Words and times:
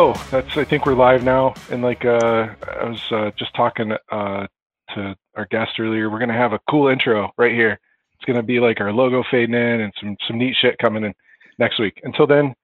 So 0.00 0.14
that's 0.30 0.56
I 0.56 0.64
think 0.64 0.86
we're 0.86 0.94
live 0.94 1.24
now. 1.24 1.52
And 1.70 1.82
like 1.82 2.06
uh, 2.06 2.54
I 2.80 2.88
was 2.88 3.02
uh, 3.10 3.32
just 3.38 3.54
talking 3.54 3.92
uh, 4.10 4.46
to 4.94 5.14
our 5.36 5.44
guest 5.50 5.72
earlier, 5.78 6.08
we're 6.08 6.18
gonna 6.18 6.32
have 6.32 6.54
a 6.54 6.60
cool 6.70 6.88
intro 6.88 7.30
right 7.36 7.52
here. 7.52 7.78
It's 8.14 8.24
gonna 8.24 8.42
be 8.42 8.60
like 8.60 8.80
our 8.80 8.94
logo 8.94 9.22
fading 9.30 9.54
in 9.54 9.82
and 9.82 9.92
some 10.00 10.16
some 10.26 10.38
neat 10.38 10.56
shit 10.58 10.78
coming 10.78 11.04
in 11.04 11.12
next 11.58 11.78
week. 11.78 12.00
Until 12.02 12.26
then, 12.26 12.54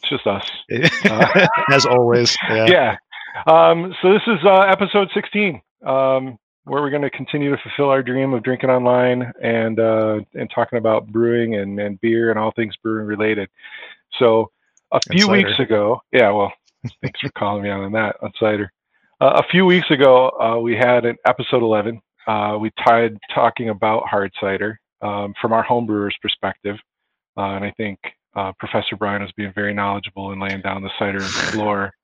it's 0.00 0.10
just 0.10 0.26
us. 0.26 0.50
Uh, 1.08 1.46
As 1.70 1.86
always. 1.86 2.36
Yeah. 2.48 2.66
Yeah. 2.66 2.96
Um, 3.46 3.94
so 4.02 4.12
this 4.12 4.22
is 4.26 4.44
uh, 4.44 4.62
episode 4.62 5.08
16, 5.14 5.62
um, 5.86 6.36
where 6.64 6.82
we're 6.82 6.90
going 6.90 7.02
to 7.02 7.10
continue 7.10 7.52
to 7.52 7.62
fulfill 7.62 7.90
our 7.90 8.02
dream 8.02 8.34
of 8.34 8.42
drinking 8.42 8.70
online 8.70 9.32
and 9.40 9.78
uh, 9.78 10.18
and 10.34 10.50
talking 10.52 10.78
about 10.78 11.06
brewing 11.06 11.54
and, 11.54 11.78
and 11.78 12.00
beer 12.00 12.30
and 12.30 12.40
all 12.40 12.50
things 12.50 12.74
brewing 12.82 13.06
related. 13.06 13.48
So 14.18 14.50
a 14.90 14.98
few 15.12 15.28
weeks 15.28 15.60
ago, 15.60 16.02
yeah. 16.12 16.30
Well, 16.32 16.52
thanks 17.02 17.20
for 17.20 17.30
calling 17.30 17.62
me 17.62 17.70
out 17.70 17.82
on 17.82 17.92
that 17.92 18.16
on 18.22 18.32
cider. 18.38 18.72
Uh, 19.20 19.40
a 19.42 19.48
few 19.50 19.64
weeks 19.64 19.90
ago, 19.90 20.30
uh, 20.40 20.58
we 20.58 20.74
had 20.74 21.04
an 21.04 21.16
episode 21.26 21.62
11. 21.62 22.00
Uh, 22.26 22.56
we 22.60 22.70
tied 22.84 23.16
talking 23.34 23.68
about 23.68 24.06
hard 24.08 24.32
cider 24.40 24.80
um, 25.00 25.32
from 25.40 25.52
our 25.52 25.64
homebrewers' 25.64 26.12
perspective, 26.20 26.76
uh, 27.36 27.54
and 27.54 27.64
I 27.64 27.72
think 27.76 27.98
uh, 28.34 28.52
Professor 28.58 28.96
Brian 28.96 29.22
was 29.22 29.32
being 29.36 29.52
very 29.54 29.74
knowledgeable 29.74 30.32
in 30.32 30.40
laying 30.40 30.60
down 30.60 30.82
the 30.82 30.90
cider 30.98 31.24
lore. 31.56 31.92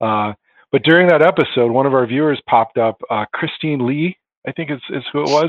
Uh, 0.00 0.34
but 0.70 0.82
during 0.82 1.06
that 1.06 1.22
episode, 1.22 1.70
one 1.70 1.86
of 1.86 1.94
our 1.94 2.04
viewers 2.04 2.42
popped 2.50 2.78
up, 2.78 3.00
uh, 3.08 3.24
Christine 3.32 3.86
Lee, 3.86 4.18
I 4.46 4.50
think 4.50 4.72
is, 4.72 4.80
is 4.90 5.04
who 5.12 5.20
it 5.20 5.30
was, 5.30 5.48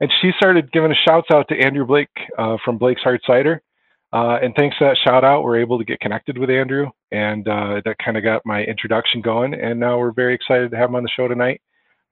and 0.00 0.12
she 0.20 0.32
started 0.36 0.70
giving 0.70 0.92
a 0.92 0.94
shouts 0.94 1.28
out 1.32 1.48
to 1.48 1.58
Andrew 1.58 1.86
Blake 1.86 2.10
uh, 2.38 2.58
from 2.62 2.76
Blake's 2.76 3.00
Hard 3.00 3.22
Cider. 3.26 3.62
Uh, 4.16 4.38
and 4.42 4.54
thanks 4.54 4.78
to 4.78 4.84
that 4.84 4.96
shout 5.04 5.24
out, 5.24 5.44
we're 5.44 5.60
able 5.60 5.76
to 5.76 5.84
get 5.84 6.00
connected 6.00 6.38
with 6.38 6.48
Andrew, 6.48 6.88
and 7.12 7.46
uh, 7.46 7.82
that 7.84 7.98
kind 8.02 8.16
of 8.16 8.24
got 8.24 8.40
my 8.46 8.64
introduction 8.64 9.20
going. 9.20 9.52
And 9.52 9.78
now 9.78 9.98
we're 9.98 10.10
very 10.10 10.34
excited 10.34 10.70
to 10.70 10.76
have 10.78 10.88
him 10.88 10.94
on 10.94 11.02
the 11.02 11.10
show 11.14 11.28
tonight. 11.28 11.60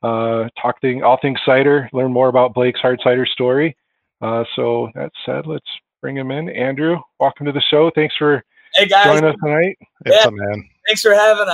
Uh, 0.03 0.51
talk 0.61 0.79
thing, 0.83 1.03
all 1.03 1.19
things 1.23 1.39
cider, 1.47 1.89
learn 1.95 2.13
more 2.13 2.29
about 2.29 2.53
Blake's 2.53 2.79
Hard 2.81 3.01
Cider 3.03 3.25
story. 3.25 3.75
Uh, 4.21 4.45
so 4.55 4.91
that 4.95 5.13
said, 5.25 5.47
let's 5.47 5.65
bring 6.03 6.15
him 6.15 6.31
in. 6.31 6.51
Andrew, 6.51 6.99
welcome 7.21 7.47
to 7.47 7.53
the 7.53 7.63
show. 7.71 7.91
Thanks 7.95 8.15
for 8.19 8.45
Hey 8.75 8.85
guys, 8.85 9.07
joining 9.07 9.25
us 9.25 9.37
tonight. 9.43 9.79
It's 10.05 10.27
a 10.27 10.31
man. 10.31 10.69
thanks 10.87 11.01
for 11.01 11.15
having 11.15 11.49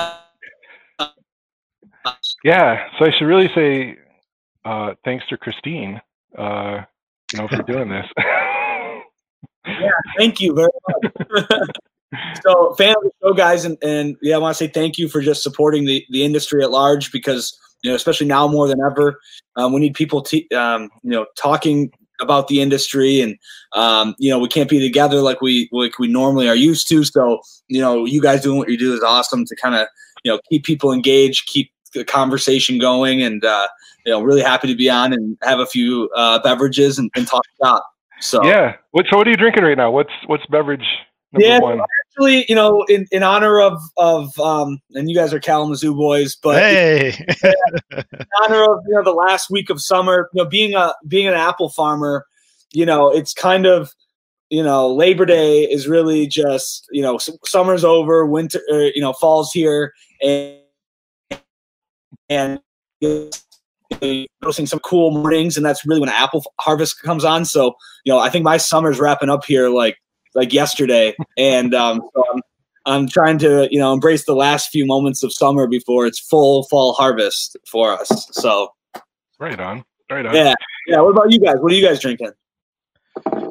us. 0.98 1.14
Yeah, 2.42 2.88
so 2.98 3.04
I 3.04 3.12
should 3.16 3.26
really 3.26 3.50
say 3.54 3.96
uh, 4.64 4.94
thanks 5.04 5.24
to 5.28 5.36
Christine, 5.36 6.00
uh, 6.36 6.80
you 7.32 7.38
know, 7.38 7.46
for 7.46 7.62
doing 7.62 7.88
this. 7.88 8.06
Yeah, 9.66 9.90
thank 10.18 10.40
you 10.40 10.54
very 10.54 10.68
much. 10.88 11.68
so, 12.42 12.74
fan 12.74 12.94
of 12.96 13.02
the 13.02 13.10
show, 13.22 13.32
guys, 13.34 13.64
and, 13.64 13.78
and 13.82 14.16
yeah, 14.22 14.34
I 14.36 14.38
want 14.38 14.56
to 14.56 14.64
say 14.64 14.70
thank 14.70 14.98
you 14.98 15.08
for 15.08 15.20
just 15.20 15.42
supporting 15.42 15.84
the, 15.84 16.04
the 16.10 16.24
industry 16.24 16.62
at 16.62 16.70
large 16.70 17.12
because 17.12 17.58
you 17.82 17.90
know, 17.90 17.96
especially 17.96 18.26
now 18.26 18.46
more 18.46 18.68
than 18.68 18.80
ever, 18.80 19.18
um, 19.56 19.72
we 19.72 19.80
need 19.80 19.94
people, 19.94 20.20
to, 20.22 20.48
um, 20.50 20.90
you 21.02 21.10
know, 21.10 21.26
talking 21.36 21.90
about 22.20 22.48
the 22.48 22.60
industry, 22.60 23.20
and 23.20 23.36
um, 23.72 24.14
you 24.18 24.30
know, 24.30 24.38
we 24.38 24.48
can't 24.48 24.68
be 24.68 24.80
together 24.80 25.20
like 25.20 25.40
we 25.40 25.68
like 25.72 25.98
we 25.98 26.08
normally 26.08 26.48
are 26.48 26.56
used 26.56 26.88
to. 26.88 27.04
So, 27.04 27.40
you 27.68 27.80
know, 27.80 28.04
you 28.04 28.20
guys 28.20 28.42
doing 28.42 28.58
what 28.58 28.68
you 28.68 28.78
do 28.78 28.94
is 28.94 29.02
awesome 29.02 29.44
to 29.46 29.56
kind 29.56 29.74
of 29.74 29.88
you 30.24 30.32
know 30.32 30.40
keep 30.50 30.64
people 30.64 30.92
engaged, 30.92 31.46
keep 31.46 31.72
the 31.94 32.04
conversation 32.04 32.78
going, 32.78 33.22
and 33.22 33.44
uh, 33.44 33.68
you 34.04 34.12
know, 34.12 34.22
really 34.22 34.42
happy 34.42 34.68
to 34.68 34.74
be 34.74 34.90
on 34.90 35.12
and 35.12 35.36
have 35.42 35.60
a 35.60 35.66
few 35.66 36.10
uh, 36.14 36.38
beverages 36.40 36.98
and, 36.98 37.10
and 37.16 37.26
talk 37.26 37.42
shop. 37.62 37.86
So 38.20 38.44
yeah. 38.44 38.76
What, 38.92 39.06
so 39.10 39.16
what 39.16 39.26
are 39.26 39.30
you 39.30 39.36
drinking 39.36 39.64
right 39.64 39.76
now? 39.76 39.90
What's 39.90 40.12
what's 40.26 40.44
beverage 40.46 40.86
number 41.32 41.46
Yeah. 41.46 41.58
one? 41.60 41.80
actually, 42.10 42.44
you 42.48 42.54
know, 42.54 42.82
in, 42.88 43.06
in 43.10 43.22
honor 43.22 43.60
of 43.60 43.80
of 43.96 44.38
um, 44.38 44.78
and 44.92 45.08
you 45.08 45.16
guys 45.16 45.32
are 45.32 45.40
Kalamazoo 45.40 45.94
boys, 45.94 46.36
but 46.36 46.56
Hey. 46.58 47.14
in 47.42 47.44
honor 48.42 48.62
of 48.64 48.84
you 48.86 48.94
know 48.94 49.02
the 49.02 49.12
last 49.12 49.50
week 49.50 49.70
of 49.70 49.80
summer, 49.80 50.28
you 50.34 50.42
know, 50.42 50.48
being 50.48 50.74
a 50.74 50.94
being 51.08 51.26
an 51.26 51.34
apple 51.34 51.70
farmer, 51.70 52.26
you 52.72 52.84
know, 52.84 53.10
it's 53.10 53.32
kind 53.32 53.66
of 53.66 53.92
you 54.50 54.62
know 54.62 54.92
Labor 54.92 55.24
Day 55.24 55.62
is 55.62 55.88
really 55.88 56.26
just 56.26 56.86
you 56.90 57.02
know 57.02 57.18
summer's 57.44 57.84
over, 57.84 58.26
winter, 58.26 58.60
er, 58.70 58.90
you 58.94 59.00
know, 59.00 59.12
fall's 59.12 59.52
here, 59.52 59.92
and 60.22 60.58
and 62.28 62.60
noticing 64.42 64.66
some 64.66 64.80
cool 64.80 65.10
mornings, 65.10 65.56
and 65.56 65.64
that's 65.64 65.86
really 65.86 66.00
when 66.00 66.08
apple 66.08 66.44
harvest 66.60 67.02
comes 67.02 67.24
on. 67.24 67.44
So 67.44 67.74
you 68.04 68.12
know, 68.12 68.18
I 68.18 68.30
think 68.30 68.44
my 68.44 68.56
summer's 68.56 68.98
wrapping 68.98 69.30
up 69.30 69.44
here 69.44 69.68
like 69.68 69.96
like 70.34 70.52
yesterday, 70.52 71.14
and 71.36 71.74
um, 71.74 72.02
so 72.14 72.24
I'm 72.32 72.42
I'm 72.86 73.08
trying 73.08 73.38
to 73.38 73.68
you 73.70 73.78
know 73.78 73.92
embrace 73.92 74.24
the 74.24 74.34
last 74.34 74.70
few 74.70 74.86
moments 74.86 75.22
of 75.22 75.32
summer 75.32 75.66
before 75.66 76.06
it's 76.06 76.18
full 76.18 76.64
fall 76.64 76.92
harvest 76.94 77.56
for 77.66 77.92
us. 77.92 78.28
So 78.32 78.72
Right 79.40 79.58
on. 79.58 79.82
Right 80.10 80.26
on. 80.26 80.34
yeah, 80.34 80.54
yeah. 80.86 81.00
What 81.00 81.10
about 81.10 81.32
you 81.32 81.40
guys? 81.40 81.56
What 81.60 81.72
are 81.72 81.74
you 81.74 81.84
guys 81.84 81.98
drinking? 81.98 82.32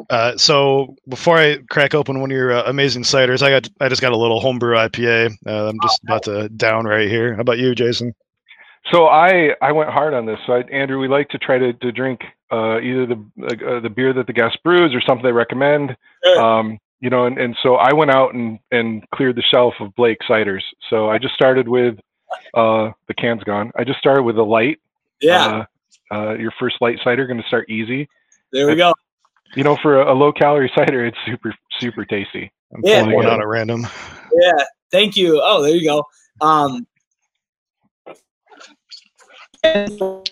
Uh, 0.09 0.37
so 0.37 0.95
before 1.07 1.37
I 1.37 1.57
crack 1.69 1.95
open 1.95 2.21
one 2.21 2.31
of 2.31 2.35
your 2.35 2.51
uh, 2.51 2.63
amazing 2.67 3.03
ciders, 3.03 3.41
I 3.41 3.49
got 3.49 3.67
I 3.81 3.89
just 3.89 4.01
got 4.01 4.11
a 4.11 4.17
little 4.17 4.39
homebrew 4.39 4.75
IPA. 4.75 5.35
Uh, 5.47 5.69
I'm 5.69 5.79
just 5.81 6.01
about 6.03 6.23
to 6.23 6.47
down 6.49 6.85
right 6.85 7.09
here. 7.09 7.33
How 7.33 7.41
about 7.41 7.57
you, 7.57 7.73
Jason? 7.73 8.13
So 8.91 9.07
I 9.07 9.55
I 9.61 9.71
went 9.71 9.89
hard 9.89 10.13
on 10.13 10.25
this. 10.25 10.39
So 10.45 10.53
I, 10.53 10.59
Andrew, 10.71 10.99
we 10.99 11.07
like 11.07 11.29
to 11.29 11.37
try 11.37 11.57
to, 11.57 11.73
to 11.73 11.91
drink 11.91 12.21
uh, 12.51 12.79
either 12.79 13.05
the 13.05 13.15
uh, 13.67 13.79
the 13.81 13.89
beer 13.89 14.13
that 14.13 14.27
the 14.27 14.33
guest 14.33 14.57
brews 14.63 14.93
or 14.93 15.01
something 15.01 15.23
they 15.23 15.31
recommend. 15.31 15.95
Sure. 16.23 16.39
Um, 16.41 16.79
you 17.01 17.09
know, 17.09 17.25
and, 17.27 17.37
and 17.37 17.55
so 17.63 17.75
I 17.75 17.93
went 17.93 18.11
out 18.11 18.33
and, 18.33 18.59
and 18.71 19.09
cleared 19.11 19.37
the 19.37 19.41
shelf 19.43 19.73
of 19.79 19.95
Blake 19.95 20.17
ciders. 20.29 20.61
So 20.89 21.09
I 21.09 21.17
just 21.17 21.33
started 21.33 21.65
with 21.67 21.97
uh, 22.53 22.91
the 23.07 23.13
can's 23.17 23.43
gone. 23.45 23.71
I 23.77 23.85
just 23.85 23.99
started 23.99 24.23
with 24.23 24.37
a 24.37 24.43
light. 24.43 24.79
Yeah, 25.21 25.63
Uh, 26.11 26.13
uh, 26.13 26.33
your 26.33 26.51
first 26.59 26.75
light 26.81 26.97
cider 27.03 27.25
going 27.25 27.41
to 27.41 27.47
start 27.47 27.69
easy. 27.69 28.09
there 28.51 28.67
we 28.67 28.75
go. 28.75 28.93
You 29.55 29.63
know, 29.63 29.77
for 29.81 30.01
a, 30.01 30.13
a 30.13 30.15
low 30.15 30.31
calorie 30.33 30.71
cider, 30.75 31.05
it's 31.05 31.17
super 31.25 31.53
super 31.79 32.03
tasty. 32.05 32.51
I'm 32.73 32.81
Yeah. 32.83 33.01
pulling 33.01 33.15
one 33.15 33.25
out 33.27 33.39
at 33.39 33.47
random. 33.47 33.87
Yeah, 34.33 34.63
thank 34.91 35.15
you. 35.15 35.41
Oh, 35.43 35.61
there 35.63 35.75
you 35.75 35.87
go. 35.87 36.03
Um, 36.41 36.75
and, 36.75 36.87
you 39.63 40.23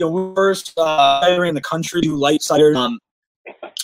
know, 0.00 0.34
first 0.34 0.72
uh, 0.76 1.42
in 1.44 1.54
the 1.54 1.60
country 1.60 2.00
do 2.00 2.16
light 2.16 2.42
cider. 2.42 2.74
Um, 2.76 2.98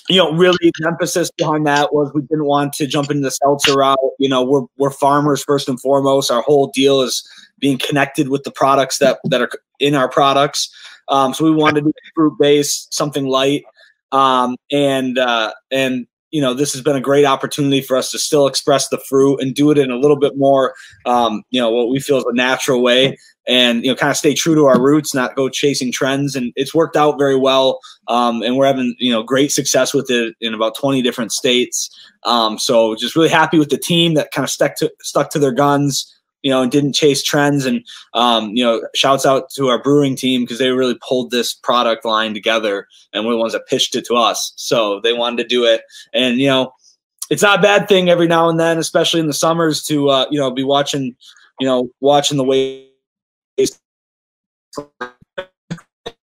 you 0.08 0.16
know, 0.16 0.32
really 0.32 0.56
the 0.60 0.86
emphasis 0.86 1.30
behind 1.36 1.66
that 1.66 1.94
was 1.94 2.10
we 2.14 2.22
didn't 2.22 2.46
want 2.46 2.72
to 2.74 2.86
jump 2.86 3.10
into 3.10 3.22
the 3.22 3.30
seltzer 3.30 3.74
route. 3.74 3.98
You 4.18 4.28
know, 4.28 4.42
we're 4.42 4.66
we're 4.78 4.90
farmers 4.90 5.42
first 5.44 5.68
and 5.68 5.80
foremost. 5.80 6.30
Our 6.30 6.42
whole 6.42 6.68
deal 6.68 7.02
is 7.02 7.26
being 7.58 7.78
connected 7.78 8.28
with 8.28 8.42
the 8.44 8.50
products 8.50 8.98
that 8.98 9.18
that 9.24 9.42
are 9.42 9.50
in 9.78 9.94
our 9.94 10.08
products. 10.08 10.74
Um, 11.08 11.34
so 11.34 11.44
we 11.44 11.50
wanted 11.50 11.84
to 11.84 11.86
do 11.86 11.92
fruit 12.14 12.36
based, 12.38 12.92
something 12.94 13.26
light, 13.26 13.64
um, 14.12 14.56
and 14.70 15.18
uh, 15.18 15.52
and 15.70 16.06
you 16.30 16.40
know 16.40 16.54
this 16.54 16.72
has 16.72 16.82
been 16.82 16.96
a 16.96 17.00
great 17.00 17.24
opportunity 17.24 17.80
for 17.80 17.96
us 17.96 18.10
to 18.12 18.18
still 18.18 18.46
express 18.46 18.88
the 18.88 18.98
fruit 18.98 19.40
and 19.40 19.54
do 19.54 19.70
it 19.70 19.78
in 19.78 19.90
a 19.90 19.96
little 19.96 20.18
bit 20.18 20.36
more 20.36 20.74
um, 21.06 21.42
you 21.50 21.60
know 21.60 21.70
what 21.70 21.88
we 21.88 21.98
feel 21.98 22.18
is 22.18 22.24
a 22.24 22.34
natural 22.34 22.82
way 22.82 23.16
and 23.50 23.84
you 23.84 23.90
know 23.90 23.96
kind 23.96 24.10
of 24.10 24.16
stay 24.16 24.32
true 24.32 24.54
to 24.54 24.66
our 24.66 24.80
roots 24.80 25.14
not 25.14 25.34
go 25.34 25.48
chasing 25.48 25.90
trends 25.90 26.36
and 26.36 26.52
it's 26.54 26.74
worked 26.74 26.96
out 26.96 27.18
very 27.18 27.36
well 27.36 27.80
um, 28.06 28.42
and 28.42 28.56
we're 28.56 28.66
having 28.66 28.94
you 28.98 29.12
know 29.12 29.22
great 29.22 29.52
success 29.52 29.92
with 29.92 30.10
it 30.10 30.34
in 30.40 30.54
about 30.54 30.76
20 30.76 31.02
different 31.02 31.32
states. 31.32 31.90
Um, 32.24 32.58
so 32.58 32.94
just 32.94 33.16
really 33.16 33.28
happy 33.28 33.58
with 33.58 33.70
the 33.70 33.78
team 33.78 34.14
that 34.14 34.30
kind 34.30 34.44
of 34.44 34.50
stuck 34.50 34.76
to 34.76 34.92
stuck 35.00 35.30
to 35.30 35.38
their 35.38 35.52
guns 35.52 36.16
you 36.42 36.50
know 36.50 36.62
and 36.62 36.72
didn't 36.72 36.94
chase 36.94 37.22
trends 37.22 37.66
and 37.66 37.84
um, 38.14 38.50
you 38.50 38.64
know 38.64 38.82
shouts 38.94 39.26
out 39.26 39.50
to 39.50 39.68
our 39.68 39.82
brewing 39.82 40.16
team 40.16 40.42
because 40.42 40.58
they 40.58 40.70
really 40.70 40.98
pulled 41.06 41.30
this 41.30 41.52
product 41.52 42.04
line 42.04 42.34
together 42.34 42.86
and 43.12 43.26
we're 43.26 43.32
the 43.32 43.38
ones 43.38 43.52
that 43.52 43.66
pitched 43.66 43.96
it 43.96 44.06
to 44.06 44.14
us. 44.14 44.52
So 44.56 45.00
they 45.00 45.12
wanted 45.12 45.42
to 45.42 45.48
do 45.48 45.64
it 45.64 45.82
and 46.14 46.38
you 46.38 46.46
know 46.46 46.72
it's 47.30 47.42
not 47.42 47.60
a 47.60 47.62
bad 47.62 47.88
thing 47.88 48.10
every 48.10 48.26
now 48.26 48.48
and 48.48 48.58
then 48.58 48.78
especially 48.78 49.20
in 49.20 49.26
the 49.26 49.34
summers 49.34 49.82
to 49.84 50.08
uh, 50.08 50.26
you 50.30 50.38
know 50.38 50.50
be 50.50 50.64
watching 50.64 51.16
you 51.58 51.66
know 51.66 51.90
watching 52.00 52.36
the 52.38 52.44
way 52.44 52.89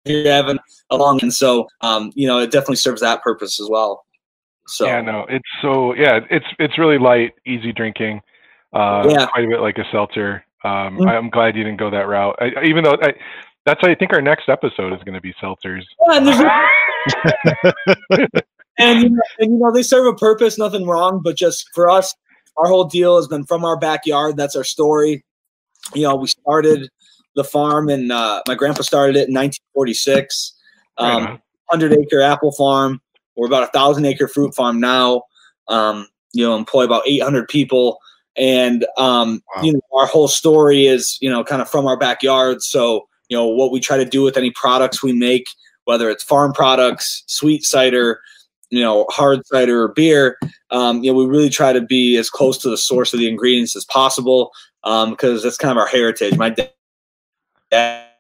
you're 0.06 0.32
having 0.32 0.60
along 0.92 1.20
and 1.22 1.34
so 1.34 1.68
um, 1.82 2.12
you 2.16 2.28
know 2.28 2.40
it 2.40 2.52
definitely 2.52 2.76
serves 2.76 3.02
that 3.02 3.22
purpose 3.24 3.60
as 3.60 3.68
well 3.70 4.06
so 4.68 4.88
Yeah, 4.88 5.02
no, 5.02 5.26
it's 5.30 5.48
so 5.62 5.94
yeah, 5.94 6.22
it's 6.30 6.46
it's 6.60 6.78
really 6.78 6.98
light, 6.98 7.34
easy 7.46 7.72
drinking. 7.72 8.22
Uh, 8.74 9.08
Yeah. 9.10 9.28
quite 9.28 9.46
a 9.46 9.48
bit 9.48 9.62
like 9.62 9.78
a 9.78 9.86
seltzer. 9.92 10.44
Um, 10.64 10.98
Mhm. 10.98 11.08
I'm 11.08 11.30
glad 11.30 11.56
you 11.56 11.64
didn't 11.64 11.80
go 11.80 11.90
that 11.92 12.08
route. 12.08 12.36
I, 12.40 12.64
even 12.64 12.84
though 12.84 12.98
I, 13.02 13.14
that's 13.66 13.82
why 13.84 13.92
I 13.92 13.96
think 13.96 14.14
our 14.14 14.22
next 14.22 14.50
episode 14.50 14.94
is 14.94 15.04
going 15.04 15.14
to 15.14 15.22
be 15.22 15.34
seltzers. 15.34 15.84
Yeah, 16.08 16.18
and, 16.18 16.28
and, 18.80 19.04
you 19.04 19.10
know, 19.10 19.22
and 19.40 19.52
you 19.52 19.60
know 19.60 19.72
they 19.72 19.84
serve 19.84 20.08
a 20.08 20.16
purpose 20.18 20.58
nothing 20.58 20.86
wrong 20.86 21.22
but 21.24 21.38
just 21.38 21.70
for 21.74 21.90
us 21.90 22.14
our 22.58 22.68
whole 22.68 22.86
deal 22.86 23.16
has 23.18 23.28
been 23.28 23.46
from 23.46 23.64
our 23.64 23.78
backyard 23.78 24.36
that's 24.38 24.56
our 24.56 24.64
story 24.64 25.24
you 25.94 26.02
know 26.02 26.16
we 26.16 26.26
started 26.28 26.90
the 27.36 27.44
farm 27.44 27.90
and 27.90 28.12
uh, 28.12 28.42
my 28.48 28.56
grandpa 28.56 28.82
started 28.82 29.16
it 29.16 29.28
in 29.30 29.34
1946 29.34 30.54
Right 31.00 31.12
um, 31.12 31.24
on. 31.24 31.42
100 31.68 31.94
acre 31.94 32.22
apple 32.22 32.52
farm 32.52 33.02
we're 33.36 33.48
about 33.48 33.64
a 33.64 33.68
thousand 33.68 34.06
acre 34.06 34.28
fruit 34.28 34.54
farm 34.56 34.80
now 34.80 35.24
um, 35.68 36.08
you 36.34 36.46
know 36.46 36.56
employ 36.56 36.84
about 36.84 37.04
800 37.08 37.48
people 37.48 38.00
and 38.38 38.86
um, 38.98 39.42
Wow. 39.56 39.64
you 39.64 39.74
know 39.74 39.82
our 39.94 40.06
whole 40.06 40.28
story 40.28 40.88
is 40.88 41.18
you 41.22 41.30
know 41.30 41.44
kind 41.44 41.62
of 41.62 41.70
from 41.70 41.86
our 41.88 41.98
backyard. 41.98 42.62
So 42.62 43.08
you 43.30 43.38
know 43.38 43.48
what 43.48 43.72
we 43.72 43.80
try 43.80 43.98
to 43.98 44.06
do 44.06 44.22
with 44.22 44.38
any 44.38 44.52
products 44.52 45.02
we 45.02 45.14
make, 45.14 45.46
whether 45.86 46.10
it's 46.10 46.24
farm 46.24 46.54
products, 46.54 47.24
sweet 47.28 47.64
cider, 47.64 48.20
you 48.70 48.82
know 48.82 49.06
hard 49.10 49.46
cider 49.48 49.84
or 49.84 49.90
beer. 49.90 50.38
Um, 50.72 51.04
you 51.04 51.12
know 51.12 51.18
we 51.18 51.26
really 51.26 51.50
try 51.50 51.74
to 51.74 51.82
be 51.82 52.18
as 52.18 52.30
close 52.30 52.58
to 52.60 52.70
the 52.70 52.78
source 52.78 53.14
of 53.14 53.20
the 53.20 53.30
ingredients 53.30 53.76
as 53.76 53.86
possible 53.86 54.52
because 54.84 55.44
that's 55.44 55.58
kind 55.58 55.72
of 55.72 55.78
our 55.78 55.88
heritage. 55.88 56.38
My 56.38 56.50
dad 56.50 56.72
had 57.72 58.12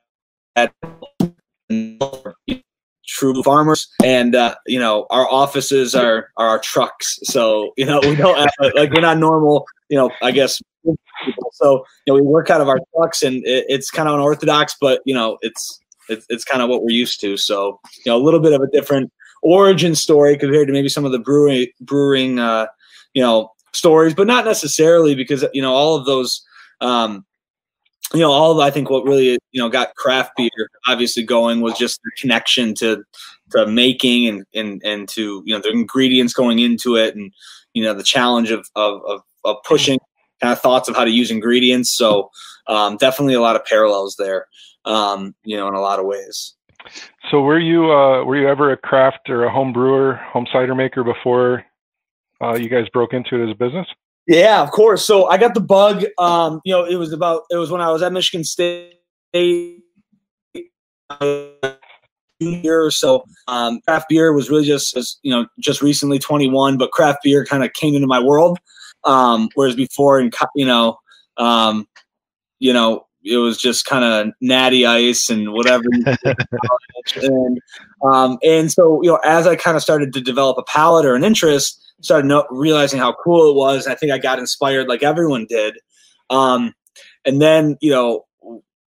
true 3.07 3.41
farmers 3.43 3.87
and 4.03 4.35
uh, 4.35 4.55
you 4.65 4.79
know 4.79 5.05
our 5.09 5.29
offices 5.29 5.95
are 5.95 6.29
are 6.37 6.47
our 6.47 6.59
trucks 6.59 7.19
so 7.23 7.71
you 7.77 7.85
know 7.85 7.99
we 8.01 8.15
don't 8.15 8.37
have, 8.37 8.73
like 8.75 8.91
we're 8.91 9.01
not 9.01 9.17
normal 9.17 9.65
you 9.89 9.97
know 9.97 10.09
i 10.21 10.31
guess 10.31 10.61
people. 10.83 11.51
so 11.53 11.85
you 12.05 12.13
know 12.13 12.15
we 12.15 12.21
work 12.21 12.49
out 12.49 12.61
of 12.61 12.67
our 12.67 12.79
trucks 12.95 13.23
and 13.23 13.35
it, 13.45 13.65
it's 13.69 13.91
kind 13.91 14.09
of 14.09 14.15
unorthodox 14.15 14.75
but 14.81 15.01
you 15.05 15.13
know 15.13 15.37
it's 15.41 15.79
it's, 16.09 16.25
it's 16.29 16.43
kind 16.43 16.61
of 16.61 16.69
what 16.69 16.83
we're 16.83 16.91
used 16.91 17.21
to 17.21 17.37
so 17.37 17.79
you 18.05 18.11
know 18.11 18.17
a 18.17 18.23
little 18.23 18.39
bit 18.39 18.53
of 18.53 18.61
a 18.61 18.67
different 18.67 19.11
origin 19.43 19.95
story 19.95 20.37
compared 20.37 20.67
to 20.67 20.73
maybe 20.73 20.89
some 20.89 21.05
of 21.05 21.11
the 21.11 21.19
brewing 21.19 21.67
brewing 21.81 22.39
uh 22.39 22.65
you 23.13 23.21
know 23.21 23.51
stories 23.71 24.13
but 24.13 24.27
not 24.27 24.45
necessarily 24.45 25.13
because 25.15 25.45
you 25.53 25.61
know 25.61 25.73
all 25.73 25.95
of 25.95 26.05
those 26.05 26.43
um 26.81 27.25
you 28.13 28.19
know, 28.19 28.31
all 28.31 28.51
of 28.51 28.59
I 28.59 28.69
think 28.69 28.89
what 28.89 29.03
really 29.03 29.37
you 29.51 29.61
know 29.61 29.69
got 29.69 29.95
craft 29.95 30.31
beer 30.37 30.69
obviously 30.87 31.23
going 31.23 31.61
was 31.61 31.77
just 31.77 31.99
the 32.03 32.11
connection 32.19 32.73
to 32.75 33.03
to 33.51 33.65
making 33.65 34.27
and 34.27 34.45
and 34.53 34.81
and 34.83 35.07
to 35.09 35.41
you 35.45 35.55
know 35.55 35.61
the 35.61 35.69
ingredients 35.69 36.33
going 36.33 36.59
into 36.59 36.95
it 36.95 37.15
and 37.15 37.31
you 37.73 37.83
know 37.83 37.93
the 37.93 38.03
challenge 38.03 38.51
of 38.51 38.67
of 38.75 39.01
of, 39.05 39.21
of 39.43 39.57
pushing 39.67 39.99
kind 40.41 40.51
of 40.51 40.59
thoughts 40.59 40.89
of 40.89 40.95
how 40.95 41.05
to 41.05 41.11
use 41.11 41.31
ingredients. 41.31 41.91
So 41.95 42.29
um, 42.67 42.97
definitely 42.97 43.35
a 43.35 43.41
lot 43.41 43.55
of 43.55 43.65
parallels 43.65 44.15
there. 44.17 44.47
Um, 44.85 45.33
you 45.43 45.57
know, 45.57 45.67
in 45.67 45.73
a 45.73 45.81
lot 45.81 45.99
of 45.99 46.05
ways. 46.05 46.53
So 47.31 47.41
were 47.41 47.59
you 47.59 47.91
uh, 47.91 48.23
were 48.23 48.37
you 48.37 48.47
ever 48.47 48.71
a 48.71 48.77
craft 48.77 49.29
or 49.29 49.45
a 49.45 49.51
home 49.51 49.73
brewer, 49.73 50.15
home 50.31 50.45
cider 50.53 50.75
maker 50.75 51.03
before 51.03 51.65
uh, 52.41 52.55
you 52.55 52.69
guys 52.69 52.87
broke 52.93 53.13
into 53.13 53.41
it 53.41 53.45
as 53.45 53.51
a 53.51 53.55
business? 53.55 53.87
Yeah, 54.27 54.61
of 54.61 54.71
course. 54.71 55.05
So 55.05 55.27
I 55.27 55.37
got 55.37 55.53
the 55.53 55.61
bug. 55.61 56.03
Um, 56.17 56.61
you 56.65 56.73
know, 56.73 56.83
it 56.83 56.95
was 56.95 57.13
about 57.13 57.43
it 57.51 57.57
was 57.57 57.69
when 57.69 57.81
I 57.81 57.91
was 57.91 58.01
at 58.01 58.11
Michigan 58.11 58.43
State 58.43 58.95
year 62.39 62.83
or 62.83 62.91
so. 62.91 63.23
Um, 63.47 63.79
craft 63.81 64.09
beer 64.09 64.33
was 64.33 64.49
really 64.49 64.65
just 64.65 64.95
as 64.97 65.17
you 65.23 65.31
know 65.31 65.47
just 65.59 65.81
recently 65.81 66.19
21, 66.19 66.77
but 66.77 66.91
craft 66.91 67.19
beer 67.23 67.45
kind 67.45 67.63
of 67.63 67.73
came 67.73 67.95
into 67.95 68.07
my 68.07 68.19
world. 68.19 68.59
Um, 69.03 69.49
whereas 69.53 69.75
before, 69.75 70.19
and 70.19 70.33
you 70.55 70.65
know, 70.65 70.97
um, 71.37 71.87
you 72.59 72.73
know, 72.73 73.05
it 73.23 73.37
was 73.37 73.57
just 73.57 73.85
kind 73.85 74.03
of 74.03 74.33
natty 74.41 74.85
ice 74.85 75.29
and 75.29 75.51
whatever. 75.53 75.83
and 77.21 77.59
um, 78.03 78.37
and 78.43 78.71
so 78.71 79.01
you 79.03 79.09
know, 79.09 79.19
as 79.23 79.45
I 79.47 79.55
kind 79.55 79.77
of 79.77 79.83
started 79.83 80.13
to 80.13 80.21
develop 80.21 80.57
a 80.57 80.63
palate 80.63 81.05
or 81.05 81.15
an 81.15 81.23
interest, 81.23 81.81
started 82.01 82.27
no- 82.27 82.47
realizing 82.49 82.99
how 82.99 83.13
cool 83.23 83.49
it 83.49 83.55
was. 83.55 83.87
I 83.87 83.95
think 83.95 84.11
I 84.11 84.17
got 84.17 84.39
inspired 84.39 84.87
like 84.87 85.03
everyone 85.03 85.45
did. 85.47 85.77
Um, 86.29 86.73
and 87.25 87.41
then, 87.41 87.77
you 87.81 87.91
know, 87.91 88.25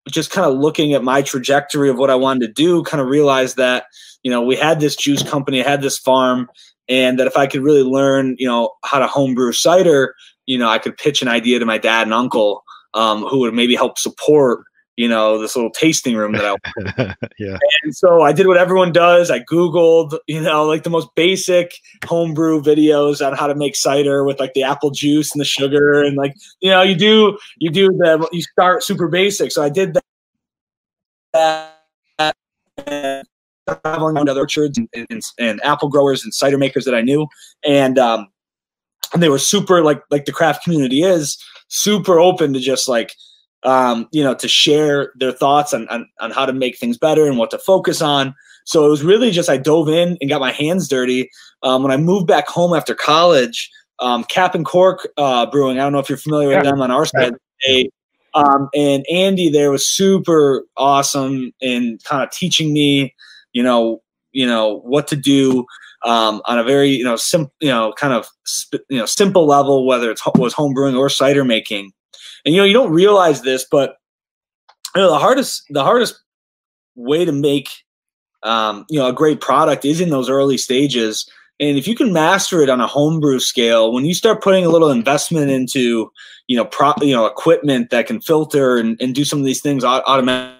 just 0.09 0.31
kind 0.31 0.50
of 0.50 0.57
looking 0.57 0.94
at 0.94 1.04
my 1.04 1.21
trajectory 1.21 1.89
of 1.89 1.98
what 1.98 2.09
I 2.09 2.15
wanted 2.15 2.48
to 2.48 2.54
do, 2.54 2.83
kind 2.83 3.01
of 3.01 3.07
realized 3.07 3.57
that, 3.57 3.86
you 4.24 4.31
know, 4.31 4.42
we 4.42 4.56
had 4.56 4.80
this 4.80 4.95
juice 4.95 5.24
company, 5.24 5.63
I 5.63 5.69
had 5.69 5.81
this 5.81 5.98
farm, 5.98 6.50
and 6.88 7.19
that 7.19 7.27
if 7.27 7.36
I 7.36 7.48
could 7.48 7.62
really 7.62 7.83
learn, 7.83 8.36
you 8.39 8.48
know, 8.48 8.71
how 8.86 9.00
to 9.00 9.07
homebrew 9.07 9.51
cider, 9.51 10.13
you 10.45 10.57
know, 10.57 10.69
I 10.69 10.80
could 10.80 10.98
pitch 10.98 11.21
an 11.21 11.27
idea 11.27 11.59
to 11.59 11.65
my 11.65 11.77
dad 11.77 12.04
and 12.04 12.13
uncle 12.13 12.63
um, 12.94 13.24
who 13.24 13.39
would 13.39 13.54
maybe 13.54 13.75
help 13.75 13.98
support, 13.98 14.63
you 14.97 15.07
know, 15.07 15.39
this 15.39 15.55
little 15.55 15.69
tasting 15.69 16.15
room 16.15 16.33
that 16.33 16.44
I 16.44 17.15
yeah. 17.39 17.57
and 17.83 17.95
so 17.95 18.23
I 18.23 18.33
did 18.33 18.47
what 18.47 18.57
everyone 18.57 18.91
does. 18.91 19.29
I 19.29 19.39
Googled, 19.41 20.17
you 20.27 20.41
know, 20.41 20.65
like 20.65 20.83
the 20.83 20.89
most 20.89 21.07
basic 21.15 21.75
homebrew 22.05 22.61
videos 22.61 23.25
on 23.25 23.38
how 23.38 23.45
to 23.45 23.55
make 23.55 23.75
cider 23.75 24.23
with 24.23 24.39
like 24.39 24.53
the 24.53 24.63
apple 24.63 24.89
juice 24.89 25.31
and 25.31 25.39
the 25.39 25.45
sugar. 25.45 26.01
And 26.01 26.17
like, 26.17 26.33
you 26.61 26.71
know, 26.71 26.81
you 26.81 26.95
do, 26.95 27.38
you 27.59 27.69
do 27.69 27.89
the, 27.89 28.27
you 28.31 28.41
start 28.41 28.83
super 28.83 29.07
basic. 29.07 29.51
So 29.51 29.63
I 29.63 29.69
did 29.69 29.97
that. 31.33 32.35
and 32.88 33.27
traveling 33.83 34.15
around 34.15 34.29
other 34.29 34.41
orchards 34.41 34.79
and, 34.79 34.89
and, 34.94 35.21
and 35.38 35.63
apple 35.63 35.89
growers 35.89 36.23
and 36.23 36.33
cider 36.33 36.57
makers 36.57 36.85
that 36.85 36.95
I 36.95 37.01
knew. 37.01 37.27
And, 37.63 37.99
um, 37.99 38.27
and 39.13 39.21
they 39.21 39.29
were 39.29 39.38
super 39.38 39.83
like, 39.83 40.01
like 40.09 40.25
the 40.25 40.31
craft 40.31 40.63
community 40.63 41.03
is 41.03 41.38
super 41.67 42.19
open 42.19 42.53
to 42.53 42.59
just 42.59 42.88
like, 42.88 43.13
um, 43.63 44.07
you 44.12 44.24
know, 44.24 44.33
to 44.36 44.48
share 44.48 45.12
their 45.15 45.31
thoughts 45.31 45.74
on, 45.74 45.88
on, 45.89 46.07
on 46.19 46.31
how 46.31 46.45
to 46.45 46.54
make 46.54 46.77
things 46.77 46.98
better 46.98 47.25
and 47.25 47.38
what 47.38 47.51
to 47.51 47.59
focus 47.59 48.01
on. 48.01 48.33
So 48.65 48.86
it 48.86 48.89
was 48.89 49.04
really 49.04 49.31
just 49.31 49.50
I 49.50 49.57
dove 49.57 49.89
in 49.89 50.18
and 50.19 50.30
got 50.30 50.42
my 50.42 50.51
hands 50.51 50.88
dirty. 50.88 51.30
Um, 51.63 51.83
when 51.83 51.92
I 51.92 51.98
moved 51.98 52.27
back 52.27 52.48
home 52.48 52.74
after 52.74 52.94
college, 52.94 53.71
um, 54.00 54.24
Cap 54.25 54.54
and 54.56 54.65
Cork 54.65 55.07
uh, 55.18 55.45
Brewing. 55.48 55.80
I 55.80 55.83
don't 55.83 55.92
know 55.92 56.00
if 56.00 56.09
you're 56.09 56.18
familiar 56.18 56.51
Yeah. 56.51 56.57
with 56.57 56.65
them 56.65 56.81
on 56.81 56.92
our 56.92 57.06
side. 57.06 57.33
They, 57.65 57.89
um, 58.33 58.69
and 58.75 59.06
Andy 59.12 59.50
there 59.50 59.71
was 59.71 59.88
super 59.88 60.63
awesome 60.75 61.51
in 61.62 61.98
kind 62.04 62.24
of 62.24 62.30
teaching 62.31 62.74
me, 62.74 63.15
you 63.54 63.63
know, 63.63 64.01
you 64.33 64.45
know 64.45 64.81
what 64.81 65.07
to 65.07 65.15
do 65.15 65.65
um, 66.06 66.42
on 66.45 66.59
a 66.59 66.63
very 66.63 66.89
you 66.89 67.04
know 67.04 67.15
simple, 67.15 67.54
you 67.59 67.69
know 67.69 67.94
kind 67.98 68.13
of 68.13 68.27
sp- 68.45 68.86
you 68.89 68.98
know 68.98 69.06
simple 69.06 69.45
level, 69.48 69.88
whether 69.88 70.12
it's 70.12 70.21
ho- 70.21 70.31
was 70.36 70.54
home 70.54 70.74
brewing 70.74 70.95
or 70.95 71.09
cider 71.09 71.44
making. 71.44 71.92
And 72.45 72.53
you 72.53 72.61
know 72.61 72.65
you 72.65 72.73
don't 72.73 72.91
realize 72.91 73.41
this, 73.41 73.65
but 73.69 73.97
you 74.95 75.01
know 75.01 75.09
the 75.09 75.19
hardest 75.19 75.63
the 75.69 75.83
hardest 75.83 76.19
way 76.95 77.25
to 77.25 77.31
make 77.31 77.69
um, 78.43 78.85
you 78.89 78.99
know 78.99 79.07
a 79.07 79.13
great 79.13 79.41
product 79.41 79.85
is 79.85 80.01
in 80.01 80.09
those 80.09 80.29
early 80.29 80.57
stages. 80.57 81.29
And 81.59 81.77
if 81.77 81.87
you 81.87 81.95
can 81.95 82.13
master 82.13 82.61
it 82.61 82.69
on 82.69 82.81
a 82.81 82.87
homebrew 82.87 83.39
scale, 83.39 83.91
when 83.91 84.06
you 84.06 84.13
start 84.13 84.44
putting 84.44 84.65
a 84.65 84.69
little 84.69 84.91
investment 84.91 85.49
into 85.49 86.11
you 86.47 86.56
know 86.56 86.65
pro 86.65 86.94
you 87.01 87.13
know 87.13 87.25
equipment 87.25 87.89
that 87.89 88.07
can 88.07 88.21
filter 88.21 88.77
and, 88.77 88.99
and 89.01 89.15
do 89.15 89.25
some 89.25 89.39
of 89.39 89.45
these 89.45 89.61
things 89.61 89.83
au- 89.83 90.03
automatically 90.06 90.57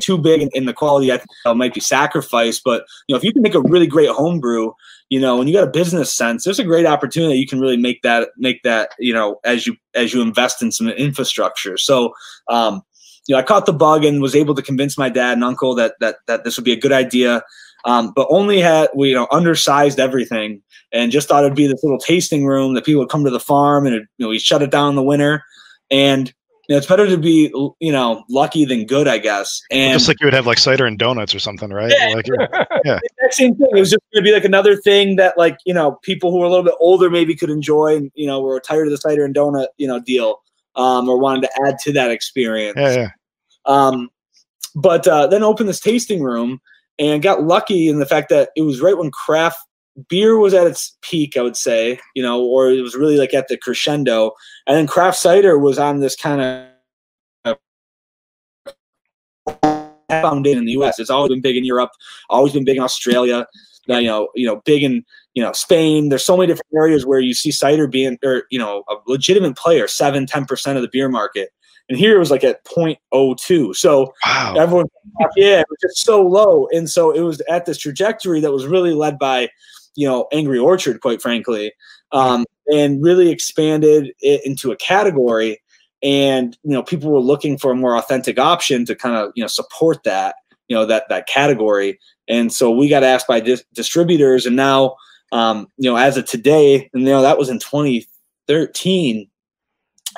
too 0.00 0.18
big 0.18 0.42
in, 0.42 0.48
in 0.54 0.66
the 0.66 0.72
quality 0.72 1.10
uh, 1.10 1.54
might 1.54 1.74
be 1.74 1.80
sacrificed. 1.80 2.62
But 2.64 2.84
you 3.08 3.14
know, 3.14 3.18
if 3.18 3.24
you 3.24 3.32
can 3.32 3.42
make 3.42 3.54
a 3.54 3.60
really 3.60 3.86
great 3.86 4.10
homebrew, 4.10 4.72
you 5.08 5.20
know, 5.20 5.36
when 5.36 5.46
you 5.46 5.54
got 5.54 5.68
a 5.68 5.70
business 5.70 6.12
sense, 6.12 6.44
there's 6.44 6.58
a 6.58 6.64
great 6.64 6.86
opportunity 6.86 7.38
you 7.38 7.46
can 7.46 7.60
really 7.60 7.76
make 7.76 8.02
that 8.02 8.30
make 8.36 8.62
that 8.62 8.90
you 8.98 9.12
know 9.12 9.38
as 9.44 9.66
you 9.66 9.76
as 9.94 10.12
you 10.12 10.22
invest 10.22 10.62
in 10.62 10.72
some 10.72 10.88
infrastructure. 10.88 11.76
So. 11.76 12.12
Um, 12.48 12.82
you 13.28 13.34
know, 13.34 13.40
I 13.40 13.42
caught 13.42 13.66
the 13.66 13.72
bug 13.72 14.04
and 14.04 14.22
was 14.22 14.36
able 14.36 14.54
to 14.54 14.62
convince 14.62 14.96
my 14.96 15.08
dad 15.08 15.32
and 15.32 15.42
uncle 15.42 15.74
that 15.74 15.94
that 15.98 16.18
that 16.28 16.44
this 16.44 16.56
would 16.56 16.64
be 16.64 16.72
a 16.72 16.78
good 16.78 16.92
idea, 16.92 17.42
um, 17.84 18.12
but 18.14 18.28
only 18.30 18.60
had 18.60 18.88
we 18.94 19.08
you 19.08 19.14
know 19.16 19.26
undersized 19.32 19.98
everything 19.98 20.62
and 20.92 21.10
just 21.10 21.26
thought 21.26 21.42
it'd 21.42 21.56
be 21.56 21.66
this 21.66 21.82
little 21.82 21.98
tasting 21.98 22.46
room 22.46 22.74
that 22.74 22.84
people 22.84 23.00
would 23.00 23.08
come 23.08 23.24
to 23.24 23.30
the 23.30 23.40
farm 23.40 23.84
and 23.84 23.96
it, 23.96 24.02
you 24.18 24.24
know 24.24 24.28
we 24.28 24.38
shut 24.38 24.62
it 24.62 24.70
down 24.70 24.90
in 24.90 24.94
the 24.94 25.02
winter, 25.02 25.42
and 25.90 26.32
you 26.68 26.74
know, 26.74 26.78
it's 26.78 26.86
better 26.86 27.06
to 27.06 27.16
be 27.16 27.52
you 27.80 27.92
know 27.92 28.24
lucky 28.28 28.64
than 28.64 28.86
good, 28.86 29.08
I 29.08 29.18
guess. 29.18 29.60
And 29.70 29.92
Just 29.92 30.08
like 30.08 30.20
you 30.20 30.26
would 30.26 30.34
have 30.34 30.46
like 30.46 30.58
cider 30.58 30.86
and 30.86 30.98
donuts 30.98 31.34
or 31.34 31.38
something, 31.38 31.70
right? 31.70 31.92
Yeah. 31.96 32.14
Like, 32.14 32.26
that 32.84 33.00
same 33.30 33.54
thing. 33.56 33.68
It 33.70 33.80
was 33.80 33.90
just 33.90 34.02
going 34.12 34.24
to 34.24 34.28
be 34.28 34.32
like 34.32 34.44
another 34.44 34.76
thing 34.76 35.16
that 35.16 35.38
like 35.38 35.58
you 35.64 35.74
know 35.74 35.98
people 36.02 36.30
who 36.30 36.42
are 36.42 36.46
a 36.46 36.48
little 36.48 36.64
bit 36.64 36.74
older 36.80 37.10
maybe 37.10 37.34
could 37.34 37.50
enjoy 37.50 37.96
and 37.96 38.10
you 38.14 38.26
know 38.26 38.40
were 38.40 38.60
tired 38.60 38.86
of 38.86 38.90
the 38.90 38.98
cider 38.98 39.24
and 39.24 39.34
donut 39.34 39.68
you 39.76 39.86
know 39.86 40.00
deal 40.00 40.42
um, 40.76 41.08
or 41.08 41.18
wanted 41.18 41.42
to 41.42 41.50
add 41.66 41.78
to 41.80 41.92
that 41.92 42.10
experience. 42.10 42.76
yeah, 42.78 42.94
yeah. 42.94 43.08
Um, 43.64 44.10
but 44.74 45.06
uh, 45.08 45.26
then 45.26 45.42
opened 45.42 45.68
this 45.68 45.80
tasting 45.80 46.22
room 46.22 46.60
and 46.98 47.22
got 47.22 47.42
lucky 47.42 47.88
in 47.88 47.98
the 47.98 48.06
fact 48.06 48.28
that 48.28 48.50
it 48.56 48.62
was 48.62 48.80
right 48.80 48.96
when 48.96 49.10
craft 49.10 49.58
beer 50.08 50.38
was 50.38 50.54
at 50.54 50.66
its 50.66 50.96
peak, 51.02 51.36
I 51.36 51.42
would 51.42 51.56
say, 51.56 51.98
you 52.14 52.22
know, 52.22 52.42
or 52.42 52.70
it 52.70 52.82
was 52.82 52.94
really 52.94 53.16
like 53.16 53.34
at 53.34 53.48
the 53.48 53.56
crescendo, 53.56 54.32
and 54.66 54.76
then 54.76 54.86
craft 54.86 55.18
cider 55.18 55.58
was 55.58 55.78
on 55.78 56.00
this 56.00 56.16
kind 56.16 56.68
of 57.44 57.58
foundation 60.08 60.58
in 60.58 60.64
the 60.64 60.72
U.S. 60.72 60.98
It's 60.98 61.10
always 61.10 61.30
been 61.30 61.40
big 61.40 61.56
in 61.56 61.64
Europe, 61.64 61.90
always 62.30 62.52
been 62.52 62.64
big 62.64 62.76
in 62.76 62.82
Australia. 62.82 63.46
You 63.88 64.02
know, 64.02 64.28
you 64.34 64.46
know, 64.46 64.62
big 64.64 64.82
in 64.82 65.04
you 65.34 65.42
know 65.42 65.52
Spain. 65.52 66.08
There's 66.08 66.24
so 66.24 66.36
many 66.36 66.48
different 66.48 66.72
areas 66.74 67.06
where 67.06 67.20
you 67.20 67.34
see 67.34 67.52
cider 67.52 67.86
being, 67.86 68.18
or 68.24 68.42
you 68.50 68.58
know, 68.58 68.82
a 68.88 68.96
legitimate 69.06 69.56
player, 69.56 69.86
seven, 69.86 70.26
ten 70.26 70.44
percent 70.44 70.76
of 70.76 70.82
the 70.82 70.88
beer 70.92 71.08
market. 71.08 71.50
And 71.88 71.96
here 71.96 72.16
it 72.16 72.18
was 72.18 72.30
like 72.30 72.42
at 72.42 72.64
0.02. 72.64 73.76
So 73.76 74.12
Wow. 74.26 74.54
everyone, 74.58 74.86
yeah, 75.36 75.60
it 75.60 75.66
was 75.70 75.78
just 75.80 76.04
so 76.04 76.20
low. 76.20 76.66
And 76.72 76.90
so 76.90 77.12
it 77.12 77.20
was 77.20 77.40
at 77.48 77.64
this 77.64 77.78
trajectory 77.78 78.40
that 78.40 78.50
was 78.50 78.66
really 78.66 78.92
led 78.92 79.18
by, 79.18 79.48
you 79.96 80.06
know, 80.06 80.28
Angry 80.32 80.58
Orchard, 80.58 81.00
quite 81.00 81.20
frankly, 81.20 81.72
um, 82.12 82.44
and 82.72 83.02
really 83.02 83.30
expanded 83.30 84.12
it 84.20 84.40
into 84.44 84.70
a 84.72 84.76
category. 84.76 85.60
And 86.02 86.56
you 86.62 86.72
know, 86.72 86.82
people 86.82 87.10
were 87.10 87.20
looking 87.20 87.58
for 87.58 87.72
a 87.72 87.76
more 87.76 87.96
authentic 87.96 88.38
option 88.38 88.84
to 88.84 88.94
kind 88.94 89.16
of 89.16 89.32
you 89.34 89.42
know 89.42 89.48
support 89.48 90.04
that 90.04 90.36
you 90.68 90.76
know 90.76 90.86
that 90.86 91.08
that 91.08 91.26
category. 91.26 91.98
And 92.28 92.52
so 92.52 92.70
we 92.70 92.88
got 92.88 93.04
asked 93.04 93.26
by 93.26 93.40
dis- 93.40 93.64
distributors, 93.72 94.46
and 94.46 94.56
now 94.56 94.96
um, 95.32 95.68
you 95.76 95.90
know, 95.90 95.96
as 95.96 96.16
of 96.16 96.26
today, 96.26 96.88
and 96.92 97.02
you 97.02 97.08
know 97.08 97.22
that 97.22 97.38
was 97.38 97.48
in 97.48 97.58
2013, 97.58 99.28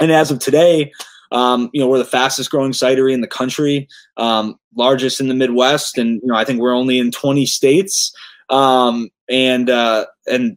and 0.01 0.13
as 0.13 0.31
of 0.31 0.39
today, 0.39 0.93
um, 1.33 1.71
you 1.73 1.81
know, 1.81 1.89
we're 1.89 1.99
the 1.99 2.05
fastest 2.05 2.51
growing 2.51 2.73
cidery 2.73 3.13
in 3.13 3.21
the 3.21 3.27
country, 3.27 3.89
um, 4.17 4.59
largest 4.77 5.21
in 5.21 5.29
the 5.29 5.35
Midwest, 5.35 5.99
and 5.99 6.21
you 6.23 6.29
know, 6.29 6.35
I 6.35 6.45
think 6.45 6.61
we're 6.61 6.75
only 6.75 6.99
in 6.99 7.11
20 7.11 7.47
states, 7.47 8.13
um, 8.51 9.09
and 9.29 9.71
uh, 9.71 10.07
and 10.27 10.57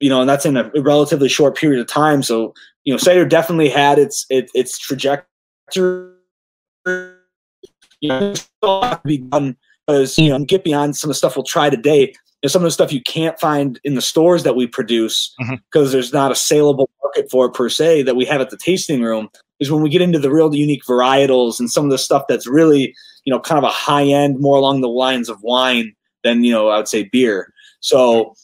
you 0.00 0.10
know, 0.10 0.20
and 0.20 0.28
that's 0.28 0.46
in 0.46 0.56
a 0.56 0.70
relatively 0.76 1.28
short 1.28 1.56
period 1.56 1.80
of 1.80 1.86
time. 1.86 2.22
So, 2.22 2.54
you 2.84 2.92
know, 2.92 2.98
cider 2.98 3.24
definitely 3.24 3.68
had 3.68 3.98
its 3.98 4.26
its, 4.30 4.52
its 4.54 4.78
trajectory. 4.78 6.10
You 8.00 8.08
know, 8.08 8.34
still 8.34 8.82
have 8.82 9.02
to 9.02 9.08
be 9.08 9.18
done 9.18 9.56
because 9.86 10.18
you 10.18 10.28
know, 10.28 10.44
get 10.44 10.64
beyond 10.64 10.96
some 10.96 11.08
of 11.08 11.12
the 11.12 11.18
stuff 11.18 11.36
we'll 11.36 11.44
try 11.44 11.70
today 11.70 12.12
know, 12.44 12.48
some 12.48 12.62
of 12.62 12.66
the 12.66 12.70
stuff 12.70 12.92
you 12.92 13.02
can't 13.02 13.40
find 13.40 13.80
in 13.84 13.94
the 13.94 14.02
stores 14.02 14.42
that 14.44 14.54
we 14.54 14.66
produce 14.66 15.34
because 15.38 15.88
mm-hmm. 15.88 15.92
there's 15.92 16.12
not 16.12 16.30
a 16.30 16.34
saleable 16.34 16.90
market 17.02 17.30
for 17.30 17.46
it 17.46 17.54
per 17.54 17.68
se 17.68 18.02
that 18.02 18.16
we 18.16 18.24
have 18.24 18.40
at 18.40 18.50
the 18.50 18.56
tasting 18.56 19.02
room 19.02 19.28
is 19.60 19.72
when 19.72 19.82
we 19.82 19.88
get 19.88 20.02
into 20.02 20.18
the 20.18 20.30
real 20.30 20.54
unique 20.54 20.84
varietals 20.84 21.58
and 21.58 21.70
some 21.70 21.84
of 21.84 21.90
the 21.90 21.98
stuff 21.98 22.24
that's 22.28 22.46
really 22.46 22.94
you 23.24 23.32
know 23.32 23.40
kind 23.40 23.58
of 23.58 23.64
a 23.64 23.72
high 23.72 24.04
end 24.04 24.38
more 24.40 24.56
along 24.56 24.80
the 24.80 24.88
lines 24.88 25.28
of 25.28 25.42
wine 25.42 25.94
than 26.24 26.42
you 26.42 26.52
know 26.52 26.68
i 26.68 26.76
would 26.76 26.88
say 26.88 27.04
beer 27.04 27.52
so 27.80 28.34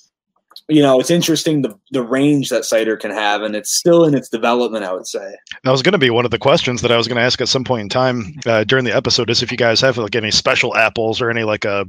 you 0.71 0.83
know, 0.83 1.01
it's 1.01 1.11
interesting 1.11 1.63
the 1.63 1.77
the 1.91 2.03
range 2.03 2.49
that 2.51 2.65
cider 2.65 2.97
can 2.97 3.11
have, 3.11 3.43
and 3.43 3.57
it's 3.57 3.75
still 3.75 4.05
in 4.05 4.15
its 4.15 4.29
development. 4.29 4.85
I 4.85 4.93
would 4.93 5.07
say 5.07 5.35
that 5.65 5.71
was 5.71 5.83
going 5.83 5.93
to 5.93 5.99
be 5.99 6.11
one 6.11 6.25
of 6.25 6.31
the 6.31 6.39
questions 6.39 6.81
that 6.83 6.93
I 6.93 6.97
was 6.97 7.09
going 7.09 7.17
to 7.17 7.23
ask 7.23 7.41
at 7.41 7.49
some 7.49 7.65
point 7.65 7.83
in 7.83 7.89
time 7.89 8.35
uh, 8.47 8.63
during 8.63 8.85
the 8.85 8.95
episode. 8.95 9.31
Is 9.31 9.43
if 9.43 9.51
you 9.51 9.59
guys 9.59 9.81
have 9.81 9.99
like 9.99 10.15
any 10.15 10.31
special 10.31 10.77
apples 10.77 11.21
or 11.21 11.29
any 11.29 11.43
like 11.43 11.67
uh, 11.67 11.85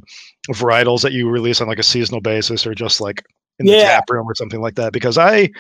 varietals 0.50 1.04
that 1.04 1.12
you 1.12 1.30
release 1.30 1.62
on 1.62 1.68
like 1.68 1.78
a 1.78 1.84
seasonal 1.84 2.22
basis, 2.22 2.66
or 2.66 2.74
just 2.74 3.00
like 3.00 3.24
in 3.60 3.68
the 3.68 3.74
yeah. 3.74 3.84
tap 3.84 4.10
room 4.10 4.28
or 4.28 4.34
something 4.34 4.62
like 4.62 4.76
that. 4.76 4.94
Because 4.94 5.20
I, 5.20 5.52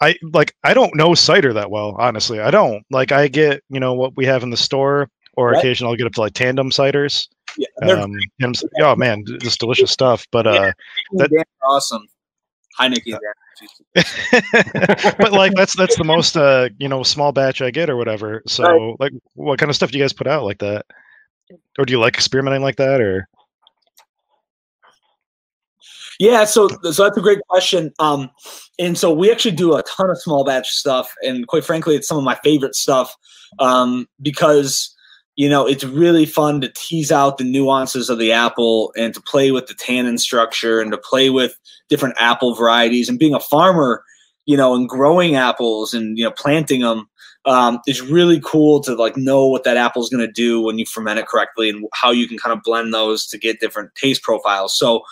I 0.00 0.16
like 0.22 0.54
I 0.64 0.72
don't 0.72 0.96
know 0.96 1.14
cider 1.14 1.52
that 1.52 1.70
well, 1.70 1.94
honestly. 1.98 2.40
I 2.40 2.50
don't 2.50 2.82
like 2.90 3.12
I 3.12 3.28
get 3.28 3.62
you 3.68 3.78
know 3.78 3.92
what 3.92 4.16
we 4.16 4.24
have 4.24 4.42
in 4.42 4.48
the 4.48 4.56
store, 4.56 5.10
or 5.34 5.50
right. 5.50 5.58
occasionally 5.58 5.92
I'll 5.92 5.98
get 5.98 6.06
up 6.06 6.14
to 6.14 6.22
like 6.22 6.32
tandem 6.32 6.70
ciders. 6.70 7.28
Yeah, 7.56 7.92
um, 7.92 8.16
and, 8.40 8.60
oh 8.80 8.96
man, 8.96 9.24
just 9.40 9.60
delicious 9.60 9.90
stuff. 9.90 10.26
But 10.30 10.46
uh, 10.46 10.52
yeah, 10.52 11.26
that, 11.26 11.46
awesome. 11.62 12.06
Heineken. 12.78 13.18
but 15.18 15.32
like 15.32 15.52
that's 15.54 15.76
that's 15.76 15.96
the 15.96 16.04
most 16.04 16.36
uh 16.36 16.68
you 16.78 16.88
know 16.88 17.04
small 17.04 17.30
batch 17.30 17.62
I 17.62 17.70
get 17.70 17.88
or 17.88 17.96
whatever. 17.96 18.42
So 18.46 18.64
right. 18.64 18.96
like 19.00 19.12
what 19.34 19.58
kind 19.58 19.70
of 19.70 19.76
stuff 19.76 19.90
do 19.90 19.98
you 19.98 20.04
guys 20.04 20.12
put 20.12 20.26
out 20.26 20.44
like 20.44 20.58
that? 20.58 20.86
Or 21.78 21.84
do 21.84 21.92
you 21.92 22.00
like 22.00 22.14
experimenting 22.14 22.62
like 22.62 22.76
that 22.76 23.00
or 23.00 23.28
yeah, 26.20 26.44
so 26.44 26.68
so 26.68 27.04
that's 27.04 27.16
a 27.16 27.20
great 27.20 27.40
question. 27.48 27.92
Um, 27.98 28.30
and 28.78 28.96
so 28.96 29.12
we 29.12 29.30
actually 29.30 29.56
do 29.56 29.74
a 29.74 29.82
ton 29.82 30.10
of 30.10 30.20
small 30.20 30.44
batch 30.44 30.70
stuff, 30.70 31.12
and 31.22 31.46
quite 31.46 31.64
frankly, 31.64 31.96
it's 31.96 32.06
some 32.06 32.18
of 32.18 32.24
my 32.24 32.36
favorite 32.44 32.74
stuff 32.74 33.14
um, 33.58 34.06
because 34.22 34.93
you 35.36 35.48
know, 35.48 35.66
it's 35.66 35.84
really 35.84 36.26
fun 36.26 36.60
to 36.60 36.72
tease 36.74 37.10
out 37.10 37.38
the 37.38 37.44
nuances 37.44 38.08
of 38.08 38.18
the 38.18 38.32
apple 38.32 38.92
and 38.96 39.12
to 39.14 39.20
play 39.20 39.50
with 39.50 39.66
the 39.66 39.74
tannin 39.74 40.18
structure 40.18 40.80
and 40.80 40.92
to 40.92 40.98
play 40.98 41.30
with 41.30 41.58
different 41.88 42.14
apple 42.18 42.54
varieties. 42.54 43.08
And 43.08 43.18
being 43.18 43.34
a 43.34 43.40
farmer, 43.40 44.04
you 44.46 44.56
know, 44.56 44.74
and 44.74 44.88
growing 44.88 45.34
apples 45.34 45.92
and 45.92 46.16
you 46.16 46.24
know 46.24 46.30
planting 46.30 46.82
them 46.82 47.08
um, 47.46 47.80
is 47.86 48.00
really 48.00 48.40
cool 48.44 48.80
to 48.80 48.94
like 48.94 49.16
know 49.16 49.46
what 49.46 49.64
that 49.64 49.76
apple 49.76 50.02
is 50.02 50.08
going 50.08 50.26
to 50.26 50.32
do 50.32 50.60
when 50.60 50.78
you 50.78 50.86
ferment 50.86 51.18
it 51.18 51.26
correctly 51.26 51.68
and 51.68 51.84
how 51.92 52.10
you 52.10 52.28
can 52.28 52.38
kind 52.38 52.56
of 52.56 52.62
blend 52.62 52.94
those 52.94 53.26
to 53.26 53.38
get 53.38 53.60
different 53.60 53.94
taste 53.96 54.22
profiles. 54.22 54.78
So, 54.78 55.02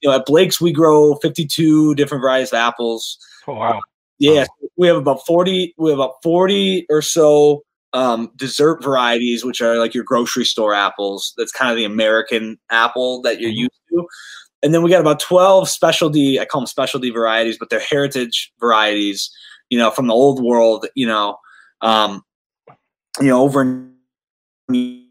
you 0.00 0.08
know, 0.08 0.16
at 0.16 0.26
Blake's 0.26 0.60
we 0.60 0.72
grow 0.72 1.16
52 1.16 1.94
different 1.94 2.22
varieties 2.22 2.52
of 2.52 2.58
apples. 2.58 3.18
Oh 3.46 3.54
wow! 3.54 3.80
Yeah, 4.18 4.40
wow. 4.40 4.68
we 4.76 4.88
have 4.88 4.96
about 4.98 5.24
40. 5.26 5.74
We 5.78 5.90
have 5.90 5.98
about 5.98 6.22
40 6.22 6.86
or 6.90 7.00
so 7.00 7.62
um, 7.92 8.30
dessert 8.36 8.82
varieties, 8.82 9.44
which 9.44 9.60
are 9.60 9.78
like 9.78 9.94
your 9.94 10.04
grocery 10.04 10.44
store 10.44 10.74
apples. 10.74 11.34
That's 11.36 11.52
kind 11.52 11.70
of 11.70 11.76
the 11.76 11.84
American 11.84 12.58
apple 12.70 13.22
that 13.22 13.40
you're 13.40 13.50
mm-hmm. 13.50 13.60
used 13.60 13.80
to. 13.90 14.06
And 14.62 14.74
then 14.74 14.82
we 14.82 14.90
got 14.90 15.00
about 15.00 15.20
12 15.20 15.68
specialty, 15.68 16.38
I 16.38 16.44
call 16.44 16.60
them 16.60 16.66
specialty 16.66 17.10
varieties, 17.10 17.56
but 17.58 17.70
they're 17.70 17.80
heritage 17.80 18.52
varieties, 18.60 19.30
you 19.70 19.78
know, 19.78 19.90
from 19.90 20.06
the 20.06 20.14
old 20.14 20.42
world, 20.44 20.86
you 20.94 21.06
know, 21.06 21.38
um, 21.80 22.22
you 23.20 23.28
know, 23.28 23.42
over 23.42 23.62
in, 23.62 25.06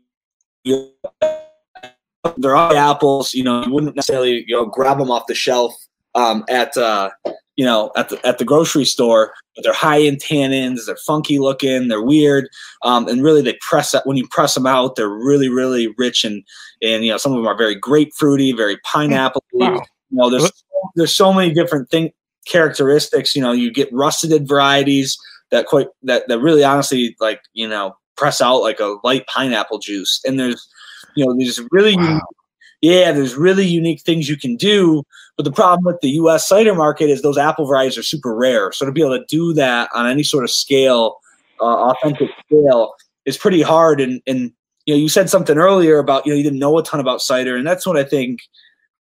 they're 2.37 2.55
all 2.55 2.77
apples, 2.77 3.33
you 3.33 3.43
know, 3.43 3.63
you 3.65 3.73
wouldn't 3.73 3.95
necessarily, 3.95 4.45
you 4.47 4.55
know, 4.55 4.65
grab 4.65 4.99
them 4.99 5.09
off 5.09 5.25
the 5.27 5.33
shelf 5.33 5.73
um, 6.13 6.45
at, 6.47 6.77
uh, 6.77 7.09
you 7.59 7.65
know, 7.65 7.91
at 7.97 8.07
the 8.07 8.25
at 8.25 8.37
the 8.37 8.45
grocery 8.45 8.85
store. 8.85 9.33
But 9.53 9.65
they're 9.65 9.73
high 9.73 9.97
in 9.97 10.15
tannins. 10.15 10.85
They're 10.85 10.95
funky 10.95 11.39
looking. 11.39 11.89
They're 11.89 12.01
weird, 12.01 12.47
um, 12.85 13.09
and 13.09 13.21
really 13.21 13.41
they 13.41 13.57
press 13.59 13.91
that 13.91 14.07
when 14.07 14.15
you 14.15 14.25
press 14.29 14.53
them 14.53 14.65
out. 14.65 14.95
They're 14.95 15.09
really 15.09 15.49
really 15.49 15.93
rich 15.97 16.23
and 16.23 16.41
and 16.81 17.03
you 17.03 17.11
know 17.11 17.17
some 17.17 17.33
of 17.33 17.37
them 17.37 17.47
are 17.47 17.57
very 17.57 17.77
grapefruity, 17.77 18.55
very 18.55 18.77
pineapple. 18.85 19.43
Wow. 19.51 19.73
You 19.73 19.81
know, 20.11 20.29
there's 20.29 20.49
there's 20.95 21.13
so 21.13 21.33
many 21.33 21.53
different 21.53 21.89
thing 21.89 22.11
characteristics. 22.47 23.35
You 23.35 23.41
know, 23.41 23.51
you 23.51 23.73
get 23.73 23.91
russeted 23.91 24.47
varieties 24.47 25.17
that 25.51 25.65
quite 25.65 25.87
that 26.03 26.29
that 26.29 26.39
really 26.39 26.63
honestly 26.63 27.17
like 27.19 27.41
you 27.51 27.67
know 27.67 27.93
press 28.15 28.39
out 28.39 28.59
like 28.61 28.79
a 28.79 28.95
light 29.03 29.27
pineapple 29.27 29.79
juice. 29.79 30.21
And 30.23 30.39
there's 30.39 30.65
you 31.17 31.25
know 31.25 31.35
there's 31.37 31.59
really 31.73 31.97
wow 31.97 32.21
yeah, 32.81 33.11
there's 33.11 33.35
really 33.35 33.65
unique 33.65 34.01
things 34.01 34.29
you 34.29 34.37
can 34.37 34.55
do. 34.55 35.03
But 35.35 35.43
the 35.43 35.51
problem 35.51 35.85
with 35.85 36.01
the 36.01 36.11
U.S. 36.11 36.47
cider 36.47 36.73
market 36.73 37.09
is 37.09 37.21
those 37.21 37.37
apple 37.37 37.65
varieties 37.65 37.97
are 37.97 38.03
super 38.03 38.33
rare. 38.33 38.71
So 38.71 38.85
to 38.85 38.91
be 38.91 39.01
able 39.01 39.17
to 39.17 39.25
do 39.27 39.53
that 39.53 39.89
on 39.93 40.07
any 40.07 40.23
sort 40.23 40.43
of 40.43 40.51
scale, 40.51 41.17
uh, 41.61 41.91
authentic 41.91 42.29
scale, 42.45 42.93
is 43.25 43.37
pretty 43.37 43.61
hard. 43.61 44.01
And 44.01 44.21
and 44.27 44.51
you 44.85 44.93
know, 44.93 44.99
you 44.99 45.09
said 45.09 45.29
something 45.29 45.57
earlier 45.57 45.99
about 45.99 46.25
you 46.25 46.31
know 46.31 46.37
you 46.37 46.43
didn't 46.43 46.59
know 46.59 46.77
a 46.77 46.83
ton 46.83 46.99
about 46.99 47.21
cider, 47.21 47.55
and 47.55 47.67
that's 47.67 47.85
what 47.85 47.97
I 47.97 48.03
think. 48.03 48.39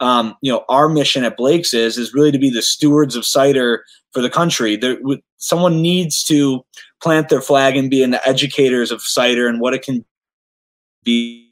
Um, 0.01 0.37
you 0.41 0.49
know, 0.49 0.63
our 0.69 0.87
mission 0.87 1.25
at 1.25 1.35
Blake's 1.35 1.73
is 1.73 1.97
is 1.97 2.13
really 2.13 2.31
to 2.31 2.39
be 2.39 2.49
the 2.49 2.61
stewards 2.61 3.17
of 3.17 3.25
cider 3.25 3.83
for 4.11 4.21
the 4.21 4.29
country. 4.29 4.77
There, 4.77 4.97
someone 5.37 5.81
needs 5.81 6.23
to 6.25 6.65
plant 7.01 7.27
their 7.27 7.41
flag 7.41 7.75
and 7.75 7.89
be 7.89 8.01
in 8.01 8.11
the 8.11 8.25
educators 8.27 8.91
of 8.91 9.01
cider 9.01 9.47
and 9.47 9.59
what 9.59 9.73
it 9.73 9.81
can 9.81 10.05
be 11.03 11.51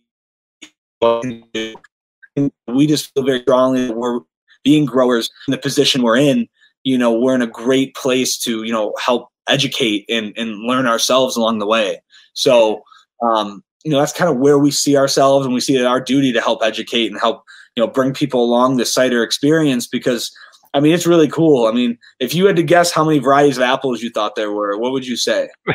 we 2.68 2.88
just 2.88 3.14
feel 3.14 3.24
very 3.24 3.42
strongly 3.42 3.88
that 3.88 3.98
we're 3.98 4.20
being 4.64 4.86
growers 4.86 5.30
in 5.48 5.52
the 5.52 5.58
position 5.58 6.02
we're 6.02 6.18
in. 6.18 6.48
You 6.84 6.98
know, 6.98 7.12
we're 7.12 7.36
in 7.36 7.42
a 7.42 7.48
great 7.48 7.96
place 7.96 8.38
to 8.40 8.64
you 8.64 8.72
know 8.72 8.94
help 9.00 9.30
educate 9.48 10.06
and 10.10 10.34
and 10.38 10.60
learn 10.62 10.88
ourselves 10.88 11.36
along 11.36 11.60
the 11.60 11.68
way. 11.68 12.02
So, 12.34 12.82
um, 13.22 13.64
you 13.84 13.92
know, 13.92 14.00
that's 14.00 14.14
kind 14.14 14.30
of 14.30 14.38
where 14.38 14.60
we 14.60 14.72
see 14.72 14.98
ourselves, 14.98 15.46
and 15.46 15.54
we 15.54 15.62
see 15.62 15.76
it 15.76 15.86
our 15.86 16.02
duty 16.02 16.32
to 16.34 16.42
help 16.42 16.62
educate 16.64 17.12
and 17.12 17.20
help 17.20 17.44
you 17.76 17.84
know 17.84 17.88
bring 17.92 18.14
people 18.14 18.44
along 18.44 18.78
the 18.78 18.86
cider 18.86 19.24
experience 19.24 19.88
because 19.88 20.32
I 20.74 20.80
mean, 20.80 20.94
it's 20.94 21.08
really 21.08 21.28
cool. 21.28 21.68
I 21.68 21.72
mean, 21.72 21.98
if 22.20 22.36
you 22.36 22.46
had 22.46 22.56
to 22.58 22.64
guess 22.64 22.92
how 22.92 23.04
many 23.04 23.20
varieties 23.20 23.58
of 23.58 23.64
apples 23.64 24.02
you 24.02 24.10
thought 24.10 24.36
there 24.36 24.52
were, 24.52 24.78
what 24.78 24.92
would 24.92 25.06
you 25.06 25.16
say? 25.16 25.50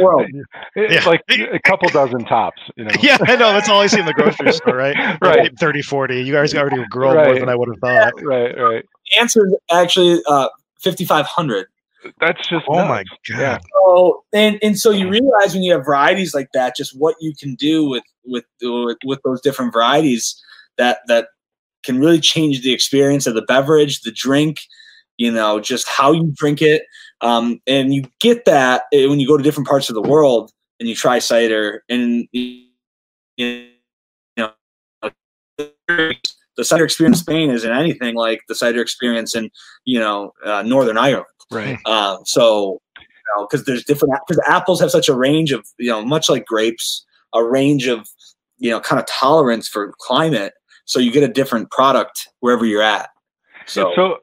well, 0.00 0.24
it's 0.74 0.94
yeah. 0.94 1.08
like 1.08 1.22
a 1.30 1.58
couple 1.60 1.88
dozen 1.88 2.24
tops. 2.24 2.60
You 2.76 2.84
know? 2.84 2.90
Yeah, 3.00 3.18
I 3.20 3.36
know. 3.36 3.52
That's 3.52 3.68
all 3.68 3.80
I 3.80 3.86
see 3.86 4.00
in 4.00 4.06
the 4.06 4.12
grocery 4.12 4.52
store, 4.52 4.76
right? 4.76 5.18
right. 5.22 5.56
30, 5.58 5.82
40. 5.82 6.22
You 6.22 6.32
guys 6.32 6.54
already 6.54 6.84
grow 6.90 7.14
right. 7.14 7.26
more 7.26 7.38
than 7.38 7.48
I 7.48 7.54
would 7.54 7.68
have 7.68 7.78
thought. 7.80 8.12
Right, 8.26 8.58
right. 8.58 8.84
The 9.12 9.20
answer 9.20 9.46
is 9.46 9.54
actually 9.70 10.20
uh, 10.28 10.48
5,500. 10.82 11.66
That's 12.20 12.48
just 12.48 12.64
oh 12.68 12.74
nuts. 12.74 12.88
my 12.88 13.04
god. 13.28 13.40
Yeah. 13.40 13.58
So 13.72 14.24
and 14.32 14.58
and 14.62 14.78
so 14.78 14.90
you 14.90 15.08
realize 15.08 15.54
when 15.54 15.62
you 15.62 15.72
have 15.72 15.84
varieties 15.84 16.34
like 16.34 16.48
that, 16.54 16.76
just 16.76 16.98
what 16.98 17.16
you 17.20 17.34
can 17.38 17.54
do 17.54 17.88
with 17.88 18.04
with 18.24 18.44
with, 18.62 18.98
with 19.04 19.20
those 19.24 19.40
different 19.40 19.72
varieties 19.72 20.40
that 20.78 20.98
that 21.08 21.28
can 21.86 21.98
really 21.98 22.20
change 22.20 22.62
the 22.62 22.72
experience 22.72 23.26
of 23.26 23.34
the 23.34 23.42
beverage, 23.42 24.02
the 24.02 24.12
drink, 24.12 24.60
you 25.16 25.30
know, 25.30 25.60
just 25.60 25.88
how 25.88 26.12
you 26.12 26.32
drink 26.36 26.60
it. 26.60 26.82
Um, 27.22 27.60
and 27.66 27.94
you 27.94 28.04
get 28.20 28.44
that 28.44 28.82
eh, 28.92 29.06
when 29.06 29.20
you 29.20 29.26
go 29.26 29.38
to 29.38 29.42
different 29.42 29.68
parts 29.68 29.88
of 29.88 29.94
the 29.94 30.02
world 30.02 30.52
and 30.78 30.88
you 30.88 30.94
try 30.94 31.18
cider 31.18 31.82
and 31.88 32.28
you 32.32 32.66
know 34.36 34.52
the 35.78 36.64
cider 36.64 36.84
experience 36.84 37.18
in 37.18 37.22
Spain 37.22 37.50
isn't 37.50 37.70
anything 37.70 38.14
like 38.14 38.40
the 38.48 38.54
cider 38.54 38.82
experience 38.82 39.34
in 39.34 39.50
you 39.84 39.98
know 39.98 40.32
uh, 40.44 40.62
Northern 40.62 40.98
Ireland. 40.98 41.26
Right. 41.50 41.78
Uh, 41.86 42.18
so 42.24 42.82
because 43.40 43.60
you 43.60 43.72
know, 43.72 43.74
there's 43.74 43.84
different 43.84 44.14
because 44.26 44.42
apples 44.46 44.80
have 44.80 44.90
such 44.90 45.08
a 45.08 45.14
range 45.14 45.52
of 45.52 45.66
you 45.78 45.90
know 45.90 46.04
much 46.04 46.28
like 46.28 46.44
grapes 46.44 47.06
a 47.34 47.42
range 47.42 47.86
of 47.86 48.08
you 48.58 48.70
know 48.70 48.80
kind 48.80 49.00
of 49.00 49.06
tolerance 49.06 49.68
for 49.68 49.92
climate 49.98 50.52
so 50.86 51.00
you 51.00 51.12
get 51.12 51.22
a 51.22 51.28
different 51.28 51.70
product 51.70 52.28
wherever 52.40 52.64
you're 52.64 52.82
at. 52.82 53.10
So, 53.66 53.92
so 53.94 54.16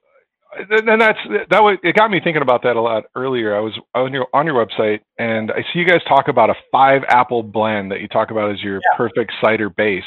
and 0.58 1.01
that's 1.01 1.20
that 1.50 1.63
was 1.63 1.77
it 1.84 1.96
got 1.96 2.12
me 2.12 2.20
thinking 2.24 2.41
about 2.41 2.63
that 2.63 2.75
a 2.75 2.82
lot 2.82 3.05
earlier. 3.15 3.55
I 3.55 3.60
was 3.60 3.74
on 3.93 4.13
your 4.13 4.27
on 4.34 4.46
your 4.46 4.65
website 4.65 5.01
and 5.17 5.51
I 5.51 5.62
see 5.72 5.79
you 5.79 5.86
guys 5.86 6.01
talk 6.08 6.27
about 6.27 6.50
a 6.50 6.55
five 6.72 7.03
apple 7.08 7.43
blend 7.43 7.91
that 7.91 8.01
you 8.01 8.08
talk 8.08 8.32
about 8.32 8.51
as 8.51 8.62
your 8.62 8.75
yeah. 8.75 8.98
perfect 8.98 9.34
cider 9.41 9.70
base. 9.70 10.03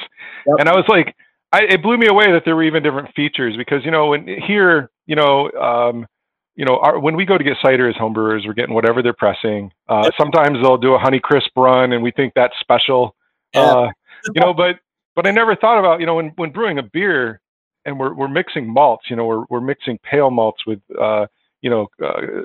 Yep. 0.46 0.56
And 0.60 0.68
I 0.68 0.72
was 0.72 0.84
like, 0.88 1.14
I, 1.52 1.62
it 1.62 1.82
blew 1.82 1.96
me 1.96 2.06
away 2.06 2.32
that 2.32 2.42
there 2.44 2.56
were 2.56 2.64
even 2.64 2.82
different 2.82 3.14
features 3.14 3.56
because 3.56 3.84
you 3.84 3.90
know 3.90 4.08
when 4.08 4.26
here 4.26 4.90
you 5.06 5.16
know 5.16 5.50
um, 5.52 6.06
you 6.54 6.64
know 6.64 6.78
our, 6.78 6.98
when 6.98 7.16
we 7.16 7.24
go 7.24 7.38
to 7.38 7.44
get 7.44 7.56
cider 7.62 7.88
as 7.88 7.94
homebrewers 7.96 8.46
we're 8.46 8.54
getting 8.54 8.74
whatever 8.74 9.02
they're 9.02 9.14
pressing. 9.14 9.72
Uh, 9.88 10.10
sometimes 10.18 10.58
they'll 10.62 10.78
do 10.78 10.94
a 10.94 10.98
honey 10.98 11.20
crisp 11.20 11.50
run 11.56 11.92
and 11.92 12.02
we 12.02 12.10
think 12.12 12.32
that's 12.34 12.54
special. 12.60 13.14
Uh, 13.54 13.88
you 14.34 14.40
know, 14.40 14.52
but 14.52 14.76
but 15.16 15.26
I 15.26 15.32
never 15.32 15.56
thought 15.56 15.78
about 15.78 15.98
you 15.98 16.06
know 16.06 16.14
when 16.14 16.28
when 16.36 16.52
brewing 16.52 16.78
a 16.78 16.82
beer 16.82 17.40
and 17.86 17.98
we're 17.98 18.12
we're 18.12 18.28
mixing 18.28 18.68
malts. 18.68 19.08
You 19.08 19.16
know, 19.16 19.24
we're 19.24 19.44
we're 19.48 19.60
mixing 19.60 19.98
pale 19.98 20.30
malts 20.30 20.66
with 20.66 20.80
uh, 21.00 21.26
you 21.62 21.70
know 21.70 21.86
uh, 22.04 22.42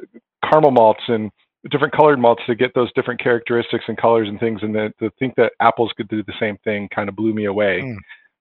caramel 0.48 0.72
malts 0.72 1.02
and 1.08 1.30
different 1.70 1.94
colored 1.94 2.20
malts 2.20 2.42
to 2.48 2.56
get 2.56 2.74
those 2.74 2.92
different 2.94 3.22
characteristics 3.22 3.84
and 3.88 3.98
colors 3.98 4.30
and 4.30 4.40
things. 4.40 4.62
And 4.64 4.74
the, 4.74 4.94
to 5.00 5.12
think 5.20 5.36
that 5.36 5.52
apples 5.60 5.92
could 5.98 6.08
do 6.08 6.24
the 6.24 6.34
same 6.40 6.58
thing 6.64 6.88
kind 6.96 7.10
of 7.10 7.16
blew 7.16 7.34
me 7.34 7.46
away. 7.46 7.82
Mm. 7.82 7.98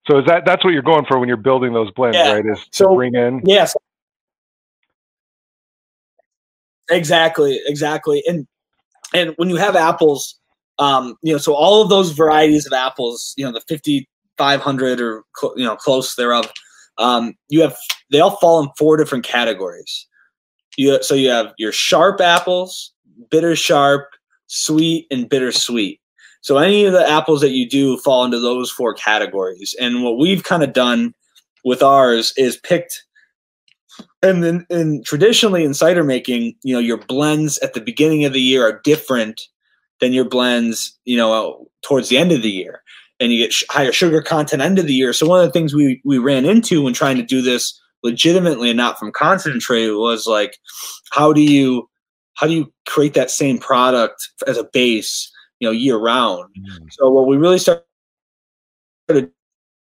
So 0.09 0.19
is 0.19 0.25
that 0.27 0.45
that's 0.45 0.63
what 0.63 0.71
you're 0.71 0.81
going 0.81 1.05
for 1.05 1.19
when 1.19 1.27
you're 1.27 1.37
building 1.37 1.73
those 1.73 1.91
blends, 1.91 2.17
yeah. 2.17 2.33
right? 2.33 2.45
Is 2.45 2.65
so, 2.71 2.89
to 2.89 2.95
bring 2.95 3.15
in 3.15 3.41
yes, 3.43 3.75
exactly, 6.89 7.59
exactly. 7.65 8.23
And 8.27 8.47
and 9.13 9.33
when 9.37 9.49
you 9.49 9.57
have 9.57 9.75
apples, 9.75 10.39
um, 10.79 11.17
you 11.21 11.33
know, 11.33 11.37
so 11.37 11.53
all 11.53 11.81
of 11.81 11.89
those 11.89 12.11
varieties 12.11 12.65
of 12.65 12.73
apples, 12.73 13.33
you 13.37 13.45
know, 13.45 13.51
the 13.51 13.61
5500 14.41 14.99
or 14.99 15.23
cl- 15.39 15.53
you 15.55 15.65
know 15.65 15.75
close 15.75 16.15
thereof, 16.15 16.51
um, 16.97 17.35
you 17.49 17.61
have 17.61 17.77
they 18.11 18.19
all 18.19 18.37
fall 18.37 18.61
in 18.61 18.69
four 18.77 18.97
different 18.97 19.23
categories. 19.23 20.07
You 20.77 21.01
so 21.03 21.13
you 21.13 21.29
have 21.29 21.53
your 21.57 21.71
sharp 21.71 22.19
apples, 22.21 22.91
bitter 23.29 23.55
sharp, 23.55 24.07
sweet, 24.47 25.05
and 25.11 25.29
bittersweet. 25.29 25.99
So 26.41 26.57
any 26.57 26.85
of 26.85 26.93
the 26.93 27.07
apples 27.07 27.41
that 27.41 27.51
you 27.51 27.69
do 27.69 27.97
fall 27.97 28.25
into 28.25 28.39
those 28.39 28.71
four 28.71 28.95
categories. 28.95 29.75
And 29.79 30.03
what 30.03 30.17
we've 30.17 30.43
kind 30.43 30.63
of 30.63 30.73
done 30.73 31.13
with 31.63 31.83
ours 31.83 32.33
is 32.35 32.57
picked 32.57 33.03
and 34.23 34.43
then 34.43 34.65
and 34.71 35.05
traditionally 35.05 35.63
in 35.63 35.75
cider 35.75 36.03
making, 36.03 36.55
you 36.63 36.73
know, 36.73 36.79
your 36.79 36.97
blends 36.97 37.59
at 37.59 37.75
the 37.75 37.81
beginning 37.81 38.25
of 38.25 38.33
the 38.33 38.41
year 38.41 38.65
are 38.65 38.81
different 38.83 39.41
than 39.99 40.13
your 40.13 40.25
blends, 40.25 40.97
you 41.05 41.15
know, 41.15 41.67
towards 41.83 42.09
the 42.09 42.17
end 42.17 42.31
of 42.31 42.41
the 42.41 42.49
year. 42.49 42.81
And 43.21 43.31
you 43.31 43.37
get 43.37 43.53
sh- 43.53 43.63
higher 43.69 43.93
sugar 43.93 44.21
content 44.21 44.61
end 44.61 44.79
of 44.79 44.87
the 44.87 44.93
year. 44.93 45.13
So 45.13 45.25
one 45.25 45.39
of 45.39 45.45
the 45.45 45.53
things 45.53 45.73
we 45.73 46.01
we 46.03 46.17
ran 46.17 46.43
into 46.43 46.81
when 46.81 46.93
trying 46.93 47.15
to 47.17 47.23
do 47.23 47.41
this 47.41 47.79
legitimately 48.03 48.69
and 48.69 48.77
not 48.77 48.97
from 48.97 49.11
concentrate 49.11 49.89
was 49.91 50.27
like 50.27 50.57
how 51.11 51.31
do 51.31 51.41
you 51.41 51.89
how 52.35 52.47
do 52.47 52.53
you 52.53 52.71
create 52.87 53.13
that 53.13 53.29
same 53.29 53.57
product 53.57 54.29
as 54.47 54.57
a 54.57 54.63
base 54.63 55.31
you 55.59 55.67
know 55.67 55.71
year 55.71 55.97
round 55.97 56.49
mm. 56.57 56.87
so 56.91 57.09
what 57.09 57.27
we 57.27 57.37
really 57.37 57.59
started 57.59 57.83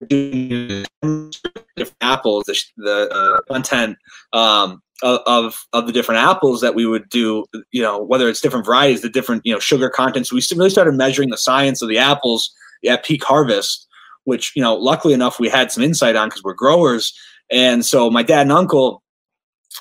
doing 0.08 0.85
different 1.02 1.97
apples 2.00 2.44
the, 2.47 2.58
the 2.78 3.08
uh, 3.12 3.52
content 3.52 3.97
um, 4.32 4.80
of 5.02 5.66
of 5.73 5.87
the 5.87 5.92
different 5.92 6.20
apples 6.20 6.61
that 6.61 6.75
we 6.75 6.87
would 6.87 7.08
do 7.08 7.44
you 7.73 7.82
know 7.82 8.02
whether 8.02 8.28
it's 8.28 8.40
different 8.40 8.64
varieties 8.64 9.02
the 9.02 9.08
different 9.08 9.42
you 9.44 9.52
know 9.52 9.58
sugar 9.58 9.90
contents 9.90 10.32
we 10.32 10.42
really 10.56 10.70
started 10.70 10.94
measuring 10.94 11.30
the 11.30 11.37
science 11.37 11.82
of 11.82 11.88
the 11.88 11.99
apples 11.99 12.52
at 12.87 13.04
peak 13.04 13.25
harvest 13.25 13.87
which 14.25 14.52
you 14.54 14.62
know 14.62 14.75
luckily 14.75 15.14
enough 15.14 15.40
we 15.40 15.49
had 15.49 15.73
some 15.73 15.82
insight 15.82 16.16
on 16.16 16.29
because 16.29 16.42
we're 16.42 16.55
growers 16.55 17.12
and 17.50 17.85
so 17.85 18.11
my 18.11 18.22
dad 18.22 18.42
and 18.42 18.52
uncle 18.52 19.02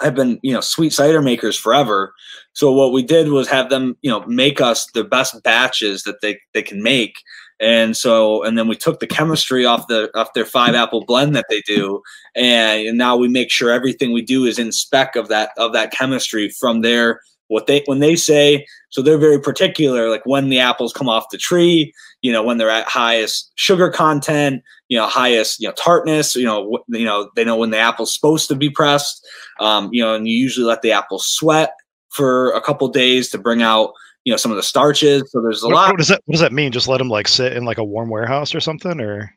have 0.02 0.16
been, 0.16 0.40
you 0.44 0.54
know, 0.54 0.62
sweet 0.62 0.94
cider 0.94 1.22
makers 1.22 1.58
forever. 1.58 2.14
So 2.54 2.72
what 2.72 2.92
we 2.92 3.04
did 3.04 3.30
was 3.30 3.48
have 3.48 3.70
them, 3.70 3.98
you 4.02 4.12
know, 4.12 4.26
make 4.28 4.62
us 4.62 4.86
the 4.94 5.04
best 5.04 5.42
batches 5.44 6.04
that 6.04 6.22
they, 6.22 6.40
they 6.54 6.62
can 6.62 6.84
make. 6.84 7.16
And 7.60 7.98
so, 7.98 8.44
and 8.44 8.58
then 8.58 8.68
we 8.68 8.76
took 8.76 9.00
the 9.00 9.08
chemistry 9.08 9.66
off 9.66 9.88
the 9.88 10.12
off 10.16 10.34
their 10.34 10.46
five 10.46 10.76
apple 10.76 11.06
blend 11.06 11.36
that 11.36 11.48
they 11.50 11.62
do, 11.62 12.04
and, 12.36 12.98
now 13.00 13.18
we 13.18 13.28
make 13.28 13.50
sure 13.50 13.72
everything 13.72 14.14
we 14.14 14.22
do 14.22 14.46
is 14.46 14.60
in 14.60 14.72
spec 14.72 15.16
of 15.16 15.28
that 15.30 15.50
of 15.58 15.74
that 15.74 15.92
chemistry 15.92 16.50
from 16.50 16.82
their 16.82 17.22
what 17.48 17.68
they 17.68 17.84
when 17.86 18.00
they 18.00 18.16
say 18.16 18.66
so 18.90 19.02
they're 19.02 19.18
very 19.18 19.40
particular 19.40 20.10
like 20.10 20.26
when 20.26 20.50
the 20.50 20.60
apples 20.60 20.94
come 20.94 21.10
off 21.10 21.30
the 21.32 21.38
tree 21.38 21.94
you 22.22 22.32
know 22.32 22.44
when 22.44 22.58
they're 22.58 22.70
at 22.70 22.88
highest 22.88 23.52
sugar 23.56 23.90
content 23.90 24.62
you 24.90 24.98
know 24.98 25.08
highest 25.08 25.60
you 25.60 25.68
know 25.68 25.74
tartness 25.74 26.36
you 26.36 26.46
know 26.46 26.80
you 26.90 27.06
know 27.06 27.30
they 27.36 27.44
know 27.44 27.56
when 27.56 27.70
the 27.70 27.78
apple's 27.78 28.14
supposed 28.14 28.48
to 28.48 28.56
be 28.56 28.70
pressed. 28.70 29.26
Um, 29.60 29.90
you 29.92 30.04
know 30.04 30.16
and 30.16 30.28
you 30.28 30.38
usually 30.38 30.66
let 30.66 30.82
the 30.82 30.92
apple 30.92 31.20
sweat 31.20 31.74
for 32.10 32.52
a 32.52 32.62
couple 32.62 32.88
days 32.88 33.30
to 33.30 33.38
bring 33.38 33.62
out 33.62 33.92
you 34.24 34.34
know 34.34 34.38
some 34.38 34.52
of 34.52 34.58
the 34.58 34.64
starches. 34.64 35.24
So 35.32 35.42
there's 35.42 35.64
a 35.64 35.68
what, 35.68 35.76
lot 35.76 35.90
what 35.92 35.98
does 35.98 36.10
that 36.10 36.22
what 36.26 36.34
does 36.34 36.42
that 36.42 36.52
mean? 36.52 36.72
Just 36.72 36.88
let 36.88 36.98
them 36.98 37.10
like 37.10 37.28
sit 37.28 37.54
in 37.54 37.66
like 37.66 37.78
a 37.78 37.84
warm 37.84 38.10
warehouse 38.10 38.54
or 38.54 38.60
something 38.60 39.00
or? 39.00 39.32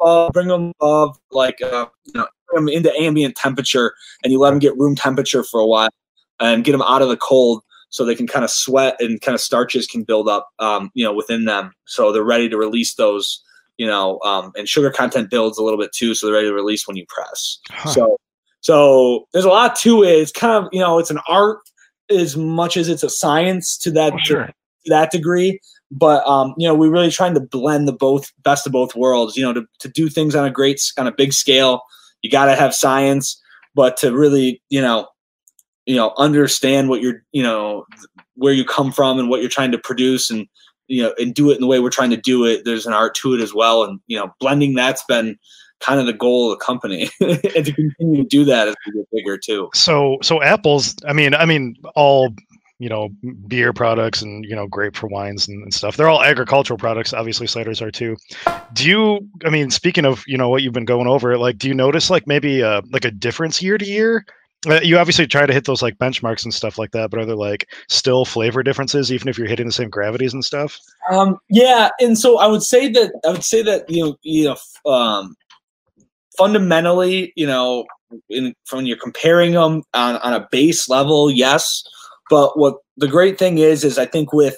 Uh, 0.00 0.30
bring 0.30 0.48
them 0.48 0.72
above 0.80 1.18
like 1.30 1.60
uh, 1.60 1.86
you 2.06 2.12
know 2.14 2.26
them 2.52 2.68
into 2.68 2.92
ambient 2.98 3.36
temperature 3.36 3.94
and 4.22 4.32
you 4.32 4.38
let 4.38 4.50
them 4.50 4.58
get 4.58 4.76
room 4.76 4.94
temperature 4.94 5.42
for 5.42 5.60
a 5.60 5.66
while 5.66 5.90
and 6.38 6.64
get 6.64 6.72
them 6.72 6.82
out 6.82 7.02
of 7.02 7.08
the 7.08 7.16
cold 7.16 7.62
so 7.90 8.04
they 8.04 8.14
can 8.14 8.26
kind 8.26 8.44
of 8.44 8.50
sweat 8.50 8.96
and 9.00 9.20
kind 9.20 9.34
of 9.34 9.40
starches 9.40 9.86
can 9.86 10.02
build 10.02 10.28
up 10.28 10.48
um, 10.58 10.90
you 10.94 11.04
know 11.04 11.12
within 11.12 11.44
them 11.44 11.72
so 11.84 12.12
they're 12.12 12.24
ready 12.24 12.48
to 12.48 12.56
release 12.56 12.94
those 12.94 13.42
you 13.76 13.86
know 13.86 14.18
um, 14.24 14.52
and 14.56 14.68
sugar 14.68 14.90
content 14.90 15.30
builds 15.30 15.58
a 15.58 15.62
little 15.62 15.78
bit 15.78 15.92
too 15.92 16.14
so 16.14 16.26
they're 16.26 16.34
ready 16.34 16.48
to 16.48 16.54
release 16.54 16.86
when 16.86 16.96
you 16.96 17.04
press 17.08 17.58
huh. 17.70 17.90
so 17.90 18.16
so 18.60 19.26
there's 19.32 19.44
a 19.44 19.48
lot 19.48 19.76
to 19.76 20.02
it 20.02 20.12
it's 20.12 20.32
kind 20.32 20.52
of 20.52 20.68
you 20.72 20.80
know 20.80 20.98
it's 20.98 21.10
an 21.10 21.20
art 21.28 21.58
as 22.08 22.36
much 22.36 22.76
as 22.76 22.88
it's 22.88 23.02
a 23.02 23.10
science 23.10 23.76
to 23.76 23.90
that 23.90 24.12
sure. 24.20 24.46
to 24.46 24.52
that 24.86 25.10
degree 25.10 25.60
but 25.90 26.24
um, 26.26 26.54
you 26.56 26.66
know 26.66 26.74
we're 26.74 26.90
really 26.90 27.10
trying 27.10 27.34
to 27.34 27.40
blend 27.40 27.88
the 27.88 27.92
both 27.92 28.32
best 28.42 28.66
of 28.66 28.72
both 28.72 28.94
worlds 28.94 29.36
you 29.36 29.42
know 29.42 29.52
to, 29.52 29.66
to 29.78 29.88
do 29.88 30.08
things 30.08 30.34
on 30.34 30.44
a 30.44 30.50
great 30.50 30.80
on 30.96 31.06
a 31.06 31.12
big 31.12 31.32
scale 31.32 31.82
you 32.22 32.30
got 32.30 32.46
to 32.46 32.56
have 32.56 32.74
science, 32.74 33.40
but 33.74 33.96
to 33.98 34.16
really, 34.16 34.62
you 34.68 34.80
know, 34.80 35.08
you 35.86 35.96
know, 35.96 36.12
understand 36.18 36.88
what 36.88 37.00
you're, 37.00 37.22
you 37.32 37.42
know, 37.42 37.86
where 38.34 38.52
you 38.52 38.64
come 38.64 38.92
from 38.92 39.18
and 39.18 39.28
what 39.28 39.40
you're 39.40 39.50
trying 39.50 39.72
to 39.72 39.78
produce 39.78 40.30
and, 40.30 40.46
you 40.88 41.02
know, 41.02 41.14
and 41.18 41.34
do 41.34 41.50
it 41.50 41.54
in 41.54 41.60
the 41.60 41.66
way 41.66 41.80
we're 41.80 41.90
trying 41.90 42.10
to 42.10 42.16
do 42.16 42.44
it. 42.44 42.64
There's 42.64 42.86
an 42.86 42.92
art 42.92 43.14
to 43.16 43.34
it 43.34 43.40
as 43.40 43.54
well. 43.54 43.84
And, 43.84 44.00
you 44.06 44.18
know, 44.18 44.32
blending 44.40 44.74
that's 44.74 45.04
been 45.04 45.38
kind 45.80 45.98
of 45.98 46.06
the 46.06 46.12
goal 46.12 46.52
of 46.52 46.58
the 46.58 46.64
company 46.64 47.10
and 47.20 47.66
to 47.66 47.72
continue 47.72 48.22
to 48.22 48.28
do 48.28 48.44
that 48.44 48.68
as 48.68 48.74
we 48.86 48.92
get 48.92 49.08
bigger 49.12 49.38
too. 49.38 49.70
So, 49.74 50.18
so 50.22 50.42
apples, 50.42 50.94
I 51.06 51.12
mean, 51.12 51.34
I 51.34 51.44
mean, 51.44 51.76
all 51.94 52.34
you 52.80 52.88
know 52.88 53.10
beer 53.46 53.72
products 53.72 54.22
and 54.22 54.44
you 54.46 54.56
know 54.56 54.66
grape 54.66 54.96
for 54.96 55.06
wines 55.06 55.46
and, 55.46 55.62
and, 55.62 55.72
stuff. 55.72 55.96
They're 55.96 56.08
all 56.08 56.22
agricultural 56.22 56.78
products 56.78 57.12
obviously 57.12 57.46
ciders 57.46 57.80
are 57.82 57.90
too. 57.90 58.16
Do 58.72 58.88
you 58.88 59.28
i 59.44 59.50
mean 59.50 59.70
speaking 59.70 60.06
of 60.06 60.24
you 60.26 60.38
know 60.38 60.48
what 60.48 60.62
you've 60.62 60.72
been 60.72 60.86
going 60.86 61.06
over 61.06 61.38
like 61.38 61.58
do 61.58 61.68
you 61.68 61.74
notice 61.74 62.10
like 62.10 62.26
maybe 62.26 62.62
uh 62.62 62.80
like 62.90 63.04
a 63.04 63.10
difference 63.10 63.62
year 63.62 63.78
to 63.78 63.84
year? 63.84 64.24
Uh, 64.68 64.80
you 64.82 64.98
obviously 64.98 65.26
try 65.26 65.46
to 65.46 65.54
hit 65.54 65.64
those 65.64 65.80
like 65.80 65.96
benchmarks 65.98 66.44
and 66.44 66.52
stuff 66.52 66.78
like 66.78 66.90
that 66.90 67.10
but 67.10 67.20
are 67.20 67.26
there 67.26 67.36
like 67.36 67.68
still 67.88 68.24
flavor 68.24 68.62
differences 68.62 69.12
even 69.12 69.28
if 69.28 69.38
you're 69.38 69.46
hitting 69.46 69.66
the 69.66 69.72
same 69.72 69.90
gravities 69.90 70.32
and 70.32 70.44
stuff? 70.44 70.78
Um 71.10 71.38
yeah 71.50 71.90
and 72.00 72.18
so 72.18 72.38
i 72.38 72.46
would 72.46 72.62
say 72.62 72.88
that 72.88 73.12
i 73.26 73.30
would 73.30 73.44
say 73.44 73.62
that 73.62 73.88
you 73.90 74.04
know 74.04 74.16
you 74.22 74.44
know 74.44 74.90
um 74.90 75.36
fundamentally 76.38 77.32
you 77.36 77.46
know 77.46 77.84
in, 78.30 78.54
when 78.70 78.86
you're 78.86 78.96
comparing 78.96 79.52
them 79.52 79.82
on, 79.92 80.16
on 80.16 80.32
a 80.32 80.48
base 80.50 80.88
level 80.88 81.30
yes 81.30 81.84
but 82.30 82.56
what 82.56 82.76
the 82.96 83.08
great 83.08 83.38
thing 83.38 83.58
is, 83.58 83.84
is 83.84 83.98
I 83.98 84.06
think 84.06 84.32
with 84.32 84.56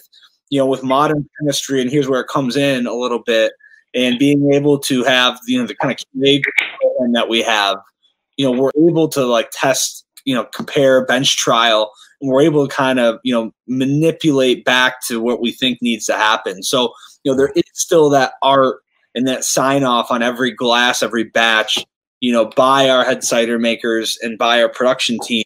you 0.50 0.58
know 0.58 0.66
with 0.66 0.84
modern 0.84 1.28
chemistry, 1.40 1.80
and 1.80 1.90
here's 1.90 2.08
where 2.08 2.20
it 2.20 2.28
comes 2.28 2.56
in 2.56 2.86
a 2.86 2.94
little 2.94 3.22
bit, 3.24 3.52
and 3.94 4.18
being 4.18 4.52
able 4.52 4.78
to 4.80 5.02
have 5.04 5.40
you 5.46 5.58
know 5.58 5.66
the 5.66 5.74
kind 5.74 5.90
of 5.90 5.98
QA 6.14 6.42
that 7.14 7.28
we 7.28 7.42
have, 7.42 7.78
you 8.36 8.44
know, 8.44 8.52
we're 8.52 8.70
able 8.88 9.08
to 9.08 9.24
like 9.24 9.50
test, 9.52 10.04
you 10.24 10.34
know, 10.34 10.44
compare, 10.54 11.04
bench 11.04 11.36
trial, 11.36 11.90
and 12.20 12.30
we're 12.30 12.42
able 12.42 12.68
to 12.68 12.72
kind 12.72 13.00
of 13.00 13.18
you 13.24 13.34
know 13.34 13.50
manipulate 13.66 14.64
back 14.64 15.04
to 15.06 15.20
what 15.20 15.40
we 15.40 15.50
think 15.50 15.80
needs 15.80 16.04
to 16.06 16.14
happen. 16.14 16.62
So 16.62 16.92
you 17.24 17.32
know 17.32 17.36
there 17.36 17.52
is 17.56 17.64
still 17.72 18.10
that 18.10 18.34
art 18.42 18.80
and 19.14 19.26
that 19.26 19.44
sign 19.44 19.82
off 19.82 20.10
on 20.10 20.22
every 20.22 20.52
glass, 20.52 21.02
every 21.02 21.24
batch, 21.24 21.84
you 22.20 22.32
know, 22.32 22.50
by 22.56 22.88
our 22.88 23.04
head 23.04 23.24
cider 23.24 23.58
makers 23.58 24.16
and 24.22 24.38
by 24.38 24.62
our 24.62 24.68
production 24.68 25.18
team 25.22 25.44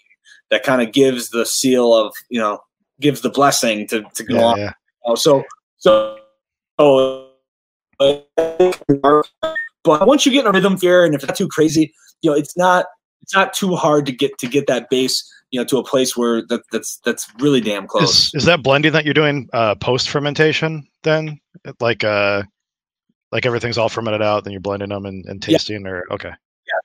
that 0.51 0.63
kind 0.63 0.83
of 0.83 0.93
gives 0.93 1.31
the 1.31 1.45
seal 1.45 1.95
of 1.95 2.15
you 2.29 2.41
know 2.41 2.59
gives 3.01 3.21
the 3.21 3.31
blessing 3.31 3.87
to 3.89 4.03
to 4.15 4.25
go 4.25 4.37
yeah, 4.37 4.45
on. 4.45 4.59
Yeah. 4.59 5.15
so 5.15 5.45
so 5.77 6.19
oh, 6.79 7.31
but 7.99 10.07
once 10.07 10.27
you 10.27 10.33
get 10.33 10.41
in 10.41 10.47
a 10.47 10.53
rhythm 10.53 10.79
here, 10.81 11.05
and 11.05 11.15
if 11.15 11.23
it's 11.23 11.29
not 11.29 11.37
too 11.37 11.49
crazy, 11.49 11.93
you 12.23 12.31
know 12.31 12.37
it's 12.37 12.57
not 12.57 12.87
it's 13.23 13.35
not 13.35 13.53
too 13.53 13.75
hard 13.75 14.07
to 14.07 14.13
get 14.13 14.37
to 14.39 14.47
get 14.47 14.67
that 14.67 14.89
base 14.91 15.33
you 15.51 15.61
know 15.61 15.65
to 15.65 15.79
a 15.79 15.85
place 15.85 16.17
where 16.17 16.43
that, 16.49 16.63
that's 16.73 16.99
that's 17.05 17.31
really 17.41 17.61
damn 17.61 17.87
close. 17.87 18.29
Is, 18.29 18.35
is 18.35 18.45
that 18.45 18.63
blending 18.63 18.93
that 18.93 19.05
you're 19.05 19.15
doing 19.15 19.49
uh, 19.53 19.75
post 19.77 20.09
fermentation 20.09 20.87
then, 21.03 21.39
like 21.81 22.05
uh, 22.05 22.43
like 23.33 23.47
everything's 23.47 23.79
all 23.79 23.89
fermented 23.89 24.23
out, 24.23 24.45
then 24.45 24.53
you're 24.53 24.61
blending 24.61 24.91
them 24.91 25.07
and, 25.07 25.25
and 25.27 25.43
tasting, 25.43 25.83
yeah. 25.83 25.91
or 25.91 26.05
okay? 26.13 26.29
Yeah. 26.29 26.79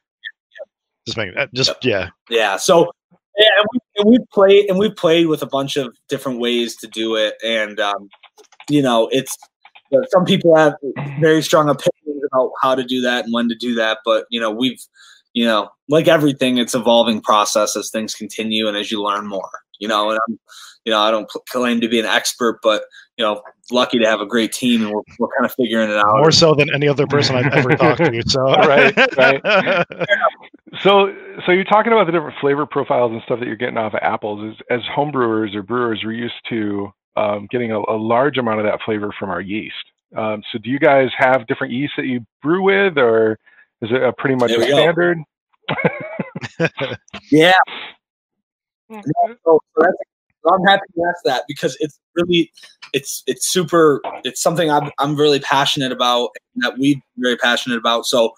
yeah. 0.60 0.66
Just 1.06 1.18
make 1.18 1.38
uh, 1.38 1.48
just 1.54 1.74
yeah. 1.84 2.10
Yeah. 2.30 2.58
So 2.58 2.92
yeah, 3.38 3.48
and 3.58 3.66
we, 3.74 3.80
and 3.98 4.10
we 4.10 4.26
played 4.34 4.70
and 4.70 4.80
we 4.80 4.92
played 4.92 5.28
with 5.28 5.42
a 5.42 5.48
bunch 5.48 5.78
of 5.78 5.96
different 6.10 6.40
ways 6.40 6.76
to 6.78 6.88
do 6.88 7.16
it, 7.16 7.36
and 7.44 7.80
um, 7.80 8.10
you 8.70 8.82
know, 8.82 9.10
it's 9.12 9.38
some 10.10 10.26
people 10.26 10.56
have 10.56 10.76
very 11.20 11.42
strong 11.42 11.70
opinions 11.70 12.24
about 12.32 12.52
how 12.62 12.76
to 12.76 12.84
do 12.84 13.02
that 13.02 13.26
and 13.26 13.34
when 13.34 13.50
to 13.50 13.56
do 13.56 13.76
that. 13.76 14.00
But 14.06 14.26
you 14.30 14.40
know, 14.40 14.52
we've 14.52 14.80
you 15.34 15.46
know, 15.46 15.70
like 15.88 16.08
everything, 16.08 16.58
it's 16.58 16.76
evolving 16.76 17.22
process 17.22 17.76
as 17.76 17.90
things 17.90 18.16
continue 18.16 18.68
and 18.68 18.76
as 18.76 18.92
you 18.92 19.02
learn 19.02 19.28
more. 19.28 19.50
You 19.80 19.88
know, 19.88 20.12
and 20.12 20.20
I'm, 20.28 20.40
you 20.86 20.92
know, 20.92 21.00
I 21.00 21.12
don't 21.12 21.30
claim 21.50 21.82
to 21.82 21.88
be 21.88 22.00
an 22.00 22.06
expert, 22.06 22.60
but 22.62 22.84
you 23.22 23.28
know, 23.28 23.44
lucky 23.72 24.00
to 24.00 24.06
have 24.06 24.20
a 24.20 24.26
great 24.26 24.52
team, 24.52 24.82
and 24.82 24.92
we're, 24.92 25.04
we're 25.20 25.28
kind 25.38 25.46
of 25.46 25.54
figuring 25.54 25.92
it 25.92 25.98
out. 25.98 26.18
More 26.18 26.32
so 26.32 26.56
than 26.56 26.74
any 26.74 26.88
other 26.88 27.06
person 27.06 27.36
I've 27.36 27.54
ever 27.54 27.76
talked 27.76 28.04
to. 28.04 28.24
So 28.26 28.42
right, 28.46 28.98
right. 29.16 29.42
so, 30.82 31.16
so 31.46 31.52
you're 31.52 31.64
talking 31.64 31.94
about 31.94 32.08
the 32.08 32.12
different 32.12 32.36
flavor 32.42 32.66
profiles 32.66 33.12
and 33.12 33.22
stuff 33.24 33.40
that 33.40 33.46
you're 33.46 33.56
getting 33.56 33.78
off 33.78 33.94
of 33.94 34.00
apples. 34.02 34.56
As, 34.72 34.80
as 34.80 34.86
homebrewers 34.98 35.54
or 35.54 35.62
brewers, 35.62 36.02
we're 36.04 36.14
used 36.14 36.34
to 36.50 36.92
um, 37.16 37.48
getting 37.52 37.72
a, 37.72 37.80
a, 37.80 37.96
large 37.96 38.40
amount 38.40 38.60
of 38.60 38.66
that 38.66 38.80
flavor 38.84 39.14
from 39.20 39.30
our 39.30 39.42
yeast. 39.42 39.76
Um, 40.18 40.42
so, 40.52 40.58
do 40.58 40.72
you 40.72 40.80
guys 40.80 41.10
have 41.16 41.46
different 41.46 41.74
yeast 41.74 41.94
that 41.98 42.08
you 42.08 42.26
brew 42.42 42.64
with, 42.64 42.98
or 42.98 43.38
is 43.84 43.92
it 43.92 44.02
a 44.02 44.12
pretty 44.14 44.36
much 44.36 44.50
a 44.50 44.64
standard? 44.64 45.20
yeah. 47.30 47.54
so, 48.90 49.60
so 50.44 50.54
I'm 50.54 50.64
happy 50.66 50.82
to 50.96 51.02
ask 51.08 51.24
that 51.26 51.44
because 51.48 51.78
it's 51.80 52.00
really, 52.16 52.52
it's 52.94 53.24
it's 53.28 53.50
super. 53.50 54.02
It's 54.24 54.42
something 54.42 54.70
I'm 54.70 54.92
I'm 54.98 55.16
really 55.16 55.40
passionate 55.40 55.92
about 55.92 56.32
that 56.58 56.78
we've 56.78 57.02
very 57.18 57.38
passionate 57.38 57.78
about. 57.78 58.06
So, 58.06 58.34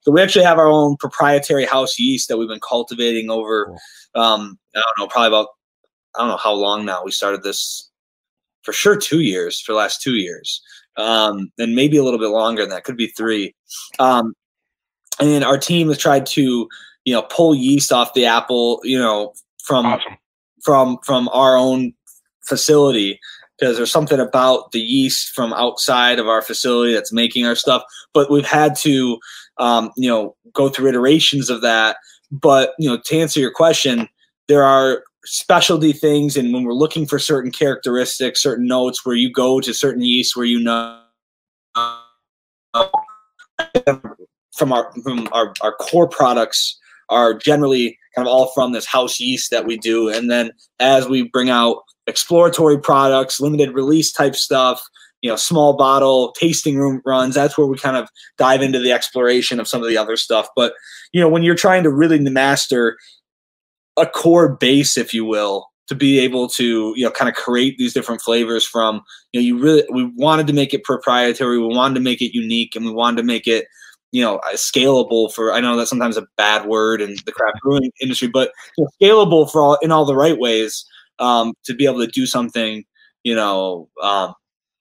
so 0.00 0.12
we 0.12 0.20
actually 0.20 0.44
have 0.44 0.58
our 0.58 0.66
own 0.66 0.96
proprietary 0.96 1.64
house 1.64 1.98
yeast 1.98 2.28
that 2.28 2.36
we've 2.36 2.48
been 2.48 2.60
cultivating 2.60 3.30
over. 3.30 3.70
Um, 4.14 4.58
I 4.74 4.80
don't 4.80 4.98
know, 4.98 5.06
probably 5.08 5.28
about 5.28 5.48
I 6.16 6.20
don't 6.20 6.28
know 6.28 6.36
how 6.36 6.52
long 6.52 6.84
now. 6.84 7.02
We 7.04 7.10
started 7.10 7.42
this 7.42 7.90
for 8.62 8.72
sure 8.72 8.96
two 8.96 9.20
years 9.20 9.60
for 9.60 9.72
the 9.72 9.78
last 9.78 10.02
two 10.02 10.14
years, 10.14 10.60
um, 10.96 11.50
and 11.58 11.74
maybe 11.74 11.96
a 11.96 12.04
little 12.04 12.20
bit 12.20 12.28
longer 12.28 12.62
than 12.62 12.70
that. 12.70 12.84
Could 12.84 12.96
be 12.96 13.08
three. 13.08 13.54
Um, 13.98 14.34
and 15.20 15.44
our 15.44 15.58
team 15.58 15.88
has 15.88 15.98
tried 15.98 16.26
to 16.26 16.68
you 17.04 17.12
know 17.12 17.22
pull 17.22 17.54
yeast 17.54 17.92
off 17.92 18.14
the 18.14 18.26
apple 18.26 18.80
you 18.82 18.98
know 18.98 19.32
from 19.62 19.86
awesome. 19.86 20.16
from 20.62 20.98
from 21.04 21.28
our 21.28 21.56
own 21.56 21.92
facility 22.42 23.18
because 23.58 23.76
there's 23.76 23.90
something 23.90 24.20
about 24.20 24.72
the 24.72 24.80
yeast 24.80 25.28
from 25.30 25.52
outside 25.52 26.18
of 26.18 26.28
our 26.28 26.42
facility 26.42 26.92
that's 26.92 27.12
making 27.12 27.46
our 27.46 27.54
stuff 27.54 27.82
but 28.12 28.30
we've 28.30 28.46
had 28.46 28.76
to 28.76 29.18
um, 29.58 29.90
you 29.96 30.08
know 30.08 30.34
go 30.52 30.68
through 30.68 30.88
iterations 30.88 31.50
of 31.50 31.60
that 31.60 31.96
but 32.30 32.74
you 32.78 32.88
know 32.88 32.98
to 33.04 33.16
answer 33.16 33.40
your 33.40 33.52
question 33.52 34.08
there 34.48 34.64
are 34.64 35.04
specialty 35.24 35.92
things 35.92 36.36
and 36.36 36.52
when 36.52 36.64
we're 36.64 36.74
looking 36.74 37.06
for 37.06 37.18
certain 37.18 37.50
characteristics 37.50 38.42
certain 38.42 38.66
notes 38.66 39.04
where 39.06 39.16
you 39.16 39.32
go 39.32 39.60
to 39.60 39.72
certain 39.72 40.02
yeast 40.02 40.36
where 40.36 40.44
you 40.44 40.60
know 40.60 41.00
from 44.54 44.72
our 44.72 44.92
from 45.02 45.28
our, 45.32 45.52
our 45.60 45.72
core 45.72 46.08
products 46.08 46.78
are 47.10 47.34
generally 47.34 47.98
kind 48.14 48.26
of 48.26 48.32
all 48.32 48.52
from 48.54 48.72
this 48.72 48.86
house 48.86 49.20
yeast 49.20 49.50
that 49.50 49.66
we 49.66 49.76
do. 49.76 50.08
And 50.08 50.30
then 50.30 50.52
as 50.78 51.08
we 51.08 51.28
bring 51.28 51.50
out 51.50 51.82
exploratory 52.06 52.78
products, 52.78 53.40
limited 53.40 53.74
release 53.74 54.12
type 54.12 54.36
stuff, 54.36 54.82
you 55.22 55.30
know, 55.30 55.36
small 55.36 55.76
bottle 55.76 56.32
tasting 56.32 56.76
room 56.76 57.00
runs, 57.04 57.34
that's 57.34 57.56
where 57.56 57.66
we 57.66 57.78
kind 57.78 57.96
of 57.96 58.08
dive 58.36 58.62
into 58.62 58.78
the 58.78 58.92
exploration 58.92 59.58
of 59.58 59.66
some 59.66 59.82
of 59.82 59.88
the 59.88 59.96
other 59.96 60.16
stuff. 60.16 60.48
But, 60.54 60.74
you 61.12 61.20
know, 61.20 61.28
when 61.28 61.42
you're 61.42 61.54
trying 61.54 61.82
to 61.84 61.90
really 61.90 62.18
master 62.18 62.98
a 63.96 64.06
core 64.06 64.56
base, 64.56 64.98
if 64.98 65.14
you 65.14 65.24
will, 65.24 65.70
to 65.86 65.94
be 65.94 66.18
able 66.18 66.48
to 66.48 66.94
you 66.96 67.04
know 67.04 67.10
kind 67.10 67.28
of 67.28 67.34
create 67.34 67.76
these 67.78 67.92
different 67.92 68.22
flavors 68.22 68.64
from 68.64 69.02
you 69.32 69.40
know 69.40 69.44
you 69.44 69.58
really 69.58 69.84
we 69.92 70.10
wanted 70.16 70.46
to 70.46 70.52
make 70.52 70.72
it 70.72 70.84
proprietary 70.84 71.58
we 71.58 71.66
wanted 71.66 71.94
to 71.94 72.00
make 72.00 72.22
it 72.22 72.34
unique 72.34 72.74
and 72.74 72.84
we 72.84 72.90
wanted 72.90 73.18
to 73.18 73.22
make 73.22 73.46
it 73.46 73.66
you 74.12 74.22
know 74.22 74.36
uh, 74.36 74.54
scalable 74.54 75.32
for 75.32 75.52
i 75.52 75.60
know 75.60 75.76
that's 75.76 75.90
sometimes 75.90 76.16
a 76.16 76.26
bad 76.36 76.66
word 76.66 77.00
in 77.00 77.16
the 77.26 77.32
craft 77.32 77.58
brewing 77.62 77.90
industry 78.00 78.28
but 78.28 78.50
scalable 79.00 79.50
for 79.50 79.60
all 79.60 79.78
in 79.82 79.92
all 79.92 80.04
the 80.04 80.16
right 80.16 80.38
ways 80.38 80.86
um, 81.18 81.54
to 81.64 81.74
be 81.74 81.86
able 81.86 82.00
to 82.00 82.06
do 82.06 82.26
something 82.26 82.84
you 83.22 83.34
know 83.34 83.88
um, 84.02 84.34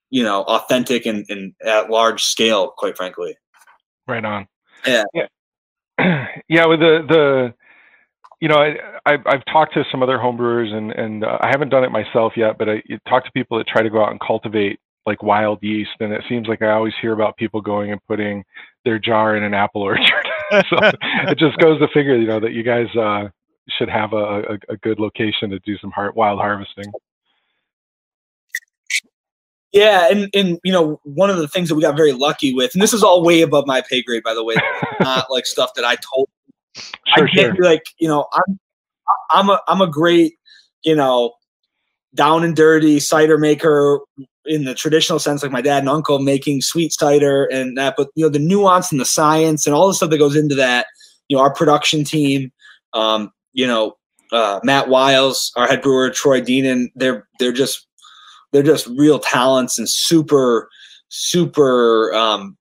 you 0.10 0.24
know 0.24 0.44
authentic 0.44 1.06
and, 1.06 1.26
and 1.30 1.54
at 1.66 1.90
large 1.90 2.24
scale 2.24 2.74
quite 2.78 2.98
frankly. 2.98 3.36
Right 4.08 4.24
on. 4.24 4.48
Yeah. 4.86 5.04
Yeah, 5.14 5.28
yeah 6.50 6.66
with 6.66 6.80
the 6.80 7.06
the 7.08 7.54
you 8.42 8.50
know, 8.50 8.58
I, 8.58 8.76
I've, 9.06 9.22
I've 9.26 9.46
talked 9.46 9.74
to 9.76 9.86
some 9.90 10.04
other 10.04 10.18
homebrewers, 10.18 10.74
and 10.74 10.92
and 10.92 11.24
uh, 11.24 11.38
I 11.40 11.48
haven't 11.48 11.70
done 11.70 11.86
it 11.86 11.92
myself 11.94 12.34
yet, 12.36 12.58
but 12.58 12.68
I 12.68 12.84
talk 13.08 13.24
to 13.24 13.32
people 13.32 13.58
that 13.58 13.68
try 13.68 13.82
to 13.82 13.90
go 13.90 14.04
out 14.04 14.12
and 14.12 14.20
cultivate 14.20 14.82
like 15.06 15.22
wild 15.24 15.60
yeast 15.62 15.92
and 16.00 16.14
it 16.14 16.24
seems 16.30 16.48
like 16.48 16.62
i 16.62 16.72
always 16.72 16.94
hear 17.02 17.12
about 17.12 17.36
people 17.36 17.60
going 17.60 17.92
and 17.92 18.00
putting 18.08 18.42
their 18.86 18.98
jar 18.98 19.36
in 19.36 19.44
an 19.44 19.54
apple 19.54 19.82
orchard. 19.82 20.08
So 20.70 20.78
it 20.80 21.40
just 21.40 21.58
goes 21.58 21.80
to 21.80 21.88
figure 21.96 22.16
you 22.16 22.28
know 22.28 22.40
that 22.40 22.52
you 22.52 22.62
guys 22.62 22.86
uh, 22.96 23.30
should 23.70 23.90
have 23.90 24.14
a, 24.14 24.42
a, 24.42 24.58
a, 24.70 24.78
good 24.78 25.00
location 25.00 25.50
to 25.50 25.60
do 25.60 25.78
some 25.78 25.92
heart, 25.92 26.16
wild 26.16 26.40
harvesting 26.40 26.92
yeah 29.72 30.08
and 30.12 30.30
and 30.34 30.60
you 30.64 30.72
know 30.72 31.00
one 31.04 31.30
of 31.30 31.38
the 31.38 31.48
things 31.48 31.70
that 31.70 31.76
we 31.76 31.82
got 31.82 31.96
very 31.96 32.12
lucky 32.12 32.54
with 32.54 32.74
and 32.74 32.82
this 32.82 32.94
is 32.94 33.04
all 33.04 33.24
way 33.24 33.42
above 33.42 33.66
my 33.66 33.82
pay 33.90 34.04
grade 34.04 34.22
by 34.24 34.34
the 34.34 34.44
way 34.44 34.56
not 35.00 35.26
like 35.32 35.46
stuff 35.46 35.74
that 35.76 35.86
i 35.86 35.96
told 35.96 36.30
sure, 36.76 36.94
I 37.28 37.32
can't 37.32 37.56
sure. 37.56 37.66
like 37.66 37.84
you 37.98 38.08
know 38.08 38.28
i'm 38.34 38.60
i'm 39.32 39.50
a 39.50 39.62
i'm 39.68 39.82
a 39.82 39.88
great 39.88 40.34
you 40.84 40.96
know 40.96 41.34
down 42.14 42.44
and 42.44 42.56
dirty 42.56 43.00
cider 43.00 43.38
maker 43.38 44.00
in 44.46 44.66
the 44.66 44.74
traditional 44.74 45.20
sense, 45.20 45.42
like 45.42 45.52
my 45.52 45.62
dad 45.62 45.80
and 45.80 45.90
uncle 45.90 46.20
making 46.20 46.62
sweet 46.62 46.92
cider 46.92 47.46
and 47.46 47.78
that, 47.78 47.96
but 47.98 48.10
you 48.16 48.26
know, 48.26 48.30
the 48.30 48.40
nuance 48.40 48.92
and 48.92 49.00
the 49.00 49.06
science 49.06 49.66
and 49.66 49.74
all 49.74 49.88
the 49.88 49.94
stuff 49.94 50.10
that 50.10 50.18
goes 50.18 50.36
into 50.36 50.56
that, 50.56 50.88
you 51.28 51.38
know, 51.38 51.44
our 51.44 51.54
production 51.54 52.04
team, 52.04 52.52
um, 52.94 53.32
you 53.54 53.68
know, 53.68 53.98
uh, 54.32 54.60
Matt 54.64 54.90
Wiles, 54.90 55.52
our 55.56 55.68
head 55.68 55.82
brewer, 55.82 56.10
Troy 56.10 56.42
Deenan, 56.42 56.88
they're, 56.96 57.28
they're 57.40 57.52
just, 57.52 57.88
they're 58.52 58.64
just 58.64 58.88
real 58.88 59.20
talents 59.20 59.78
and 59.78 59.90
super, 59.90 60.70
super, 61.10 62.14
um, 62.14 62.58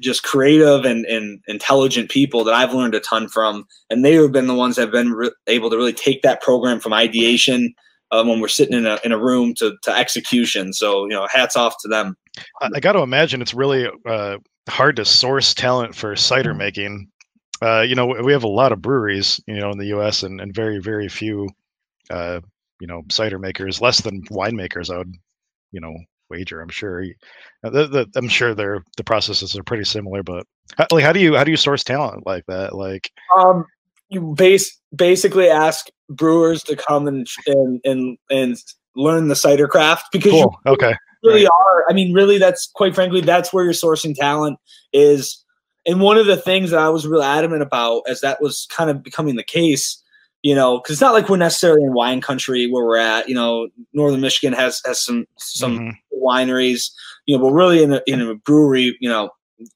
just 0.00 0.22
creative 0.22 0.84
and, 0.84 1.04
and 1.06 1.40
intelligent 1.48 2.10
people 2.10 2.44
that 2.44 2.54
I've 2.54 2.72
learned 2.72 2.94
a 2.94 3.00
ton 3.00 3.28
from. 3.28 3.66
And 3.90 4.04
they 4.04 4.14
have 4.14 4.32
been 4.32 4.46
the 4.46 4.54
ones 4.54 4.76
that 4.76 4.82
have 4.82 4.92
been 4.92 5.12
re- 5.12 5.32
able 5.46 5.70
to 5.70 5.76
really 5.76 5.92
take 5.92 6.22
that 6.22 6.40
program 6.40 6.78
from 6.78 6.92
ideation 6.92 7.74
um, 8.10 8.28
when 8.28 8.40
we're 8.40 8.48
sitting 8.48 8.76
in 8.76 8.86
a 8.86 8.98
in 9.04 9.12
a 9.12 9.18
room 9.18 9.54
to 9.54 9.76
to 9.82 9.96
execution. 9.96 10.72
So 10.72 11.04
you 11.04 11.10
know, 11.10 11.26
hats 11.30 11.56
off 11.56 11.74
to 11.82 11.88
them. 11.88 12.16
I, 12.60 12.70
I 12.74 12.80
got 12.80 12.92
to 12.92 13.00
imagine 13.00 13.42
it's 13.42 13.54
really 13.54 13.88
uh, 14.06 14.38
hard 14.68 14.96
to 14.96 15.04
source 15.04 15.54
talent 15.54 15.94
for 15.94 16.16
cider 16.16 16.50
mm-hmm. 16.50 16.58
making. 16.58 17.08
Uh, 17.62 17.80
you 17.80 17.94
know, 17.94 18.06
we 18.06 18.32
have 18.32 18.44
a 18.44 18.48
lot 18.48 18.72
of 18.72 18.82
breweries, 18.82 19.40
you 19.46 19.56
know, 19.56 19.70
in 19.70 19.78
the 19.78 19.86
U.S. 19.86 20.22
and, 20.22 20.40
and 20.40 20.54
very 20.54 20.78
very 20.78 21.08
few, 21.08 21.48
uh, 22.10 22.40
you 22.80 22.86
know, 22.86 23.02
cider 23.10 23.38
makers. 23.38 23.80
Less 23.80 24.00
than 24.00 24.22
winemakers, 24.24 24.92
I 24.92 24.98
would, 24.98 25.14
you 25.72 25.80
know, 25.80 25.94
wager. 26.30 26.60
I'm 26.60 26.68
sure. 26.68 27.04
Uh, 27.64 27.70
the, 27.70 27.86
the, 27.86 28.06
I'm 28.16 28.28
sure 28.28 28.54
their 28.54 28.84
the 28.96 29.04
processes 29.04 29.56
are 29.56 29.64
pretty 29.64 29.84
similar, 29.84 30.22
but 30.22 30.46
like, 30.90 31.04
how 31.04 31.12
do 31.12 31.20
you 31.20 31.36
how 31.36 31.44
do 31.44 31.50
you 31.50 31.56
source 31.56 31.82
talent 31.82 32.26
like 32.26 32.44
that? 32.46 32.74
Like, 32.74 33.10
um, 33.36 33.64
you 34.08 34.34
base 34.36 34.78
basically 34.94 35.48
ask 35.48 35.86
brewers 36.08 36.62
to 36.64 36.76
come 36.76 37.08
and 37.08 37.26
and 37.46 37.80
and, 37.84 38.18
and 38.30 38.56
learn 38.94 39.28
the 39.28 39.36
cider 39.36 39.68
craft 39.68 40.06
because 40.12 40.32
cool. 40.32 40.58
you 40.64 40.72
okay 40.72 40.94
really 41.22 41.42
right. 41.42 41.50
are. 41.60 41.84
I 41.88 41.92
mean, 41.92 42.12
really, 42.12 42.38
that's 42.38 42.70
quite 42.74 42.94
frankly, 42.94 43.20
that's 43.20 43.52
where 43.52 43.64
you're 43.64 43.72
sourcing 43.72 44.14
talent 44.14 44.58
is. 44.92 45.44
And 45.88 46.02
one 46.02 46.18
of 46.18 46.26
the 46.26 46.36
things 46.36 46.70
that 46.70 46.78
I 46.78 46.90
was 46.90 47.06
real 47.06 47.22
adamant 47.22 47.62
about, 47.62 48.02
as 48.06 48.20
that 48.20 48.42
was 48.42 48.68
kind 48.70 48.90
of 48.90 49.02
becoming 49.02 49.36
the 49.36 49.42
case, 49.42 50.00
you 50.42 50.54
know, 50.54 50.78
because 50.78 50.92
it's 50.92 51.00
not 51.00 51.14
like 51.14 51.30
we're 51.30 51.38
necessarily 51.38 51.82
in 51.82 51.94
wine 51.94 52.20
country 52.20 52.70
where 52.70 52.84
we're 52.84 52.98
at. 52.98 53.26
You 53.26 53.34
know, 53.34 53.68
Northern 53.94 54.20
Michigan 54.20 54.52
has 54.52 54.82
has 54.84 55.00
some 55.00 55.26
some 55.38 55.78
mm-hmm. 55.78 56.24
wineries. 56.24 56.90
You 57.24 57.38
know, 57.38 57.44
but 57.44 57.52
really 57.52 57.82
in 57.82 57.94
a, 57.94 58.02
in 58.06 58.20
a 58.20 58.34
brewery, 58.34 58.96
you 59.00 59.08
know, 59.08 59.30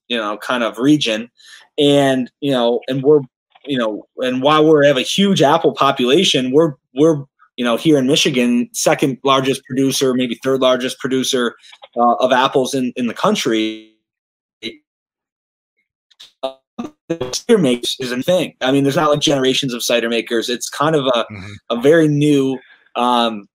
you 0.08 0.18
know, 0.18 0.36
kind 0.36 0.62
of 0.62 0.78
region, 0.78 1.30
and 1.78 2.30
you 2.40 2.52
know, 2.52 2.80
and 2.88 3.02
we're 3.02 3.22
you 3.64 3.78
know, 3.78 4.06
and 4.18 4.42
while 4.42 4.64
we 4.64 4.86
have 4.86 4.98
a 4.98 5.02
huge 5.02 5.40
apple 5.40 5.72
population, 5.72 6.52
we're 6.52 6.74
we're 6.94 7.24
you 7.56 7.64
know 7.64 7.76
here 7.78 7.98
in 7.98 8.06
Michigan, 8.06 8.68
second 8.74 9.18
largest 9.24 9.64
producer, 9.64 10.12
maybe 10.12 10.38
third 10.42 10.60
largest 10.60 10.98
producer 10.98 11.56
uh, 11.96 12.14
of 12.16 12.32
apples 12.32 12.74
in 12.74 12.92
in 12.96 13.06
the 13.06 13.14
country. 13.14 13.91
Cider 17.32 17.58
makes 17.58 17.96
is 18.00 18.12
a 18.12 18.22
thing. 18.22 18.54
I 18.60 18.72
mean, 18.72 18.84
there's 18.84 18.96
not 18.96 19.10
like 19.10 19.20
generations 19.20 19.74
of 19.74 19.82
cider 19.82 20.08
makers. 20.08 20.48
It's 20.48 20.68
kind 20.68 20.94
of 20.94 21.06
a 21.06 21.24
mm-hmm. 21.30 21.52
a 21.70 21.80
very 21.80 22.08
new, 22.08 22.58
um, 22.96 23.46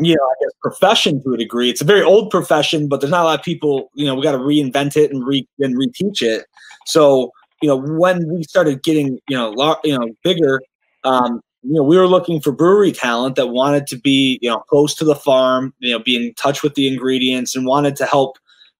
you 0.00 0.14
know, 0.14 0.22
I 0.22 0.34
guess 0.40 0.52
profession 0.62 1.22
to 1.24 1.34
a 1.34 1.36
degree. 1.36 1.70
It's 1.70 1.80
a 1.80 1.84
very 1.84 2.02
old 2.02 2.30
profession, 2.30 2.88
but 2.88 3.00
there's 3.00 3.10
not 3.10 3.22
a 3.22 3.24
lot 3.24 3.38
of 3.38 3.44
people. 3.44 3.90
You 3.94 4.06
know, 4.06 4.14
we 4.14 4.22
got 4.22 4.32
to 4.32 4.38
reinvent 4.38 4.96
it 4.96 5.12
and 5.12 5.26
re 5.26 5.46
and 5.58 5.76
reteach 5.76 6.22
it. 6.22 6.46
So 6.86 7.32
you 7.62 7.68
know, 7.68 7.76
when 7.76 8.28
we 8.32 8.42
started 8.44 8.82
getting, 8.82 9.18
you 9.28 9.36
know, 9.36 9.50
lar- 9.50 9.80
you 9.84 9.98
know, 9.98 10.08
bigger, 10.22 10.60
um, 11.04 11.40
you 11.62 11.74
know, 11.74 11.82
we 11.82 11.98
were 11.98 12.06
looking 12.06 12.40
for 12.40 12.52
brewery 12.52 12.92
talent 12.92 13.36
that 13.36 13.48
wanted 13.48 13.86
to 13.88 13.96
be, 13.96 14.38
you 14.40 14.48
know, 14.48 14.60
close 14.68 14.94
to 14.94 15.04
the 15.04 15.16
farm, 15.16 15.74
you 15.80 15.90
know, 15.90 15.98
be 15.98 16.16
in 16.16 16.34
touch 16.34 16.62
with 16.62 16.74
the 16.74 16.86
ingredients 16.86 17.56
and 17.56 17.66
wanted 17.66 17.96
to 17.96 18.06
help, 18.06 18.38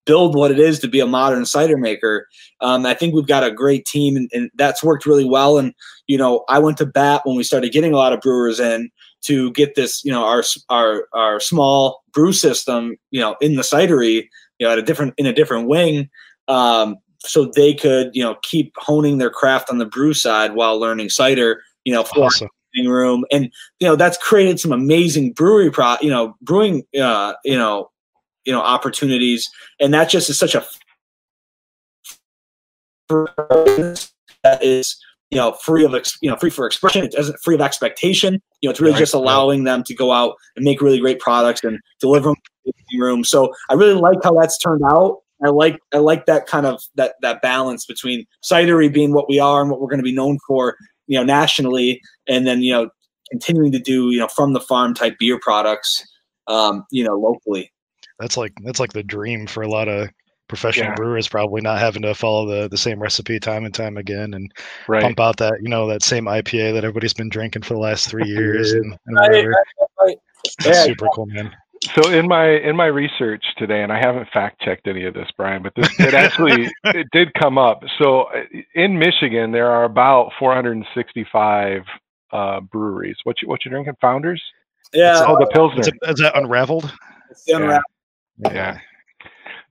build 0.09 0.35
what 0.35 0.51
it 0.51 0.59
is 0.59 0.81
to 0.81 0.89
be 0.89 0.99
a 0.99 1.07
modern 1.07 1.45
cider 1.45 1.77
maker. 1.77 2.27
Um, 2.61 2.87
I 2.87 2.95
think 2.95 3.15
we've 3.15 3.27
got 3.27 3.45
a 3.45 3.53
great 3.53 3.85
team, 3.85 4.17
and, 4.17 4.29
and, 4.33 4.51
that's 4.55 4.83
worked 4.83 5.07
really 5.07 5.27
well. 5.27 5.59
And 5.59 5.75
you 6.07 6.17
know, 6.17 6.45
I 6.49 6.59
went 6.59 6.79
to 6.79 6.87
bat 6.87 7.21
when 7.25 7.37
we 7.37 7.45
started 7.45 7.71
getting 7.71 7.93
a 7.93 7.97
lot 7.97 8.15
of 8.15 8.21
brewers 8.21 8.59
in 8.59 8.91
to 9.23 9.53
get 9.53 9.75
this, 9.75 10.05
you 10.05 10.11
know, 10.11 10.25
our 10.25 10.43
our 10.71 11.07
our 11.13 11.39
small 11.39 12.03
brew 12.13 12.33
system, 12.33 12.97
you 13.11 13.21
know, 13.21 13.37
in 13.41 13.57
the 13.57 13.63
cidery, 13.63 14.27
you 14.59 14.67
know, 14.67 14.73
at 14.73 14.79
a 14.79 14.83
different 14.83 15.15
in 15.19 15.27
a 15.27 15.33
different 15.33 15.69
wing. 15.69 16.09
Um, 16.49 16.97
so 17.21 17.51
they 17.55 17.75
could, 17.75 18.11
you 18.15 18.23
know, 18.23 18.37
keep 18.43 18.73
honing 18.77 19.19
their 19.19 19.31
craft 19.31 19.71
on 19.71 19.79
the 19.79 19.87
brew 19.87 20.15
side 20.15 20.55
while 20.55 20.81
learning 20.81 21.11
cider, 21.11 21.63
you 21.85 21.93
know, 21.93 22.05
for 22.05 22.25
awesome. 22.25 22.49
room. 22.87 23.25
And, 23.33 23.51
you 23.81 23.89
know, 23.89 23.97
that's 23.97 24.17
created 24.19 24.61
some 24.61 24.73
amazing 24.73 25.33
brewery 25.33 25.71
pro, 25.71 25.97
you 26.01 26.11
know, 26.11 26.37
brewing, 26.41 26.85
uh, 26.99 27.35
you 27.45 27.59
know, 27.59 27.91
you 28.49 28.55
know, 28.55 28.63
opportunities. 28.63 29.51
And 29.79 29.93
that 29.93 30.09
just 30.09 30.31
is 30.31 30.39
such 30.39 30.55
a 30.55 30.65
that 34.43 34.63
is 34.63 34.97
you 35.31 35.37
know 35.37 35.53
free 35.53 35.85
of 35.85 35.93
you 36.23 36.31
know 36.31 36.37
free 36.37 36.49
for 36.49 36.67
expression. 36.67 37.05
It 37.05 37.13
doesn't 37.13 37.39
free 37.45 37.55
of 37.55 37.61
expectation. 37.61 38.41
You 38.63 38.69
know 38.69 38.71
it's 38.71 38.81
really 38.81 38.93
right. 38.93 38.99
just 38.99 39.13
allowing 39.13 39.65
them 39.65 39.85
to 39.85 39.95
go 39.95 40.13
out 40.13 40.37
and 40.57 40.65
make 40.65 40.81
really 40.81 40.99
great 40.99 41.21
products 41.21 41.63
and 41.63 41.79
deliver 42.01 42.31
them 42.31 42.37
the 42.65 43.01
room. 43.01 43.23
So 43.23 43.53
i 43.69 43.75
really 43.75 44.01
like 44.01 44.19
how 44.25 44.33
that's 44.33 44.57
turned 44.59 44.83
out. 44.89 45.19
I 45.45 45.51
like 45.51 45.79
i 45.93 45.99
like 45.99 46.25
that 46.25 46.47
kind 46.47 46.65
of 46.65 46.83
that 46.95 47.17
that 47.21 47.43
balance 47.43 47.85
between 47.85 48.25
cidery 48.43 48.91
being 48.91 49.13
what 49.13 49.29
we 49.29 49.39
are 49.39 49.61
and 49.61 49.71
what 49.71 49.79
we're 49.79 49.89
going 49.91 50.01
to 50.01 50.05
be 50.05 50.15
known 50.15 50.39
for 50.47 50.77
you 51.07 51.19
know 51.19 51.25
nationally 51.25 52.01
and 52.27 52.47
then 52.47 52.63
you 52.63 52.73
know 52.73 52.89
continuing 53.31 53.71
to 53.73 53.79
do 53.79 54.11
you 54.11 54.19
know 54.19 54.27
from 54.29 54.53
the 54.53 54.61
farm 54.61 54.95
type 54.95 55.15
beer 55.19 55.39
products 55.41 56.03
um 56.49 56.85
you 56.91 57.05
know 57.05 57.15
locally 57.15 57.71
that's 58.19 58.37
like 58.37 58.53
that's 58.63 58.81
like 58.81 58.93
the 58.93 59.03
dream 59.03 59.47
for 59.47 59.63
a 59.63 59.69
lot 59.69 59.89
of 59.89 60.09
professional 60.49 60.89
yeah. 60.89 60.95
brewers 60.95 61.29
probably 61.29 61.61
not 61.61 61.79
having 61.79 62.03
to 62.03 62.15
follow 62.15 62.47
the, 62.47 62.69
the 62.69 62.77
same 62.77 63.01
recipe 63.01 63.39
time 63.39 63.65
and 63.65 63.75
time 63.75 63.97
again 63.99 64.33
and 64.35 64.53
right. 64.89 65.03
pump 65.03 65.21
out 65.21 65.37
that 65.37 65.55
you 65.63 65.69
know 65.69 65.87
that 65.87 66.03
same 66.03 66.25
IPA 66.25 66.73
that 66.73 66.85
everybody's 66.85 67.15
been 67.15 67.29
drinking 67.29 67.63
for 67.63 67.75
the 67.75 67.81
last 67.81 68.09
three 68.09 68.25
years 68.27 68.73
and, 68.73 68.97
and 69.07 69.17
whatever. 69.17 69.55
Right, 70.01 70.19
That's 70.65 70.85
super 70.85 71.07
cool, 71.15 71.27
man. 71.27 71.55
So 71.95 72.11
in 72.11 72.27
my 72.27 72.49
in 72.49 72.77
my 72.77 72.87
research 72.87 73.45
today, 73.57 73.83
and 73.83 73.93
I 73.93 73.99
haven't 73.99 74.29
fact 74.33 74.61
checked 74.61 74.89
any 74.89 75.05
of 75.05 75.15
this, 75.15 75.29
Brian, 75.37 75.63
but 75.63 75.75
this 75.77 75.89
it 76.01 76.15
actually 76.15 76.69
it 76.85 77.07
did 77.13 77.33
come 77.35 77.57
up. 77.57 77.83
So 78.03 78.23
uh, 78.23 78.43
in 78.75 78.99
Michigan, 78.99 79.53
there 79.53 79.71
are 79.71 79.85
about 79.85 80.33
465 80.39 81.83
uh, 82.33 82.61
breweries. 82.61 83.17
What 83.23 83.41
you 83.41 83.49
what 83.49 83.65
you 83.65 83.71
drinking? 83.71 83.95
Founders? 84.01 84.43
Yeah. 84.93 85.25
Oh, 85.27 85.39
the 85.39 85.47
Pilsner. 85.47 85.81
Is, 85.81 85.89
it, 85.89 85.95
is 86.03 86.19
that 86.21 86.37
unraveled? 86.37 86.93
It's 87.31 87.47
unraveled. 87.49 87.85
Yeah. 88.39 88.53
yeah. 88.53 88.79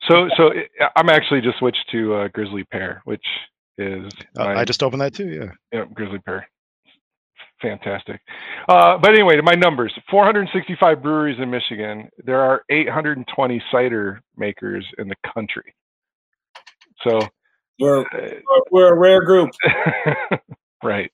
So, 0.10 0.30
so 0.38 0.52
I'm 0.96 1.10
actually 1.10 1.42
just 1.42 1.58
switched 1.60 1.86
to 1.92 2.14
uh, 2.14 2.28
Grizzly 2.30 2.64
Pear, 2.66 3.02
which 3.06 3.26
is 3.78 4.12
uh, 4.38 4.46
my, 4.46 4.56
I 4.62 4.66
just 4.66 4.84
opened 4.84 5.02
that 5.02 5.14
too. 5.14 5.30
Yeah. 5.30 5.52
Yeah, 5.72 5.86
Grizzly 5.94 6.20
Pear. 6.20 6.48
Fantastic. 7.62 8.22
Uh, 8.70 8.98
but 9.00 9.12
anyway, 9.12 9.40
my 9.42 9.56
numbers: 9.56 9.92
465 10.12 11.02
breweries 11.02 11.40
in 11.42 11.50
Michigan. 11.50 12.08
There 12.24 12.40
are 12.40 12.62
820 12.70 13.62
cider 13.72 14.22
makers 14.38 14.86
in 15.00 15.08
the 15.08 15.16
country. 15.34 15.74
So 17.04 17.20
we're 17.80 18.02
uh, 18.02 18.60
we're 18.72 18.94
a 18.94 18.98
rare 18.98 19.24
group. 19.24 19.50
right. 20.84 21.12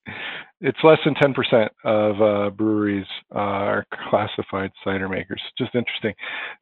It's 0.61 0.77
less 0.81 0.99
than 1.03 1.13
10% 1.15 1.69
of 1.83 2.21
uh, 2.21 2.49
breweries 2.51 3.05
uh, 3.35 3.37
are 3.37 3.85
classified 4.09 4.71
cider 4.81 5.09
makers. 5.09 5.41
Just 5.57 5.75
interesting. 5.75 6.13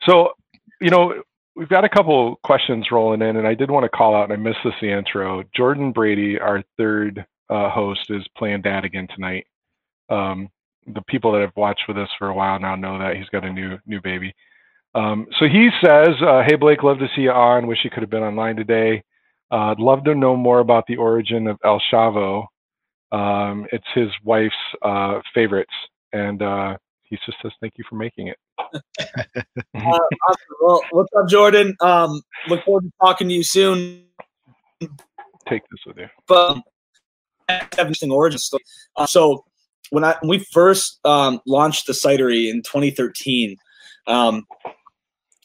So, 0.09 0.29
you 0.79 0.89
know, 0.89 1.21
we've 1.55 1.69
got 1.69 1.83
a 1.83 1.89
couple 1.89 2.39
questions 2.43 2.87
rolling 2.91 3.21
in, 3.21 3.37
and 3.37 3.47
I 3.47 3.53
did 3.53 3.71
want 3.71 3.83
to 3.83 3.89
call 3.89 4.15
out, 4.15 4.29
and 4.29 4.33
I 4.33 4.35
missed 4.37 4.59
this 4.63 4.73
the 4.81 4.91
intro. 4.91 5.43
Jordan 5.55 5.91
Brady, 5.91 6.39
our 6.39 6.63
third 6.77 7.25
uh, 7.49 7.69
host, 7.69 8.01
is 8.09 8.25
playing 8.37 8.61
dad 8.61 8.85
again 8.85 9.07
tonight. 9.13 9.45
Um, 10.09 10.49
the 10.87 11.01
people 11.03 11.31
that 11.33 11.41
have 11.41 11.55
watched 11.55 11.83
with 11.87 11.97
us 11.97 12.09
for 12.17 12.29
a 12.29 12.33
while 12.33 12.59
now 12.59 12.75
know 12.75 12.97
that 12.99 13.15
he's 13.15 13.29
got 13.29 13.45
a 13.45 13.51
new 13.51 13.77
new 13.85 14.01
baby. 14.01 14.33
Um, 14.93 15.27
so 15.39 15.45
he 15.45 15.69
says, 15.83 16.09
uh, 16.21 16.43
"Hey 16.45 16.55
Blake, 16.55 16.83
love 16.83 16.99
to 16.99 17.07
see 17.15 17.21
you 17.21 17.31
on. 17.31 17.67
Wish 17.67 17.83
you 17.83 17.89
could 17.89 18.03
have 18.03 18.09
been 18.09 18.23
online 18.23 18.55
today. 18.55 19.03
Uh, 19.51 19.71
I'd 19.71 19.79
love 19.79 20.03
to 20.05 20.15
know 20.15 20.35
more 20.35 20.59
about 20.59 20.87
the 20.87 20.97
origin 20.97 21.47
of 21.47 21.57
El 21.63 21.81
Chavo. 21.91 22.45
Um, 23.11 23.67
it's 23.71 23.85
his 23.93 24.09
wife's 24.23 24.55
uh, 24.81 25.19
favorites, 25.33 25.73
and 26.13 26.41
uh, 26.41 26.77
he 27.11 27.17
just 27.25 27.37
says 27.43 27.51
thank 27.61 27.73
you 27.77 27.83
for 27.87 27.95
making 27.95 28.27
it." 28.27 28.37
uh, 29.75 29.99
well, 30.61 30.81
what's 30.89 31.13
up, 31.15 31.29
Jordan? 31.29 31.75
Um, 31.81 32.21
look 32.47 32.63
forward 32.65 32.83
to 32.83 32.91
talking 32.99 33.27
to 33.27 33.33
you 33.33 33.43
soon. 33.43 34.05
Take 35.47 35.61
this 35.69 35.81
with 35.85 35.97
you. 35.97 36.07
But 36.27 36.57
everything 37.77 38.11
origin 38.11 38.39
story. 38.39 38.63
Uh, 38.95 39.05
so 39.05 39.45
when 39.89 40.03
I 40.03 40.15
when 40.21 40.29
we 40.29 40.39
first 40.51 40.99
um, 41.05 41.41
launched 41.45 41.85
the 41.85 41.93
cidery 41.93 42.49
in 42.49 42.61
2013, 42.63 43.57
um, 44.07 44.47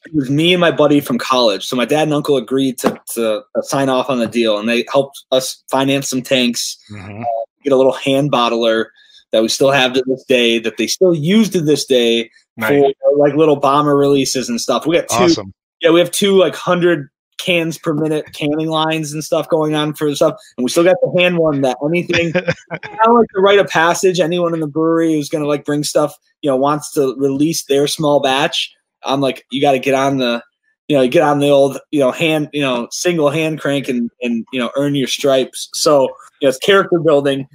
it 0.06 0.14
was 0.14 0.30
me 0.30 0.54
and 0.54 0.60
my 0.60 0.70
buddy 0.70 1.00
from 1.00 1.18
college. 1.18 1.66
So 1.66 1.76
my 1.76 1.84
dad 1.84 2.04
and 2.04 2.14
uncle 2.14 2.36
agreed 2.36 2.78
to, 2.78 3.00
to 3.14 3.42
uh, 3.54 3.62
sign 3.62 3.88
off 3.88 4.08
on 4.08 4.18
the 4.18 4.28
deal, 4.28 4.58
and 4.58 4.68
they 4.68 4.84
helped 4.90 5.24
us 5.32 5.62
finance 5.68 6.08
some 6.08 6.22
tanks, 6.22 6.78
mm-hmm. 6.90 7.22
uh, 7.22 7.44
get 7.64 7.72
a 7.72 7.76
little 7.76 7.92
hand 7.92 8.30
bottler 8.30 8.86
that 9.32 9.42
we 9.42 9.48
still 9.48 9.70
have 9.70 9.92
to 9.94 10.02
this 10.06 10.24
day, 10.24 10.58
that 10.58 10.76
they 10.76 10.86
still 10.86 11.14
use 11.14 11.50
to 11.50 11.60
this 11.60 11.84
day 11.84 12.30
nice. 12.56 12.68
for 12.70 13.18
like 13.18 13.34
little 13.34 13.56
bomber 13.56 13.96
releases 13.96 14.48
and 14.48 14.60
stuff. 14.60 14.86
We 14.86 14.96
got 14.96 15.08
two. 15.08 15.24
Awesome. 15.24 15.52
Yeah, 15.80 15.90
we 15.90 16.00
have 16.00 16.10
two 16.10 16.36
like 16.36 16.54
hundred 16.54 17.08
cans 17.38 17.76
per 17.78 17.92
minute 17.92 18.32
canning 18.32 18.68
lines 18.68 19.12
and 19.12 19.22
stuff 19.22 19.48
going 19.48 19.74
on 19.74 19.94
for 19.94 20.08
the 20.08 20.16
stuff, 20.16 20.36
and 20.56 20.64
we 20.64 20.70
still 20.70 20.84
got 20.84 20.96
the 21.02 21.20
hand 21.20 21.38
one 21.38 21.60
that 21.62 21.76
anything 21.84 22.32
kind 22.32 22.46
of 22.46 23.14
like 23.14 23.28
the 23.34 23.40
rite 23.40 23.58
of 23.58 23.68
passage. 23.68 24.20
Anyone 24.20 24.54
in 24.54 24.60
the 24.60 24.66
brewery 24.66 25.12
who's 25.12 25.28
going 25.28 25.42
to 25.42 25.48
like 25.48 25.64
bring 25.64 25.84
stuff, 25.84 26.14
you 26.40 26.50
know, 26.50 26.56
wants 26.56 26.92
to 26.92 27.14
release 27.18 27.64
their 27.64 27.86
small 27.86 28.20
batch. 28.20 28.72
I'm 29.02 29.20
like, 29.20 29.44
you 29.50 29.60
got 29.60 29.72
to 29.72 29.78
get 29.78 29.94
on 29.94 30.18
the, 30.18 30.42
you 30.88 30.96
know, 30.96 31.02
you 31.02 31.10
get 31.10 31.22
on 31.22 31.40
the 31.40 31.48
old, 31.48 31.78
you 31.90 32.00
know, 32.00 32.12
hand, 32.12 32.48
you 32.52 32.62
know, 32.62 32.88
single 32.90 33.30
hand 33.30 33.60
crank 33.60 33.88
and 33.88 34.10
and 34.22 34.46
you 34.52 34.60
know, 34.60 34.70
earn 34.76 34.94
your 34.94 35.08
stripes. 35.08 35.68
So 35.74 36.02
you 36.02 36.08
know, 36.42 36.48
it's 36.48 36.58
character 36.58 36.98
building. 36.98 37.48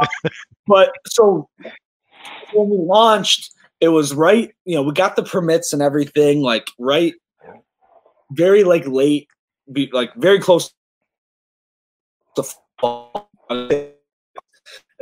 Uh, 0.00 0.06
but 0.66 0.92
so 1.06 1.48
when 2.52 2.70
we 2.70 2.78
launched, 2.78 3.52
it 3.80 3.88
was 3.88 4.14
right, 4.14 4.52
you 4.64 4.74
know, 4.74 4.82
we 4.82 4.92
got 4.92 5.16
the 5.16 5.22
permits 5.22 5.72
and 5.72 5.82
everything, 5.82 6.42
like 6.42 6.66
right, 6.78 7.14
very 8.32 8.64
like 8.64 8.86
late, 8.86 9.28
be 9.70 9.88
like 9.92 10.14
very 10.14 10.40
close 10.40 10.72
to 12.36 12.44
fall. 12.80 13.30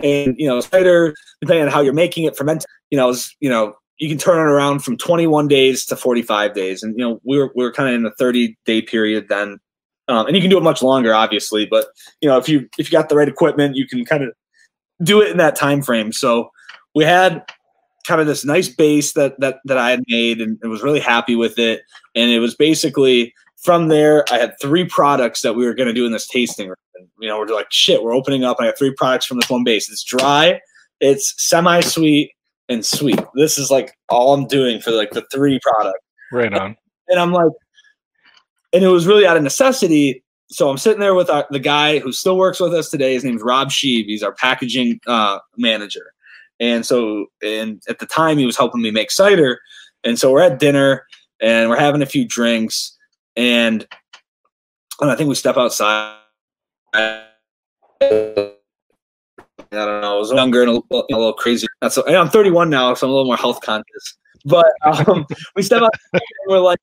And 0.02 0.34
you 0.38 0.46
know, 0.46 0.60
cider, 0.60 1.14
depending 1.40 1.66
on 1.66 1.72
how 1.72 1.80
you're 1.80 1.94
making 1.94 2.24
it, 2.24 2.36
ferment, 2.36 2.66
you 2.90 2.98
know, 2.98 3.08
is 3.10 3.34
you 3.40 3.48
know, 3.48 3.76
you 3.98 4.08
can 4.08 4.18
turn 4.18 4.38
it 4.38 4.50
around 4.50 4.80
from 4.80 4.96
21 4.96 5.48
days 5.48 5.86
to 5.86 5.96
45 5.96 6.54
days, 6.54 6.82
and 6.82 6.94
you 6.98 7.04
know, 7.04 7.20
we 7.24 7.38
were 7.38 7.50
we 7.54 7.64
were 7.64 7.72
kind 7.72 7.88
of 7.88 7.94
in 7.94 8.02
the 8.02 8.12
30 8.12 8.56
day 8.64 8.82
period 8.82 9.28
then, 9.28 9.58
um, 10.08 10.26
and 10.26 10.36
you 10.36 10.42
can 10.42 10.50
do 10.50 10.58
it 10.58 10.62
much 10.62 10.82
longer, 10.82 11.14
obviously. 11.14 11.66
But 11.66 11.86
you 12.20 12.28
know, 12.28 12.38
if 12.38 12.48
you 12.48 12.68
if 12.78 12.90
you 12.90 12.98
got 12.98 13.08
the 13.08 13.16
right 13.16 13.28
equipment, 13.28 13.76
you 13.76 13.86
can 13.86 14.04
kind 14.04 14.22
of 14.22 14.32
do 15.02 15.20
it 15.20 15.30
in 15.30 15.36
that 15.38 15.56
time 15.56 15.82
frame. 15.82 16.12
So 16.12 16.50
we 16.94 17.04
had 17.04 17.44
kind 18.06 18.20
of 18.20 18.26
this 18.26 18.44
nice 18.44 18.68
base 18.68 19.12
that 19.14 19.38
that 19.40 19.58
that 19.64 19.78
I 19.78 19.90
had 19.90 20.02
made 20.08 20.40
and, 20.40 20.58
and 20.62 20.70
was 20.70 20.82
really 20.82 21.00
happy 21.00 21.36
with 21.36 21.58
it. 21.58 21.82
And 22.14 22.30
it 22.30 22.38
was 22.38 22.54
basically 22.54 23.32
from 23.66 23.88
there, 23.88 24.24
I 24.30 24.38
had 24.38 24.54
three 24.60 24.84
products 24.84 25.42
that 25.42 25.54
we 25.54 25.66
were 25.66 25.74
going 25.74 25.88
to 25.88 25.92
do 25.92 26.06
in 26.06 26.12
this 26.12 26.26
tasting 26.26 26.68
room. 26.68 26.76
And, 26.94 27.08
you 27.18 27.28
know, 27.28 27.38
we're 27.38 27.46
like, 27.46 27.66
shit, 27.70 28.02
we're 28.02 28.14
opening 28.14 28.44
up. 28.44 28.58
I 28.60 28.66
have 28.66 28.78
three 28.78 28.94
products 28.94 29.26
from 29.26 29.38
this 29.38 29.50
one 29.50 29.64
base. 29.64 29.90
It's 29.90 30.04
dry, 30.04 30.60
it's 31.00 31.34
semi-sweet, 31.36 32.30
and 32.68 32.84
sweet. 32.84 33.20
This 33.34 33.58
is 33.58 33.70
like 33.70 33.96
all 34.08 34.34
I'm 34.34 34.46
doing 34.46 34.80
for 34.80 34.90
like 34.90 35.10
the 35.10 35.24
three 35.32 35.60
products. 35.62 36.00
Right 36.32 36.52
on. 36.52 36.76
And 37.08 37.20
I'm 37.20 37.32
like, 37.32 37.52
and 38.72 38.84
it 38.84 38.88
was 38.88 39.06
really 39.06 39.26
out 39.26 39.36
of 39.36 39.42
necessity. 39.42 40.24
So 40.48 40.68
I'm 40.68 40.78
sitting 40.78 41.00
there 41.00 41.14
with 41.14 41.30
our, 41.30 41.46
the 41.50 41.58
guy 41.58 41.98
who 41.98 42.12
still 42.12 42.36
works 42.36 42.60
with 42.60 42.74
us 42.74 42.88
today. 42.90 43.14
His 43.14 43.24
name's 43.24 43.42
Rob 43.42 43.70
Sheeb. 43.70 44.06
He's 44.06 44.22
our 44.22 44.34
packaging 44.34 45.00
uh, 45.06 45.38
manager. 45.56 46.12
And 46.60 46.86
so, 46.86 47.26
and 47.42 47.82
at 47.88 47.98
the 47.98 48.06
time, 48.06 48.38
he 48.38 48.46
was 48.46 48.56
helping 48.56 48.82
me 48.82 48.90
make 48.90 49.10
cider. 49.10 49.60
And 50.04 50.18
so 50.18 50.32
we're 50.32 50.42
at 50.42 50.58
dinner 50.58 51.06
and 51.40 51.68
we're 51.68 51.78
having 51.78 52.02
a 52.02 52.06
few 52.06 52.26
drinks. 52.26 52.96
And, 53.36 53.86
and 55.00 55.10
I 55.10 55.16
think 55.16 55.28
we 55.28 55.34
step 55.34 55.56
outside. 55.56 56.16
I 59.76 59.84
don't 59.84 60.00
know. 60.00 60.16
I 60.16 60.18
was 60.18 60.32
younger 60.32 60.62
and 60.62 60.70
a 60.70 60.72
little, 60.74 61.06
a 61.10 61.14
little 61.14 61.32
crazy. 61.32 61.66
That's 61.80 61.94
so, 61.94 62.06
I'm 62.06 62.28
31 62.28 62.70
now, 62.70 62.94
so 62.94 63.06
I'm 63.06 63.10
a 63.10 63.14
little 63.14 63.26
more 63.26 63.36
health 63.36 63.60
conscious. 63.60 64.16
But 64.44 64.72
um, 64.84 65.26
we 65.54 65.62
step 65.62 65.82
outside 65.82 66.00
and 66.12 66.22
we're 66.48 66.60
like, 66.60 66.78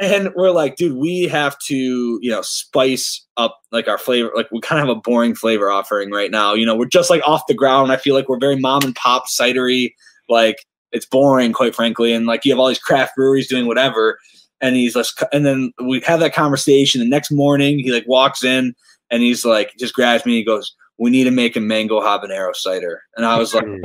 and 0.00 0.30
we're 0.34 0.50
like, 0.50 0.76
dude, 0.76 0.96
we 0.96 1.24
have 1.24 1.58
to, 1.66 1.76
you 1.76 2.30
know, 2.30 2.40
spice 2.40 3.26
up 3.36 3.60
like 3.70 3.86
our 3.86 3.98
flavor. 3.98 4.32
Like 4.34 4.50
we 4.50 4.60
kind 4.60 4.80
of 4.80 4.88
have 4.88 4.96
a 4.96 5.00
boring 5.00 5.34
flavor 5.34 5.70
offering 5.70 6.10
right 6.10 6.30
now. 6.30 6.54
You 6.54 6.64
know, 6.64 6.74
we're 6.74 6.86
just 6.86 7.10
like 7.10 7.22
off 7.28 7.46
the 7.48 7.54
ground. 7.54 7.92
I 7.92 7.98
feel 7.98 8.14
like 8.14 8.28
we're 8.28 8.38
very 8.38 8.56
mom 8.56 8.82
and 8.82 8.94
pop 8.94 9.24
cidery. 9.28 9.92
Like 10.30 10.64
it's 10.90 11.04
boring, 11.04 11.52
quite 11.52 11.74
frankly. 11.74 12.14
And 12.14 12.24
like 12.24 12.46
you 12.46 12.52
have 12.52 12.58
all 12.58 12.68
these 12.68 12.78
craft 12.78 13.14
breweries 13.14 13.48
doing 13.48 13.66
whatever. 13.66 14.18
and 14.62 14.76
he's 14.76 14.96
like, 14.96 15.06
and 15.32 15.44
then 15.44 15.72
we 15.84 16.00
have 16.06 16.20
that 16.20 16.34
conversation. 16.34 17.00
The 17.00 17.08
next 17.08 17.30
morning, 17.30 17.78
he 17.78 17.92
like 17.92 18.06
walks 18.06 18.42
in 18.42 18.74
and 19.10 19.22
he's 19.22 19.44
like, 19.44 19.74
just 19.78 19.94
grabs 19.94 20.24
me 20.24 20.36
he 20.36 20.44
goes, 20.44 20.74
"We 21.00 21.10
need 21.10 21.24
to 21.24 21.32
make 21.32 21.56
a 21.56 21.60
mango 21.60 22.00
habanero 22.00 22.54
cider." 22.54 23.02
And 23.16 23.26
I 23.26 23.38
was 23.38 23.52
like, 23.54 23.64
hmm. 23.64 23.80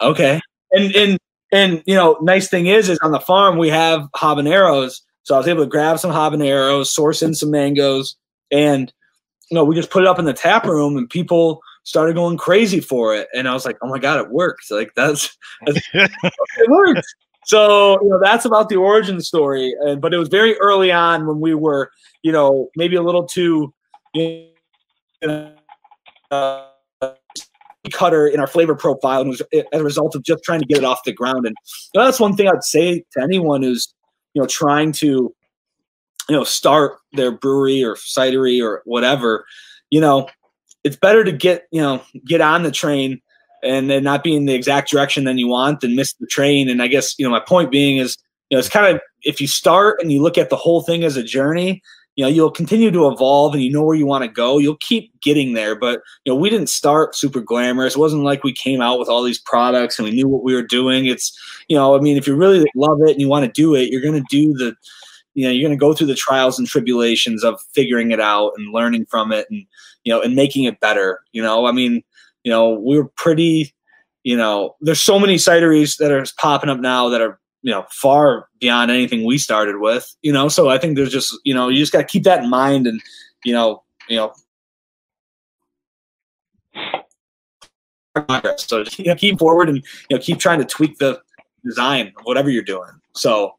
"Okay." 0.00 0.40
And 0.72 0.94
and 0.96 1.18
and 1.52 1.82
you 1.86 1.94
know, 1.94 2.18
nice 2.20 2.48
thing 2.48 2.66
is, 2.66 2.88
is 2.88 2.98
on 3.02 3.12
the 3.12 3.20
farm 3.20 3.58
we 3.58 3.68
have 3.68 4.08
habaneros, 4.16 5.00
so 5.22 5.36
I 5.36 5.38
was 5.38 5.46
able 5.46 5.62
to 5.62 5.70
grab 5.70 5.98
some 6.00 6.10
habaneros, 6.10 6.86
source 6.86 7.22
in 7.22 7.34
some 7.34 7.52
mangoes, 7.52 8.16
and 8.50 8.92
you 9.50 9.54
know, 9.54 9.64
we 9.64 9.74
just 9.74 9.90
put 9.90 10.02
it 10.02 10.08
up 10.08 10.18
in 10.18 10.24
the 10.24 10.32
tap 10.32 10.64
room, 10.64 10.96
and 10.96 11.08
people 11.08 11.60
started 11.82 12.14
going 12.14 12.36
crazy 12.36 12.80
for 12.80 13.14
it. 13.14 13.28
And 13.34 13.48
I 13.48 13.52
was 13.52 13.64
like, 13.64 13.78
"Oh 13.82 13.88
my 13.88 13.98
god, 13.98 14.20
it 14.20 14.30
works. 14.30 14.70
Like 14.70 14.94
that's, 14.94 15.36
that's 15.66 15.80
it 15.94 16.70
worked. 16.70 17.06
So 17.44 18.00
you 18.02 18.08
know 18.08 18.20
that's 18.22 18.44
about 18.44 18.68
the 18.68 18.76
origin 18.76 19.20
story, 19.20 19.74
and 19.80 20.00
but 20.00 20.14
it 20.14 20.18
was 20.18 20.28
very 20.28 20.56
early 20.58 20.92
on 20.92 21.26
when 21.26 21.40
we 21.40 21.54
were, 21.54 21.90
you 22.22 22.32
know, 22.32 22.68
maybe 22.76 22.96
a 22.96 23.02
little 23.02 23.26
too, 23.26 23.74
you 24.14 24.46
know, 25.22 25.52
uh, 26.30 26.64
cutter 27.92 28.26
in 28.26 28.40
our 28.40 28.46
flavor 28.46 28.74
profile, 28.74 29.20
and 29.20 29.30
was 29.30 29.42
as 29.52 29.64
a 29.72 29.84
result 29.84 30.14
of 30.14 30.22
just 30.22 30.44
trying 30.44 30.60
to 30.60 30.66
get 30.66 30.78
it 30.78 30.84
off 30.84 31.04
the 31.04 31.12
ground. 31.12 31.46
And 31.46 31.56
you 31.94 32.00
know, 32.00 32.04
that's 32.04 32.20
one 32.20 32.36
thing 32.36 32.48
I'd 32.48 32.64
say 32.64 33.04
to 33.12 33.22
anyone 33.22 33.62
who's 33.62 33.92
you 34.34 34.42
know 34.42 34.46
trying 34.46 34.92
to, 34.92 35.06
you 35.06 36.36
know, 36.36 36.44
start 36.44 36.98
their 37.12 37.30
brewery 37.30 37.82
or 37.82 37.94
cidery 37.94 38.62
or 38.62 38.82
whatever. 38.84 39.44
You 39.90 40.00
know, 40.00 40.28
it's 40.84 40.96
better 40.96 41.24
to 41.24 41.32
get 41.32 41.66
you 41.70 41.80
know 41.80 42.02
get 42.24 42.40
on 42.40 42.62
the 42.62 42.70
train 42.70 43.20
and 43.62 43.90
then 43.90 44.02
not 44.02 44.24
be 44.24 44.34
in 44.34 44.46
the 44.46 44.54
exact 44.54 44.90
direction 44.90 45.24
than 45.24 45.38
you 45.38 45.48
want 45.48 45.84
and 45.84 45.94
miss 45.94 46.14
the 46.14 46.26
train. 46.26 46.68
And 46.68 46.82
I 46.82 46.86
guess, 46.86 47.18
you 47.18 47.24
know, 47.24 47.30
my 47.30 47.40
point 47.40 47.70
being 47.70 47.98
is, 47.98 48.16
you 48.48 48.56
know, 48.56 48.58
it's 48.58 48.68
kind 48.68 48.94
of 48.94 49.02
if 49.22 49.40
you 49.40 49.46
start 49.46 50.00
and 50.00 50.10
you 50.10 50.22
look 50.22 50.38
at 50.38 50.50
the 50.50 50.56
whole 50.56 50.82
thing 50.82 51.04
as 51.04 51.16
a 51.16 51.22
journey, 51.22 51.82
you 52.16 52.24
know, 52.24 52.28
you'll 52.28 52.50
continue 52.50 52.90
to 52.90 53.08
evolve 53.08 53.54
and 53.54 53.62
you 53.62 53.70
know 53.70 53.82
where 53.82 53.96
you 53.96 54.04
want 54.04 54.24
to 54.24 54.28
go. 54.28 54.58
You'll 54.58 54.76
keep 54.76 55.18
getting 55.20 55.54
there. 55.54 55.74
But, 55.74 56.02
you 56.24 56.32
know, 56.32 56.38
we 56.38 56.50
didn't 56.50 56.68
start 56.68 57.14
super 57.14 57.40
glamorous. 57.40 57.94
It 57.94 58.00
wasn't 58.00 58.24
like 58.24 58.44
we 58.44 58.52
came 58.52 58.80
out 58.80 58.98
with 58.98 59.08
all 59.08 59.22
these 59.22 59.38
products 59.38 59.98
and 59.98 60.06
we 60.06 60.14
knew 60.14 60.28
what 60.28 60.42
we 60.42 60.54
were 60.54 60.62
doing. 60.62 61.06
It's, 61.06 61.38
you 61.68 61.76
know, 61.76 61.96
I 61.96 62.00
mean, 62.00 62.16
if 62.16 62.26
you 62.26 62.34
really 62.34 62.66
love 62.74 62.98
it 63.02 63.12
and 63.12 63.20
you 63.20 63.28
want 63.28 63.46
to 63.46 63.52
do 63.52 63.74
it, 63.74 63.90
you're 63.90 64.02
going 64.02 64.20
to 64.20 64.26
do 64.28 64.52
the, 64.54 64.74
you 65.34 65.44
know, 65.44 65.50
you're 65.50 65.66
going 65.66 65.78
to 65.78 65.80
go 65.80 65.94
through 65.94 66.08
the 66.08 66.14
trials 66.14 66.58
and 66.58 66.66
tribulations 66.66 67.44
of 67.44 67.60
figuring 67.72 68.10
it 68.10 68.20
out 68.20 68.52
and 68.56 68.72
learning 68.72 69.06
from 69.06 69.32
it 69.32 69.46
and, 69.50 69.64
you 70.04 70.12
know, 70.12 70.20
and 70.20 70.34
making 70.34 70.64
it 70.64 70.80
better. 70.80 71.20
You 71.32 71.42
know, 71.42 71.66
I 71.66 71.72
mean, 71.72 72.02
you 72.42 72.50
know, 72.50 72.70
we 72.70 72.98
were 72.98 73.08
pretty, 73.16 73.72
you 74.24 74.36
know, 74.36 74.76
there's 74.80 75.02
so 75.02 75.18
many 75.18 75.36
cideries 75.36 75.96
that 75.98 76.10
are 76.10 76.24
popping 76.38 76.68
up 76.68 76.80
now 76.80 77.08
that 77.08 77.20
are, 77.20 77.38
you 77.62 77.70
know, 77.70 77.84
far 77.90 78.48
beyond 78.58 78.90
anything 78.90 79.24
we 79.24 79.38
started 79.38 79.78
with, 79.78 80.16
you 80.22 80.32
know, 80.32 80.48
so 80.48 80.68
I 80.68 80.78
think 80.78 80.96
there's 80.96 81.12
just, 81.12 81.38
you 81.44 81.54
know, 81.54 81.68
you 81.68 81.78
just 81.78 81.92
got 81.92 81.98
to 81.98 82.06
keep 82.06 82.24
that 82.24 82.42
in 82.42 82.50
mind 82.50 82.86
and, 82.86 83.00
you 83.44 83.52
know, 83.52 83.82
you 84.08 84.16
know. 84.16 84.32
So 88.56 88.84
you 88.98 89.04
know, 89.06 89.14
keep 89.14 89.38
forward 89.38 89.68
and, 89.68 89.78
you 90.08 90.16
know, 90.16 90.22
keep 90.22 90.38
trying 90.38 90.58
to 90.58 90.64
tweak 90.64 90.98
the 90.98 91.20
design 91.64 92.12
whatever 92.24 92.50
you're 92.50 92.62
doing. 92.62 92.90
So, 93.14 93.54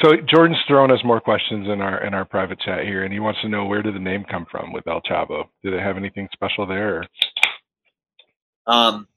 so 0.00 0.16
Jordan's 0.28 0.58
thrown 0.68 0.90
us 0.90 1.00
more 1.04 1.20
questions 1.20 1.68
in 1.68 1.80
our 1.80 2.04
in 2.04 2.14
our 2.14 2.24
private 2.24 2.60
chat 2.60 2.84
here, 2.84 3.04
and 3.04 3.12
he 3.12 3.18
wants 3.18 3.40
to 3.40 3.48
know 3.48 3.64
where 3.64 3.82
did 3.82 3.94
the 3.94 4.00
name 4.00 4.24
come 4.30 4.46
from 4.50 4.72
with 4.72 4.86
El 4.86 5.00
Chavo? 5.02 5.44
Did 5.64 5.72
it 5.72 5.80
have 5.80 5.96
anything 5.96 6.28
special 6.32 6.66
there? 6.66 7.06
Or? 8.66 8.72
Um, 8.72 9.08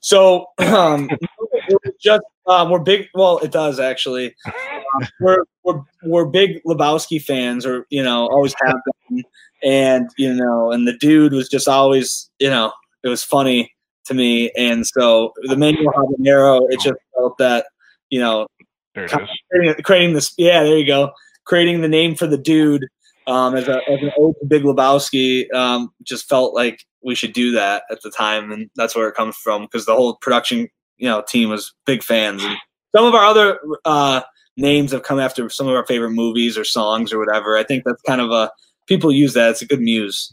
so 0.00 0.46
um, 0.58 1.10
just 2.00 2.22
um, 2.46 2.70
we're 2.70 2.80
big. 2.80 3.08
Well, 3.14 3.38
it 3.38 3.52
does 3.52 3.80
actually. 3.80 4.34
Um, 4.46 5.08
we're 5.20 5.44
we're 5.64 5.80
we're 6.04 6.26
big 6.26 6.62
Lebowski 6.66 7.22
fans, 7.22 7.64
or 7.66 7.86
you 7.90 8.02
know, 8.02 8.26
always 8.26 8.54
have 8.64 8.76
been. 9.08 9.24
And 9.64 10.10
you 10.18 10.34
know, 10.34 10.72
and 10.72 10.88
the 10.88 10.96
dude 10.96 11.32
was 11.32 11.48
just 11.48 11.68
always, 11.68 12.28
you 12.38 12.50
know, 12.50 12.72
it 13.04 13.08
was 13.08 13.22
funny 13.22 13.72
to 14.06 14.14
me. 14.14 14.50
And 14.56 14.86
so 14.86 15.32
the 15.42 15.56
mango 15.56 15.90
habanero, 15.90 16.66
it 16.70 16.80
just 16.80 16.98
felt 17.14 17.38
that, 17.38 17.66
you 18.10 18.20
know, 18.20 18.46
there 18.94 19.04
it 19.04 19.12
is. 19.12 19.28
Creating, 19.50 19.82
creating 19.84 20.14
this, 20.14 20.34
yeah, 20.36 20.62
there 20.62 20.76
you 20.76 20.86
go. 20.86 21.12
Creating 21.44 21.80
the 21.80 21.88
name 21.88 22.14
for 22.14 22.26
the 22.26 22.38
dude 22.38 22.86
um, 23.26 23.54
as, 23.54 23.68
a, 23.68 23.80
as 23.88 24.02
an 24.02 24.10
old 24.16 24.36
Big 24.46 24.62
Lebowski 24.62 25.52
um, 25.54 25.92
just 26.02 26.28
felt 26.28 26.54
like 26.54 26.84
we 27.02 27.14
should 27.14 27.32
do 27.32 27.52
that 27.52 27.84
at 27.90 28.00
the 28.02 28.10
time, 28.10 28.52
and 28.52 28.70
that's 28.76 28.94
where 28.94 29.08
it 29.08 29.14
comes 29.14 29.36
from 29.36 29.62
because 29.62 29.86
the 29.86 29.94
whole 29.94 30.16
production 30.16 30.68
you 31.02 31.08
know 31.08 31.22
team 31.26 31.50
was 31.50 31.74
big 31.84 32.02
fans, 32.02 32.44
and 32.44 32.56
some 32.94 33.04
of 33.04 33.12
our 33.12 33.24
other 33.24 33.58
uh, 33.84 34.22
names 34.56 34.92
have 34.92 35.02
come 35.02 35.18
after 35.18 35.50
some 35.50 35.66
of 35.66 35.74
our 35.74 35.84
favorite 35.84 36.12
movies 36.12 36.56
or 36.56 36.64
songs 36.64 37.12
or 37.12 37.18
whatever. 37.18 37.56
I 37.56 37.64
think 37.64 37.82
that's 37.84 38.00
kind 38.02 38.20
of 38.20 38.30
a 38.30 38.50
people 38.86 39.10
use 39.10 39.34
that. 39.34 39.50
It's 39.50 39.62
a 39.62 39.66
good 39.66 39.80
muse. 39.80 40.32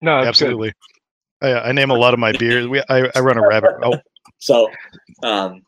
No, 0.00 0.12
absolutely. 0.12 0.72
I, 1.42 1.52
I, 1.52 1.72
name 1.72 1.90
a 1.90 1.94
lot 1.94 2.14
of 2.14 2.18
my 2.20 2.32
beers. 2.32 2.66
We 2.66 2.80
I, 2.88 3.10
I 3.14 3.20
run 3.20 3.36
a 3.36 3.46
rabbit. 3.46 3.72
Oh. 3.84 3.98
So, 4.38 4.70
um, 5.22 5.62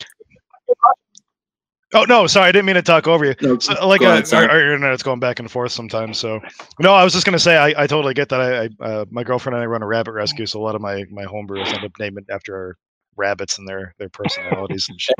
Oh 1.94 2.04
no, 2.04 2.26
sorry, 2.26 2.48
I 2.48 2.52
didn't 2.52 2.66
mean 2.66 2.74
to 2.74 2.82
talk 2.82 3.06
over 3.06 3.24
you. 3.24 3.34
No, 3.40 3.58
so, 3.58 3.87
like 3.87 4.02
uh, 4.02 4.08
ahead, 4.08 4.32
our, 4.34 4.50
our, 4.50 4.74
internet's 4.74 5.02
going 5.02 5.20
back 5.20 5.38
and 5.38 5.50
forth 5.50 5.72
sometimes. 5.72 6.18
So 6.18 6.38
no, 6.78 6.92
I 6.92 7.02
was 7.02 7.14
just 7.14 7.24
gonna 7.24 7.38
say 7.38 7.56
I, 7.56 7.84
I 7.84 7.87
totally 7.87 8.12
get 8.12 8.28
that. 8.28 8.40
I, 8.40 8.64
I 8.64 8.68
uh, 8.87 9.04
my 9.11 9.24
girlfriend 9.24 9.54
and 9.54 9.62
I 9.62 9.66
run 9.66 9.82
a 9.82 9.87
rabbit 9.87 10.12
rescue, 10.12 10.44
so 10.44 10.61
a 10.61 10.62
lot 10.62 10.74
of 10.74 10.82
my 10.82 11.04
my 11.11 11.24
home 11.24 11.46
brews 11.46 11.66
end 11.72 11.84
up 11.84 11.92
naming 11.98 12.26
after 12.30 12.54
our 12.54 12.76
rabbits 13.18 13.59
and 13.59 13.68
their 13.68 13.94
their 13.98 14.09
personalities 14.09 14.88
and 14.88 15.00
shit. 15.00 15.14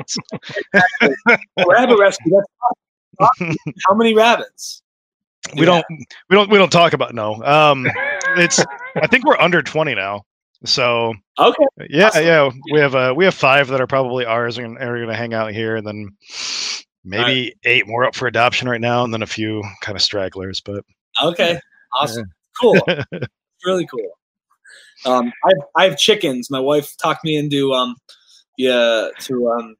rabbit 1.67 1.97
rescue. 1.99 2.41
how 3.19 3.95
many 3.95 4.13
rabbits? 4.13 4.81
We 5.55 5.61
yeah. 5.61 5.65
don't 5.65 5.85
we 6.29 6.35
don't 6.35 6.49
we 6.49 6.57
don't 6.57 6.71
talk 6.71 6.93
about 6.93 7.13
no. 7.13 7.41
Um, 7.43 7.87
it's 8.37 8.63
I 8.95 9.07
think 9.07 9.25
we're 9.25 9.39
under 9.39 9.61
twenty 9.61 9.95
now. 9.95 10.25
So 10.65 11.13
okay, 11.37 11.63
yeah, 11.89 12.07
awesome. 12.07 12.25
yeah, 12.25 12.49
we 12.73 12.79
have 12.79 12.93
uh 12.93 13.13
we 13.15 13.23
have 13.23 13.33
five 13.33 13.69
that 13.69 13.79
are 13.79 13.87
probably 13.87 14.25
ours 14.25 14.57
and 14.57 14.77
are 14.77 14.97
going 14.97 15.07
to 15.07 15.15
hang 15.15 15.33
out 15.33 15.53
here, 15.53 15.77
and 15.77 15.87
then 15.87 16.09
maybe 17.05 17.23
right. 17.23 17.53
eight 17.63 17.87
more 17.87 18.03
up 18.03 18.13
for 18.13 18.27
adoption 18.27 18.67
right 18.67 18.81
now, 18.81 19.05
and 19.05 19.13
then 19.13 19.21
a 19.21 19.27
few 19.27 19.63
kind 19.81 19.95
of 19.95 20.01
stragglers. 20.01 20.59
But 20.59 20.83
okay, 21.23 21.59
awesome, 21.93 22.25
yeah. 22.25 22.59
cool, 22.59 23.19
really 23.65 23.87
cool. 23.87 24.18
Um, 25.05 25.31
I 25.43 25.49
have, 25.49 25.67
I 25.75 25.83
have 25.85 25.97
chickens. 25.97 26.49
My 26.49 26.59
wife 26.59 26.95
talked 26.97 27.23
me 27.23 27.37
into 27.37 27.73
um, 27.73 27.95
yeah, 28.57 29.09
to 29.21 29.49
um, 29.49 29.75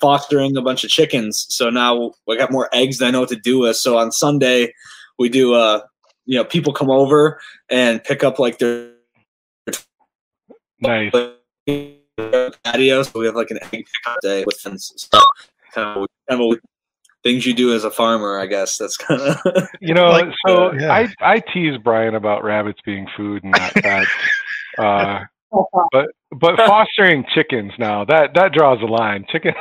fostering 0.00 0.56
a 0.56 0.62
bunch 0.62 0.84
of 0.84 0.90
chickens. 0.90 1.46
So 1.48 1.70
now 1.70 2.12
I 2.28 2.36
got 2.36 2.50
more 2.50 2.68
eggs 2.72 2.98
than 2.98 3.08
I 3.08 3.10
know 3.10 3.20
what 3.20 3.28
to 3.30 3.36
do 3.36 3.58
with. 3.60 3.76
So 3.76 3.98
on 3.98 4.12
Sunday, 4.12 4.72
we 5.18 5.28
do 5.28 5.54
uh, 5.54 5.80
you 6.26 6.36
know, 6.36 6.44
people 6.44 6.72
come 6.72 6.90
over 6.90 7.40
and 7.70 8.02
pick 8.02 8.22
up 8.22 8.38
like 8.38 8.58
their 8.58 8.92
Nice. 10.80 11.12
Patio, 12.64 13.02
so 13.02 13.18
we 13.18 13.26
have 13.26 13.34
like 13.34 13.50
an 13.50 13.58
egg 13.62 13.86
pickup 14.04 14.20
day 14.20 14.44
with 14.44 14.60
them. 14.62 14.78
So 14.78 15.18
kind 15.72 16.02
of, 16.02 16.06
kind 16.28 16.40
of 16.42 16.58
things 17.26 17.44
you 17.44 17.54
do 17.54 17.74
as 17.74 17.82
a 17.82 17.90
farmer, 17.90 18.38
I 18.38 18.46
guess. 18.46 18.78
That's 18.78 18.96
kind 18.96 19.20
of 19.20 19.68
you 19.80 19.94
know. 19.94 20.10
like, 20.10 20.28
so 20.46 20.72
yeah. 20.72 20.92
I 20.92 21.12
I 21.20 21.40
tease 21.52 21.76
Brian 21.82 22.14
about 22.14 22.44
rabbits 22.44 22.78
being 22.84 23.08
food 23.16 23.42
and 23.42 23.52
not 23.52 23.72
fat. 23.72 24.06
uh, 24.78 25.20
but 25.92 26.06
but 26.38 26.56
fostering 26.56 27.24
chickens 27.34 27.72
now 27.78 28.04
that 28.04 28.30
that 28.34 28.52
draws 28.52 28.80
a 28.80 28.86
line. 28.86 29.26
Chicken. 29.30 29.54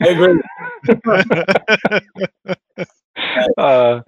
I 0.00 0.08
agree. 0.08 0.40
uh, 3.58 4.00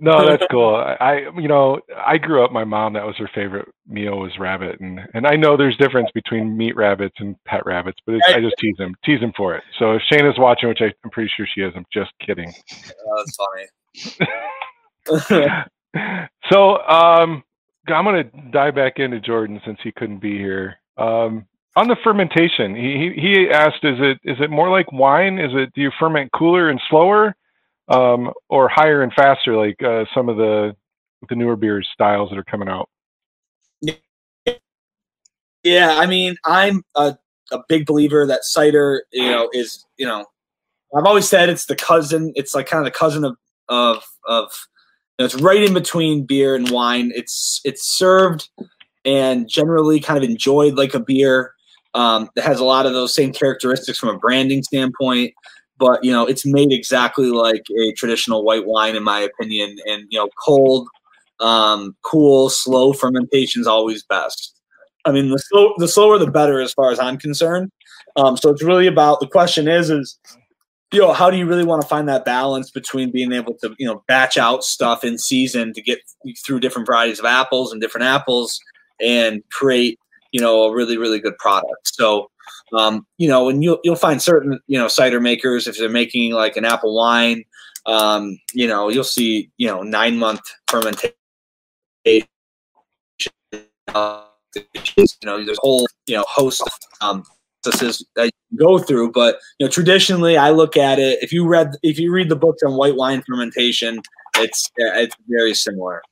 no, 0.00 0.26
that's 0.26 0.44
cool. 0.50 0.74
I, 0.74 1.28
you 1.36 1.48
know, 1.48 1.80
I 1.96 2.18
grew 2.18 2.44
up. 2.44 2.52
My 2.52 2.64
mom, 2.64 2.92
that 2.94 3.04
was 3.04 3.16
her 3.18 3.30
favorite 3.34 3.68
meal 3.86 4.18
was 4.18 4.32
rabbit, 4.38 4.80
and 4.80 5.00
and 5.14 5.26
I 5.26 5.36
know 5.36 5.56
there's 5.56 5.76
difference 5.76 6.10
between 6.14 6.56
meat 6.56 6.76
rabbits 6.76 7.14
and 7.18 7.36
pet 7.44 7.64
rabbits, 7.66 7.98
but 8.06 8.16
I 8.28 8.40
just 8.40 8.56
tease 8.58 8.78
him, 8.78 8.94
tease 9.04 9.20
him 9.20 9.32
for 9.36 9.54
it. 9.54 9.62
So 9.78 9.92
if 9.92 10.02
Shane 10.10 10.26
is 10.26 10.38
watching, 10.38 10.68
which 10.68 10.80
I, 10.80 10.92
am 11.04 11.10
pretty 11.10 11.30
sure 11.36 11.46
she 11.52 11.62
is, 11.62 11.72
I'm 11.76 11.86
just 11.92 12.12
kidding. 12.24 12.52
Oh, 13.04 13.24
that's 13.24 13.36
funny. 15.08 15.40
so 16.52 16.78
um, 16.86 17.42
I'm 17.88 18.04
gonna 18.04 18.24
dive 18.52 18.74
back 18.74 18.98
into 18.98 19.20
Jordan 19.20 19.60
since 19.64 19.78
he 19.82 19.92
couldn't 19.92 20.20
be 20.20 20.38
here. 20.38 20.76
Um, 20.96 21.46
on 21.74 21.88
the 21.88 21.96
fermentation, 22.04 22.74
he 22.74 23.12
he 23.16 23.48
asked, 23.50 23.82
is 23.82 23.98
it 23.98 24.18
is 24.24 24.36
it 24.40 24.50
more 24.50 24.70
like 24.70 24.92
wine? 24.92 25.38
Is 25.38 25.50
it 25.54 25.72
do 25.74 25.80
you 25.80 25.90
ferment 25.98 26.30
cooler 26.32 26.68
and 26.68 26.80
slower? 26.88 27.34
Um, 27.92 28.32
or 28.48 28.68
higher 28.68 29.02
and 29.02 29.12
faster, 29.12 29.56
like 29.56 29.80
uh, 29.82 30.04
some 30.14 30.28
of 30.28 30.36
the 30.36 30.74
the 31.28 31.36
newer 31.36 31.56
beers 31.56 31.88
styles 31.92 32.30
that 32.30 32.38
are 32.38 32.44
coming 32.44 32.68
out? 32.68 32.88
Yeah, 35.62 35.94
I 35.96 36.06
mean, 36.06 36.34
I'm 36.44 36.82
a, 36.96 37.16
a 37.52 37.60
big 37.68 37.86
believer 37.86 38.26
that 38.26 38.42
cider, 38.42 39.04
you 39.12 39.30
know, 39.30 39.48
is 39.52 39.84
you 39.98 40.06
know, 40.06 40.26
I've 40.96 41.04
always 41.04 41.28
said 41.28 41.48
it's 41.48 41.66
the 41.66 41.76
cousin. 41.76 42.32
It's 42.34 42.54
like 42.54 42.66
kind 42.66 42.84
of 42.84 42.92
the 42.92 42.98
cousin 42.98 43.24
of 43.24 43.36
of 43.68 44.04
of. 44.26 44.50
You 45.18 45.24
know, 45.24 45.26
it's 45.26 45.34
right 45.34 45.62
in 45.62 45.74
between 45.74 46.24
beer 46.24 46.56
and 46.56 46.70
wine. 46.70 47.12
It's 47.14 47.60
it's 47.64 47.96
served 47.96 48.48
and 49.04 49.46
generally 49.48 50.00
kind 50.00 50.22
of 50.22 50.28
enjoyed 50.28 50.74
like 50.74 50.94
a 50.94 51.00
beer. 51.00 51.52
Um, 51.92 52.30
it 52.34 52.42
has 52.42 52.60
a 52.60 52.64
lot 52.64 52.86
of 52.86 52.94
those 52.94 53.14
same 53.14 53.30
characteristics 53.30 53.98
from 53.98 54.08
a 54.08 54.18
branding 54.18 54.62
standpoint, 54.62 55.34
but 55.82 56.04
you 56.04 56.12
know, 56.12 56.24
it's 56.24 56.46
made 56.46 56.72
exactly 56.72 57.26
like 57.26 57.64
a 57.76 57.92
traditional 57.94 58.44
white 58.44 58.66
wine, 58.66 58.94
in 58.94 59.02
my 59.02 59.18
opinion. 59.18 59.76
And 59.84 60.04
you 60.10 60.18
know, 60.20 60.28
cold, 60.40 60.86
um, 61.40 61.96
cool, 62.02 62.50
slow 62.50 62.92
fermentation 62.92 63.60
is 63.60 63.66
always 63.66 64.04
best. 64.04 64.54
I 65.04 65.10
mean, 65.10 65.28
the 65.30 65.40
slow, 65.40 65.74
the 65.78 65.88
slower 65.88 66.18
the 66.18 66.30
better, 66.30 66.60
as 66.60 66.72
far 66.72 66.92
as 66.92 67.00
I'm 67.00 67.18
concerned. 67.18 67.72
Um, 68.14 68.36
so 68.36 68.50
it's 68.50 68.62
really 68.62 68.86
about 68.86 69.18
the 69.18 69.26
question 69.26 69.66
is 69.66 69.90
is 69.90 70.16
you 70.92 71.00
know 71.00 71.12
how 71.12 71.30
do 71.30 71.36
you 71.36 71.46
really 71.46 71.64
want 71.64 71.82
to 71.82 71.88
find 71.88 72.08
that 72.08 72.24
balance 72.24 72.70
between 72.70 73.10
being 73.10 73.32
able 73.32 73.54
to 73.54 73.74
you 73.76 73.86
know 73.86 74.04
batch 74.06 74.38
out 74.38 74.62
stuff 74.62 75.02
in 75.02 75.18
season 75.18 75.72
to 75.72 75.82
get 75.82 75.98
through 76.46 76.60
different 76.60 76.86
varieties 76.86 77.18
of 77.18 77.24
apples 77.24 77.72
and 77.72 77.80
different 77.80 78.06
apples 78.06 78.60
and 79.00 79.42
create 79.50 79.98
you 80.30 80.40
know 80.40 80.62
a 80.62 80.72
really 80.72 80.96
really 80.96 81.18
good 81.18 81.36
product. 81.38 81.88
So 81.88 82.30
um, 82.72 83.06
you 83.18 83.28
know, 83.28 83.48
and 83.48 83.62
you'll 83.62 83.78
you'll 83.84 83.96
find 83.96 84.20
certain 84.20 84.58
you 84.66 84.78
know 84.78 84.88
cider 84.88 85.20
makers 85.20 85.66
if 85.66 85.78
they're 85.78 85.88
making 85.88 86.32
like 86.32 86.56
an 86.56 86.64
apple 86.64 86.94
wine, 86.94 87.44
um, 87.86 88.38
you 88.54 88.66
know, 88.66 88.88
you'll 88.88 89.04
see 89.04 89.50
you 89.56 89.66
know 89.66 89.82
nine 89.82 90.18
month 90.18 90.40
fermentation. 90.68 91.12
Uh, 93.94 94.24
you 94.54 95.06
know, 95.24 95.44
there's 95.44 95.58
a 95.58 95.60
whole 95.60 95.86
you 96.06 96.16
know 96.16 96.24
host 96.28 96.62
of 96.62 96.72
um, 97.00 97.24
processes 97.62 98.04
that 98.16 98.30
you 98.50 98.58
go 98.58 98.78
through. 98.78 99.12
But 99.12 99.38
you 99.58 99.66
know, 99.66 99.70
traditionally, 99.70 100.36
I 100.36 100.50
look 100.50 100.76
at 100.76 100.98
it. 100.98 101.22
If 101.22 101.32
you 101.32 101.46
read 101.46 101.76
if 101.82 101.98
you 101.98 102.12
read 102.12 102.28
the 102.28 102.36
books 102.36 102.62
on 102.62 102.74
white 102.74 102.96
wine 102.96 103.22
fermentation, 103.26 104.00
it's 104.36 104.70
it's 104.76 105.16
very 105.28 105.54
similar. 105.54 106.02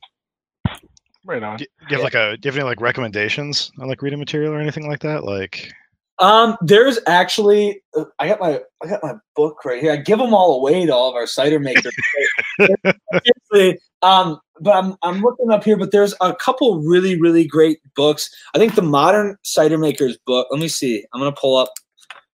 Right 1.24 1.42
on. 1.42 1.58
Do 1.58 1.66
you 1.88 1.96
have 1.96 2.02
like 2.04 2.14
a 2.14 2.36
do 2.36 2.46
you 2.46 2.52
have 2.52 2.56
any 2.56 2.64
like 2.64 2.80
recommendations 2.80 3.70
on 3.78 3.88
like 3.88 4.02
reading 4.02 4.18
material 4.18 4.52
or 4.52 4.60
anything 4.60 4.88
like 4.88 5.00
that? 5.00 5.24
Like 5.24 5.72
um, 6.20 6.56
there's 6.60 6.98
actually 7.06 7.82
I 8.18 8.28
got 8.28 8.40
my 8.40 8.60
I 8.82 8.88
got 8.88 9.02
my 9.02 9.14
book 9.34 9.64
right 9.64 9.80
here. 9.80 9.92
I 9.92 9.96
give 9.96 10.18
them 10.18 10.34
all 10.34 10.58
away 10.58 10.84
to 10.84 10.94
all 10.94 11.08
of 11.08 11.14
our 11.14 11.26
cider 11.26 11.58
makers. 11.58 11.92
um, 14.02 14.38
but 14.60 14.76
I'm 14.76 14.96
I'm 15.02 15.22
looking 15.22 15.50
up 15.50 15.64
here, 15.64 15.78
but 15.78 15.92
there's 15.92 16.14
a 16.20 16.34
couple 16.34 16.82
really 16.82 17.18
really 17.18 17.46
great 17.46 17.78
books. 17.96 18.28
I 18.54 18.58
think 18.58 18.74
the 18.74 18.82
Modern 18.82 19.36
Cider 19.42 19.78
Makers 19.78 20.18
book. 20.26 20.46
Let 20.50 20.60
me 20.60 20.68
see. 20.68 21.04
I'm 21.14 21.20
gonna 21.20 21.32
pull 21.32 21.56
up. 21.56 21.72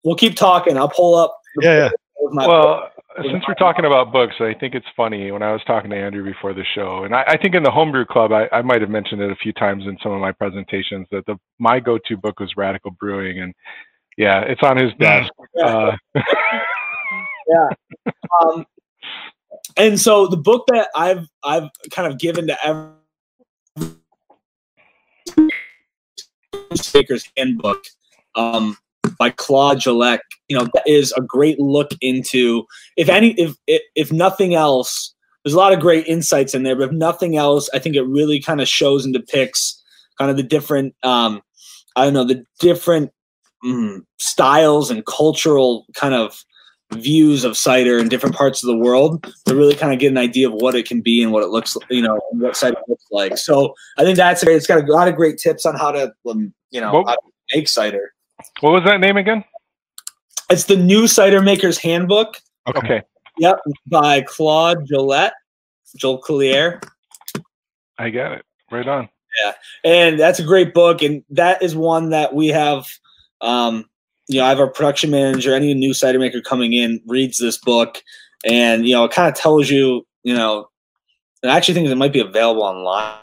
We'll 0.04 0.16
keep 0.16 0.36
talking. 0.36 0.76
I'll 0.78 0.88
pull 0.88 1.16
up. 1.16 1.36
Yeah, 1.60 1.76
yeah. 1.76 1.90
Well, 2.30 2.88
since 3.30 3.44
we're 3.46 3.54
talking 3.54 3.84
about 3.84 4.12
books, 4.12 4.34
I 4.40 4.54
think 4.54 4.74
it's 4.74 4.86
funny 4.96 5.30
when 5.30 5.42
I 5.42 5.52
was 5.52 5.60
talking 5.66 5.90
to 5.90 5.96
Andrew 5.96 6.24
before 6.24 6.54
the 6.54 6.64
show, 6.74 7.04
and 7.04 7.14
I, 7.14 7.24
I 7.26 7.36
think 7.36 7.54
in 7.54 7.62
the 7.62 7.70
homebrew 7.70 8.06
club, 8.06 8.32
I, 8.32 8.48
I 8.52 8.62
might 8.62 8.80
have 8.80 8.90
mentioned 8.90 9.20
it 9.20 9.30
a 9.30 9.36
few 9.36 9.52
times 9.52 9.84
in 9.86 9.98
some 10.02 10.12
of 10.12 10.20
my 10.20 10.32
presentations 10.32 11.06
that 11.10 11.26
the 11.26 11.36
my 11.58 11.80
go-to 11.80 12.16
book 12.16 12.40
was 12.40 12.52
Radical 12.56 12.92
Brewing, 12.92 13.40
and 13.40 13.54
yeah, 14.16 14.40
it's 14.40 14.62
on 14.62 14.76
his 14.76 14.92
desk. 14.98 15.32
Yeah. 15.54 15.66
Uh, 15.66 15.96
yeah. 17.48 18.12
Um, 18.40 18.66
and 19.76 20.00
so 20.00 20.26
the 20.26 20.36
book 20.36 20.64
that 20.68 20.88
I've 20.94 21.28
I've 21.42 21.68
kind 21.90 22.10
of 22.10 22.18
given 22.18 22.46
to 22.46 22.56
every 22.64 22.92
Speaker's 26.74 27.28
Handbook 27.36 27.84
um, 28.34 28.76
by 29.22 29.30
Claude 29.30 29.78
Jolicoeur. 29.78 30.18
You 30.48 30.58
know, 30.58 30.68
that 30.74 30.82
is 30.84 31.12
a 31.16 31.20
great 31.20 31.60
look 31.60 31.92
into 32.00 32.64
if 32.96 33.08
any 33.08 33.34
if 33.38 33.54
if 33.68 34.10
nothing 34.10 34.54
else, 34.54 35.14
there's 35.44 35.54
a 35.54 35.58
lot 35.58 35.72
of 35.72 35.78
great 35.78 36.06
insights 36.06 36.54
in 36.54 36.64
there, 36.64 36.74
but 36.74 36.88
if 36.88 36.92
nothing 36.92 37.36
else, 37.36 37.70
I 37.72 37.78
think 37.78 37.94
it 37.94 38.02
really 38.02 38.40
kind 38.40 38.60
of 38.60 38.66
shows 38.66 39.04
and 39.04 39.14
depicts 39.14 39.80
kind 40.18 40.28
of 40.28 40.36
the 40.36 40.42
different 40.42 40.96
um, 41.04 41.40
I 41.94 42.04
don't 42.04 42.14
know 42.14 42.24
the 42.24 42.44
different 42.58 43.12
mm, 43.64 44.00
styles 44.18 44.90
and 44.90 45.06
cultural 45.06 45.86
kind 45.94 46.14
of 46.14 46.44
views 46.94 47.44
of 47.44 47.56
cider 47.56 47.96
in 47.96 48.08
different 48.08 48.34
parts 48.34 48.64
of 48.64 48.66
the 48.66 48.76
world 48.76 49.24
to 49.46 49.54
really 49.54 49.76
kind 49.76 49.94
of 49.94 50.00
get 50.00 50.10
an 50.10 50.18
idea 50.18 50.48
of 50.48 50.54
what 50.54 50.74
it 50.74 50.86
can 50.86 51.00
be 51.00 51.22
and 51.22 51.32
what 51.32 51.44
it 51.44 51.48
looks 51.48 51.76
you 51.88 52.02
know 52.02 52.20
what 52.32 52.56
cider 52.56 52.76
looks 52.88 53.06
like. 53.12 53.38
So 53.38 53.72
i 53.98 54.02
think 54.02 54.16
that's 54.16 54.42
it's 54.42 54.66
got 54.66 54.82
a 54.82 54.92
lot 54.92 55.06
of 55.06 55.14
great 55.14 55.38
tips 55.38 55.64
on 55.64 55.76
how 55.76 55.92
to 55.92 56.12
um, 56.28 56.52
you 56.72 56.80
know 56.80 57.02
what, 57.02 57.18
make 57.54 57.68
cider 57.68 58.12
what 58.60 58.72
was 58.72 58.84
that 58.84 59.00
name 59.00 59.16
again? 59.16 59.44
It's 60.50 60.64
the 60.64 60.76
new 60.76 61.06
cider 61.06 61.40
makers 61.40 61.78
handbook. 61.78 62.38
Okay, 62.68 62.78
okay. 62.78 63.02
yep 63.38 63.58
by 63.86 64.20
claude 64.20 64.86
gillette 64.86 65.32
joel 65.96 66.18
collier 66.18 66.80
i 67.98 68.08
got 68.08 68.32
it. 68.32 68.44
Right 68.70 68.86
on. 68.86 69.08
Yeah. 69.42 69.52
And 69.84 70.20
that's 70.20 70.38
a 70.38 70.44
great 70.44 70.72
book 70.72 71.02
and 71.02 71.24
that 71.30 71.62
is 71.62 71.74
one 71.74 72.10
that 72.10 72.34
we 72.34 72.48
have 72.48 72.86
um, 73.40 73.86
you 74.28 74.38
know, 74.38 74.46
I 74.46 74.50
have 74.50 74.60
our 74.60 74.70
production 74.70 75.10
manager, 75.10 75.54
any 75.54 75.74
new 75.74 75.92
cider 75.92 76.18
maker 76.18 76.40
coming 76.40 76.72
in 76.72 77.00
reads 77.06 77.38
this 77.38 77.58
book, 77.58 78.02
and 78.44 78.86
you 78.86 78.94
know, 78.94 79.04
it 79.04 79.10
kind 79.10 79.28
of 79.28 79.34
tells 79.34 79.68
you, 79.68 80.06
you 80.22 80.34
know, 80.34 80.68
and 81.42 81.50
I 81.50 81.56
actually 81.56 81.74
think 81.74 81.88
it 81.88 81.94
might 81.96 82.12
be 82.12 82.20
available 82.20 82.62
online. 82.62 83.18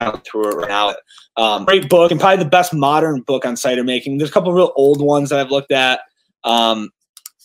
Through 0.00 0.50
it 0.50 0.56
right 0.56 0.68
now. 0.68 0.94
Um, 1.36 1.64
great 1.64 1.88
book 1.88 2.10
and 2.10 2.20
probably 2.20 2.42
the 2.44 2.50
best 2.50 2.74
modern 2.74 3.22
book 3.22 3.46
on 3.46 3.56
cider 3.56 3.82
making. 3.82 4.18
There's 4.18 4.30
a 4.30 4.32
couple 4.32 4.52
real 4.52 4.72
old 4.76 5.00
ones 5.00 5.30
that 5.30 5.38
I've 5.38 5.50
looked 5.50 5.72
at. 5.72 6.00
Um, 6.44 6.90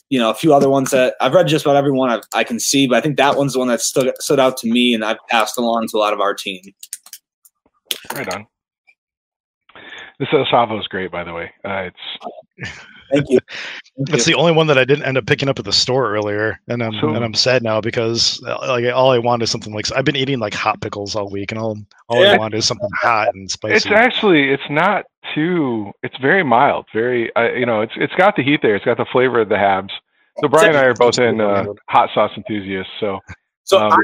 you 0.10 0.20
know, 0.20 0.30
a 0.30 0.34
few 0.34 0.54
other 0.54 0.70
ones 0.70 0.92
that 0.92 1.16
I've 1.22 1.34
read 1.34 1.48
just 1.48 1.66
about 1.66 1.78
every 1.78 1.92
one 1.92 2.10
I've, 2.10 2.24
i 2.34 2.44
can 2.44 2.60
see, 2.60 2.86
but 2.86 2.98
I 2.98 3.02
think 3.02 3.16
that 3.16 3.38
one's 3.38 3.54
the 3.54 3.60
one 3.60 3.70
that 3.70 3.80
stood 3.80 4.12
stood 4.20 4.40
out 4.40 4.58
to 4.58 4.68
me, 4.68 4.94
and 4.94 5.06
I've 5.06 5.26
passed 5.30 5.58
along 5.58 5.88
to 5.88 5.98
a 5.98 6.00
lot 6.00 6.12
of 6.12 6.20
our 6.20 6.34
team. 6.34 6.62
Right 8.14 8.34
on. 8.34 8.46
This 10.20 10.28
El 10.34 10.46
Chavo 10.46 10.78
is 10.80 10.88
great, 10.88 11.12
by 11.12 11.24
the 11.24 11.34
way. 11.34 11.52
Uh, 11.64 11.90
it's 11.90 12.76
thank 13.12 13.30
you. 13.30 13.40
it's 14.10 14.26
the 14.26 14.36
only 14.36 14.52
one 14.52 14.68
that 14.68 14.78
I 14.78 14.86
didn't 14.86 15.06
end 15.06 15.18
up 15.18 15.26
picking 15.26 15.50
up 15.50 15.60
at 15.60 15.66
the 15.66 15.74
store 15.74 16.14
earlier, 16.14 16.60
and 16.68 16.84
I'm 16.84 16.94
so, 17.00 17.10
and 17.10 17.24
I'm 17.24 17.34
sad 17.34 17.64
now 17.64 17.82
because 17.82 18.44
uh, 18.46 18.58
like 18.68 18.86
all 18.94 19.12
I 19.12 19.18
want 19.18 19.44
is 19.44 19.52
something 19.52 19.74
like 19.74 19.92
I've 19.96 20.06
been 20.06 20.16
eating 20.16 20.40
like 20.40 20.54
hot 20.54 20.82
pickles 20.82 21.16
all 21.16 21.30
week, 21.30 21.52
and 21.52 21.60
all 21.60 21.78
all 22.10 22.24
yeah. 22.24 22.34
I 22.34 22.38
want 22.38 22.54
is 22.54 22.66
something 22.66 22.90
hot 23.02 23.34
and 23.34 23.50
spicy. 23.50 23.76
It's 23.76 23.86
actually 23.88 24.50
it's 24.50 24.70
not 24.70 25.06
too. 25.36 25.92
It's 26.04 26.18
very 26.18 26.44
mild, 26.44 26.86
very 26.94 27.36
uh, 27.36 27.52
you 27.52 27.66
know 27.66 27.82
it's 27.82 27.94
it's 27.96 28.14
got 28.16 28.36
the 28.36 28.44
heat 28.44 28.62
there. 28.62 28.76
It's 28.76 28.86
got 28.86 28.98
the 28.98 29.06
flavor 29.12 29.42
of 29.42 29.50
the 29.50 29.56
Habs. 29.56 29.90
So 30.40 30.48
Brian 30.48 30.70
and 30.70 30.78
I 30.78 30.86
are 30.86 30.94
both 30.94 31.20
in 31.20 31.42
uh, 31.42 31.66
hot 31.90 32.10
sauce 32.14 32.32
enthusiasts. 32.38 32.92
So 33.00 33.20
so 33.64 33.80
um, 33.80 33.92
I, 33.92 33.98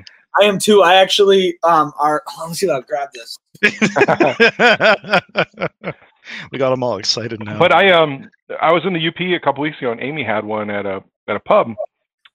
I, 0.43 0.45
am 0.45 0.59
too. 0.59 0.83
I 0.83 0.95
actually 0.95 1.57
um 1.63 1.93
are. 1.99 2.23
Let 2.39 2.49
me 2.49 2.55
see 2.55 2.67
if 2.67 2.71
I 2.71 2.81
grab 2.81 3.09
this. 3.13 3.39
we 6.51 6.57
got 6.57 6.71
them 6.71 6.83
all 6.83 6.97
excited 6.97 7.43
now. 7.43 7.57
But 7.59 7.73
I 7.73 7.91
um 7.91 8.29
I 8.61 8.71
was 8.71 8.83
in 8.85 8.93
the 8.93 9.07
UP 9.07 9.19
a 9.19 9.39
couple 9.43 9.61
weeks 9.61 9.77
ago, 9.77 9.91
and 9.91 10.01
Amy 10.01 10.23
had 10.23 10.45
one 10.45 10.69
at 10.69 10.85
a 10.85 11.03
at 11.27 11.35
a 11.35 11.39
pub, 11.39 11.73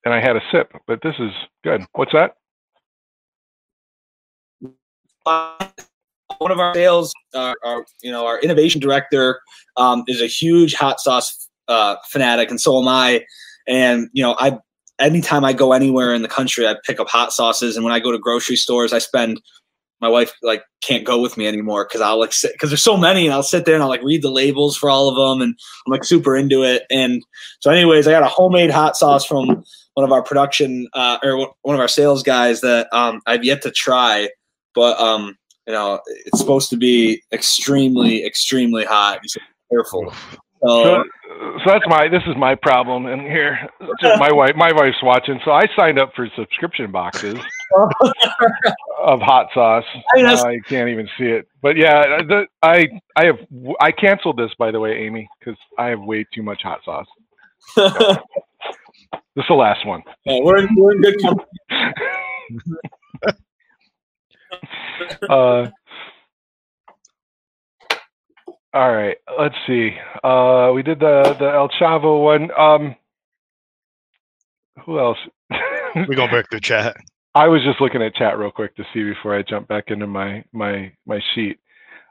and 0.04 0.14
I 0.14 0.20
had 0.20 0.36
a 0.36 0.40
sip. 0.50 0.72
But 0.86 1.00
this 1.02 1.14
is 1.18 1.30
good. 1.64 1.84
What's 1.92 2.12
that? 2.12 2.36
Uh, 5.24 5.66
one 6.38 6.50
of 6.50 6.58
our 6.58 6.74
sales, 6.74 7.12
uh, 7.34 7.54
our 7.64 7.84
you 8.02 8.10
know 8.10 8.26
our 8.26 8.40
innovation 8.40 8.80
director, 8.80 9.40
um, 9.76 10.04
is 10.08 10.20
a 10.20 10.26
huge 10.26 10.74
hot 10.74 11.00
sauce 11.00 11.48
uh, 11.68 11.96
fanatic, 12.08 12.50
and 12.50 12.60
so 12.60 12.80
am 12.80 12.88
I. 12.88 13.24
And 13.66 14.08
you 14.12 14.22
know, 14.22 14.36
I 14.38 14.58
anytime 14.98 15.44
I 15.44 15.52
go 15.52 15.72
anywhere 15.72 16.14
in 16.14 16.22
the 16.22 16.28
country, 16.28 16.66
I 16.66 16.76
pick 16.84 17.00
up 17.00 17.08
hot 17.08 17.32
sauces, 17.32 17.76
and 17.76 17.84
when 17.84 17.92
I 17.92 18.00
go 18.00 18.12
to 18.12 18.18
grocery 18.18 18.56
stores, 18.56 18.92
I 18.92 18.98
spend 18.98 19.40
my 20.02 20.08
wife 20.08 20.32
like 20.42 20.64
can't 20.82 21.04
go 21.04 21.20
with 21.20 21.36
me 21.36 21.46
anymore 21.46 21.86
because 21.88 22.00
I'll 22.00 22.18
like 22.18 22.32
sit 22.32 22.52
because 22.52 22.70
there's 22.70 22.82
so 22.82 22.96
many 22.96 23.24
and 23.24 23.32
I'll 23.32 23.44
sit 23.44 23.64
there 23.64 23.74
and 23.74 23.82
I'll 23.82 23.88
like 23.88 24.02
read 24.02 24.22
the 24.22 24.30
labels 24.30 24.76
for 24.76 24.90
all 24.90 25.08
of 25.08 25.14
them 25.14 25.40
and 25.40 25.56
I'm 25.86 25.90
like 25.92 26.04
super 26.04 26.36
into 26.36 26.64
it. 26.64 26.82
And 26.90 27.22
so, 27.60 27.70
anyways, 27.70 28.08
I 28.08 28.10
got 28.10 28.24
a 28.24 28.28
homemade 28.28 28.70
hot 28.70 28.96
sauce 28.96 29.24
from 29.24 29.64
one 29.94 30.04
of 30.04 30.10
our 30.10 30.22
production 30.22 30.88
uh, 30.92 31.18
or 31.22 31.54
one 31.62 31.74
of 31.76 31.80
our 31.80 31.88
sales 31.88 32.24
guys 32.24 32.60
that 32.62 32.92
um, 32.92 33.22
I've 33.26 33.44
yet 33.44 33.62
to 33.62 33.70
try, 33.70 34.28
but 34.74 34.98
um, 34.98 35.38
you 35.68 35.72
know 35.72 36.00
it's 36.26 36.40
supposed 36.40 36.68
to 36.70 36.76
be 36.76 37.22
extremely 37.32 38.26
extremely 38.26 38.84
hot. 38.84 39.20
So 39.24 39.40
careful. 39.70 40.12
So, 40.64 41.02
so, 41.64 41.64
that's 41.66 41.86
my 41.88 42.08
this 42.08 42.22
is 42.26 42.36
my 42.36 42.54
problem 42.54 43.06
and 43.06 43.22
here 43.22 43.58
my 44.18 44.30
wife 44.32 44.54
my 44.54 44.72
wife's 44.72 45.02
watching 45.02 45.40
so 45.44 45.50
i 45.50 45.66
signed 45.76 45.98
up 45.98 46.12
for 46.14 46.28
subscription 46.36 46.92
boxes 46.92 47.36
of 49.02 49.20
hot 49.20 49.48
sauce 49.54 49.84
I, 50.16 50.22
uh, 50.22 50.44
I, 50.44 50.58
can't 50.68 50.88
even 50.88 51.08
see 51.18 51.26
it 51.26 51.48
but 51.60 51.76
yeah 51.76 52.22
the, 52.22 52.46
i 52.62 52.86
i 53.16 53.24
have 53.26 53.38
i 53.80 53.90
canceled 53.90 54.36
this 54.36 54.50
by 54.58 54.70
the 54.70 54.80
way 54.80 55.04
amy 55.04 55.28
because 55.38 55.58
i 55.78 55.86
have 55.88 56.00
way 56.00 56.24
too 56.34 56.42
much 56.42 56.62
hot 56.62 56.80
sauce 56.84 57.06
this 57.76 57.84
is 59.36 59.44
the 59.48 59.54
last 59.54 59.86
one 59.86 60.02
yeah, 60.24 60.38
we're, 60.42 60.58
in, 60.58 60.68
we're 60.76 60.92
in 60.92 61.00
good 61.00 61.20
company 61.22 61.46
uh 65.28 65.66
all 68.74 68.90
right, 68.90 69.18
let's 69.38 69.54
see. 69.66 69.90
Uh, 70.24 70.72
we 70.74 70.82
did 70.82 70.98
the 70.98 71.36
the 71.38 71.44
El 71.44 71.68
Chavo 71.78 72.24
one. 72.24 72.50
Um, 72.58 72.96
who 74.84 74.98
else? 74.98 75.18
we 76.08 76.16
go 76.16 76.26
back 76.26 76.48
to 76.50 76.60
chat. 76.60 76.96
I 77.34 77.48
was 77.48 77.62
just 77.64 77.80
looking 77.80 78.02
at 78.02 78.14
chat 78.14 78.38
real 78.38 78.50
quick 78.50 78.76
to 78.76 78.84
see 78.92 79.02
before 79.02 79.36
I 79.36 79.42
jump 79.42 79.68
back 79.68 79.84
into 79.88 80.06
my 80.06 80.44
my 80.52 80.92
my 81.06 81.20
sheet. 81.34 81.58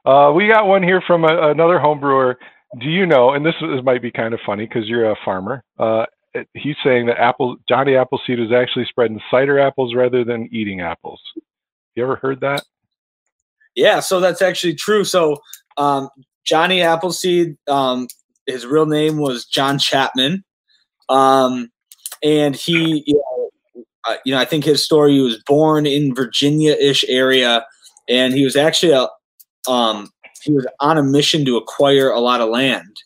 Uh, 0.06 0.32
we 0.36 0.48
got 0.48 0.68
one 0.68 0.82
here 0.82 1.02
from 1.06 1.24
a, 1.24 1.52
another 1.52 1.80
home 1.80 2.00
brewer. 2.00 2.40
Do 2.80 2.90
you 2.90 3.06
know? 3.06 3.34
And 3.34 3.46
this, 3.46 3.54
is, 3.62 3.84
might 3.84 4.02
be 4.02 4.12
kind 4.12 4.34
of 4.34 4.40
funny 4.46 4.66
because 4.66 4.88
you're 4.88 5.12
a 5.12 5.16
farmer. 5.24 5.64
Uh, 5.78 6.06
he's 6.54 6.78
saying 6.84 7.06
that 7.08 7.20
apple 7.20 7.58
Johnny 7.68 7.96
Appleseed 7.96 8.40
is 8.40 8.52
actually 8.52 8.86
spreading 8.86 9.20
cider 9.30 9.60
apples 9.60 9.94
rather 9.94 10.24
than 10.24 10.50
eating 10.52 10.82
apples. 10.82 11.22
You 11.96 12.04
ever 12.04 12.16
heard 12.16 12.40
that? 12.42 12.64
Yeah, 13.76 14.00
so 14.00 14.20
that's 14.20 14.42
actually 14.42 14.76
true. 14.76 15.04
So 15.04 15.38
um, 15.78 16.10
Johnny 16.46 16.82
Appleseed, 16.82 17.58
um, 17.68 18.08
his 18.46 18.66
real 18.66 18.86
name 18.86 19.18
was 19.18 19.46
John 19.46 19.78
Chapman, 19.78 20.44
um, 21.10 21.70
and 22.24 22.56
he, 22.56 23.04
you 23.06 23.16
know, 23.16 23.41
uh, 24.08 24.16
you 24.26 24.34
know, 24.34 24.40
I 24.40 24.46
think 24.46 24.64
his 24.64 24.84
story. 24.84 25.14
He 25.14 25.22
was 25.22 25.42
born 25.46 25.86
in 25.86 26.16
Virginia-ish 26.16 27.06
area, 27.08 27.66
and 28.10 28.34
he 28.34 28.44
was 28.44 28.56
actually 28.56 28.94
a, 28.94 29.08
um, 29.72 30.10
he 30.42 30.52
was 30.52 30.66
on 30.80 30.98
a 30.98 31.04
mission 31.04 31.46
to 31.46 31.58
acquire 31.58 32.10
a 32.10 32.20
lot 32.20 32.42
of 32.42 32.50
land. 32.50 32.98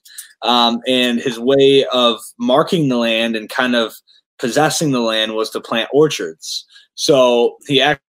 Um, 0.42 0.82
and 0.88 1.20
his 1.20 1.40
way 1.40 1.86
of 1.92 2.20
marking 2.38 2.88
the 2.88 2.98
land 2.98 3.36
and 3.36 3.50
kind 3.50 3.76
of 3.76 3.94
possessing 4.38 4.92
the 4.92 5.00
land 5.00 5.34
was 5.34 5.50
to 5.52 5.62
plant 5.62 5.90
orchards. 5.92 6.66
So 6.94 7.58
he 7.68 7.82
actually 7.82 8.02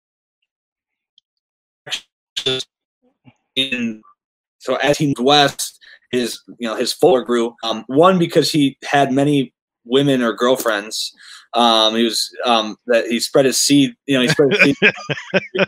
in 3.57 4.03
so 4.59 4.77
as 4.77 4.99
he 4.99 5.07
moved 5.07 5.21
west, 5.21 5.81
his 6.11 6.41
you 6.59 6.69
know 6.69 6.77
his 6.77 6.93
folklore 6.93 7.25
grew. 7.25 7.55
Um, 7.65 7.85
one 7.89 8.19
because 8.19 8.53
he 8.53 8.79
had 8.85 9.13
many 9.13 9.53
women 9.87 10.23
or 10.23 10.33
girlfriends. 10.33 11.15
Um, 11.55 11.95
he 11.95 12.05
was 12.05 12.31
um, 12.45 12.77
that 12.87 13.07
he 13.07 13.19
spread 13.21 13.47
his 13.47 13.59
seed. 13.59 13.95
You 14.07 14.17
know, 14.17 14.23
he 14.23 14.29
spread 14.29 14.53
his 14.53 14.63
seed 14.63 14.77
in 15.55 15.67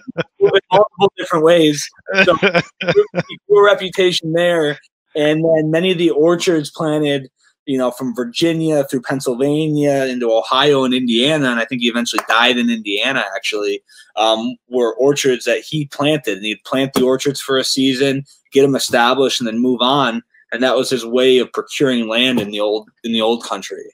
multiple 0.71 1.13
different 1.17 1.45
ways. 1.45 1.89
So 2.25 2.35
he 2.37 3.39
grew 3.49 3.61
a 3.61 3.65
reputation 3.65 4.33
there, 4.33 4.79
and 5.17 5.45
then 5.45 5.71
many 5.71 5.93
of 5.93 5.99
the 5.99 6.11
orchards 6.11 6.71
planted 6.71 7.31
you 7.69 7.77
know, 7.77 7.91
from 7.91 8.15
Virginia 8.15 8.83
through 8.85 9.03
Pennsylvania 9.03 10.07
into 10.07 10.33
Ohio 10.33 10.85
and 10.85 10.95
Indiana, 10.95 11.51
and 11.51 11.61
I 11.61 11.67
think 11.67 11.83
he 11.83 11.89
eventually 11.89 12.25
died 12.27 12.57
in 12.57 12.71
Indiana. 12.71 13.23
Actually, 13.37 13.83
um, 14.17 14.57
were 14.71 14.95
orchards 14.95 15.45
that 15.45 15.61
he 15.61 15.85
planted, 15.85 16.39
and 16.39 16.47
he'd 16.47 16.65
plant 16.65 16.95
the 16.95 17.05
orchards 17.05 17.43
for 17.43 17.59
a 17.59 17.65
season, 17.65 18.25
get 18.53 18.63
them 18.63 18.75
established, 18.75 19.39
and 19.39 19.47
then 19.47 19.59
move 19.59 19.83
on. 19.83 20.23
And 20.53 20.63
that 20.63 20.77
was 20.77 20.91
his 20.91 21.05
way 21.05 21.39
of 21.39 21.53
procuring 21.53 22.09
land 22.09 22.41
in 22.41 22.51
the 22.51 22.61
old 22.61 22.89
in 23.05 23.13
the 23.13 23.21
old 23.21 23.45
country. 23.45 23.85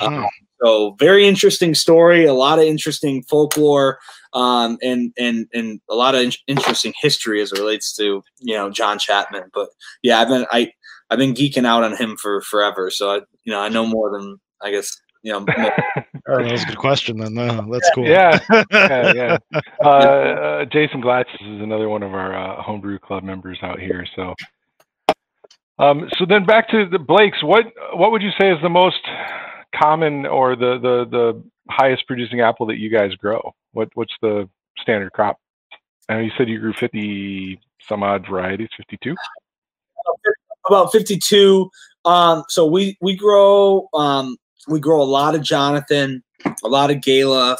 Um, 0.00 0.26
so, 0.60 0.96
very 0.98 1.26
interesting 1.26 1.74
story. 1.74 2.24
A 2.24 2.34
lot 2.34 2.58
of 2.58 2.64
interesting 2.64 3.22
folklore, 3.24 3.98
um, 4.32 4.78
and 4.82 5.12
and 5.18 5.46
and 5.52 5.80
a 5.88 5.94
lot 5.94 6.14
of 6.14 6.22
in- 6.22 6.32
interesting 6.46 6.92
history 7.00 7.40
as 7.40 7.52
it 7.52 7.58
relates 7.58 7.94
to 7.96 8.22
you 8.40 8.54
know 8.54 8.70
John 8.70 8.98
Chapman. 8.98 9.50
But 9.54 9.68
yeah, 10.02 10.20
I've 10.20 10.28
been 10.28 10.46
I 10.50 10.72
I've 11.10 11.18
been 11.18 11.34
geeking 11.34 11.66
out 11.66 11.84
on 11.84 11.96
him 11.96 12.16
for 12.16 12.42
forever. 12.42 12.90
So 12.90 13.10
I, 13.10 13.16
you 13.44 13.52
know, 13.52 13.60
I 13.60 13.68
know 13.68 13.86
more 13.86 14.10
than 14.10 14.38
I 14.60 14.70
guess 14.70 14.96
you 15.22 15.32
know. 15.32 15.40
that 15.46 16.06
was 16.26 16.62
a 16.62 16.66
good 16.66 16.78
question. 16.78 17.18
Then 17.18 17.34
no, 17.34 17.70
that's 17.70 17.90
cool. 17.94 18.04
Yeah, 18.08 18.38
yeah, 18.72 19.12
yeah. 19.14 19.38
Uh, 19.84 19.88
uh, 19.88 20.64
Jason 20.66 21.00
Glatz 21.00 21.32
is 21.34 21.60
another 21.60 21.88
one 21.88 22.02
of 22.02 22.14
our 22.14 22.34
uh, 22.36 22.62
homebrew 22.62 22.98
club 22.98 23.22
members 23.22 23.58
out 23.62 23.78
here. 23.78 24.06
So, 24.16 24.34
um, 25.78 26.08
so 26.18 26.26
then 26.26 26.44
back 26.44 26.68
to 26.70 26.86
the 26.88 26.98
Blakes. 26.98 27.42
What 27.42 27.66
what 27.94 28.12
would 28.12 28.22
you 28.22 28.30
say 28.40 28.50
is 28.50 28.58
the 28.62 28.68
most 28.68 29.00
common 29.74 30.26
or 30.26 30.56
the 30.56 30.78
the 30.78 31.06
the 31.10 31.42
highest 31.70 32.06
producing 32.06 32.40
apple 32.40 32.66
that 32.66 32.78
you 32.78 32.90
guys 32.90 33.14
grow? 33.14 33.54
What 33.72 33.88
what's 33.94 34.14
the 34.22 34.48
standard 34.78 35.12
crop? 35.12 35.38
Know 36.08 36.20
you 36.20 36.30
said 36.36 36.48
you 36.48 36.58
grew 36.58 36.72
fifty 36.72 37.60
some 37.88 38.02
odd 38.02 38.26
varieties, 38.28 38.68
fifty 38.76 38.98
two 39.02 39.14
about 40.68 40.92
52. 40.92 41.70
Um, 42.04 42.44
so 42.48 42.66
we 42.66 42.96
we 43.00 43.16
grow 43.16 43.88
um, 43.94 44.36
we 44.68 44.80
grow 44.80 45.02
a 45.02 45.04
lot 45.04 45.34
of 45.34 45.42
Jonathan, 45.42 46.22
a 46.64 46.68
lot 46.68 46.90
of 46.90 47.00
Gala. 47.02 47.56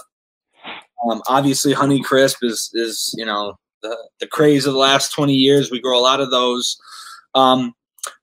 Um, 1.09 1.23
obviously, 1.29 1.73
Honey 1.73 2.03
Crisp 2.03 2.39
is 2.43 2.71
is 2.75 3.15
you 3.17 3.25
know 3.25 3.59
the 3.83 3.97
the 4.21 4.27
craze 4.27 4.67
of 4.67 4.75
the 4.75 4.79
last 4.79 5.13
20 5.13 5.35
years. 5.35 5.71
We 5.71 5.81
grow 5.81 5.99
a 5.99 6.03
lot 6.03 6.21
of 6.21 6.31
those. 6.31 6.79
Um, 7.35 7.75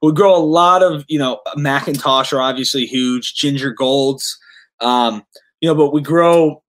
we 0.02 0.12
grow 0.14 0.36
a 0.36 0.40
lot 0.40 0.84
of 0.84 1.06
you 1.08 1.20
know 1.20 1.40
McIntosh 1.58 2.34
are 2.34 2.42
obviously 2.42 2.86
huge, 2.86 3.36
Ginger 3.36 3.72
Golds. 3.72 4.38
Um, 4.82 5.24
you 5.62 5.70
know, 5.70 5.76
but 5.76 5.94
we 5.94 6.02
grow 6.02 6.62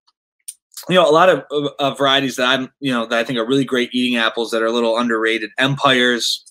you 0.89 0.95
know 0.95 1.09
a 1.09 1.13
lot 1.13 1.29
of, 1.29 1.45
of, 1.51 1.71
of 1.79 1.99
varieties 1.99 2.37
that 2.37 2.47
I'm 2.47 2.73
you 2.81 2.93
know 2.93 3.07
that 3.07 3.19
I 3.19 3.25
think 3.25 3.39
are 3.39 3.47
really 3.47 3.65
great 3.65 3.91
eating 3.93 4.19
apples 4.19 4.51
that 4.51 4.63
are 4.63 4.67
a 4.67 4.73
little 4.73 4.99
underrated. 4.99 5.51
Empires, 5.59 6.45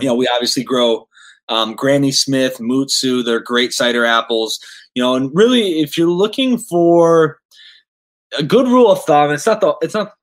you 0.00 0.06
know, 0.06 0.14
we 0.14 0.28
obviously 0.28 0.64
grow 0.64 1.06
um, 1.48 1.74
Granny 1.74 2.12
Smith, 2.12 2.58
Mutsu. 2.58 3.24
They're 3.24 3.40
great 3.40 3.72
cider 3.72 4.04
apples. 4.04 4.58
You 4.94 5.02
know, 5.02 5.14
and 5.14 5.30
really, 5.34 5.80
if 5.80 5.96
you're 5.96 6.08
looking 6.08 6.58
for 6.58 7.38
a 8.38 8.42
good 8.42 8.66
rule 8.66 8.90
of 8.90 9.04
thumb, 9.04 9.30
it's 9.30 9.46
not 9.46 9.60
the 9.60 9.74
it's 9.82 9.94
not. 9.94 10.14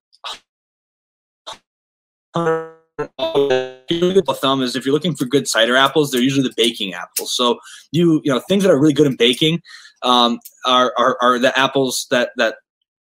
Of 3.00 4.40
thumb 4.40 4.62
is 4.62 4.76
if 4.76 4.86
you're 4.86 4.94
looking 4.94 5.16
for 5.16 5.26
good 5.26 5.48
cider 5.48 5.76
apples, 5.76 6.12
they're 6.12 6.22
usually 6.22 6.48
the 6.48 6.54
baking 6.56 6.94
apples. 6.94 7.36
So 7.36 7.60
you 7.92 8.22
you 8.24 8.32
know 8.32 8.40
things 8.40 8.64
that 8.64 8.72
are 8.72 8.80
really 8.80 8.94
good 8.94 9.08
in 9.08 9.16
baking 9.16 9.62
um, 10.02 10.40
are, 10.66 10.94
are 10.98 11.18
are 11.22 11.40
the 11.40 11.58
apples 11.58 12.08
that 12.12 12.32
that 12.38 12.56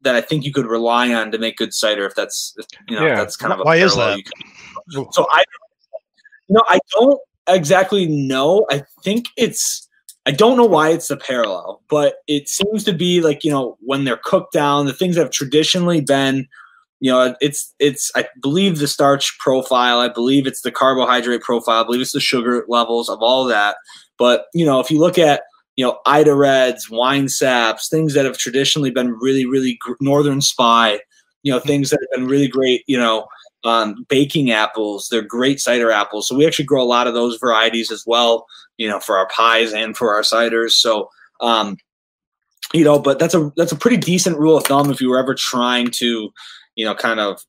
that 0.01 0.15
I 0.15 0.21
think 0.21 0.45
you 0.45 0.53
could 0.53 0.65
rely 0.65 1.13
on 1.13 1.31
to 1.31 1.37
make 1.37 1.57
good 1.57 1.73
cider. 1.73 2.05
If 2.05 2.15
that's 2.15 2.55
you 2.87 2.95
know 2.95 3.05
yeah. 3.05 3.15
that's 3.15 3.35
kind 3.35 3.53
of 3.53 3.59
why 3.59 3.77
is 3.77 3.95
that? 3.95 4.21
so 5.11 5.27
I 5.31 5.43
no, 6.49 6.61
I 6.67 6.79
don't 6.91 7.19
exactly 7.47 8.07
know. 8.07 8.65
I 8.69 8.83
think 9.03 9.25
it's 9.37 9.87
I 10.25 10.31
don't 10.31 10.57
know 10.57 10.65
why 10.65 10.89
it's 10.89 11.07
the 11.07 11.17
parallel, 11.17 11.81
but 11.87 12.15
it 12.27 12.49
seems 12.49 12.83
to 12.85 12.93
be 12.93 13.21
like, 13.21 13.43
you 13.43 13.51
know, 13.51 13.77
when 13.81 14.05
they're 14.05 14.19
cooked 14.23 14.53
down, 14.53 14.87
the 14.87 14.93
things 14.93 15.15
that 15.15 15.21
have 15.21 15.31
traditionally 15.31 16.01
been, 16.01 16.47
you 16.99 17.11
know, 17.11 17.35
it's 17.41 17.73
it's 17.79 18.11
I 18.15 18.25
believe 18.41 18.79
the 18.79 18.87
starch 18.87 19.37
profile, 19.39 19.99
I 19.99 20.09
believe 20.09 20.47
it's 20.47 20.61
the 20.61 20.71
carbohydrate 20.71 21.41
profile, 21.41 21.83
I 21.83 21.85
believe 21.85 22.01
it's 22.01 22.13
the 22.13 22.19
sugar 22.19 22.65
levels 22.67 23.09
of 23.09 23.19
all 23.21 23.45
that. 23.45 23.77
But, 24.17 24.45
you 24.53 24.65
know, 24.65 24.79
if 24.79 24.89
you 24.89 24.99
look 24.99 25.17
at 25.17 25.43
you 25.75 25.85
know, 25.85 25.99
Ida 26.05 26.33
Reds, 26.33 26.89
wine 26.89 27.27
saps, 27.27 27.89
things 27.89 28.13
that 28.13 28.25
have 28.25 28.37
traditionally 28.37 28.91
been 28.91 29.11
really, 29.19 29.45
really 29.45 29.77
gr- 29.81 29.93
Northern 29.99 30.41
Spy, 30.41 30.99
you 31.43 31.51
know, 31.51 31.59
things 31.59 31.89
that 31.89 31.99
have 31.99 32.19
been 32.19 32.29
really 32.29 32.47
great, 32.47 32.83
you 32.87 32.97
know, 32.97 33.27
um, 33.65 34.05
baking 34.07 34.51
apples. 34.51 35.07
They're 35.09 35.21
great 35.21 35.59
cider 35.59 35.91
apples. 35.91 36.27
So 36.27 36.35
we 36.35 36.45
actually 36.45 36.65
grow 36.65 36.81
a 36.81 36.85
lot 36.85 37.07
of 37.07 37.13
those 37.13 37.37
varieties 37.37 37.91
as 37.91 38.03
well, 38.07 38.45
you 38.77 38.87
know, 38.87 38.99
for 38.99 39.17
our 39.17 39.27
pies 39.27 39.73
and 39.73 39.97
for 39.97 40.15
our 40.15 40.21
ciders. 40.21 40.71
So, 40.71 41.09
um, 41.41 41.77
you 42.73 42.83
know, 42.83 42.97
but 42.97 43.19
that's 43.19 43.33
a 43.33 43.51
that's 43.57 43.71
a 43.71 43.77
pretty 43.77 43.97
decent 43.97 44.37
rule 44.37 44.57
of 44.57 44.65
thumb 44.65 44.89
if 44.91 45.01
you 45.01 45.09
were 45.09 45.19
ever 45.19 45.35
trying 45.35 45.91
to, 45.91 46.31
you 46.75 46.85
know, 46.85 46.95
kind 46.95 47.19
of 47.19 47.41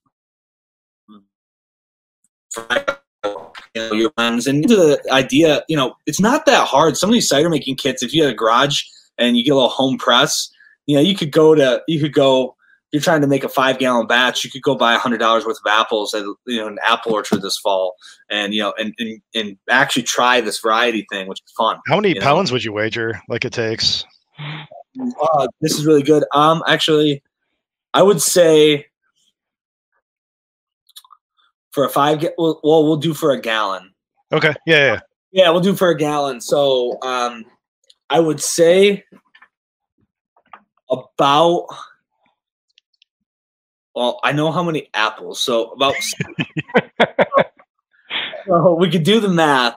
you 3.75 3.83
know, 3.83 3.93
your 3.93 4.13
lens 4.17 4.47
and 4.47 4.65
the 4.65 5.01
idea, 5.11 5.63
you 5.69 5.77
know, 5.77 5.95
it's 6.07 6.21
not 6.21 6.47
that 6.47 6.67
hard. 6.67 6.97
Some 6.97 7.11
of 7.11 7.15
these 7.15 7.29
cider 7.29 7.51
making 7.51 7.77
kits, 7.77 8.03
if 8.03 8.15
you 8.15 8.23
had 8.23 8.33
a 8.33 8.37
garage 8.37 8.83
and 9.19 9.37
you 9.37 9.45
get 9.45 9.51
a 9.51 9.55
little 9.55 9.69
home 9.69 9.99
press, 9.99 10.49
you 10.87 10.97
know, 10.97 11.03
you 11.03 11.15
could 11.15 11.33
go 11.33 11.55
to 11.55 11.83
you 11.87 12.01
could 12.01 12.15
go 12.15 12.57
you're 12.93 13.03
trying 13.03 13.21
to 13.21 13.27
make 13.27 13.45
a 13.45 13.49
five 13.49 13.79
gallon 13.79 14.07
batch, 14.07 14.45
you 14.45 14.51
could 14.51 14.63
go 14.63 14.75
buy 14.75 14.95
a 14.95 14.99
hundred 14.99 15.19
dollars 15.19 15.45
worth 15.45 15.59
of 15.65 15.71
apples 15.71 16.15
at 16.15 16.25
you 16.47 16.61
know 16.61 16.69
an 16.69 16.79
apple 16.83 17.13
orchard 17.13 17.43
this 17.43 17.59
fall, 17.59 17.95
and 18.31 18.55
you 18.55 18.63
know 18.63 18.73
and, 18.79 18.95
and 18.99 19.21
and 19.35 19.59
actually 19.69 20.05
try 20.05 20.41
this 20.41 20.61
variety 20.61 21.07
thing, 21.11 21.29
which 21.29 21.41
is 21.45 21.53
fun. 21.53 21.79
How 21.89 21.97
many 21.97 22.15
pounds 22.15 22.51
know? 22.51 22.55
would 22.55 22.65
you 22.65 22.73
wager 22.73 23.21
like 23.29 23.45
it 23.45 23.53
takes? 23.53 24.05
Uh, 24.39 25.47
this 25.61 25.79
is 25.79 25.85
really 25.85 26.03
good. 26.03 26.25
Um, 26.33 26.63
actually, 26.67 27.23
I 27.93 28.03
would 28.03 28.23
say 28.23 28.87
for 31.77 31.85
a 31.85 31.91
five. 31.91 32.27
Well, 32.39 32.59
well, 32.65 32.85
we'll 32.85 32.97
do 32.97 33.13
for 33.13 33.33
a 33.33 33.41
gallon. 33.41 33.93
Okay. 34.33 34.55
Yeah. 34.67 34.77
Yeah. 34.77 35.01
Yeah, 35.31 35.51
we'll 35.51 35.61
do 35.61 35.77
for 35.77 35.91
a 35.91 35.97
gallon. 35.97 36.41
So, 36.41 36.97
um, 37.03 37.45
I 38.09 38.19
would 38.19 38.41
say 38.41 39.05
about 40.91 41.67
well, 43.95 44.19
I 44.25 44.33
know 44.33 44.51
how 44.53 44.63
many 44.63 44.89
apples, 44.95 45.41
so 45.41 45.73
about. 45.73 45.95
so 48.47 48.75
we 48.75 48.91
could 48.91 49.03
do 49.03 49.21
the 49.21 49.29
math, 49.29 49.77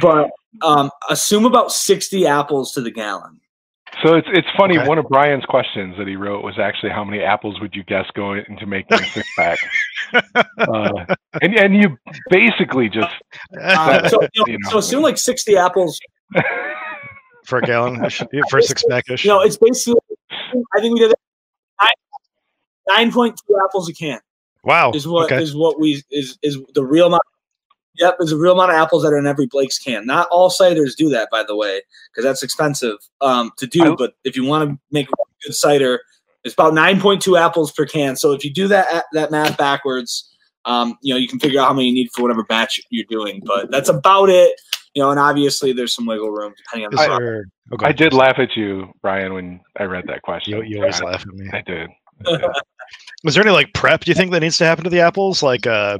but 0.00 0.30
um, 0.62 0.90
assume 1.10 1.44
about 1.44 1.72
sixty 1.72 2.26
apples 2.26 2.72
to 2.72 2.80
the 2.80 2.90
gallon. 2.90 3.38
So 4.04 4.16
it's 4.16 4.28
it's 4.32 4.48
funny. 4.54 4.76
Okay. 4.78 4.86
One 4.86 4.98
of 4.98 5.06
Brian's 5.08 5.46
questions 5.46 5.96
that 5.96 6.06
he 6.06 6.16
wrote 6.16 6.44
was 6.44 6.58
actually 6.58 6.90
how 6.90 7.04
many 7.04 7.22
apples 7.22 7.58
would 7.60 7.74
you 7.74 7.82
guess 7.84 8.04
go 8.14 8.34
into 8.34 8.66
making 8.66 9.00
a 9.00 9.04
six 9.06 9.26
pack? 9.34 9.58
uh, 10.58 11.14
and 11.40 11.54
and 11.54 11.74
you 11.74 11.96
basically 12.28 12.90
just 12.90 13.14
uh, 13.58 14.06
so, 14.08 14.20
you 14.20 14.28
know, 14.36 14.44
you 14.46 14.58
know. 14.58 14.70
so 14.70 14.78
assume 14.78 15.02
like 15.02 15.16
sixty 15.16 15.56
apples 15.56 15.98
for 17.46 17.60
a 17.60 17.62
gallon 17.62 17.96
for 18.50 18.58
a 18.58 18.62
six 18.62 18.84
pack. 18.90 19.04
You 19.08 19.16
know, 19.24 19.40
it's 19.40 19.56
basically. 19.56 20.00
I 20.76 20.80
think 20.80 20.94
we 20.94 21.00
did 21.00 21.14
nine 22.88 23.10
point 23.10 23.40
two 23.48 23.56
apples 23.64 23.88
a 23.88 23.94
can. 23.94 24.20
Wow, 24.64 24.92
is 24.92 25.08
what 25.08 25.32
okay. 25.32 25.42
is 25.42 25.56
what 25.56 25.80
we 25.80 26.02
is 26.10 26.38
is 26.42 26.58
the 26.74 26.84
real 26.84 27.06
amount. 27.06 27.22
Yep, 27.96 28.16
there's 28.18 28.32
a 28.32 28.36
real 28.36 28.52
amount 28.54 28.70
of 28.72 28.76
apples 28.76 29.02
that 29.04 29.12
are 29.12 29.18
in 29.18 29.26
every 29.26 29.46
Blake's 29.46 29.78
can. 29.78 30.04
Not 30.06 30.26
all 30.30 30.50
ciders 30.50 30.96
do 30.96 31.08
that, 31.10 31.28
by 31.30 31.44
the 31.46 31.54
way, 31.56 31.80
because 32.10 32.24
that's 32.24 32.42
expensive 32.42 32.96
um, 33.20 33.52
to 33.58 33.66
do. 33.66 33.92
I- 33.92 33.96
but 33.96 34.14
if 34.24 34.36
you 34.36 34.44
want 34.44 34.68
to 34.68 34.78
make 34.90 35.08
good 35.44 35.54
cider, 35.54 36.00
it's 36.42 36.54
about 36.54 36.72
9.2 36.74 37.38
apples 37.40 37.72
per 37.72 37.86
can. 37.86 38.16
So 38.16 38.32
if 38.32 38.44
you 38.44 38.52
do 38.52 38.68
that 38.68 39.04
that 39.12 39.30
math 39.30 39.56
backwards, 39.56 40.30
um, 40.66 40.98
you 41.02 41.14
know 41.14 41.18
you 41.18 41.28
can 41.28 41.38
figure 41.38 41.60
out 41.60 41.68
how 41.68 41.72
many 41.72 41.88
you 41.88 41.94
need 41.94 42.10
for 42.14 42.22
whatever 42.22 42.44
batch 42.44 42.80
you're 42.90 43.06
doing. 43.08 43.42
But 43.44 43.70
that's 43.70 43.88
about 43.88 44.28
it. 44.28 44.60
You 44.94 45.02
know, 45.02 45.10
and 45.10 45.18
obviously 45.18 45.72
there's 45.72 45.94
some 45.94 46.06
wiggle 46.06 46.30
room 46.30 46.52
depending 46.56 46.86
on 46.86 46.94
the 46.94 47.00
I- 47.00 47.06
crop. 47.06 47.20
there- 47.20 47.44
oh, 47.72 47.76
go 47.76 47.86
I 47.86 47.92
did 47.92 48.12
laugh 48.12 48.38
at 48.38 48.56
you, 48.56 48.92
Brian, 49.02 49.32
when 49.34 49.60
I 49.78 49.84
read 49.84 50.04
that 50.08 50.22
question. 50.22 50.54
You, 50.58 50.62
you 50.64 50.78
always 50.80 51.00
I, 51.00 51.04
laugh 51.04 51.22
at 51.22 51.34
me. 51.34 51.48
I 51.52 51.62
did. 51.62 51.88
I 52.26 52.30
did. 52.36 52.50
Was 53.24 53.34
there 53.34 53.42
any 53.42 53.52
like 53.52 53.72
prep? 53.72 54.02
Do 54.04 54.10
you 54.10 54.14
think 54.14 54.30
that 54.32 54.40
needs 54.40 54.58
to 54.58 54.64
happen 54.66 54.84
to 54.84 54.90
the 54.90 55.00
apples? 55.00 55.42
Like, 55.42 55.66
uh, 55.66 55.96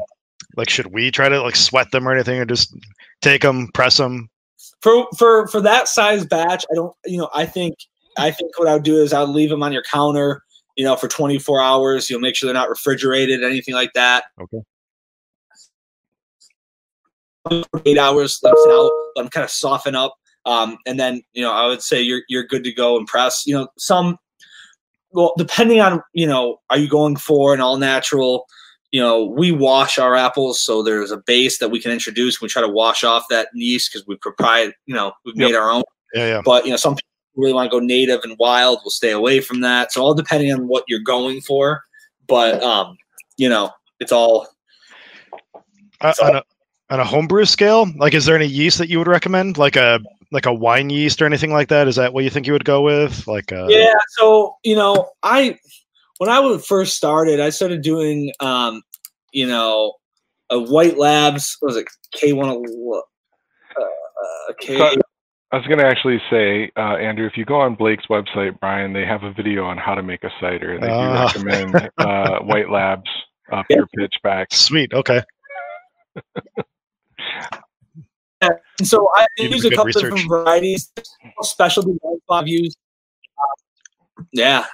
like 0.56 0.70
should 0.70 0.86
we 0.86 1.10
try 1.10 1.28
to 1.28 1.40
like 1.42 1.56
sweat 1.56 1.90
them 1.90 2.08
or 2.08 2.12
anything, 2.12 2.38
or 2.40 2.44
just 2.44 2.74
take 3.20 3.42
them, 3.42 3.68
press 3.72 3.96
them? 3.96 4.28
for 4.84 5.06
for 5.16 5.46
for 5.48 5.60
that 5.62 5.88
size 5.88 6.26
batch, 6.26 6.64
I 6.70 6.74
don't. 6.74 6.94
You 7.06 7.18
know, 7.18 7.30
I 7.34 7.46
think 7.46 7.74
I 8.18 8.30
think 8.30 8.58
what 8.58 8.68
I 8.68 8.74
would 8.74 8.82
do 8.82 9.02
is 9.02 9.12
I 9.12 9.20
would 9.20 9.30
leave 9.30 9.48
them 9.48 9.62
on 9.62 9.72
your 9.72 9.82
counter. 9.90 10.42
You 10.76 10.84
know, 10.84 10.96
for 10.96 11.06
24 11.06 11.60
hours. 11.60 12.10
You'll 12.10 12.20
make 12.20 12.34
sure 12.34 12.48
they're 12.48 12.54
not 12.54 12.68
refrigerated, 12.68 13.44
anything 13.44 13.74
like 13.74 13.92
that. 13.94 14.24
Okay. 14.40 14.58
Eight 17.86 17.96
hours, 17.96 18.40
let 18.42 18.50
them 18.50 18.72
out, 18.72 18.90
let 19.14 19.22
them 19.22 19.30
kind 19.30 19.44
of 19.44 19.50
soften 19.50 19.94
up, 19.94 20.16
um, 20.46 20.78
and 20.86 20.98
then 20.98 21.22
you 21.32 21.42
know 21.42 21.52
I 21.52 21.66
would 21.66 21.82
say 21.82 22.02
you're 22.02 22.22
you're 22.28 22.44
good 22.44 22.64
to 22.64 22.72
go 22.72 22.98
and 22.98 23.06
press. 23.06 23.44
You 23.46 23.54
know, 23.54 23.68
some 23.78 24.18
well, 25.12 25.32
depending 25.38 25.80
on 25.80 26.02
you 26.12 26.26
know, 26.26 26.60
are 26.68 26.78
you 26.78 26.88
going 26.88 27.16
for 27.16 27.54
an 27.54 27.60
all 27.60 27.78
natural? 27.78 28.46
You 28.94 29.00
know, 29.00 29.24
we 29.24 29.50
wash 29.50 29.98
our 29.98 30.14
apples, 30.14 30.60
so 30.60 30.80
there's 30.80 31.10
a 31.10 31.16
base 31.16 31.58
that 31.58 31.68
we 31.70 31.80
can 31.80 31.90
introduce. 31.90 32.40
We 32.40 32.46
try 32.46 32.62
to 32.62 32.68
wash 32.68 33.02
off 33.02 33.24
that 33.28 33.48
yeast 33.52 33.90
because 33.90 34.06
we 34.06 34.14
provide, 34.14 34.72
you 34.86 34.94
know, 34.94 35.10
we've 35.24 35.34
Yep. 35.34 35.48
made 35.48 35.56
our 35.56 35.68
own. 35.68 35.82
Yeah, 36.14 36.26
yeah. 36.28 36.42
But 36.44 36.64
you 36.64 36.70
know, 36.70 36.76
some 36.76 36.94
people 36.94 37.08
really 37.34 37.52
want 37.52 37.68
to 37.68 37.76
go 37.76 37.84
native 37.84 38.20
and 38.22 38.36
wild. 38.38 38.78
We'll 38.84 38.90
stay 38.92 39.10
away 39.10 39.40
from 39.40 39.62
that. 39.62 39.90
So 39.92 40.00
all 40.00 40.14
depending 40.14 40.52
on 40.52 40.68
what 40.68 40.84
you're 40.86 41.00
going 41.00 41.40
for. 41.40 41.82
But 42.28 42.62
um, 42.62 42.96
you 43.36 43.48
know, 43.48 43.72
it's 43.98 44.12
all 44.12 44.46
Uh, 46.00 46.12
So- 46.12 46.26
on 46.26 46.36
a 46.36 46.42
on 46.90 47.00
a 47.00 47.04
homebrew 47.04 47.46
scale, 47.46 47.90
like, 47.96 48.14
is 48.14 48.26
there 48.26 48.36
any 48.36 48.46
yeast 48.46 48.78
that 48.78 48.88
you 48.88 48.98
would 48.98 49.08
recommend, 49.08 49.58
like 49.58 49.74
a 49.74 49.98
like 50.30 50.46
a 50.46 50.52
wine 50.54 50.88
yeast 50.90 51.20
or 51.20 51.26
anything 51.26 51.52
like 51.52 51.66
that? 51.68 51.88
Is 51.88 51.96
that 51.96 52.12
what 52.14 52.22
you 52.22 52.30
think 52.30 52.46
you 52.46 52.52
would 52.52 52.64
go 52.64 52.80
with? 52.82 53.26
Like, 53.26 53.50
uh, 53.52 53.66
yeah. 53.68 53.94
So 54.18 54.54
you 54.62 54.76
know, 54.76 55.10
I 55.24 55.58
when 56.18 56.30
I 56.30 56.40
would 56.40 56.64
first 56.64 56.96
started, 56.96 57.40
I 57.40 57.50
started 57.50 57.82
doing 57.82 58.32
um, 58.40 58.82
you 59.32 59.46
know, 59.46 59.94
a 60.50 60.58
White 60.58 60.96
Labs. 60.98 61.56
What 61.60 61.68
was 61.70 61.76
it 61.76 61.86
K 62.12 62.32
one? 62.32 62.48
Uh, 62.50 62.98
uh, 63.80 64.52
K. 64.60 64.76
So- 64.78 64.94
I 65.52 65.58
was 65.58 65.66
going 65.68 65.78
to 65.78 65.86
actually 65.86 66.20
say, 66.30 66.72
uh, 66.76 66.96
Andrew, 66.96 67.26
if 67.26 67.36
you 67.36 67.44
go 67.44 67.60
on 67.60 67.76
Blake's 67.76 68.06
website, 68.10 68.58
Brian, 68.58 68.92
they 68.92 69.04
have 69.06 69.22
a 69.22 69.32
video 69.32 69.64
on 69.64 69.78
how 69.78 69.94
to 69.94 70.02
make 70.02 70.24
a 70.24 70.30
cider. 70.40 70.72
And 70.74 70.82
they 70.82 70.88
do 70.88 70.92
Ah. 70.92 71.26
recommend 71.26 71.90
uh, 71.98 72.38
White 72.42 72.70
Labs, 72.70 73.08
uh, 73.52 73.62
pure 73.70 73.86
pitch 73.96 74.14
back. 74.24 74.52
Sweet. 74.52 74.92
Okay. 74.92 75.22
And 78.40 78.52
so 78.82 79.08
I 79.14 79.26
You 79.38 79.44
did 79.48 79.54
use 79.54 79.64
a 79.64 79.68
a 79.68 79.70
couple 79.70 79.84
research. 79.86 80.02
different 80.02 80.28
varieties, 80.28 80.92
specialty 81.42 81.96
ones 82.02 82.20
I've 82.28 82.48
used. 82.48 82.76
Um, 84.18 84.26
yeah, 84.32 84.66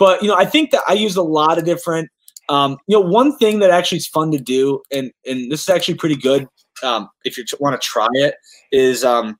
but 0.00 0.22
you 0.22 0.28
know, 0.28 0.34
I 0.34 0.46
think 0.46 0.72
that 0.72 0.82
I 0.88 0.94
use 0.94 1.14
a 1.14 1.22
lot 1.22 1.58
of 1.58 1.64
different. 1.64 2.08
Um, 2.48 2.78
you 2.88 2.98
know, 2.98 3.06
one 3.06 3.36
thing 3.36 3.60
that 3.60 3.70
actually 3.70 3.98
is 3.98 4.08
fun 4.08 4.32
to 4.32 4.38
do, 4.38 4.80
and 4.90 5.12
and 5.24 5.52
this 5.52 5.60
is 5.60 5.68
actually 5.68 5.94
pretty 5.94 6.16
good. 6.16 6.48
Um, 6.82 7.08
if 7.24 7.38
you 7.38 7.44
want 7.60 7.80
to 7.80 7.86
try 7.86 8.08
it, 8.14 8.34
is 8.72 9.04
um, 9.04 9.38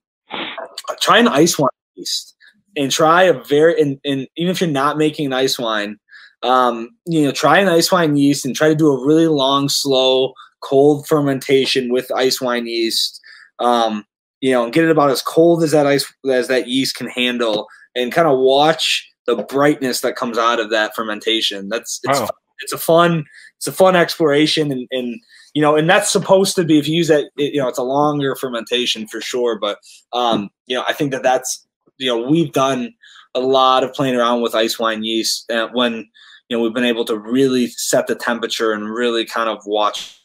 try 1.00 1.18
an 1.18 1.26
ice 1.26 1.58
wine 1.58 1.70
yeast 1.96 2.36
and 2.76 2.92
try 2.92 3.24
a 3.24 3.32
very 3.32 3.80
and, 3.80 3.98
and 4.04 4.28
even 4.36 4.50
if 4.50 4.60
you're 4.60 4.70
not 4.70 4.98
making 4.98 5.26
an 5.26 5.32
ice 5.32 5.58
wine, 5.58 5.98
um, 6.42 6.90
you 7.06 7.24
know, 7.24 7.32
try 7.32 7.58
an 7.58 7.68
ice 7.68 7.90
wine 7.90 8.16
yeast 8.16 8.44
and 8.44 8.54
try 8.54 8.68
to 8.68 8.76
do 8.76 8.92
a 8.92 9.06
really 9.06 9.26
long, 9.26 9.68
slow, 9.68 10.34
cold 10.60 11.08
fermentation 11.08 11.90
with 11.90 12.12
ice 12.12 12.40
wine 12.40 12.66
yeast 12.66 13.20
um, 13.60 14.04
you 14.40 14.52
know, 14.52 14.64
and 14.64 14.72
get 14.72 14.84
it 14.84 14.90
about 14.90 15.10
as 15.10 15.22
cold 15.22 15.62
as 15.62 15.70
that 15.70 15.86
ice 15.86 16.12
as 16.28 16.48
that 16.48 16.66
yeast 16.66 16.96
can 16.96 17.08
handle, 17.08 17.68
and 17.94 18.12
kind 18.12 18.26
of 18.26 18.38
watch 18.38 19.09
the 19.26 19.36
brightness 19.36 20.00
that 20.00 20.16
comes 20.16 20.38
out 20.38 20.60
of 20.60 20.70
that 20.70 20.94
fermentation. 20.94 21.68
That's 21.68 22.00
it's 22.04 22.20
Wow. 22.20 22.28
it's 22.60 22.72
a 22.72 22.78
fun 22.78 23.24
it's 23.58 23.66
a 23.66 23.72
fun 23.72 23.96
exploration, 23.96 24.70
and 24.72 24.86
and 24.90 25.20
you 25.54 25.62
know, 25.62 25.76
and 25.76 25.88
that's 25.88 26.10
supposed 26.10 26.54
to 26.56 26.64
be 26.64 26.78
if 26.78 26.88
you 26.88 26.96
use 26.96 27.08
that, 27.08 27.24
it, 27.36 27.54
you 27.54 27.60
know, 27.60 27.68
it's 27.68 27.78
a 27.78 27.82
longer 27.82 28.34
fermentation 28.36 29.06
for 29.06 29.20
sure. 29.20 29.58
But 29.58 29.78
um, 30.12 30.50
you 30.66 30.76
know, 30.76 30.84
I 30.88 30.92
think 30.92 31.12
that 31.12 31.22
that's 31.22 31.66
you 31.98 32.06
know 32.08 32.28
we've 32.28 32.52
done 32.52 32.92
a 33.34 33.40
lot 33.40 33.84
of 33.84 33.92
playing 33.92 34.16
around 34.16 34.42
with 34.42 34.54
ice 34.54 34.78
wine 34.78 35.04
yeast 35.04 35.44
and 35.48 35.70
when 35.72 36.08
you 36.48 36.56
know 36.56 36.62
we've 36.62 36.74
been 36.74 36.84
able 36.84 37.04
to 37.04 37.16
really 37.16 37.68
set 37.68 38.06
the 38.06 38.14
temperature 38.16 38.72
and 38.72 38.90
really 38.90 39.24
kind 39.24 39.48
of 39.48 39.62
watch 39.66 40.18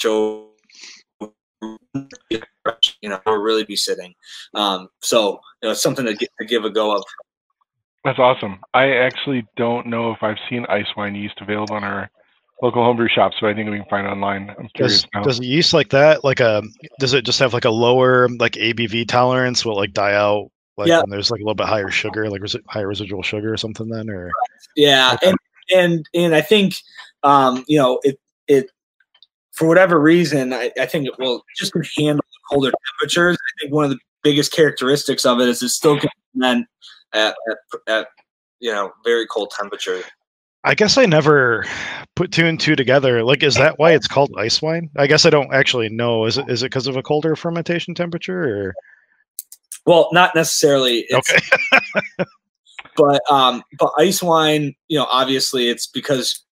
show 0.00 0.46
you 3.00 3.08
know, 3.08 3.20
or 3.26 3.42
really 3.42 3.64
be 3.64 3.76
sitting. 3.76 4.14
Um, 4.54 4.88
so 5.00 5.40
you 5.62 5.68
know, 5.68 5.72
it's 5.72 5.82
something 5.82 6.04
to, 6.04 6.14
gi- 6.14 6.28
to 6.40 6.46
give 6.46 6.64
a 6.64 6.70
go 6.70 6.96
of. 6.96 7.04
That's 8.06 8.20
awesome. 8.20 8.60
I 8.72 8.92
actually 8.98 9.44
don't 9.56 9.88
know 9.88 10.12
if 10.12 10.22
I've 10.22 10.36
seen 10.48 10.64
ice 10.68 10.86
wine 10.96 11.16
yeast 11.16 11.34
available 11.40 11.76
in 11.76 11.82
our 11.82 12.08
local 12.62 12.84
homebrew 12.84 13.08
shops, 13.08 13.36
but 13.40 13.48
I 13.50 13.54
think 13.54 13.68
we 13.68 13.78
can 13.78 13.88
find 13.90 14.06
it 14.06 14.10
online. 14.10 14.48
I'm 14.56 14.68
curious 14.76 15.02
Does 15.02 15.08
now. 15.12 15.22
does 15.24 15.40
yeast 15.40 15.74
like 15.74 15.88
that 15.88 16.22
like 16.22 16.38
a 16.38 16.62
does 17.00 17.14
it 17.14 17.24
just 17.24 17.40
have 17.40 17.52
like 17.52 17.64
a 17.64 17.70
lower 17.70 18.28
like 18.38 18.52
ABV 18.52 19.08
tolerance? 19.08 19.64
Will 19.64 19.72
it 19.72 19.80
like 19.80 19.92
die 19.92 20.14
out 20.14 20.52
like 20.76 20.86
Yeah. 20.86 21.00
when 21.00 21.10
there's 21.10 21.32
like 21.32 21.40
a 21.40 21.42
little 21.42 21.56
bit 21.56 21.66
higher 21.66 21.90
sugar, 21.90 22.30
like 22.30 22.42
resi- 22.42 22.62
higher 22.68 22.86
residual 22.86 23.24
sugar 23.24 23.52
or 23.52 23.56
something 23.56 23.88
then 23.88 24.08
or 24.08 24.30
Yeah, 24.76 25.14
Okay. 25.14 25.30
and 25.30 25.36
and 25.74 26.08
and 26.14 26.34
I 26.36 26.42
think 26.42 26.76
um, 27.24 27.64
you 27.66 27.76
know 27.76 27.98
it 28.04 28.20
it 28.46 28.70
for 29.50 29.66
whatever 29.66 30.00
reason 30.00 30.52
I, 30.52 30.70
I 30.80 30.86
think 30.86 31.08
it 31.08 31.14
will 31.18 31.42
just 31.56 31.72
can 31.72 31.82
handle 31.98 32.24
colder 32.48 32.70
temperatures. 33.00 33.36
I 33.36 33.50
think 33.62 33.74
one 33.74 33.84
of 33.84 33.90
the 33.90 33.98
biggest 34.22 34.52
characteristics 34.52 35.26
of 35.26 35.40
it 35.40 35.48
is 35.48 35.60
it 35.60 35.70
still 35.70 35.98
can 35.98 36.08
ferment 36.34 36.68
at, 37.12 37.34
at, 37.50 37.80
at 37.88 38.06
you 38.60 38.72
know 38.72 38.92
very 39.04 39.26
cold 39.26 39.52
temperature. 39.56 40.02
I 40.64 40.74
guess 40.74 40.98
I 40.98 41.06
never 41.06 41.64
put 42.16 42.32
two 42.32 42.46
and 42.46 42.58
two 42.58 42.74
together. 42.74 43.22
Like, 43.22 43.44
is 43.44 43.54
that 43.54 43.78
why 43.78 43.92
it's 43.92 44.08
called 44.08 44.32
ice 44.36 44.60
wine? 44.60 44.90
I 44.96 45.06
guess 45.06 45.24
I 45.24 45.30
don't 45.30 45.54
actually 45.54 45.88
know. 45.88 46.26
Is 46.26 46.38
it 46.38 46.48
is 46.48 46.62
it 46.62 46.66
because 46.66 46.86
of 46.86 46.96
a 46.96 47.02
colder 47.02 47.36
fermentation 47.36 47.94
temperature 47.94 48.42
or 48.42 48.74
Well, 49.84 50.08
not 50.12 50.34
necessarily. 50.34 51.06
It's, 51.08 51.32
okay? 51.32 52.24
but 52.96 53.20
um 53.30 53.62
but 53.78 53.92
ice 53.98 54.22
wine 54.22 54.74
you 54.88 54.98
know 54.98 55.06
obviously 55.10 55.68
it's 55.68 55.86
because 55.86 56.44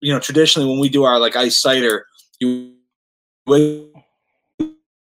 you 0.00 0.12
know 0.12 0.18
traditionally 0.18 0.68
when 0.68 0.80
we 0.80 0.88
do 0.88 1.04
our 1.04 1.18
like 1.18 1.36
ice 1.36 1.60
cider 1.60 2.06
you 2.40 2.74
wait 3.46 3.89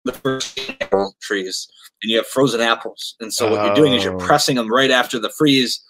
the 0.08 0.14
first 0.14 0.60
apple 0.82 1.16
trees 1.22 1.68
and 2.02 2.10
you 2.12 2.18
have 2.18 2.28
frozen 2.28 2.62
apples 2.62 3.16
and 3.20 3.34
so 3.34 3.50
what 3.52 3.66
you're 3.66 3.76
doing 3.76 3.94
is 3.94 4.04
you're 4.04 4.16
Oh. 4.16 4.26
pressing 4.26 4.56
them 4.56 4.72
right 4.72 4.92
after 4.92 5.20
the 5.20 5.30
freeze 5.30 5.84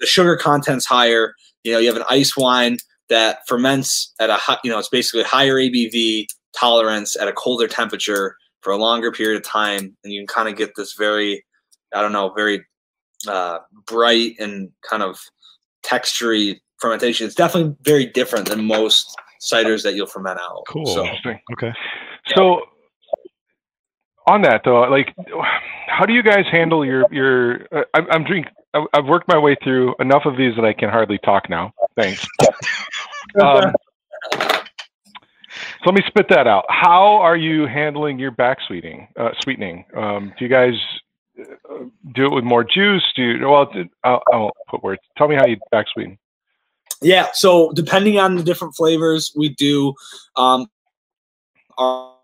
the 0.00 0.06
sugar 0.06 0.36
content's 0.36 0.86
higher 0.86 1.34
you 1.64 1.72
know 1.72 1.78
you 1.78 1.86
have 1.88 1.96
an 1.96 2.04
ice 2.08 2.36
wine 2.36 2.76
that 3.08 3.40
ferments 3.48 4.14
at 4.20 4.30
a 4.30 4.34
high 4.34 4.58
you 4.64 4.70
know 4.70 4.78
it's 4.78 4.88
basically 4.88 5.22
higher 5.24 5.56
abv 5.56 6.26
tolerance 6.56 7.16
at 7.16 7.28
a 7.28 7.32
colder 7.32 7.66
temperature 7.68 8.36
for 8.60 8.72
a 8.72 8.76
longer 8.76 9.10
period 9.12 9.36
of 9.36 9.44
time 9.44 9.96
and 10.04 10.12
you 10.12 10.20
can 10.20 10.26
kind 10.26 10.48
of 10.48 10.56
get 10.56 10.70
this 10.76 10.94
very 10.94 11.44
i 11.94 12.00
don't 12.02 12.12
know 12.12 12.32
very 12.34 12.64
uh, 13.26 13.58
bright 13.86 14.34
and 14.38 14.70
kind 14.88 15.02
of 15.02 15.18
textury 15.84 16.60
fermentation. 16.78 17.26
It's 17.26 17.34
definitely 17.34 17.74
very 17.82 18.06
different 18.06 18.48
than 18.48 18.64
most 18.64 19.12
ciders 19.42 19.82
that 19.82 19.94
you'll 19.94 20.06
ferment 20.06 20.38
out. 20.40 20.62
Cool. 20.68 20.86
So 20.86 21.04
Okay. 21.54 21.72
So 22.36 22.62
on 24.28 24.42
that 24.42 24.62
though, 24.64 24.82
like, 24.82 25.14
how 25.88 26.04
do 26.06 26.12
you 26.12 26.22
guys 26.22 26.44
handle 26.50 26.84
your 26.84 27.04
your? 27.12 27.66
Uh, 27.72 27.84
I'm, 27.94 28.06
I'm 28.10 28.24
drink. 28.24 28.46
I- 28.74 28.86
I've 28.92 29.06
worked 29.06 29.28
my 29.28 29.38
way 29.38 29.56
through 29.64 29.94
enough 29.98 30.22
of 30.26 30.36
these 30.36 30.54
that 30.56 30.64
I 30.64 30.72
can 30.72 30.90
hardly 30.90 31.18
talk 31.18 31.48
now. 31.48 31.72
Thanks. 31.96 32.26
Um, 33.42 33.72
so 34.32 35.84
let 35.84 35.94
me 35.94 36.02
spit 36.06 36.26
that 36.30 36.46
out. 36.46 36.64
How 36.70 37.16
are 37.20 37.36
you 37.36 37.66
handling 37.66 38.18
your 38.18 38.30
back 38.30 38.56
sweetening? 38.66 39.06
Uh, 39.18 39.30
sweetening. 39.42 39.84
Um, 39.94 40.32
do 40.38 40.44
you 40.46 40.50
guys 40.50 40.72
uh, 41.38 41.84
do 42.14 42.24
it 42.24 42.32
with 42.32 42.44
more 42.44 42.64
juice? 42.64 43.04
Do 43.14 43.22
you, 43.22 43.48
well? 43.48 43.70
I'll, 44.02 44.22
I 44.32 44.36
won't 44.36 44.54
put 44.68 44.82
words. 44.82 45.02
Tell 45.18 45.28
me 45.28 45.36
how 45.36 45.46
you 45.46 45.58
back 45.70 45.86
sweeten. 45.92 46.18
yeah, 47.02 47.28
so 47.34 47.70
depending 47.72 48.18
on 48.18 48.36
the 48.36 48.42
different 48.42 48.74
flavors, 48.74 49.30
we 49.36 49.50
do 49.50 49.94
um, 50.36 50.66
our 51.76 52.14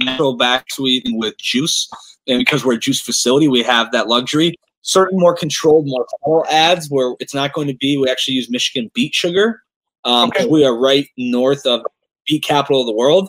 natural 0.00 0.36
back 0.36 0.66
sweeten 0.70 1.18
with 1.18 1.36
juice, 1.38 1.88
and 2.26 2.38
because 2.38 2.64
we're 2.64 2.74
a 2.74 2.78
juice 2.78 3.00
facility, 3.00 3.48
we 3.48 3.62
have 3.62 3.92
that 3.92 4.08
luxury. 4.08 4.54
Certain 4.82 5.18
more 5.18 5.34
controlled, 5.34 5.86
more 5.86 6.06
subtle 6.10 6.44
ads 6.50 6.88
where 6.90 7.14
it's 7.20 7.34
not 7.34 7.52
going 7.52 7.68
to 7.68 7.74
be. 7.76 7.96
We 7.96 8.10
actually 8.10 8.34
use 8.34 8.50
Michigan 8.50 8.90
beet 8.94 9.14
sugar 9.14 9.62
because 10.04 10.30
Okay. 10.34 10.46
we 10.48 10.64
are 10.64 10.76
right 10.76 11.06
north 11.16 11.64
of 11.66 11.82
beet 12.26 12.42
capital 12.42 12.80
of 12.80 12.86
the 12.86 12.92
world, 12.92 13.28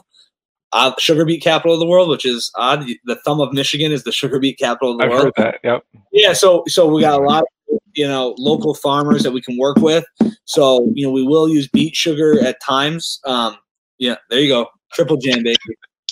uh, 0.71 0.93
sugar 0.97 1.25
beet 1.25 1.43
capital 1.43 1.73
of 1.75 1.79
the 1.79 1.85
world, 1.85 2.09
which 2.09 2.25
is 2.25 2.51
odd. 2.55 2.85
The 3.05 3.15
thumb 3.23 3.39
of 3.39 3.53
Michigan 3.53 3.91
is 3.91 4.03
the 4.03 4.11
sugar 4.11 4.39
beet 4.39 4.57
capital 4.57 4.93
of 4.93 4.97
the 4.97 5.03
I've 5.05 5.11
world. 5.11 5.23
heard 5.25 5.33
that. 5.37 5.59
Yep. 5.63 5.83
Yeah, 6.11 6.33
so 6.33 6.63
so 6.67 6.87
we 6.87 7.01
got 7.01 7.21
a 7.21 7.23
lot 7.23 7.43
of 7.71 7.77
you 7.93 8.07
know 8.07 8.33
local 8.39 8.73
farmers 8.73 9.21
that 9.21 9.31
we 9.31 9.41
can 9.41 9.55
work 9.57 9.77
with. 9.77 10.03
So 10.45 10.91
you 10.95 11.05
know 11.05 11.11
we 11.11 11.21
will 11.21 11.47
use 11.47 11.67
beet 11.67 11.95
sugar 11.95 12.39
at 12.43 12.59
times. 12.61 13.19
Um, 13.25 13.57
yeah, 13.99 14.15
there 14.31 14.39
you 14.39 14.47
go, 14.47 14.67
triple 14.91 15.17
jam 15.17 15.43
baby. 15.43 15.57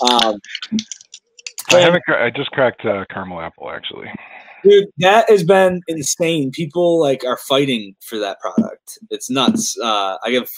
Um, 0.10 0.40
I 1.70 1.80
haven't. 1.80 2.04
I 2.08 2.30
just 2.30 2.52
cracked 2.52 2.86
uh, 2.86 3.06
caramel 3.10 3.42
apple 3.42 3.70
actually. 3.70 4.08
dude, 4.64 4.88
that 4.98 5.30
has 5.30 5.44
been 5.44 5.82
insane. 5.88 6.52
People 6.52 7.00
like 7.00 7.24
are 7.26 7.38
fighting 7.38 7.96
for 8.02 8.18
that 8.20 8.40
product. 8.40 9.00
It's 9.10 9.30
nuts. 9.30 9.78
Uh, 9.80 10.18
I 10.24 10.32
give 10.32 10.50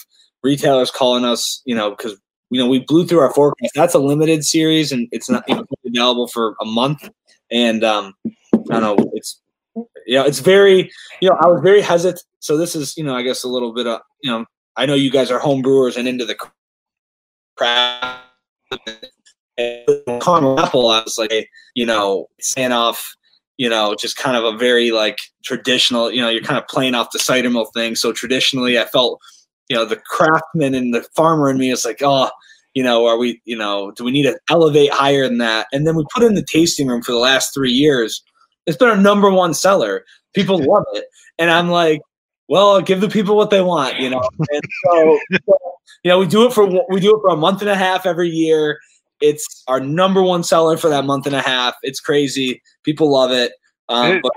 retailers 0.42 0.90
calling 0.90 1.24
us, 1.24 1.62
you 1.64 1.74
know, 1.74 1.90
because 1.90 2.16
you 2.50 2.60
know 2.60 2.68
we 2.68 2.80
blew 2.80 3.06
through 3.06 3.20
our 3.20 3.32
forecast. 3.32 3.72
That's 3.74 3.94
a 3.94 3.98
limited 3.98 4.44
series, 4.44 4.92
and 4.92 5.08
it's 5.12 5.30
not 5.30 5.44
you 5.48 5.56
know, 5.56 5.64
available 5.86 6.28
for 6.28 6.54
a 6.60 6.64
month. 6.64 7.08
And 7.50 7.84
um, 7.84 8.14
I 8.26 8.80
don't 8.80 8.82
know. 8.82 9.10
It's 9.14 9.40
you 10.06 10.18
know, 10.18 10.24
it's 10.24 10.40
very 10.40 10.90
you 11.20 11.28
know, 11.28 11.36
I 11.40 11.46
was 11.46 11.60
very 11.62 11.80
hesitant. 11.80 12.24
So 12.40 12.56
this 12.56 12.74
is 12.74 12.96
you 12.96 13.04
know, 13.04 13.14
I 13.14 13.22
guess 13.22 13.44
a 13.44 13.48
little 13.48 13.72
bit 13.72 13.86
of 13.86 14.00
you 14.22 14.30
know, 14.30 14.44
I 14.76 14.86
know 14.86 14.94
you 14.94 15.10
guys 15.10 15.30
are 15.30 15.38
home 15.38 15.62
brewers 15.62 15.96
and 15.96 16.08
into 16.08 16.24
the 16.24 16.36
craft. 17.56 18.20
And 19.56 19.84
with 19.86 20.02
apple, 20.08 20.88
I 20.88 21.02
was 21.02 21.18
like, 21.18 21.48
you 21.74 21.86
know, 21.86 22.28
saying 22.40 22.72
off, 22.72 23.14
you 23.56 23.68
know, 23.68 23.94
just 23.94 24.16
kind 24.16 24.36
of 24.36 24.44
a 24.44 24.56
very 24.56 24.90
like 24.90 25.18
traditional, 25.44 26.10
you 26.10 26.20
know, 26.20 26.28
you're 26.28 26.42
kind 26.42 26.58
of 26.58 26.66
playing 26.66 26.94
off 26.94 27.12
the 27.12 27.18
cider 27.18 27.50
mill 27.50 27.66
thing. 27.66 27.94
So 27.94 28.12
traditionally, 28.12 28.78
I 28.78 28.86
felt, 28.86 29.20
you 29.68 29.76
know, 29.76 29.84
the 29.84 29.96
craftsman 29.96 30.74
and 30.74 30.92
the 30.92 31.02
farmer 31.14 31.50
in 31.50 31.58
me 31.58 31.70
is 31.70 31.84
like, 31.84 32.00
oh, 32.02 32.30
you 32.74 32.82
know, 32.82 33.06
are 33.06 33.16
we, 33.16 33.40
you 33.44 33.56
know, 33.56 33.92
do 33.92 34.04
we 34.04 34.10
need 34.10 34.24
to 34.24 34.38
elevate 34.50 34.92
higher 34.92 35.28
than 35.28 35.38
that? 35.38 35.68
And 35.72 35.86
then 35.86 35.94
we 35.94 36.04
put 36.12 36.24
it 36.24 36.26
in 36.26 36.34
the 36.34 36.44
tasting 36.44 36.88
room 36.88 37.02
for 37.02 37.12
the 37.12 37.18
last 37.18 37.54
three 37.54 37.70
years. 37.70 38.22
It's 38.66 38.76
been 38.76 38.88
our 38.88 38.96
number 38.96 39.30
one 39.30 39.54
seller. 39.54 40.04
People 40.34 40.58
love 40.58 40.84
it, 40.94 41.04
and 41.38 41.50
I'm 41.50 41.68
like, 41.68 42.00
well, 42.48 42.72
I'll 42.72 42.82
give 42.82 43.00
the 43.00 43.08
people 43.08 43.36
what 43.36 43.50
they 43.50 43.60
want, 43.60 44.00
you 44.00 44.10
know. 44.10 44.22
And 44.50 44.62
so, 44.86 45.18
so, 45.32 45.58
you 46.02 46.10
know, 46.10 46.18
we 46.18 46.26
do 46.26 46.46
it 46.46 46.52
for 46.52 46.66
we 46.88 46.98
do 47.00 47.14
it 47.16 47.20
for 47.20 47.28
a 47.28 47.36
month 47.36 47.60
and 47.60 47.70
a 47.70 47.76
half 47.76 48.04
every 48.06 48.28
year. 48.28 48.80
It's 49.28 49.64
our 49.68 49.80
number 49.80 50.22
one 50.22 50.42
seller 50.44 50.76
for 50.76 50.88
that 50.90 51.04
month 51.06 51.26
and 51.26 51.34
a 51.34 51.40
half. 51.42 51.74
It's 51.82 52.00
crazy. 52.00 52.62
People 52.82 53.10
love 53.10 53.30
it. 53.30 53.52
Um, 53.88 54.12
It- 54.12 54.22
but 54.22 54.32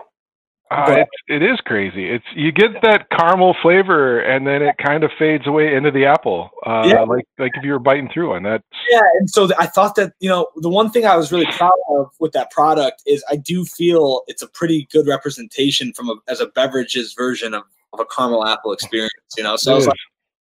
Uh, 0.69 0.85
But- 0.85 0.99
it, 0.99 1.07
it 1.29 1.43
is 1.43 1.61
crazy. 1.61 2.09
It's 2.09 2.25
you 2.35 2.51
get 2.51 2.81
that 2.81 3.09
caramel 3.09 3.55
flavor, 3.61 4.19
and 4.19 4.45
then 4.45 4.61
it 4.61 4.75
kind 4.77 5.05
of 5.05 5.11
fades 5.17 5.47
away 5.47 5.73
into 5.73 5.91
the 5.91 6.05
apple. 6.05 6.49
Uh, 6.65 6.83
Yeah. 6.91 7.03
Like 7.03 7.23
like 7.39 7.51
if 7.55 7.63
you 7.63 7.71
were 7.71 7.79
biting 7.79 8.09
through 8.13 8.31
one. 8.31 8.43
that. 8.43 8.61
yeah, 8.91 8.99
and 9.17 9.29
so 9.29 9.47
th- 9.47 9.57
I 9.57 9.65
thought 9.65 9.95
that 9.95 10.11
you 10.19 10.27
know 10.29 10.47
the 10.57 10.67
one 10.69 10.89
thing 10.91 11.05
I 11.05 11.15
was 11.15 11.31
really 11.31 11.45
proud 11.59 11.79
of 11.95 12.07
with 12.19 12.33
that 12.33 12.51
product 12.51 13.01
is 13.05 13.23
I 13.31 13.37
do 13.37 13.63
feel 13.63 14.23
it's 14.27 14.41
a 14.41 14.47
pretty 14.49 14.87
good 14.91 15.07
representation 15.07 15.93
from 15.93 16.09
a, 16.09 16.15
as 16.27 16.41
a 16.41 16.47
beverages 16.47 17.13
version 17.13 17.53
of, 17.53 17.63
of 17.93 18.01
a 18.01 18.05
caramel 18.13 18.45
apple 18.45 18.73
experience. 18.73 19.13
You 19.37 19.43
know, 19.45 19.55
so 19.55 19.71
I 19.71 19.75
was 19.75 19.87
like, 19.87 19.99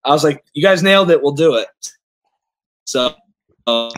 I 0.05 0.11
was 0.11 0.23
like, 0.23 0.41
you 0.53 0.63
guys 0.63 0.81
nailed 0.81 1.11
it. 1.11 1.21
We'll 1.21 1.33
do 1.47 1.55
it. 1.55 1.67
So. 2.85 3.13
Uh, 3.67 3.89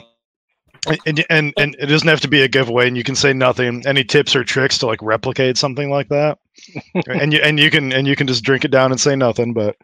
And, 0.85 1.25
and 1.29 1.53
and 1.57 1.75
it 1.79 1.87
doesn't 1.87 2.07
have 2.07 2.21
to 2.21 2.27
be 2.27 2.41
a 2.41 2.47
giveaway, 2.47 2.87
and 2.87 2.97
you 2.97 3.03
can 3.03 3.15
say 3.15 3.33
nothing. 3.33 3.83
Any 3.85 4.03
tips 4.03 4.35
or 4.35 4.43
tricks 4.43 4.77
to 4.79 4.87
like 4.87 5.01
replicate 5.01 5.57
something 5.57 5.89
like 5.89 6.09
that? 6.09 6.37
and 7.07 7.33
you 7.33 7.39
and 7.39 7.59
you 7.59 7.71
can 7.71 7.91
and 7.91 8.07
you 8.07 8.15
can 8.15 8.27
just 8.27 8.43
drink 8.43 8.65
it 8.65 8.71
down 8.71 8.91
and 8.91 8.99
say 8.99 9.15
nothing. 9.15 9.53
But 9.53 9.75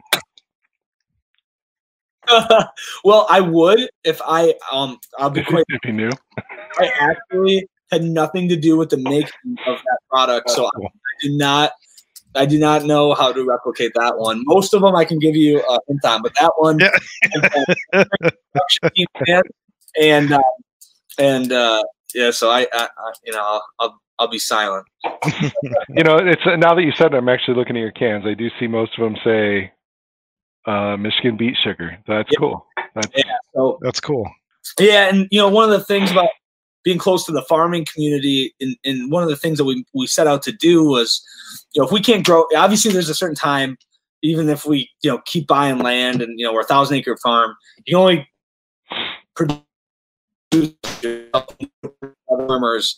well, 3.04 3.26
I 3.30 3.42
would 3.42 3.90
if 4.04 4.22
I 4.26 4.54
um 4.72 5.00
I'll 5.18 5.30
be 5.30 5.42
if, 5.42 5.48
quite 5.50 5.66
if 5.70 5.80
you 5.86 5.94
knew. 5.94 6.12
I 6.78 6.92
actually 7.00 7.68
had 7.92 8.04
nothing 8.04 8.48
to 8.50 8.56
do 8.56 8.78
with 8.78 8.90
the 8.90 8.98
making 8.98 9.58
of 9.68 9.78
that 9.78 9.98
product, 10.10 10.50
so 10.50 10.66
I 10.66 10.88
do 11.22 11.36
not 11.38 11.72
I 12.36 12.46
do 12.46 12.58
not 12.58 12.86
know 12.86 13.14
how 13.14 13.34
to 13.34 13.44
replicate 13.44 13.92
that 13.96 14.18
one. 14.18 14.44
Most 14.46 14.74
of 14.74 14.82
them 14.82 14.96
I 14.96 15.04
can 15.04 15.20
give 15.20 15.36
you 15.36 15.60
a 15.60 15.80
hint 15.88 16.06
on, 16.06 16.22
but 16.22 16.34
that 16.40 16.54
one, 16.58 16.80
Yeah. 16.80 16.92
production 18.54 18.90
team 18.96 19.42
and 20.00 20.32
uh, 20.32 20.40
and 21.18 21.52
uh, 21.52 21.84
yeah, 22.14 22.32
so 22.32 22.50
I, 22.50 22.68
I, 22.74 22.84
I 22.98 23.12
you 23.26 23.34
know 23.34 23.42
I'll, 23.42 23.64
I'll 23.80 24.02
I'll 24.20 24.28
be 24.28 24.40
silent. 24.40 24.86
You 25.90 26.04
know, 26.04 26.18
it's 26.18 26.42
now 26.46 26.74
that 26.74 26.84
you 26.84 26.92
said 26.98 27.14
it, 27.14 27.18
I'm 27.18 27.28
actually 27.28 27.56
looking 27.56 27.76
at 27.76 27.82
your 27.82 27.92
cans. 27.92 28.26
I 28.26 28.34
do 28.34 28.50
see 28.60 28.68
most 28.68 28.98
of 28.98 29.04
them 29.04 29.18
say 29.24 29.72
uh, 30.66 30.96
Michigan 30.98 31.36
beet 31.38 31.58
sugar. 31.64 31.98
That's 32.08 32.30
Yeah. 32.32 32.40
cool. 32.40 32.66
That's 32.96 33.10
Yeah, 33.16 33.24
so 33.54 33.78
that's 33.82 34.00
cool. 34.00 34.30
Yeah, 34.80 35.10
and 35.10 35.28
you 35.32 35.40
know, 35.40 35.50
one 35.50 35.64
of 35.66 35.72
the 35.72 35.84
things 35.84 36.12
about 36.12 36.30
being 36.84 36.98
close 36.98 37.26
to 37.26 37.32
the 37.32 37.42
farming 37.44 37.86
community, 37.92 38.54
and, 38.62 38.76
and 38.86 39.12
one 39.12 39.22
of 39.24 39.30
the 39.30 39.36
things 39.36 39.58
that 39.58 39.66
we 39.66 39.86
we 39.94 40.08
set 40.08 40.28
out 40.28 40.44
to 40.44 40.52
do 40.52 40.86
was, 40.86 41.22
you 41.74 41.82
know, 41.82 41.86
if 41.86 41.92
we 41.92 42.00
can't 42.00 42.26
grow, 42.26 42.46
obviously 42.56 42.92
there's 42.92 43.10
a 43.10 43.16
certain 43.16 43.36
time, 43.36 43.78
even 44.22 44.50
if 44.50 44.66
we 44.66 44.90
you 45.02 45.12
know 45.12 45.20
keep 45.26 45.48
buying 45.48 45.80
land 45.80 46.22
and 46.22 46.40
you 46.40 46.46
know 46.46 46.54
we're 46.54 46.62
a 46.62 46.66
thousand 46.66 46.98
acre 46.98 47.18
farm, 47.22 47.56
you 47.86 47.96
can 47.96 48.02
only 48.02 48.30
produce 49.36 49.58
farmers. 52.52 52.96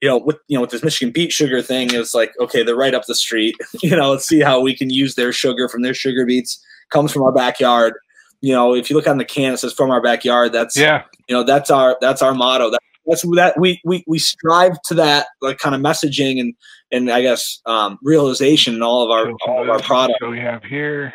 You 0.00 0.10
know, 0.10 0.18
with 0.18 0.36
you 0.48 0.56
know 0.56 0.60
with 0.60 0.70
this 0.70 0.84
Michigan 0.84 1.12
beet 1.12 1.32
sugar 1.32 1.62
thing, 1.62 1.92
it's 1.92 2.14
like 2.14 2.32
okay, 2.40 2.62
they're 2.62 2.76
right 2.76 2.94
up 2.94 3.06
the 3.06 3.14
street. 3.14 3.56
You 3.82 3.96
know, 3.96 4.10
let's 4.10 4.26
see 4.26 4.40
how 4.40 4.60
we 4.60 4.76
can 4.76 4.90
use 4.90 5.14
their 5.14 5.32
sugar 5.32 5.68
from 5.68 5.82
their 5.82 5.94
sugar 5.94 6.26
beets. 6.26 6.62
Comes 6.90 7.12
from 7.12 7.22
our 7.22 7.32
backyard. 7.32 7.94
You 8.40 8.52
know, 8.52 8.74
if 8.74 8.90
you 8.90 8.96
look 8.96 9.06
on 9.06 9.18
the 9.18 9.24
can, 9.24 9.54
it 9.54 9.58
says 9.58 9.72
from 9.72 9.90
our 9.90 10.02
backyard. 10.02 10.52
That's 10.52 10.76
yeah. 10.76 11.04
you 11.28 11.34
know 11.34 11.42
that's 11.42 11.70
our 11.70 11.96
that's 12.00 12.20
our 12.20 12.34
motto 12.34 12.70
that, 12.70 12.80
that's 13.06 13.22
that 13.36 13.58
we, 13.58 13.80
we 13.84 14.04
we 14.06 14.18
strive 14.18 14.80
to 14.82 14.94
that 14.94 15.26
like 15.40 15.58
kind 15.58 15.74
of 15.74 15.80
messaging 15.80 16.40
and 16.40 16.54
and 16.90 17.10
i 17.10 17.20
guess 17.20 17.60
um 17.66 17.98
realization 18.02 18.74
in 18.74 18.82
all 18.82 19.02
of 19.02 19.10
our 19.10 19.26
So 19.26 19.36
all 19.46 19.62
of 19.62 19.68
our 19.68 19.80
products 19.80 20.18
So 20.20 20.30
we 20.30 20.40
have 20.40 20.62
here 20.62 21.12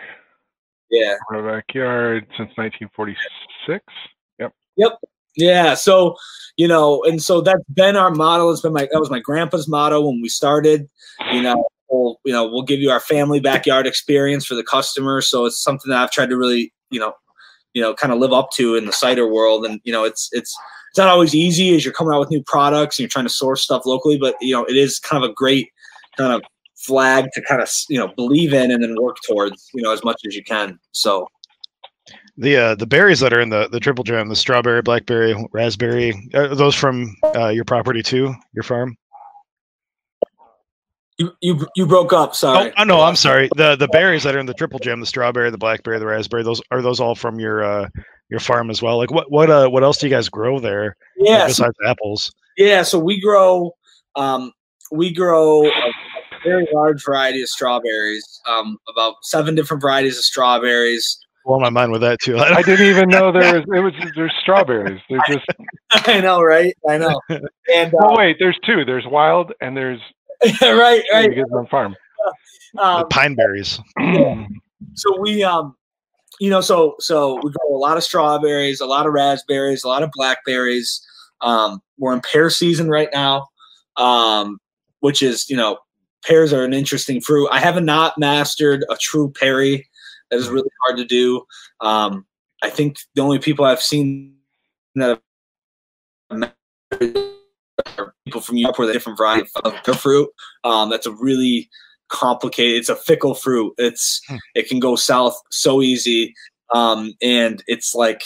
yeah 0.91 1.15
our 1.32 1.41
backyard 1.41 2.26
since 2.38 2.49
1946. 2.55 3.84
Yeah 5.36 5.73
so 5.73 6.15
you 6.57 6.67
know 6.67 7.03
and 7.03 7.21
so 7.21 7.41
that's 7.41 7.63
been 7.73 7.95
our 7.95 8.11
model. 8.11 8.51
it's 8.51 8.61
been 8.61 8.73
my 8.73 8.88
that 8.91 8.99
was 8.99 9.09
my 9.09 9.19
grandpa's 9.19 9.67
motto 9.67 10.01
when 10.01 10.21
we 10.21 10.30
started 10.30 10.89
you 11.32 11.41
know 11.41 11.67
we'll 11.89 12.19
you 12.25 12.34
know 12.34 12.47
we'll 12.47 12.63
give 12.63 12.80
you 12.80 12.89
our 12.91 12.99
family 12.99 13.39
backyard 13.39 13.88
experience 13.88 14.45
for 14.45 14.55
the 14.55 14.63
customer. 14.63 15.21
So 15.21 15.45
it's 15.45 15.61
something 15.61 15.89
that 15.89 16.01
i've 16.01 16.11
tried 16.11 16.30
to 16.30 16.38
really 16.38 16.73
you 16.89 16.99
know 16.99 17.13
you 17.73 17.82
know 17.82 17.93
kind 17.93 18.13
of 18.13 18.19
live 18.19 18.34
up 18.34 18.51
to 18.51 18.75
in 18.75 18.86
the 18.86 18.93
cider 18.93 19.27
world. 19.27 19.65
And 19.65 19.80
you 19.84 19.93
know 19.93 20.03
it's 20.03 20.30
it's 20.32 20.55
it's 20.89 20.97
not 20.97 21.07
always 21.07 21.36
easy 21.36 21.75
as 21.75 21.86
you're 21.86 21.93
coming 21.93 22.13
out 22.13 22.19
with 22.19 22.32
new 22.32 22.43
products 22.43 22.97
and 22.97 23.03
you're 23.03 23.09
trying 23.09 23.25
to 23.25 23.30
source 23.30 23.61
stuff 23.61 23.86
locally 23.86 24.17
but 24.17 24.36
you 24.41 24.55
know 24.55 24.63
it 24.65 24.75
is 24.75 24.99
kind 24.99 25.23
of 25.23 25.30
a 25.30 25.34
great 25.34 25.69
kind 26.17 26.34
of 26.34 26.41
flag 26.80 27.25
to 27.34 27.41
kind 27.41 27.61
of 27.61 27.69
you 27.89 27.97
know 27.97 28.07
believe 28.15 28.53
in 28.53 28.71
and 28.71 28.82
then 28.82 28.95
work 28.99 29.17
towards 29.27 29.69
you 29.73 29.82
know 29.82 29.91
as 29.91 30.03
much 30.03 30.21
as 30.27 30.36
you 30.36 30.43
can. 30.43 30.80
So 30.91 31.27
The 32.39 32.57
uh, 32.57 32.75
the 32.75 32.87
berries 32.87 33.19
that 33.19 33.33
are 33.33 33.41
in 33.41 33.49
the 33.49 33.67
the 33.67 33.79
triple 33.79 34.03
jam, 34.03 34.29
the 34.29 34.35
strawberry, 34.35 34.81
blackberry, 34.81 35.35
raspberry, 35.51 36.29
are 36.33 36.55
those 36.55 36.73
from 36.73 37.15
uh, 37.35 37.49
your 37.49 37.65
property 37.65 38.01
too, 38.01 38.33
your 38.53 38.63
farm? 38.63 38.95
you 41.19 41.31
you, 41.41 41.67
you 41.75 41.85
broke 41.85 42.13
up 42.13 42.33
sorry 42.33 42.71
Oh, 42.77 42.83
no, 42.85 43.01
I'm 43.01 43.15
sorry. 43.15 43.49
The 43.55 43.75
the 43.75 43.89
berries 43.89 44.23
that 44.23 44.35
are 44.35 44.39
in 44.39 44.45
the 44.45 44.53
triple 44.53 44.79
jam, 44.79 45.01
the 45.01 45.05
strawberry, 45.05 45.51
the 45.51 45.57
blackberry, 45.57 45.99
the 45.99 46.05
raspberry, 46.05 46.43
those 46.43 46.61
are 46.71 46.81
those 46.81 46.99
all 46.99 47.13
from 47.13 47.39
your 47.39 47.63
uh, 47.63 47.89
your 48.29 48.39
farm 48.39 48.69
as 48.69 48.81
well? 48.81 48.97
Like 48.97 49.11
what 49.11 49.29
what 49.29 49.49
uh 49.49 49.67
what 49.67 49.83
else 49.83 49.97
do 49.97 50.07
you 50.07 50.09
guys 50.09 50.29
grow 50.29 50.59
there 50.59 50.95
yeah 51.17 51.41
so 51.41 51.47
besides 51.47 51.75
apples? 51.85 52.33
Yeah, 52.57 52.83
so 52.83 52.97
we 52.97 53.19
grow 53.19 53.71
um, 54.15 54.53
we 54.91 55.13
grow 55.13 55.65
a 55.67 55.91
very 56.43 56.67
large 56.73 57.03
variety 57.03 57.41
of 57.41 57.49
strawberries. 57.49 58.41
Um, 58.47 58.77
about 58.87 59.15
seven 59.23 59.55
different 59.55 59.81
varieties 59.81 60.17
of 60.17 60.23
strawberries. 60.23 61.19
Blow 61.50 61.58
my 61.58 61.72
mind 61.72 61.91
with 61.91 62.02
that 62.02 62.20
too. 62.22 62.38
I 62.38 62.62
didn't 62.62 62.86
even 62.86 63.10
know 63.10 63.32
there 63.32 63.56
was 63.56 63.64
it 63.64 63.80
was 63.80 64.12
there's 64.16 64.32
strawberries. 64.39 65.02
They're 65.10 65.20
just 65.28 65.47
I 66.08 66.22
know, 66.22 66.43
right? 66.43 66.76
I 66.88 67.00
know. 67.00 67.20
And 67.74 67.91
oh 68.04 68.10
uh, 68.10 68.16
wait, 68.16 68.36
there's 68.38 68.60
two. 68.64 68.86
There's 68.86 69.08
wild 69.08 69.52
and 69.60 69.76
there's 69.76 70.00
right, 70.62 71.02
right. 71.12 71.24
you 71.24 71.34
get 71.34 71.50
them 71.50 71.58
on 71.58 71.66
farm. 71.66 71.95
The 72.76 72.84
Um, 72.84 73.08
pine 73.10 73.34
berries. 73.34 73.80
so 74.93 75.20
we 75.22 75.41
um, 75.43 75.76
you 76.39 76.52
know, 76.52 76.62
so 76.62 76.93
so 77.00 77.39
we 77.43 77.52
grow 77.52 77.76
a 77.76 77.80
lot 77.80 77.97
of 77.97 78.04
strawberries, 78.04 78.80
a 78.80 78.86
lot 78.86 79.08
of 79.08 79.14
raspberries, 79.14 79.84
a 79.84 79.88
lot 79.88 80.04
of 80.04 80.12
blackberries. 80.14 81.04
Um, 81.41 81.82
we're 81.97 82.14
in 82.14 82.22
pear 82.22 82.52
season 82.52 82.89
right 82.89 83.10
now, 83.12 83.47
um, 83.97 84.60
which 85.00 85.24
is 85.24 85.50
you 85.50 85.58
know 85.58 85.80
pears 86.24 86.54
are 86.54 86.64
an 86.64 86.76
interesting 86.76 87.22
fruit. 87.22 87.50
I 87.52 87.60
have 87.60 87.82
not 87.82 88.20
mastered 88.20 88.86
a 88.88 88.97
true 88.97 89.32
perry. 89.32 89.88
That 90.32 90.38
is 90.38 90.49
really 90.49 90.69
hard 90.86 90.97
to 90.97 91.05
do. 91.05 91.43
Um, 91.82 92.25
I 92.61 92.69
think 92.69 92.97
the 93.15 93.21
only 93.21 93.39
people 93.39 93.65
I've 93.65 93.82
seen 93.82 94.36
that 94.95 95.21
have 96.32 96.53
are 97.97 98.13
people 98.25 98.41
from 98.41 98.57
Europe 98.57 98.77
where 98.77 98.88
they 98.88 98.93
different 98.93 99.17
variety 99.17 99.49
of 99.63 99.99
fruit. 99.99 100.30
Um, 100.63 100.89
that's 100.89 101.05
a 101.05 101.11
really 101.11 101.69
complicated. 102.09 102.80
It's 102.80 102.89
a 102.89 102.95
fickle 102.95 103.36
fruit. 103.36 103.73
It's 103.77 104.21
Hmm. 104.27 104.38
it 104.55 104.67
can 104.67 104.80
go 104.80 104.95
south 104.95 105.39
so 105.51 105.82
easy, 105.82 106.34
um, 106.73 107.13
and 107.21 107.63
it's 107.67 107.95
like 107.95 108.23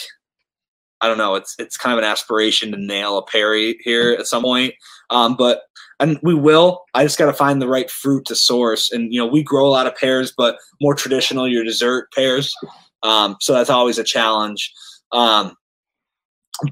I 1.00 1.08
don't 1.08 1.18
know. 1.18 1.34
It's 1.34 1.54
it's 1.58 1.76
kind 1.76 1.92
of 1.92 1.98
an 1.98 2.10
aspiration 2.10 2.72
to 2.72 2.78
nail 2.78 3.18
a 3.18 3.24
Perry 3.26 3.78
here 3.80 4.12
at 4.12 4.26
some 4.26 4.42
point. 4.42 4.74
Um, 5.10 5.36
but 5.36 5.62
and 6.00 6.18
we 6.22 6.34
will. 6.34 6.84
I 6.94 7.04
just 7.04 7.18
got 7.18 7.26
to 7.26 7.32
find 7.32 7.60
the 7.60 7.68
right 7.68 7.90
fruit 7.90 8.26
to 8.26 8.34
source. 8.34 8.90
And 8.90 9.12
you 9.12 9.20
know, 9.20 9.26
we 9.26 9.42
grow 9.42 9.66
a 9.66 9.70
lot 9.70 9.86
of 9.86 9.96
pears, 9.96 10.32
but 10.36 10.56
more 10.80 10.94
traditional, 10.94 11.48
your 11.48 11.64
dessert 11.64 12.12
pears. 12.12 12.54
Um, 13.02 13.36
so 13.40 13.52
that's 13.52 13.70
always 13.70 13.98
a 13.98 14.04
challenge. 14.04 14.72
Um, 15.12 15.56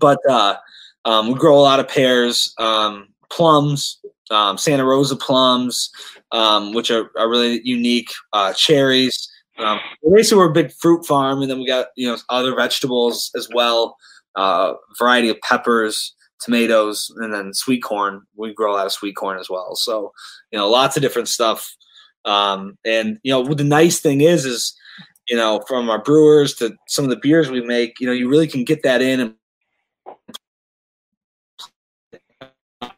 but 0.00 0.18
uh, 0.28 0.56
um, 1.04 1.28
we 1.28 1.34
grow 1.34 1.58
a 1.58 1.60
lot 1.60 1.80
of 1.80 1.88
pears, 1.88 2.54
um, 2.58 3.08
plums, 3.30 3.98
um, 4.30 4.56
Santa 4.56 4.84
Rosa 4.84 5.16
plums, 5.16 5.90
um, 6.32 6.72
which 6.72 6.90
are, 6.90 7.10
are 7.18 7.28
really 7.28 7.60
unique. 7.64 8.10
Uh, 8.32 8.52
cherries. 8.52 9.28
Basically, 10.10 10.38
we're 10.38 10.50
a 10.50 10.52
big 10.52 10.72
fruit 10.72 11.06
farm, 11.06 11.42
and 11.42 11.50
then 11.50 11.58
we 11.58 11.66
got 11.66 11.88
you 11.96 12.08
know 12.08 12.16
other 12.28 12.54
vegetables 12.54 13.30
as 13.36 13.48
well. 13.54 13.96
Uh, 14.34 14.72
variety 14.98 15.28
of 15.28 15.40
peppers, 15.42 16.14
tomatoes, 16.44 17.12
and 17.16 17.32
then 17.32 17.54
sweet 17.54 17.82
corn. 17.82 18.22
We 18.36 18.52
grow 18.54 18.72
a 18.72 18.76
lot 18.76 18.86
of 18.86 18.92
sweet 18.92 19.16
corn 19.16 19.38
as 19.38 19.48
well. 19.48 19.76
So 19.76 20.12
you 20.50 20.58
know, 20.58 20.68
lots 20.68 20.96
of 20.96 21.02
different 21.02 21.28
stuff. 21.28 21.74
Um, 22.24 22.78
and 22.84 23.18
you 23.22 23.32
know, 23.32 23.42
the 23.54 23.64
nice 23.64 24.00
thing 24.00 24.20
is, 24.20 24.44
is 24.44 24.76
you 25.28 25.36
know, 25.36 25.62
from 25.66 25.88
our 25.88 26.02
brewers 26.02 26.54
to 26.54 26.76
some 26.88 27.04
of 27.04 27.10
the 27.10 27.16
beers 27.16 27.50
we 27.50 27.62
make, 27.62 28.00
you 28.00 28.06
know, 28.06 28.12
you 28.12 28.28
really 28.28 28.48
can 28.48 28.64
get 28.64 28.82
that 28.82 29.00
in 29.00 29.34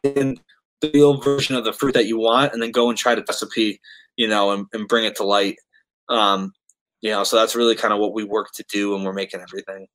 and 0.03 0.39
the 0.81 0.91
real 0.93 1.17
version 1.17 1.55
of 1.55 1.63
the 1.63 1.73
fruit 1.73 1.93
that 1.93 2.07
you 2.07 2.17
want 2.17 2.53
and 2.53 2.61
then 2.61 2.71
go 2.71 2.89
and 2.89 2.97
try 2.97 3.15
the 3.15 3.23
recipe, 3.27 3.79
you 4.17 4.27
know, 4.27 4.51
and, 4.51 4.65
and 4.73 4.87
bring 4.87 5.05
it 5.05 5.15
to 5.15 5.23
light. 5.23 5.57
Um, 6.09 6.53
you 7.01 7.11
know, 7.11 7.23
so 7.23 7.35
that's 7.35 7.55
really 7.55 7.75
kind 7.75 7.93
of 7.93 7.99
what 7.99 8.13
we 8.13 8.23
work 8.23 8.51
to 8.55 8.65
do 8.69 8.91
when 8.91 9.03
we're 9.03 9.13
making 9.13 9.41
everything. 9.41 9.87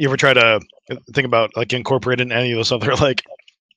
You 0.00 0.08
ever 0.08 0.16
try 0.16 0.32
to 0.32 0.60
think 1.12 1.26
about 1.26 1.54
like 1.58 1.74
incorporating 1.74 2.32
any 2.32 2.52
of 2.52 2.56
those 2.56 2.72
other 2.72 2.94
like 2.96 3.22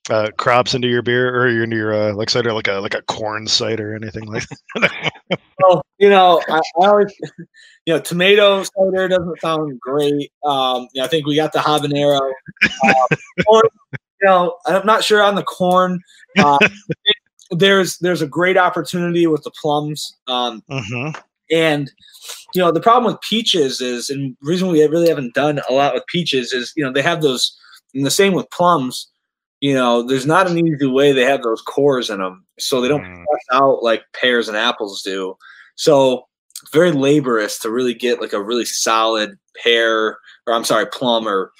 uh, 0.09 0.29
crops 0.37 0.73
into 0.73 0.87
your 0.87 1.01
beer 1.01 1.35
or 1.35 1.49
into 1.49 1.75
your 1.75 1.93
uh, 1.93 2.13
like 2.13 2.29
cider, 2.29 2.53
like 2.53 2.69
a 2.69 2.75
like 2.75 2.93
a 2.93 3.01
corn 3.01 3.45
cider 3.45 3.91
or 3.91 3.95
anything 3.97 4.23
like 4.27 4.43
that? 4.75 5.11
well, 5.59 5.85
you 5.97 6.09
know, 6.09 6.41
I, 6.47 6.59
I, 6.59 6.61
always, 6.75 7.13
you 7.85 7.93
know, 7.93 7.99
tomato 7.99 8.63
cider 8.63 9.09
doesn't 9.09 9.41
sound 9.41 9.77
great. 9.81 10.31
Um, 10.45 10.87
you 10.93 11.01
know, 11.01 11.03
I 11.03 11.09
think 11.09 11.27
we 11.27 11.35
got 11.35 11.51
the 11.51 11.59
habanero. 11.59 12.31
Uh, 12.87 13.15
or, 13.47 13.63
you 13.91 14.29
know, 14.29 14.55
I'm 14.65 14.85
not 14.85 15.03
sure 15.03 15.21
on 15.21 15.35
the 15.35 15.43
corn. 15.43 15.99
Uh, 16.37 16.57
there's 17.51 17.97
there's 17.97 18.21
a 18.21 18.27
great 18.27 18.55
opportunity 18.55 19.27
with 19.27 19.43
the 19.43 19.51
plums. 19.61 20.15
Um, 20.27 20.63
mm-hmm. 20.69 21.19
And 21.53 21.91
you 22.53 22.61
know, 22.61 22.71
the 22.71 22.81
problem 22.81 23.11
with 23.11 23.21
peaches 23.21 23.81
is, 23.81 24.09
and 24.09 24.35
the 24.41 24.47
reason 24.47 24.67
we 24.67 24.83
really 24.85 25.09
haven't 25.09 25.33
done 25.33 25.61
a 25.69 25.73
lot 25.73 25.93
with 25.93 26.05
peaches 26.07 26.53
is, 26.53 26.73
you 26.75 26.83
know, 26.83 26.91
they 26.91 27.01
have 27.01 27.21
those. 27.21 27.57
And 27.93 28.05
the 28.05 28.11
same 28.11 28.33
with 28.33 28.49
plums. 28.49 29.07
You 29.59 29.75
know, 29.75 30.03
there's 30.03 30.25
not 30.25 30.49
an 30.49 30.57
easy 30.57 30.87
way 30.87 31.13
they 31.13 31.23
have 31.23 31.43
those 31.43 31.61
cores 31.61 32.09
in 32.09 32.19
them, 32.19 32.45
so 32.59 32.81
they 32.81 32.87
don't 32.87 33.03
mm. 33.03 33.23
out 33.51 33.83
like 33.83 34.03
pears 34.19 34.49
and 34.49 34.57
apples 34.57 35.01
do. 35.03 35.37
So 35.75 36.27
very 36.71 36.91
laborious 36.91 37.59
to 37.59 37.69
really 37.69 37.93
get 37.93 38.19
like 38.19 38.33
a 38.33 38.41
really 38.41 38.65
solid 38.65 39.37
pear, 39.61 40.17
or 40.47 40.53
I'm 40.53 40.65
sorry, 40.65 40.85
plum 40.87 41.27
or 41.27 41.51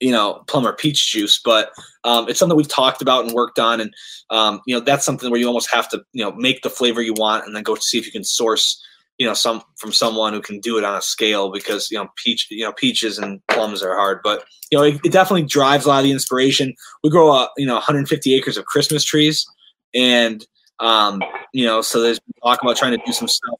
you 0.00 0.12
know 0.12 0.44
plum 0.46 0.66
or 0.66 0.72
peach 0.72 1.10
juice 1.10 1.40
but 1.44 1.72
um, 2.04 2.28
it's 2.28 2.38
something 2.38 2.56
we've 2.56 2.68
talked 2.68 3.02
about 3.02 3.24
and 3.24 3.34
worked 3.34 3.58
on 3.58 3.80
and 3.80 3.92
um, 4.30 4.60
you 4.66 4.74
know 4.74 4.80
that's 4.80 5.04
something 5.04 5.30
where 5.30 5.40
you 5.40 5.46
almost 5.46 5.70
have 5.70 5.88
to 5.88 6.02
you 6.12 6.24
know 6.24 6.32
make 6.32 6.62
the 6.62 6.70
flavor 6.70 7.02
you 7.02 7.14
want 7.14 7.44
and 7.44 7.54
then 7.54 7.62
go 7.62 7.74
see 7.74 7.98
if 7.98 8.06
you 8.06 8.12
can 8.12 8.24
source 8.24 8.82
you 9.18 9.26
know 9.26 9.34
some 9.34 9.62
from 9.76 9.92
someone 9.92 10.32
who 10.32 10.40
can 10.40 10.60
do 10.60 10.78
it 10.78 10.84
on 10.84 10.96
a 10.96 11.02
scale 11.02 11.50
because 11.50 11.90
you 11.90 11.98
know 11.98 12.08
peach 12.16 12.46
you 12.50 12.64
know 12.64 12.72
peaches 12.72 13.18
and 13.18 13.44
plums 13.48 13.82
are 13.82 13.94
hard 13.94 14.20
but 14.22 14.44
you 14.70 14.78
know 14.78 14.84
it, 14.84 15.00
it 15.04 15.12
definitely 15.12 15.42
drives 15.42 15.84
a 15.84 15.88
lot 15.88 15.98
of 15.98 16.04
the 16.04 16.12
inspiration 16.12 16.72
we 17.02 17.10
grow 17.10 17.32
a 17.32 17.48
you 17.56 17.66
know 17.66 17.74
150 17.74 18.34
acres 18.34 18.56
of 18.56 18.64
christmas 18.66 19.04
trees 19.04 19.46
and 19.94 20.46
um, 20.80 21.20
you 21.52 21.66
know 21.66 21.82
so 21.82 22.00
there's 22.00 22.20
talk 22.42 22.62
about 22.62 22.76
trying 22.76 22.96
to 22.96 23.04
do 23.04 23.12
some 23.12 23.28
stuff 23.28 23.58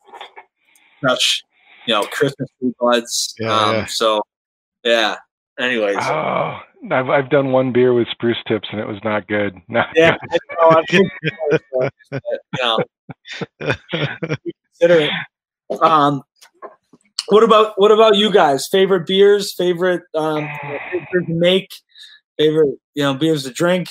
touch 1.04 1.42
you 1.86 1.94
know 1.94 2.02
christmas 2.12 2.48
tree 2.60 2.72
buds 2.80 3.34
yeah, 3.40 3.52
um, 3.52 3.74
yeah. 3.74 3.86
so 3.86 4.22
yeah 4.84 5.16
Anyways. 5.58 5.96
Oh, 6.00 6.58
I've 6.90 7.10
I've 7.10 7.30
done 7.30 7.50
one 7.50 7.72
beer 7.72 7.92
with 7.92 8.08
spruce 8.08 8.36
tips 8.46 8.68
and 8.70 8.80
it 8.80 8.86
was 8.86 8.98
not 9.02 9.26
good. 9.26 9.60
Not 9.68 9.88
yeah, 9.94 10.16
good. 10.90 11.10
I 11.82 12.20
know, 12.60 12.78
consider 14.80 15.00
it. 15.00 15.10
Um, 15.82 16.22
what 17.28 17.44
about 17.44 17.74
what 17.76 17.92
about 17.92 18.16
you 18.16 18.32
guys? 18.32 18.66
Favorite 18.68 19.06
beers? 19.06 19.52
Favorite 19.52 20.02
um, 20.14 20.48
to 21.12 21.20
make? 21.28 21.68
Favorite 22.38 22.78
you 22.94 23.02
know 23.02 23.12
beers 23.12 23.42
to 23.42 23.50
drink? 23.50 23.90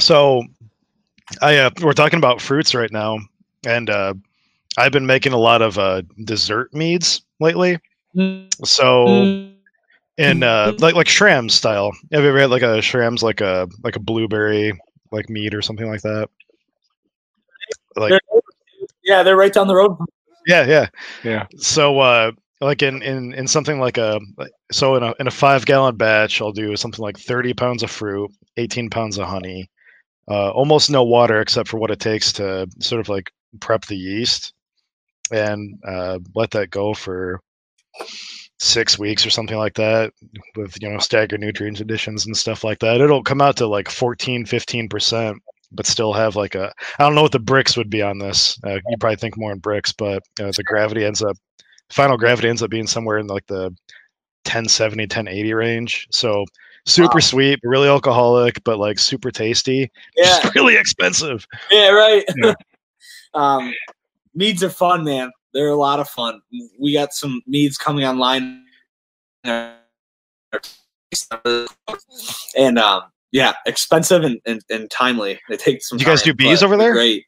So, 0.00 0.44
I 1.42 1.58
uh, 1.58 1.70
we're 1.82 1.92
talking 1.92 2.16
about 2.16 2.40
fruits 2.40 2.74
right 2.74 2.90
now, 2.90 3.18
and 3.66 3.90
uh, 3.90 4.14
I've 4.78 4.92
been 4.92 5.04
making 5.04 5.34
a 5.34 5.38
lot 5.38 5.60
of 5.60 5.78
uh, 5.78 6.00
dessert 6.24 6.72
meads 6.72 7.20
lately. 7.38 7.78
Mm-hmm. 8.16 8.64
So. 8.64 9.06
Mm-hmm 9.06 9.57
in 10.18 10.42
uh 10.42 10.74
like 10.80 10.94
like 10.94 11.08
Schramm's 11.08 11.54
style. 11.54 11.92
Have 12.12 12.22
you 12.22 12.28
ever 12.28 12.40
had 12.40 12.50
like 12.50 12.62
a 12.62 12.82
Schramm's 12.82 13.22
like 13.22 13.40
a 13.40 13.68
like 13.82 13.96
a 13.96 14.00
blueberry 14.00 14.78
like 15.12 15.30
meat 15.30 15.54
or 15.54 15.62
something 15.62 15.88
like 15.88 16.02
that? 16.02 16.28
Like 17.96 18.10
they're, 18.10 18.40
yeah, 19.02 19.22
they're 19.22 19.36
right 19.36 19.52
down 19.52 19.68
the 19.68 19.76
road. 19.76 19.96
Yeah, 20.46 20.66
yeah, 20.66 20.88
yeah. 21.24 21.46
So 21.56 22.00
uh 22.00 22.32
like 22.60 22.82
in 22.82 23.02
in 23.02 23.32
in 23.34 23.46
something 23.46 23.78
like 23.78 23.98
a 23.98 24.20
so 24.72 24.96
in 24.96 25.02
a 25.02 25.14
in 25.20 25.28
a 25.28 25.30
five 25.30 25.64
gallon 25.64 25.96
batch, 25.96 26.40
I'll 26.40 26.52
do 26.52 26.76
something 26.76 27.02
like 27.02 27.16
thirty 27.16 27.54
pounds 27.54 27.82
of 27.82 27.90
fruit, 27.90 28.30
eighteen 28.56 28.90
pounds 28.90 29.18
of 29.18 29.28
honey, 29.28 29.70
uh, 30.28 30.50
almost 30.50 30.90
no 30.90 31.04
water 31.04 31.40
except 31.40 31.68
for 31.68 31.78
what 31.78 31.92
it 31.92 32.00
takes 32.00 32.32
to 32.34 32.68
sort 32.80 33.00
of 33.00 33.08
like 33.08 33.30
prep 33.60 33.84
the 33.86 33.96
yeast, 33.96 34.52
and 35.30 35.78
uh, 35.86 36.18
let 36.34 36.50
that 36.50 36.70
go 36.70 36.94
for 36.94 37.40
six 38.58 38.98
weeks 38.98 39.24
or 39.24 39.30
something 39.30 39.56
like 39.56 39.74
that 39.74 40.12
with 40.56 40.76
you 40.82 40.88
know 40.88 40.98
staggered 40.98 41.40
nutrient 41.40 41.80
additions 41.80 42.26
and 42.26 42.36
stuff 42.36 42.64
like 42.64 42.80
that. 42.80 43.00
It'll 43.00 43.22
come 43.22 43.40
out 43.40 43.56
to 43.58 43.66
like 43.66 43.88
14 43.88 44.44
15% 44.44 45.38
but 45.70 45.86
still 45.86 46.14
have 46.14 46.34
like 46.34 46.54
a 46.54 46.72
i 46.98 47.04
don't 47.04 47.14
know 47.14 47.20
what 47.20 47.32
the 47.32 47.38
Brix 47.38 47.76
would 47.76 47.90
be 47.90 48.02
on 48.02 48.18
this. 48.18 48.58
Uh, 48.64 48.78
you 48.88 48.96
probably 48.98 49.16
think 49.16 49.36
more 49.36 49.52
in 49.52 49.60
Brix 49.60 49.94
but 49.96 50.22
uh, 50.42 50.50
the 50.56 50.64
gravity 50.64 51.04
ends 51.04 51.22
up 51.22 51.36
final 51.90 52.16
gravity 52.16 52.48
ends 52.48 52.62
up 52.62 52.70
being 52.70 52.86
somewhere 52.86 53.18
in 53.18 53.26
like 53.26 53.46
the 53.46 53.64
1070 54.44 55.04
1080 55.04 55.54
range. 55.54 56.08
So 56.10 56.44
super 56.86 57.16
wow. 57.16 57.20
sweet 57.20 57.60
really 57.62 57.88
alcoholic 57.88 58.62
but 58.64 58.78
like 58.78 58.98
super 58.98 59.30
tasty 59.30 59.90
yeah. 60.16 60.50
really 60.54 60.76
expensive. 60.76 61.46
Yeah 61.70 61.90
right. 61.90 62.24
Yeah. 62.36 62.54
um 63.34 63.72
meads 64.34 64.64
are 64.64 64.70
fun 64.70 65.04
man 65.04 65.30
they're 65.58 65.68
a 65.68 65.76
lot 65.76 65.98
of 65.98 66.08
fun. 66.08 66.40
We 66.78 66.92
got 66.92 67.12
some 67.12 67.42
meads 67.48 67.76
coming 67.76 68.04
online, 68.04 68.64
and 69.42 69.74
um, 72.78 73.02
yeah, 73.32 73.54
expensive 73.66 74.22
and, 74.22 74.40
and, 74.46 74.62
and 74.70 74.88
timely. 74.88 75.40
They 75.48 75.56
take 75.56 75.82
some. 75.82 75.98
You 75.98 76.04
guys 76.04 76.22
do 76.22 76.32
bees 76.32 76.62
over 76.62 76.76
there? 76.76 76.92
Great. 76.92 77.24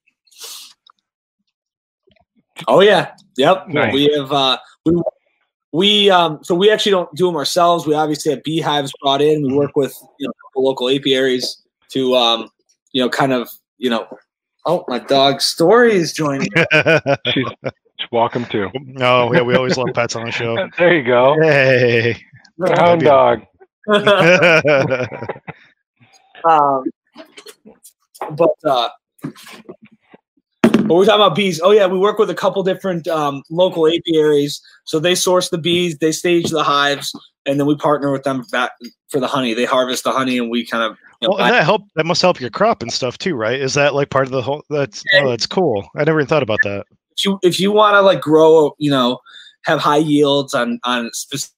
Oh 2.68 2.80
yeah, 2.80 3.14
yep. 3.36 3.66
Nice. 3.66 3.92
We 3.92 4.14
have 4.16 4.30
uh, 4.32 4.58
we 4.86 5.02
we 5.72 6.08
um, 6.10 6.38
so 6.44 6.54
we 6.54 6.70
actually 6.70 6.92
don't 6.92 7.12
do 7.16 7.26
them 7.26 7.34
ourselves. 7.34 7.84
We 7.84 7.94
obviously 7.94 8.30
have 8.30 8.44
beehives 8.44 8.92
brought 9.02 9.22
in. 9.22 9.42
We 9.42 9.54
work 9.54 9.74
with 9.74 9.92
you 10.20 10.28
know 10.28 10.32
local 10.54 10.88
apiaries 10.88 11.60
to 11.88 12.14
um, 12.14 12.48
you 12.92 13.02
know 13.02 13.08
kind 13.08 13.32
of 13.32 13.50
you 13.78 13.90
know. 13.90 14.06
Oh, 14.66 14.84
my 14.88 14.98
dog 14.98 15.40
Story 15.40 15.94
is 15.94 16.12
joining. 16.12 16.46
she's 18.10 18.16
Welcome 18.16 18.44
to. 18.46 18.70
Oh, 19.00 19.32
yeah, 19.32 19.42
we 19.42 19.54
always 19.54 19.76
love 19.76 19.88
pets 19.94 20.16
on 20.16 20.24
the 20.24 20.32
show. 20.32 20.68
there 20.78 20.94
you 20.94 21.04
go. 21.04 21.36
Hey, 21.40 22.16
hound 22.76 23.02
dog. 23.02 23.42
um, 26.44 26.84
but 28.32 28.50
uh, 28.64 28.88
but 29.22 30.94
we're 30.94 31.04
talking 31.04 31.20
about 31.20 31.34
bees. 31.36 31.60
Oh 31.62 31.70
yeah, 31.70 31.86
we 31.86 31.98
work 31.98 32.18
with 32.18 32.30
a 32.30 32.34
couple 32.34 32.62
different 32.62 33.06
um, 33.08 33.42
local 33.50 33.86
apiaries. 33.86 34.60
So 34.84 34.98
they 34.98 35.14
source 35.14 35.50
the 35.50 35.58
bees, 35.58 35.98
they 35.98 36.12
stage 36.12 36.50
the 36.50 36.62
hives, 36.62 37.12
and 37.46 37.58
then 37.60 37.66
we 37.66 37.76
partner 37.76 38.12
with 38.12 38.24
them 38.24 38.44
back 38.50 38.72
for 39.08 39.20
the 39.20 39.28
honey. 39.28 39.54
They 39.54 39.64
harvest 39.64 40.04
the 40.04 40.12
honey, 40.12 40.38
and 40.38 40.50
we 40.50 40.66
kind 40.66 40.84
of. 40.84 40.96
You 41.20 41.28
know, 41.28 41.34
well, 41.36 41.46
and 41.46 41.54
that 41.54 41.64
help. 41.64 41.82
That 41.96 42.06
must 42.06 42.22
help 42.22 42.40
your 42.40 42.50
crop 42.50 42.82
and 42.82 42.92
stuff 42.92 43.18
too, 43.18 43.34
right? 43.34 43.60
Is 43.60 43.74
that 43.74 43.94
like 43.94 44.10
part 44.10 44.26
of 44.26 44.32
the 44.32 44.42
whole? 44.42 44.62
That's 44.68 45.02
oh, 45.14 45.28
that's 45.30 45.46
cool. 45.46 45.88
I 45.96 46.04
never 46.04 46.20
even 46.20 46.28
thought 46.28 46.42
about 46.42 46.60
that 46.64 46.84
if 46.90 46.98
you 47.24 47.38
if 47.42 47.58
you 47.60 47.72
want 47.72 47.94
to 47.94 48.00
like 48.00 48.20
grow, 48.20 48.74
you 48.78 48.90
know, 48.90 49.20
have 49.64 49.80
high 49.80 49.98
yields 49.98 50.54
on 50.54 50.80
on 50.84 51.10
specific, 51.12 51.54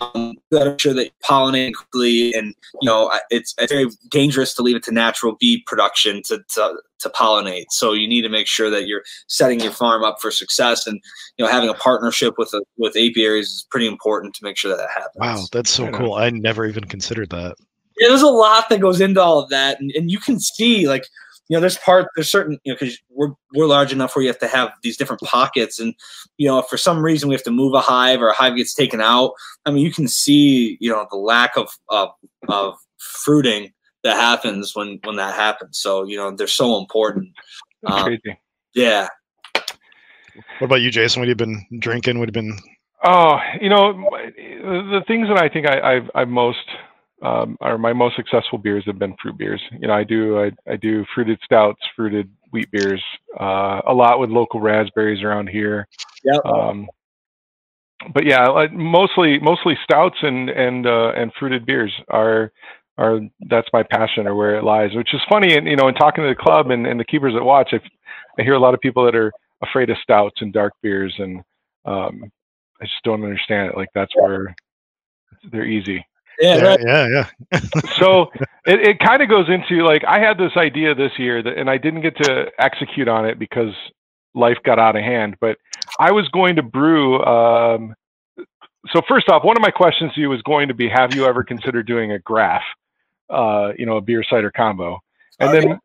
Um, 0.00 0.34
got 0.50 0.64
to 0.64 0.70
make 0.70 0.80
sure 0.80 0.94
that 0.94 1.04
you 1.04 1.10
pollinate 1.22 1.74
quickly, 1.74 2.32
and 2.32 2.54
you 2.80 2.88
know 2.88 3.12
it's, 3.28 3.54
it's 3.58 3.70
very 3.70 3.88
dangerous 4.08 4.54
to 4.54 4.62
leave 4.62 4.76
it 4.76 4.82
to 4.84 4.92
natural 4.92 5.36
bee 5.38 5.62
production 5.66 6.22
to, 6.24 6.42
to 6.54 6.80
to 7.00 7.08
pollinate. 7.10 7.66
So 7.70 7.92
you 7.92 8.08
need 8.08 8.22
to 8.22 8.30
make 8.30 8.46
sure 8.46 8.70
that 8.70 8.86
you're 8.86 9.02
setting 9.26 9.60
your 9.60 9.72
farm 9.72 10.02
up 10.02 10.16
for 10.20 10.30
success, 10.30 10.86
and 10.86 10.98
you 11.36 11.44
know 11.44 11.50
having 11.50 11.68
a 11.68 11.74
partnership 11.74 12.34
with 12.38 12.54
a, 12.54 12.62
with 12.78 12.96
apiaries 12.96 13.48
is 13.48 13.66
pretty 13.70 13.86
important 13.86 14.34
to 14.34 14.44
make 14.44 14.56
sure 14.56 14.70
that, 14.70 14.78
that 14.78 14.88
happens. 14.88 15.16
Wow, 15.16 15.44
that's 15.52 15.70
so 15.70 15.90
cool! 15.90 16.14
I 16.14 16.30
never 16.30 16.64
even 16.64 16.84
considered 16.84 17.28
that. 17.30 17.56
Yeah, 17.98 18.08
there's 18.08 18.22
a 18.22 18.28
lot 18.28 18.70
that 18.70 18.80
goes 18.80 19.00
into 19.00 19.20
all 19.20 19.40
of 19.40 19.50
that, 19.50 19.78
and, 19.78 19.92
and 19.92 20.10
you 20.10 20.18
can 20.18 20.40
see 20.40 20.88
like 20.88 21.06
you 21.52 21.58
know, 21.58 21.60
there's 21.60 21.76
part, 21.76 22.08
there's 22.16 22.30
certain, 22.30 22.58
you 22.64 22.72
know, 22.72 22.78
because 22.80 22.98
we're 23.10 23.34
we're 23.54 23.66
large 23.66 23.92
enough 23.92 24.16
where 24.16 24.22
you 24.22 24.28
have 24.30 24.38
to 24.38 24.48
have 24.48 24.72
these 24.82 24.96
different 24.96 25.20
pockets, 25.20 25.78
and 25.78 25.92
you 26.38 26.48
know, 26.48 26.60
if 26.60 26.66
for 26.68 26.78
some 26.78 27.02
reason 27.02 27.28
we 27.28 27.34
have 27.34 27.42
to 27.42 27.50
move 27.50 27.74
a 27.74 27.80
hive 27.82 28.22
or 28.22 28.28
a 28.28 28.32
hive 28.32 28.56
gets 28.56 28.72
taken 28.72 29.02
out, 29.02 29.32
I 29.66 29.70
mean, 29.70 29.84
you 29.84 29.92
can 29.92 30.08
see, 30.08 30.78
you 30.80 30.90
know, 30.90 31.06
the 31.10 31.18
lack 31.18 31.58
of 31.58 31.68
of, 31.90 32.08
of 32.48 32.76
fruiting 32.96 33.70
that 34.02 34.16
happens 34.16 34.74
when 34.74 34.98
when 35.04 35.16
that 35.16 35.34
happens. 35.34 35.78
So 35.78 36.04
you 36.04 36.16
know, 36.16 36.34
they're 36.34 36.46
so 36.46 36.78
important. 36.78 37.28
Um, 37.84 38.04
crazy. 38.04 38.38
Yeah. 38.74 39.08
What 40.58 40.68
about 40.68 40.80
you, 40.80 40.90
Jason? 40.90 41.20
What 41.20 41.28
have 41.28 41.38
you 41.38 41.46
been 41.46 41.66
drinking? 41.80 42.18
What 42.18 42.28
have 42.28 42.32
been? 42.32 42.58
Oh, 43.04 43.36
you 43.60 43.68
know, 43.68 43.92
the 43.92 45.02
things 45.06 45.28
that 45.28 45.36
I 45.36 45.50
think 45.50 45.66
I, 45.66 45.96
I've, 45.96 46.10
I've 46.14 46.28
most 46.28 46.64
um, 47.22 47.56
are 47.60 47.78
my 47.78 47.92
most 47.92 48.16
successful 48.16 48.58
beers 48.58 48.84
have 48.86 48.98
been 48.98 49.14
fruit 49.22 49.38
beers. 49.38 49.60
You 49.80 49.88
know, 49.88 49.94
I 49.94 50.04
do 50.04 50.40
I, 50.40 50.50
I 50.70 50.76
do 50.76 51.04
fruited 51.14 51.38
stouts, 51.44 51.80
fruited 51.94 52.30
wheat 52.50 52.70
beers, 52.70 53.02
uh, 53.40 53.80
a 53.86 53.94
lot 53.94 54.18
with 54.18 54.30
local 54.30 54.60
raspberries 54.60 55.22
around 55.22 55.48
here. 55.48 55.86
Yeah. 56.24 56.38
Um, 56.44 56.88
but 58.12 58.26
yeah, 58.26 58.66
mostly 58.72 59.38
mostly 59.38 59.78
stouts 59.84 60.16
and 60.22 60.50
and 60.50 60.86
uh, 60.86 61.12
and 61.16 61.32
fruited 61.38 61.64
beers 61.64 61.92
are 62.08 62.52
are 62.98 63.20
that's 63.48 63.68
my 63.72 63.82
passion 63.82 64.26
or 64.26 64.34
where 64.34 64.56
it 64.56 64.64
lies. 64.64 64.90
Which 64.94 65.14
is 65.14 65.20
funny, 65.30 65.56
and 65.56 65.66
you 65.66 65.76
know, 65.76 65.88
in 65.88 65.94
talking 65.94 66.24
to 66.24 66.28
the 66.28 66.34
club 66.34 66.70
and, 66.70 66.86
and 66.86 66.98
the 66.98 67.04
keepers 67.04 67.34
that 67.34 67.44
watch, 67.44 67.70
I, 67.72 67.80
I 68.38 68.42
hear 68.42 68.54
a 68.54 68.60
lot 68.60 68.74
of 68.74 68.80
people 68.80 69.04
that 69.04 69.14
are 69.14 69.32
afraid 69.62 69.90
of 69.90 69.96
stouts 70.02 70.40
and 70.40 70.52
dark 70.52 70.72
beers, 70.82 71.14
and 71.18 71.40
um, 71.84 72.30
I 72.80 72.84
just 72.84 73.04
don't 73.04 73.22
understand 73.22 73.70
it. 73.70 73.76
Like 73.76 73.90
that's 73.94 74.14
where 74.16 74.54
they're 75.52 75.64
easy. 75.64 76.04
Yeah, 76.40 76.56
yeah, 76.56 76.62
right. 76.62 76.80
yeah, 76.84 77.08
yeah. 77.52 77.60
so 77.98 78.30
it, 78.66 78.80
it 78.80 78.98
kind 78.98 79.22
of 79.22 79.28
goes 79.28 79.46
into 79.48 79.84
like 79.84 80.02
I 80.06 80.18
had 80.18 80.38
this 80.38 80.52
idea 80.56 80.94
this 80.94 81.12
year 81.18 81.42
that, 81.42 81.58
and 81.58 81.68
I 81.68 81.78
didn't 81.78 82.02
get 82.02 82.16
to 82.18 82.46
execute 82.58 83.08
on 83.08 83.26
it 83.26 83.38
because 83.38 83.72
life 84.34 84.58
got 84.64 84.78
out 84.78 84.96
of 84.96 85.02
hand. 85.02 85.36
But 85.40 85.58
I 85.98 86.12
was 86.12 86.28
going 86.28 86.56
to 86.56 86.62
brew. 86.62 87.22
Um, 87.22 87.94
so 88.92 89.00
first 89.08 89.28
off, 89.28 89.44
one 89.44 89.56
of 89.56 89.62
my 89.62 89.70
questions 89.70 90.12
to 90.14 90.20
you 90.20 90.30
was 90.30 90.42
going 90.42 90.68
to 90.68 90.74
be: 90.74 90.88
Have 90.88 91.14
you 91.14 91.26
ever 91.26 91.44
considered 91.44 91.86
doing 91.86 92.12
a 92.12 92.18
graf? 92.18 92.62
Uh, 93.28 93.72
you 93.78 93.86
know, 93.86 93.96
a 93.96 94.00
beer 94.00 94.24
cider 94.28 94.50
combo, 94.50 94.98
and 95.38 95.50
oh, 95.50 95.52
then. 95.52 95.80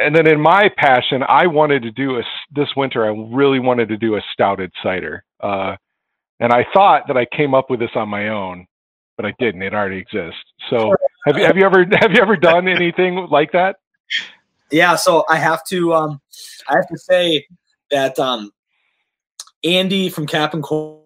And 0.00 0.16
then 0.16 0.26
in 0.26 0.40
my 0.40 0.68
passion, 0.76 1.22
I 1.22 1.46
wanted 1.46 1.82
to 1.82 1.92
do 1.92 2.18
a 2.18 2.22
this 2.50 2.66
winter. 2.76 3.04
I 3.04 3.16
really 3.32 3.60
wanted 3.60 3.88
to 3.90 3.96
do 3.96 4.16
a 4.16 4.20
stouted 4.32 4.72
cider, 4.82 5.22
uh, 5.38 5.76
and 6.40 6.52
I 6.52 6.66
thought 6.74 7.06
that 7.06 7.16
I 7.16 7.24
came 7.24 7.54
up 7.54 7.70
with 7.70 7.78
this 7.78 7.92
on 7.94 8.08
my 8.08 8.30
own 8.30 8.66
but 9.20 9.28
I 9.28 9.34
didn't. 9.38 9.62
It 9.62 9.74
already 9.74 9.98
exists. 9.98 10.40
So 10.70 10.94
have 11.26 11.36
you 11.36 11.44
have 11.44 11.56
you 11.56 11.64
ever 11.64 11.84
have 12.00 12.12
you 12.12 12.22
ever 12.22 12.36
done 12.36 12.68
anything 12.68 13.26
like 13.30 13.52
that? 13.52 13.76
Yeah. 14.70 14.96
So 14.96 15.24
I 15.28 15.36
have 15.36 15.64
to 15.66 15.94
um, 15.94 16.20
I 16.68 16.76
have 16.76 16.88
to 16.88 16.98
say 16.98 17.46
that 17.90 18.18
um, 18.18 18.50
Andy 19.62 20.08
from 20.08 20.26
Cap 20.26 20.54
and 20.54 20.62
Core 20.62 21.02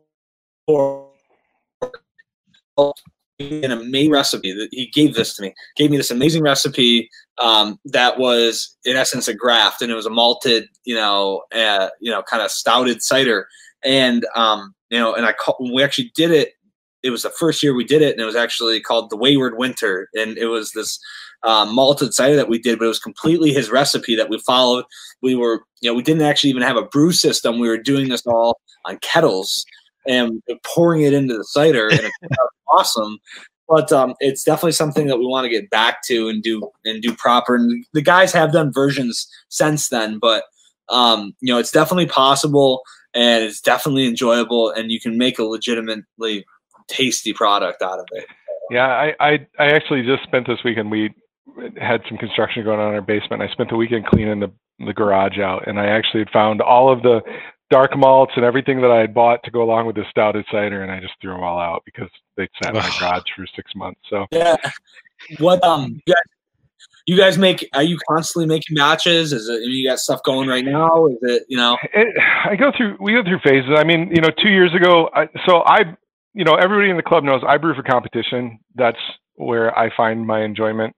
an 3.41 3.73
amazing 3.73 4.13
recipe 4.13 4.53
that 4.53 4.69
he 4.71 4.87
gave 4.87 5.15
this 5.15 5.35
to 5.35 5.43
me 5.43 5.53
gave 5.77 5.91
me 5.91 5.97
this 5.97 6.13
amazing 6.13 6.43
recipe 6.43 7.11
um, 7.39 7.81
that 7.85 8.17
was 8.17 8.77
in 8.85 8.97
essence 8.97 9.27
a 9.27 9.35
graft 9.35 9.83
and 9.83 9.91
it 9.91 9.95
was 9.97 10.07
a 10.07 10.11
malted 10.11 10.69
you 10.85 10.95
know 10.95 11.43
uh, 11.53 11.89
you 12.01 12.13
know 12.13 12.23
kind 12.23 12.45
of 12.45 12.51
stouted 12.51 13.03
cider 13.03 13.49
and 13.85 14.25
um, 14.37 14.73
you 14.89 14.99
know 14.99 15.15
and 15.15 15.27
i 15.27 15.33
call, 15.33 15.57
we 15.61 15.83
actually 15.83 16.13
did 16.15 16.31
it 16.31 16.53
it 17.05 17.11
was 17.11 17.23
the 17.23 17.31
first 17.31 17.63
year 17.63 17.75
we 17.75 17.85
did 17.85 18.01
it, 18.01 18.13
and 18.13 18.21
it 18.21 18.25
was 18.25 18.35
actually 18.35 18.81
called 18.81 19.11
the 19.11 19.17
Wayward 19.17 19.59
Winter, 19.59 20.09
and 20.15 20.39
it 20.39 20.47
was 20.47 20.73
this 20.73 20.99
uh, 21.43 21.67
malted 21.67 22.15
cider 22.15 22.35
that 22.35 22.49
we 22.49 22.59
did, 22.59 22.79
but 22.79 22.87
it 22.87 22.89
was 22.89 22.99
completely 22.99 23.53
his 23.53 23.71
recipe 23.71 24.17
that 24.17 24.31
we 24.31 24.39
followed. 24.39 24.87
We 25.21 25.35
were, 25.35 25.63
you 25.83 25.91
know, 25.91 25.95
we 25.95 26.03
didn't 26.03 26.23
actually 26.23 26.49
even 26.49 26.63
have 26.63 26.79
a 26.79 26.87
brew 26.87 27.13
system. 27.13 27.59
We 27.59 27.69
were 27.69 27.77
doing 27.77 28.09
this 28.09 28.27
all 28.27 28.59
on 28.87 28.97
kettles 28.99 29.67
and 30.09 30.43
pouring 30.65 31.03
it 31.03 31.13
into 31.13 31.37
the 31.37 31.45
cider, 31.45 31.89
and 31.89 32.01
it's 32.01 32.37
awesome. 32.73 33.19
But 33.69 33.93
um, 33.93 34.15
it's 34.21 34.43
definitely 34.43 34.73
something 34.73 35.07
that 35.07 35.19
we 35.19 35.27
want 35.27 35.45
to 35.45 35.51
get 35.51 35.69
back 35.69 36.03
to 36.05 36.29
and 36.29 36.43
do 36.43 36.71
and 36.87 37.03
do 37.03 37.15
proper. 37.15 37.55
And 37.55 37.85
the 37.93 38.03
guys 38.03 38.33
have 38.33 38.53
done 38.53 38.73
versions 38.73 39.29
since 39.51 39.91
then, 39.91 40.19
but 40.19 40.45
um, 40.89 41.35
you 41.43 41.53
know, 41.53 41.59
it's 41.59 41.71
definitely 41.71 42.07
possible 42.07 42.83
and 43.15 43.45
it's 43.45 43.61
definitely 43.61 44.07
enjoyable, 44.07 44.71
and 44.71 44.91
you 44.91 45.01
can 45.01 45.19
make 45.19 45.39
a 45.39 45.45
legitimately 45.45 46.47
tasty 46.89 47.33
product 47.33 47.83
out 47.83 47.99
of 47.99 48.07
it. 48.13 48.27
Yeah, 48.71 48.87
I, 48.87 49.15
I, 49.21 49.47
I 49.59 49.67
actually 49.73 50.03
just 50.03 50.23
spent 50.23 50.47
this 50.47 50.59
weekend. 50.65 50.91
We 50.91 51.15
had 51.81 52.03
some 52.09 52.19
construction 52.19 52.65
going 52.65 52.81
on 52.81 52.89
in 52.89 52.95
our 52.95 53.03
basement. 53.03 53.43
I 53.43 53.49
spent 53.49 53.71
the 53.71 53.77
weekend 53.77 54.07
cleaning 54.07 54.41
the 54.41 54.53
the 54.81 54.93
garage 54.93 55.39
out, 55.39 55.69
and 55.69 55.79
I 55.79 55.87
actually 55.87 56.21
had 56.21 56.31
found 56.31 56.61
all 56.61 56.93
of 56.93 57.03
the 57.03 57.21
dark 57.71 57.97
malts 57.97 58.33
and 58.37 58.45
everything 58.45 58.81
that 58.81 58.91
I 58.91 58.99
had 59.01 59.15
bought 59.15 59.43
to 59.45 59.51
go 59.51 59.63
along 59.63 59.87
with 59.87 59.97
the 59.97 60.05
stouted 60.11 60.45
cider, 60.51 60.83
and 60.83 60.91
I 60.91 61.01
just 61.01 61.15
threw 61.21 61.33
them 61.33 61.43
all 61.43 61.59
out 61.59 61.83
because 61.85 62.09
they 62.37 62.49
sat 62.63 62.75
in 62.75 62.81
my 62.81 62.91
garage 62.99 63.23
for 63.37 63.47
six 63.55 63.73
months. 63.75 64.01
So 64.11 64.27
yeah, 64.33 64.57
what 65.39 65.63
um, 65.63 66.01
you 66.07 66.15
guys, 66.15 66.23
you 67.07 67.17
guys 67.17 67.39
make? 67.39 67.69
Are 67.73 67.83
you 67.83 67.99
constantly 68.09 68.47
making 68.47 68.77
batches? 68.77 69.33
Is 69.33 69.49
it 69.49 69.63
you 69.63 69.89
got 69.89 69.99
stuff 69.99 70.23
going 70.25 70.49
right 70.49 70.65
now? 70.65 71.07
Is 71.07 71.19
it 71.23 71.45
you 71.49 71.57
know? 71.57 71.77
It, 71.95 72.09
I 72.45 72.57
go 72.57 72.73
through. 72.77 72.97
We 73.01 73.13
go 73.13 73.23
through 73.23 73.41
phases. 73.41 73.71
I 73.77 73.85
mean, 73.85 74.11
you 74.11 74.21
know, 74.21 74.31
two 74.43 74.51
years 74.51 74.75
ago, 74.75 75.09
I, 75.15 75.29
so 75.47 75.63
I 75.67 75.97
you 76.35 76.45
know, 76.45 76.55
everybody 76.55 76.91
in 76.91 76.97
the 76.97 77.03
club 77.03 77.25
knows 77.25 77.43
I 77.47 77.57
brew 77.57 77.75
for 77.75 77.83
competition. 77.83 78.59
That's 78.75 78.99
where 79.35 79.77
I 79.79 79.95
find 79.97 80.27
my 80.27 80.43
enjoyment. 80.43 80.95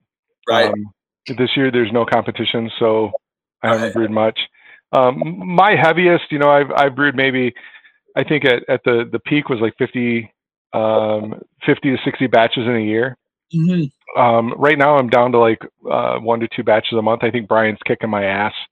Right. 0.49 0.71
Um, 0.71 0.93
this 1.27 1.51
year 1.57 1.71
there's 1.71 1.93
no 1.93 2.05
competition, 2.05 2.71
so 2.79 3.11
I 3.63 3.69
haven't 3.69 3.83
right. 3.83 3.95
brewed 3.95 4.11
much. 4.11 4.39
Um, 4.93 5.43
my 5.55 5.75
heaviest, 5.81 6.25
you 6.31 6.39
know, 6.39 6.49
I've 6.49 6.71
I've 6.77 6.97
brewed 6.97 7.17
maybe, 7.17 7.53
I 8.17 8.25
think 8.25 8.45
at, 8.45 8.63
at 8.69 8.83
the 8.85 9.09
the 9.11 9.19
peak 9.19 9.49
was 9.49 9.61
like 9.61 9.75
50, 9.79 10.33
um, 10.73 11.35
50 11.67 11.97
to 11.97 12.03
60 12.05 12.27
batches 12.29 12.67
in 12.67 12.77
a 12.77 12.81
year. 12.81 13.19
Mm-hmm. 13.55 14.21
Um, 14.21 14.55
right 14.57 14.79
now 14.79 14.97
I'm 14.97 15.09
down 15.09 15.33
to 15.33 15.39
like 15.39 15.61
uh, 15.91 16.19
one 16.19 16.41
to 16.41 16.49
two 16.49 16.63
batches 16.63 16.99
a 16.99 17.03
month. 17.03 17.25
I 17.25 17.31
think 17.31 17.49
Brian's 17.49 17.79
kicking 17.85 18.11
my 18.11 18.25
ass. 18.25 18.55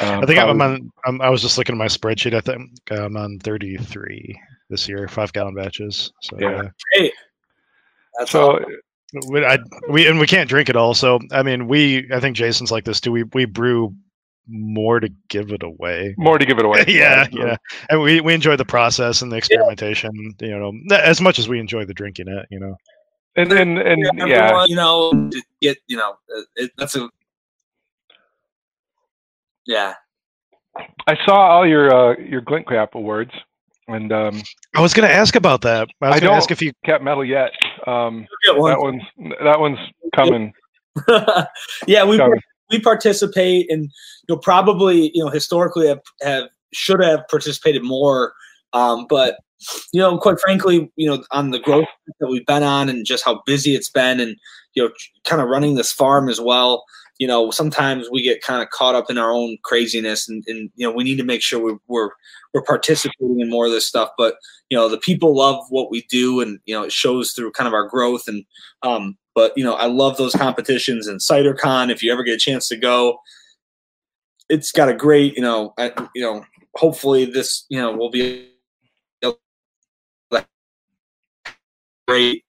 Um, 0.00 0.22
I 0.22 0.26
think 0.26 0.38
I'm 0.38 0.62
on. 0.62 0.92
I'm, 1.04 1.20
i 1.20 1.28
was 1.28 1.42
just 1.42 1.58
looking 1.58 1.74
at 1.74 1.78
my 1.78 1.88
spreadsheet. 1.88 2.34
I 2.34 2.40
think 2.40 2.70
I'm 2.88 3.16
on 3.16 3.40
33 3.40 4.40
this 4.70 4.88
year, 4.88 5.06
five 5.08 5.32
gallon 5.32 5.54
batches. 5.54 6.12
So 6.22 6.36
yeah, 6.38 6.68
hey, 6.92 7.12
that's 8.18 8.30
so. 8.30 8.58
We, 9.28 9.44
I, 9.44 9.58
we 9.88 10.06
and 10.08 10.18
we 10.18 10.26
can't 10.26 10.48
drink 10.48 10.68
it 10.68 10.76
all. 10.76 10.92
So 10.92 11.20
I 11.32 11.42
mean, 11.42 11.68
we 11.68 12.08
I 12.12 12.20
think 12.20 12.36
Jason's 12.36 12.72
like 12.72 12.84
this 12.84 13.00
too. 13.00 13.12
We 13.12 13.22
we 13.34 13.44
brew 13.44 13.94
more 14.48 15.00
to 15.00 15.08
give 15.28 15.50
it 15.50 15.62
away. 15.62 16.14
More 16.18 16.38
to 16.38 16.44
give 16.44 16.58
it 16.58 16.64
away. 16.64 16.84
yeah, 16.88 17.26
yeah. 17.30 17.56
And 17.88 18.02
we 18.02 18.20
we 18.20 18.34
enjoy 18.34 18.56
the 18.56 18.64
process 18.64 19.22
and 19.22 19.30
the 19.30 19.36
experimentation. 19.36 20.34
Yeah. 20.40 20.48
You 20.48 20.58
know, 20.58 20.96
as 20.96 21.20
much 21.20 21.38
as 21.38 21.48
we 21.48 21.60
enjoy 21.60 21.84
the 21.84 21.94
drinking 21.94 22.28
it. 22.28 22.46
You 22.50 22.60
know. 22.60 22.76
And 23.36 23.50
then 23.50 23.76
and, 23.78 24.02
and 24.02 24.28
yeah, 24.28 24.64
you 24.66 24.76
know, 24.76 25.30
get 25.60 25.78
you 25.86 25.96
know, 25.96 26.16
it, 26.56 26.72
that's 26.78 26.96
a 26.96 27.08
yeah. 29.66 29.94
I 31.06 31.16
saw 31.24 31.36
all 31.36 31.66
your 31.66 31.92
uh, 31.92 32.16
your 32.18 32.40
GLINTCAP 32.42 32.92
awards. 32.94 33.32
And 33.88 34.12
um, 34.12 34.42
I 34.74 34.80
was 34.80 34.94
going 34.94 35.08
to 35.08 35.14
ask 35.14 35.36
about 35.36 35.60
that. 35.62 35.88
I 36.02 36.10
was 36.10 36.20
going 36.20 36.30
to 36.30 36.36
ask 36.36 36.50
if 36.50 36.60
you 36.60 36.72
kept 36.84 37.04
medal 37.04 37.24
yet. 37.24 37.52
Um, 37.86 38.26
one. 38.48 38.72
That 38.72 38.80
one's 38.80 39.02
that 39.44 39.60
one's 39.60 39.78
coming. 40.14 40.52
yeah, 41.86 42.04
we 42.04 42.16
coming. 42.16 42.40
we 42.70 42.80
participate, 42.80 43.70
and 43.70 43.90
you'll 44.28 44.38
probably 44.38 45.12
you 45.14 45.24
know 45.24 45.30
historically 45.30 45.86
have, 45.86 46.00
have 46.22 46.44
should 46.72 47.00
have 47.02 47.20
participated 47.28 47.84
more, 47.84 48.32
um, 48.72 49.06
but 49.08 49.36
you 49.92 50.00
know, 50.00 50.18
quite 50.18 50.40
frankly, 50.40 50.90
you 50.96 51.08
know, 51.08 51.22
on 51.30 51.50
the 51.50 51.60
growth 51.60 51.86
that 52.18 52.28
we've 52.28 52.46
been 52.46 52.64
on, 52.64 52.88
and 52.88 53.06
just 53.06 53.24
how 53.24 53.40
busy 53.46 53.76
it's 53.76 53.90
been, 53.90 54.18
and 54.18 54.36
you 54.74 54.82
know, 54.82 54.90
kind 55.24 55.40
of 55.40 55.48
running 55.48 55.76
this 55.76 55.92
farm 55.92 56.28
as 56.28 56.40
well 56.40 56.84
you 57.18 57.26
know, 57.26 57.50
sometimes 57.50 58.08
we 58.10 58.22
get 58.22 58.42
kind 58.42 58.62
of 58.62 58.70
caught 58.70 58.94
up 58.94 59.10
in 59.10 59.18
our 59.18 59.32
own 59.32 59.56
craziness, 59.64 60.28
and, 60.28 60.44
and 60.46 60.70
you 60.76 60.86
know, 60.86 60.94
we 60.94 61.04
need 61.04 61.16
to 61.16 61.24
make 61.24 61.42
sure 61.42 61.62
we're, 61.62 61.78
we're 61.88 62.10
we're 62.52 62.62
participating 62.62 63.40
in 63.40 63.50
more 63.50 63.66
of 63.66 63.72
this 63.72 63.86
stuff. 63.86 64.10
But 64.18 64.36
you 64.70 64.76
know, 64.76 64.88
the 64.88 64.98
people 64.98 65.36
love 65.36 65.64
what 65.70 65.90
we 65.90 66.02
do, 66.10 66.40
and 66.40 66.58
you 66.66 66.74
know, 66.74 66.84
it 66.84 66.92
shows 66.92 67.32
through 67.32 67.52
kind 67.52 67.68
of 67.68 67.74
our 67.74 67.88
growth. 67.88 68.28
And 68.28 68.44
um, 68.82 69.16
but 69.34 69.52
you 69.56 69.64
know, 69.64 69.74
I 69.74 69.86
love 69.86 70.16
those 70.16 70.34
competitions 70.34 71.06
and 71.06 71.20
CiderCon. 71.20 71.90
If 71.90 72.02
you 72.02 72.12
ever 72.12 72.22
get 72.22 72.34
a 72.34 72.38
chance 72.38 72.68
to 72.68 72.76
go, 72.76 73.18
it's 74.48 74.72
got 74.72 74.88
a 74.88 74.94
great, 74.94 75.34
you 75.36 75.42
know, 75.42 75.72
I, 75.78 75.92
you 76.14 76.22
know, 76.22 76.44
hopefully 76.74 77.24
this, 77.24 77.64
you 77.68 77.80
know, 77.80 77.96
will 77.96 78.10
be 78.10 78.50
great 82.06 82.44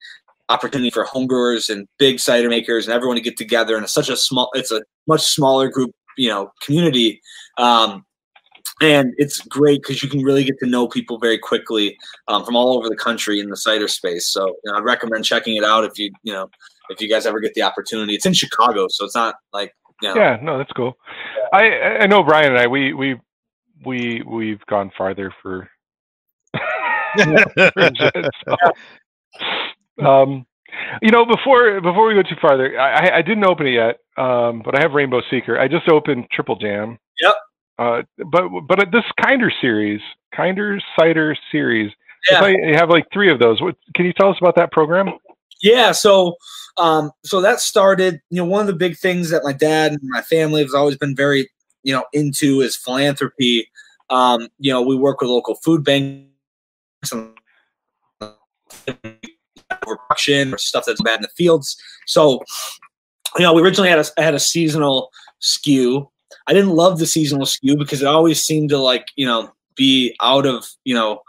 opportunity 0.50 0.90
for 0.90 1.06
homebrewers 1.06 1.70
and 1.70 1.88
big 1.98 2.20
cider 2.20 2.50
makers 2.50 2.88
and 2.88 2.94
everyone 2.94 3.18
to 3.18 3.22
get 3.22 3.38
together 3.38 3.76
and 3.76 3.84
it's 3.84 3.94
such 3.94 4.10
a 4.10 4.18
small 4.18 4.50
it's 4.54 4.72
a 4.72 4.82
much 5.08 5.22
smaller 5.22 5.70
group 5.70 5.92
you 6.18 6.30
know 6.30 6.52
community 6.62 7.22
um, 7.58 8.06
and 8.82 9.14
it's 9.18 9.42
great 9.42 9.82
because 9.82 10.02
you 10.02 10.10
can 10.10 10.22
really 10.22 10.44
get 10.44 10.58
to 10.60 10.66
know 10.66 10.88
people 10.88 11.18
very 11.20 11.38
quickly 11.38 11.98
um, 12.28 12.46
from 12.46 12.56
all 12.56 12.78
over 12.78 12.88
the 12.90 12.96
country 12.96 13.40
in 13.40 13.50
the 13.50 13.58
cider 13.58 13.88
space 13.88 14.30
so 14.32 14.48
you 14.48 14.72
know, 14.72 14.78
i'd 14.78 14.84
recommend 14.84 15.26
checking 15.26 15.58
it 15.58 15.64
out 15.64 15.84
if 15.84 16.00
you 16.00 16.12
you 16.24 16.32
know 16.32 16.50
if 16.90 17.02
you 17.02 17.10
guys 17.10 17.26
ever 17.26 17.40
get 17.40 17.54
the 17.54 17.62
opportunity 17.62 18.16
it's 18.16 18.26
in 18.26 18.34
chicago 18.34 18.88
so 18.90 19.04
it's 19.04 19.16
not 19.16 19.36
like 19.52 19.74
you 20.02 20.10
know, 20.10 20.16
Yeah, 20.16 20.38
no, 20.42 20.58
that's 20.58 20.72
cool. 20.74 20.98
I 21.54 22.00
I 22.02 22.08
know 22.08 22.24
Brian 22.24 22.52
and 22.52 22.60
I 22.60 22.68
we 22.68 22.94
we 22.94 23.20
we 23.86 24.22
we've 24.24 24.64
gone 24.68 24.92
farther 24.98 25.34
for. 25.42 25.70
for 27.18 28.30
so. 28.46 28.56
Um, 30.06 30.46
you 31.02 31.12
know, 31.12 31.26
before 31.26 31.80
before 31.82 32.08
we 32.08 32.14
go 32.14 32.24
too 32.24 32.36
farther, 32.42 32.80
I, 32.80 33.18
I 33.18 33.22
didn't 33.22 33.46
open 33.46 33.68
it 33.68 33.72
yet, 33.72 34.00
um, 34.18 34.62
but 34.64 34.76
I 34.76 34.82
have 34.82 34.92
Rainbow 34.94 35.22
Seeker. 35.30 35.60
I 35.60 35.68
just 35.68 35.88
opened 35.90 36.28
Triple 36.32 36.56
Jam. 36.56 36.98
Yep. 37.22 37.36
Uh, 37.80 38.02
but 38.32 38.50
but 38.68 38.92
this 38.92 39.04
Kinder 39.22 39.52
series, 39.62 40.02
Kinder 40.36 40.80
Cider 41.00 41.36
series, 41.52 41.92
Yeah. 42.30 42.40
thought 42.40 42.48
you 42.52 42.76
have 42.76 42.90
like 42.90 43.06
three 43.14 43.32
of 43.32 43.40
those. 43.40 43.62
What 43.62 43.76
can 43.96 44.06
you 44.06 44.14
tell 44.14 44.30
us 44.30 44.38
about 44.42 44.56
that 44.56 44.72
program? 44.72 45.10
Yeah, 45.62 45.92
so 45.92 46.36
um, 46.78 47.12
so 47.24 47.42
that 47.42 47.60
started. 47.60 48.20
You 48.30 48.38
know, 48.38 48.46
one 48.46 48.62
of 48.62 48.68
the 48.68 48.74
big 48.74 48.98
things 48.98 49.30
that 49.30 49.44
my 49.44 49.54
dad 49.54 49.94
and 49.94 50.02
my 50.04 50.22
family 50.22 50.62
has 50.64 50.74
always 50.74 50.98
been 50.98 51.16
very, 51.16 51.50
you 51.84 51.94
know, 51.94 52.06
into 52.14 52.62
is 52.62 52.76
philanthropy. 52.76 53.68
Um, 54.10 54.48
you 54.60 54.72
know, 54.72 54.82
we 54.82 54.96
work 54.96 55.22
with 55.22 55.30
local 55.30 55.56
food 55.56 55.84
banks 55.84 56.28
and 59.70 59.80
production 59.82 60.54
or 60.54 60.58
stuff 60.58 60.86
that's 60.86 61.02
bad 61.02 61.18
in 61.18 61.22
the 61.24 61.30
fields. 61.30 61.78
So, 62.06 62.44
you 63.38 63.44
know, 63.44 63.54
we 63.54 63.62
originally 63.62 63.90
had 63.90 64.00
a 64.00 64.22
had 64.22 64.36
a 64.36 64.40
seasonal 64.40 65.12
SKU. 65.42 66.08
I 66.48 66.54
didn't 66.54 66.72
love 66.72 67.00
the 67.00 67.06
seasonal 67.06 67.46
SKU 67.46 67.78
because 67.78 68.02
it 68.02 68.08
always 68.08 68.42
seemed 68.42 68.70
to 68.70 68.78
like, 68.78 69.08
you 69.16 69.26
know, 69.26 69.52
be 69.76 70.16
out 70.22 70.46
of, 70.46 70.66
you 70.84 70.94
know, 70.94 71.22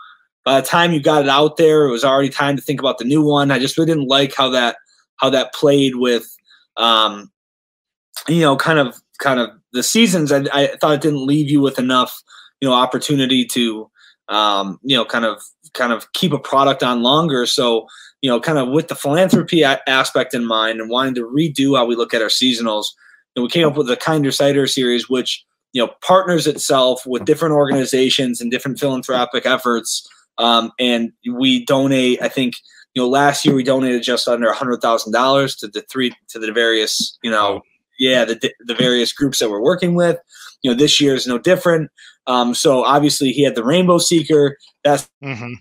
by 0.45 0.61
the 0.61 0.67
time 0.67 0.93
you 0.93 1.01
got 1.01 1.23
it 1.23 1.29
out 1.29 1.57
there, 1.57 1.85
it 1.85 1.91
was 1.91 2.05
already 2.05 2.31
time 2.31 2.57
to 2.57 2.63
think 2.63 2.81
about 2.81 2.99
the 2.99 3.05
new 3.05 3.23
one. 3.23 3.51
I 3.51 3.59
just 3.59 3.77
really 3.77 3.91
didn't 3.91 4.09
like 4.09 4.35
how 4.35 4.49
that 4.51 4.77
how 5.17 5.31
that 5.31 5.53
played 5.53 5.97
with, 5.97 6.27
um, 6.77 7.31
you 8.29 8.41
know, 8.41 8.57
kind 8.57 8.79
of 8.79 8.97
kind 9.19 9.41
of 9.41 9.51
the 9.73 9.83
seasons. 9.83 10.33
I, 10.33 10.45
I 10.53 10.67
thought 10.81 10.95
it 10.95 11.01
didn't 11.01 11.27
leave 11.27 11.51
you 11.51 11.61
with 11.61 11.79
enough, 11.79 12.23
you 12.61 12.69
know, 12.69 12.75
opportunity 12.75 13.45
to, 13.47 13.91
um, 14.29 14.79
you 14.83 14.97
know, 14.97 15.05
kind 15.05 15.25
of 15.25 15.43
kind 15.75 15.93
of 15.93 16.11
keep 16.13 16.33
a 16.33 16.39
product 16.39 16.83
on 16.83 17.03
longer. 17.03 17.45
So, 17.45 17.87
you 18.23 18.31
know, 18.31 18.41
kind 18.41 18.59
of 18.59 18.69
with 18.69 18.89
the 18.89 18.95
philanthropy 18.95 19.63
a- 19.63 19.81
aspect 19.87 20.35
in 20.35 20.45
mind 20.45 20.81
and 20.81 20.91
wanting 20.91 21.15
to 21.15 21.27
redo 21.27 21.77
how 21.77 21.87
we 21.87 21.97
look 21.97 22.15
at 22.15 22.23
our 22.23 22.29
seasonals, 22.29 22.87
and 23.37 23.43
we 23.43 23.49
came 23.49 23.67
up 23.67 23.77
with 23.77 23.87
the 23.87 23.97
Kinder 23.97 24.33
Cider 24.33 24.67
series, 24.67 25.09
which 25.09 25.45
you 25.73 25.85
know 25.85 25.93
partners 26.03 26.47
itself 26.47 27.07
with 27.07 27.25
different 27.25 27.55
organizations 27.55 28.41
and 28.41 28.51
different 28.51 28.79
philanthropic 28.79 29.47
efforts 29.47 30.09
um, 30.39 30.73
and 30.79 31.13
we 31.31 31.65
donate. 31.65 32.23
I 32.23 32.29
think 32.29 32.55
you 32.95 33.03
know 33.03 33.09
last 33.09 33.45
year 33.45 33.55
we 33.55 33.65
donated 33.65 34.03
just 34.03 34.27
under 34.29 34.49
a 34.49 34.55
hundred 34.55 34.81
thousand 34.81 35.13
dollars 35.13 35.57
to 35.57 35.69
the 35.69 35.83
three 35.83 36.15
to 36.29 36.39
the 36.39 36.53
various 36.53 37.19
you 37.23 37.31
know 37.31 37.61
yeah 37.99 38.25
the 38.25 38.53
the 38.61 38.75
various 38.75 39.13
groups 39.13 39.41
that 39.41 39.51
we're 39.51 39.63
working 39.63 39.95
with. 39.95 40.19
You 40.63 40.71
know 40.71 40.77
this 40.77 41.01
year 41.01 41.15
is 41.15 41.27
no 41.27 41.39
different. 41.39 41.91
Um, 42.27 42.55
so 42.55 42.85
obviously 42.85 43.33
he 43.33 43.43
had 43.43 43.55
the 43.55 43.65
Rainbow 43.65 43.99
Seeker. 43.99 44.57
That's 44.85 45.09
hmm 45.23 45.55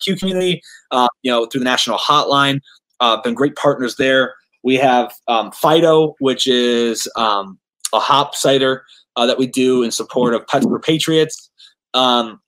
Q 0.00 0.16
community. 0.16 0.62
Uh, 0.90 1.08
you 1.22 1.30
know 1.30 1.46
through 1.46 1.60
the 1.60 1.64
national 1.64 1.98
hotline. 1.98 2.60
Uh, 3.00 3.20
been 3.22 3.34
great 3.34 3.56
partners 3.56 3.96
there. 3.96 4.34
We 4.64 4.74
have 4.76 5.12
um, 5.28 5.52
Fido, 5.52 6.14
which 6.18 6.46
is 6.46 7.08
um, 7.16 7.58
a 7.92 8.00
hop 8.00 8.34
cider 8.34 8.84
uh, 9.16 9.26
that 9.26 9.38
we 9.38 9.46
do 9.46 9.82
in 9.82 9.90
support 9.90 10.34
of 10.34 10.46
Pets 10.46 10.66
for 10.66 10.80
Patriots. 10.80 11.50
Um, 11.94 12.40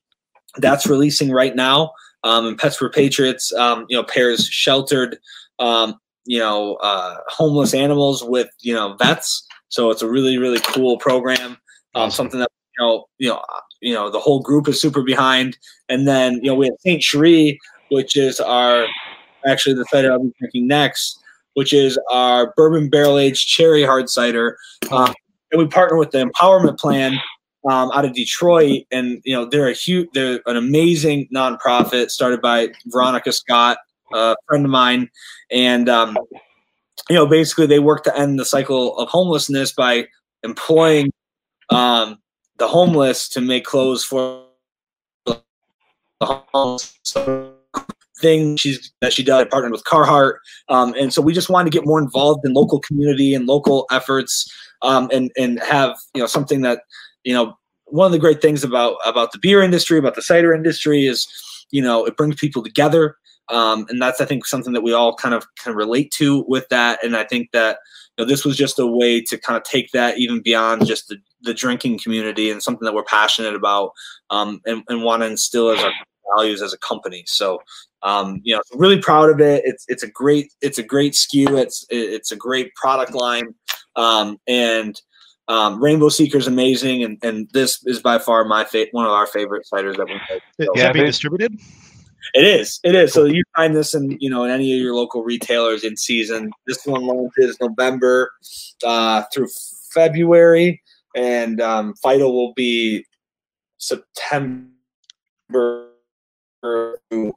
that's 0.56 0.86
releasing 0.86 1.30
right 1.30 1.54
now. 1.54 1.92
Um, 2.24 2.46
and 2.46 2.58
Pets 2.58 2.76
for 2.76 2.90
Patriots, 2.90 3.52
um, 3.54 3.86
you 3.88 3.96
know, 3.96 4.02
pairs 4.02 4.46
sheltered, 4.46 5.18
um, 5.58 5.98
you 6.26 6.38
know, 6.38 6.74
uh, 6.76 7.16
homeless 7.28 7.72
animals 7.72 8.22
with 8.22 8.48
you 8.60 8.74
know 8.74 8.94
vets. 8.94 9.46
So 9.68 9.90
it's 9.90 10.02
a 10.02 10.08
really 10.08 10.36
really 10.36 10.60
cool 10.60 10.98
program. 10.98 11.56
Um, 11.94 12.10
something 12.10 12.40
that 12.40 12.50
you 12.78 12.84
know, 12.84 13.06
you 13.18 13.28
know, 13.28 13.42
you 13.80 13.94
know, 13.94 14.10
the 14.10 14.20
whole 14.20 14.40
group 14.40 14.68
is 14.68 14.80
super 14.80 15.02
behind. 15.02 15.56
And 15.88 16.06
then 16.06 16.34
you 16.42 16.50
know 16.50 16.54
we 16.54 16.66
have 16.66 16.76
Saint 16.80 17.02
Cherie, 17.02 17.58
which 17.90 18.16
is 18.16 18.40
our 18.40 18.86
actually 19.46 19.74
the 19.74 19.84
cider 19.86 20.12
I'll 20.12 20.22
be 20.22 20.32
drinking 20.38 20.66
next, 20.68 21.18
which 21.54 21.72
is 21.72 21.98
our 22.10 22.52
bourbon 22.56 22.90
barrel 22.90 23.18
aged 23.18 23.48
cherry 23.48 23.82
hard 23.82 24.08
cider. 24.08 24.56
Um, 24.90 25.14
and 25.52 25.60
we 25.60 25.66
partner 25.66 25.98
with 25.98 26.12
the 26.12 26.24
Empowerment 26.24 26.78
Plan 26.78 27.18
um, 27.68 27.90
out 27.92 28.04
of 28.04 28.14
Detroit, 28.14 28.84
and 28.90 29.20
you 29.24 29.34
know 29.34 29.44
they're 29.44 29.68
a 29.68 29.74
huge, 29.74 30.08
they're 30.14 30.40
an 30.46 30.56
amazing 30.56 31.28
nonprofit 31.34 32.10
started 32.10 32.40
by 32.40 32.68
Veronica 32.86 33.32
Scott, 33.32 33.78
a 34.12 34.36
friend 34.46 34.64
of 34.64 34.70
mine, 34.70 35.10
and 35.50 35.88
um, 35.88 36.16
you 37.08 37.16
know 37.16 37.26
basically 37.26 37.66
they 37.66 37.80
work 37.80 38.04
to 38.04 38.16
end 38.16 38.38
the 38.38 38.44
cycle 38.44 38.96
of 38.98 39.08
homelessness 39.08 39.72
by 39.72 40.06
employing 40.42 41.12
um, 41.70 42.18
the 42.60 42.68
homeless 42.68 43.26
to 43.30 43.40
make 43.40 43.64
clothes 43.64 44.04
for 44.04 44.44
the 45.26 45.42
homeless. 46.20 46.96
Thing 48.18 48.58
she's 48.58 48.92
that 49.00 49.14
she 49.14 49.24
does. 49.24 49.40
I 49.40 49.44
partnered 49.48 49.72
with 49.72 49.84
Carhartt, 49.84 50.34
um, 50.68 50.92
and 50.92 51.10
so 51.10 51.22
we 51.22 51.32
just 51.32 51.48
wanted 51.48 51.72
to 51.72 51.78
get 51.78 51.86
more 51.86 51.98
involved 51.98 52.44
in 52.44 52.52
local 52.52 52.78
community 52.78 53.34
and 53.34 53.46
local 53.46 53.86
efforts, 53.90 54.46
um, 54.82 55.08
and 55.10 55.30
and 55.38 55.58
have 55.60 55.96
you 56.14 56.20
know 56.20 56.26
something 56.26 56.60
that 56.60 56.82
you 57.24 57.32
know 57.32 57.54
one 57.86 58.04
of 58.04 58.12
the 58.12 58.18
great 58.18 58.42
things 58.42 58.62
about 58.62 58.96
about 59.06 59.32
the 59.32 59.38
beer 59.38 59.62
industry, 59.62 59.98
about 59.98 60.16
the 60.16 60.22
cider 60.22 60.52
industry 60.52 61.06
is 61.06 61.26
you 61.70 61.80
know 61.80 62.04
it 62.04 62.18
brings 62.18 62.34
people 62.34 62.62
together. 62.62 63.16
Um, 63.48 63.86
and 63.88 64.02
that's 64.02 64.20
I 64.20 64.26
think 64.26 64.44
something 64.44 64.74
that 64.74 64.82
we 64.82 64.92
all 64.92 65.16
kind 65.16 65.34
of 65.34 65.46
can 65.56 65.74
relate 65.74 66.12
to 66.18 66.44
with 66.46 66.68
that, 66.68 67.02
and 67.02 67.16
I 67.16 67.24
think 67.24 67.52
that 67.52 67.78
you 68.18 68.24
know, 68.26 68.28
this 68.28 68.44
was 68.44 68.54
just 68.54 68.78
a 68.78 68.86
way 68.86 69.22
to 69.22 69.38
kind 69.38 69.56
of 69.56 69.62
take 69.62 69.92
that 69.92 70.18
even 70.18 70.42
beyond 70.42 70.86
just 70.86 71.08
the, 71.08 71.16
the 71.42 71.54
drinking 71.54 71.98
community 71.98 72.50
and 72.50 72.62
something 72.62 72.84
that 72.84 72.94
we're 72.94 73.04
passionate 73.04 73.54
about 73.54 73.92
um, 74.30 74.60
and, 74.66 74.82
and 74.88 75.02
want 75.02 75.22
to 75.22 75.26
instill 75.26 75.70
as 75.70 75.82
our 75.82 75.92
values 76.36 76.62
as 76.62 76.72
a 76.72 76.78
company. 76.78 77.24
So 77.26 77.60
um, 78.02 78.40
you 78.44 78.54
know, 78.54 78.62
really 78.74 79.00
proud 79.00 79.30
of 79.30 79.40
it. 79.40 79.62
It's 79.64 79.84
it's 79.88 80.02
a 80.02 80.10
great 80.10 80.52
it's 80.60 80.78
a 80.78 80.82
great 80.82 81.12
SKU. 81.12 81.58
It's 81.58 81.84
it's 81.90 82.32
a 82.32 82.36
great 82.36 82.74
product 82.74 83.14
line, 83.14 83.54
um, 83.96 84.38
and 84.46 85.00
um, 85.48 85.82
Rainbow 85.82 86.08
Seeker 86.08 86.38
is 86.38 86.46
amazing. 86.46 87.02
And, 87.02 87.18
and 87.22 87.48
this 87.52 87.84
is 87.84 88.00
by 88.00 88.18
far 88.18 88.44
my 88.44 88.64
fa- 88.64 88.86
one 88.92 89.04
of 89.04 89.10
our 89.10 89.26
favorite 89.26 89.66
ciders 89.70 89.96
that 89.96 90.06
we 90.06 90.14
make. 90.14 90.42
So 90.60 90.72
Is 90.74 90.82
that 90.82 90.94
being 90.94 91.06
distributed? 91.06 91.58
It 92.34 92.44
is. 92.44 92.78
It 92.84 92.94
is. 92.94 93.12
So 93.12 93.24
you 93.24 93.42
find 93.56 93.74
this 93.74 93.94
in 93.94 94.16
you 94.20 94.30
know 94.30 94.44
in 94.44 94.50
any 94.50 94.72
of 94.72 94.80
your 94.80 94.94
local 94.94 95.22
retailers 95.22 95.84
in 95.84 95.96
season. 95.96 96.52
This 96.66 96.86
one 96.86 97.02
launches 97.02 97.58
November 97.60 98.32
uh, 98.84 99.24
through 99.34 99.48
February, 99.92 100.80
and 101.16 101.60
um, 101.60 101.94
Fido 102.02 102.30
will 102.30 102.52
be 102.54 103.04
September 103.78 104.68
through 106.62 107.32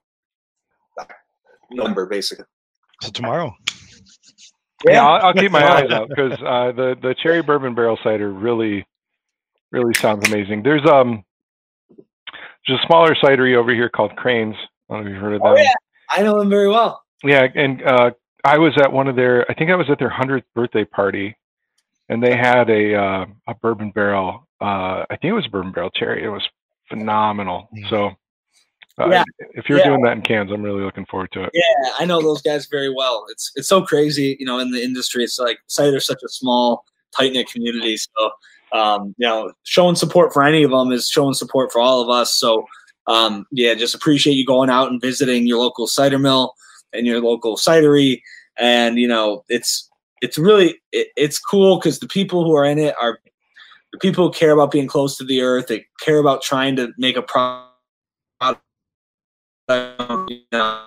November, 1.72 2.06
basically. 2.06 2.46
So 3.02 3.12
tomorrow. 3.12 3.54
Yeah, 4.88 5.06
I'll, 5.06 5.28
I'll 5.28 5.34
keep 5.34 5.52
my 5.52 5.66
eyes 5.66 5.90
out 5.92 6.10
because 6.10 6.34
uh, 6.34 6.72
the 6.74 6.96
the 7.02 7.16
cherry 7.22 7.42
bourbon 7.42 7.74
barrel 7.74 7.98
cider 8.04 8.32
really, 8.32 8.86
really 9.72 9.94
sounds 9.94 10.28
amazing. 10.30 10.64
There's 10.64 10.86
um, 10.90 11.24
just 12.66 12.84
a 12.84 12.88
smaller 12.88 13.16
cidery 13.16 13.56
over 13.56 13.74
here 13.74 13.90
called 13.90 14.16
Cranes. 14.16 14.56
I 14.90 14.96
don't 14.96 15.04
know 15.04 15.10
if 15.10 15.14
you've 15.14 15.22
heard 15.22 15.34
of 15.36 15.42
them. 15.42 15.54
Oh 15.54 15.58
yeah, 15.58 15.74
I 16.12 16.22
know 16.22 16.38
them 16.38 16.50
very 16.50 16.68
well. 16.70 17.02
Yeah, 17.24 17.48
and 17.56 17.82
uh, 17.84 18.12
I 18.44 18.58
was 18.58 18.74
at 18.78 18.92
one 18.92 19.08
of 19.08 19.16
their. 19.16 19.50
I 19.50 19.54
think 19.54 19.72
I 19.72 19.76
was 19.76 19.90
at 19.90 20.00
their 20.00 20.10
hundredth 20.10 20.46
birthday 20.54 20.84
party, 20.84 21.36
and 22.14 22.22
they 22.22 22.36
had 22.38 22.70
a 22.70 22.96
uh, 22.96 23.26
a 23.48 23.56
bourbon 23.56 23.90
barrel. 23.92 24.48
Uh, 24.62 25.04
I 25.10 25.18
think 25.18 25.32
it 25.32 25.34
was 25.34 25.48
a 25.48 25.50
bourbon 25.50 25.72
barrel 25.72 25.90
cherry. 25.90 26.24
It 26.24 26.30
was 26.30 26.48
phenomenal. 26.88 27.68
So, 27.90 28.12
uh, 29.00 29.10
Yeah. 29.10 29.24
if 29.56 29.68
you're 29.68 29.80
Yeah. 29.80 29.86
doing 29.90 30.02
that 30.04 30.14
in 30.18 30.22
cans, 30.22 30.52
I'm 30.52 30.62
really 30.62 30.84
looking 30.84 31.08
forward 31.08 31.32
to 31.32 31.44
it. 31.46 31.50
Yeah, 31.54 31.92
I 32.00 32.06
know 32.06 32.22
those 32.22 32.42
guys 32.44 32.68
very 32.68 32.94
well. 32.94 33.26
It's 33.32 33.52
it's 33.56 33.68
so 33.68 33.82
crazy, 33.82 34.38
you 34.40 34.46
know, 34.46 34.60
in 34.60 34.72
the 34.72 34.84
industry. 34.84 35.24
It's 35.24 35.40
like 35.40 35.58
cider's 35.68 36.06
such 36.06 36.22
a 36.24 36.30
small, 36.30 36.86
tight 37.18 37.34
knit 37.34 37.50
community. 37.52 37.98
So, 37.98 38.32
um, 38.72 39.16
you 39.18 39.28
know, 39.28 39.52
showing 39.64 39.96
support 39.96 40.34
for 40.34 40.44
any 40.44 40.62
of 40.64 40.72
them 40.72 40.92
is 40.92 41.10
showing 41.10 41.34
support 41.34 41.72
for 41.72 41.82
all 41.82 42.02
of 42.02 42.10
us. 42.10 42.36
So, 42.36 42.66
um, 43.08 43.48
yeah, 43.52 43.74
just 43.74 43.96
appreciate 43.96 44.34
you 44.34 44.46
going 44.46 44.70
out 44.70 44.92
and 44.92 45.02
visiting 45.02 45.48
your 45.48 45.60
local 45.60 45.88
cider 45.88 46.20
mill 46.20 46.54
and 46.94 47.08
your 47.08 47.22
local 47.22 47.58
cidery. 47.58 48.22
And 48.58 49.00
you 49.00 49.08
know, 49.08 49.44
it's 49.50 49.90
it's 50.24 50.38
really 50.38 50.82
it, 50.94 51.10
it's 51.18 51.38
cool 51.38 51.78
because 51.78 52.00
the 52.00 52.08
people 52.08 52.46
who 52.46 52.56
are 52.56 52.64
in 52.64 52.80
it 52.80 52.96
are 53.00 53.20
the 53.92 54.00
people 54.00 54.26
who 54.26 54.34
care 54.34 54.52
about 54.52 54.72
being 54.72 54.88
close 54.88 55.18
to 55.18 55.26
the 55.26 55.42
earth. 55.42 55.68
They 55.68 55.86
care 56.00 56.18
about 56.18 56.42
trying 56.42 56.78
to 56.78 56.92
make 56.98 57.18
a 57.18 57.22
product 57.22 57.70
you 59.70 60.42
know, 60.52 60.82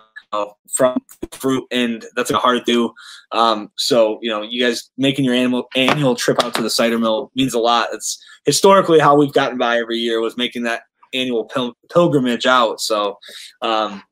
from 0.75 0.99
fruit, 1.33 1.65
and 1.71 2.05
that's 2.17 2.31
a 2.31 2.39
hard 2.39 2.65
to 2.65 2.73
do. 2.73 2.93
Um, 3.31 3.71
so 3.77 4.19
you 4.23 4.31
know, 4.31 4.41
you 4.41 4.65
guys 4.65 4.91
making 4.97 5.27
your 5.27 5.35
annual 5.35 5.69
annual 5.77 6.15
trip 6.15 6.43
out 6.43 6.55
to 6.55 6.63
the 6.63 6.71
cider 6.71 6.99
mill 6.99 7.31
means 7.37 7.53
a 7.53 7.59
lot. 7.59 7.89
It's 7.93 8.19
historically 8.47 9.01
how 9.01 9.17
we've 9.17 9.33
gotten 9.35 9.59
by 9.59 9.79
every 9.79 9.99
year 9.99 10.21
was 10.23 10.39
making 10.39 10.63
that 10.63 10.83
annual 11.13 11.45
pil- 11.45 11.77
pilgrimage 11.93 12.47
out. 12.47 12.81
So, 12.81 13.19
um, 13.61 14.03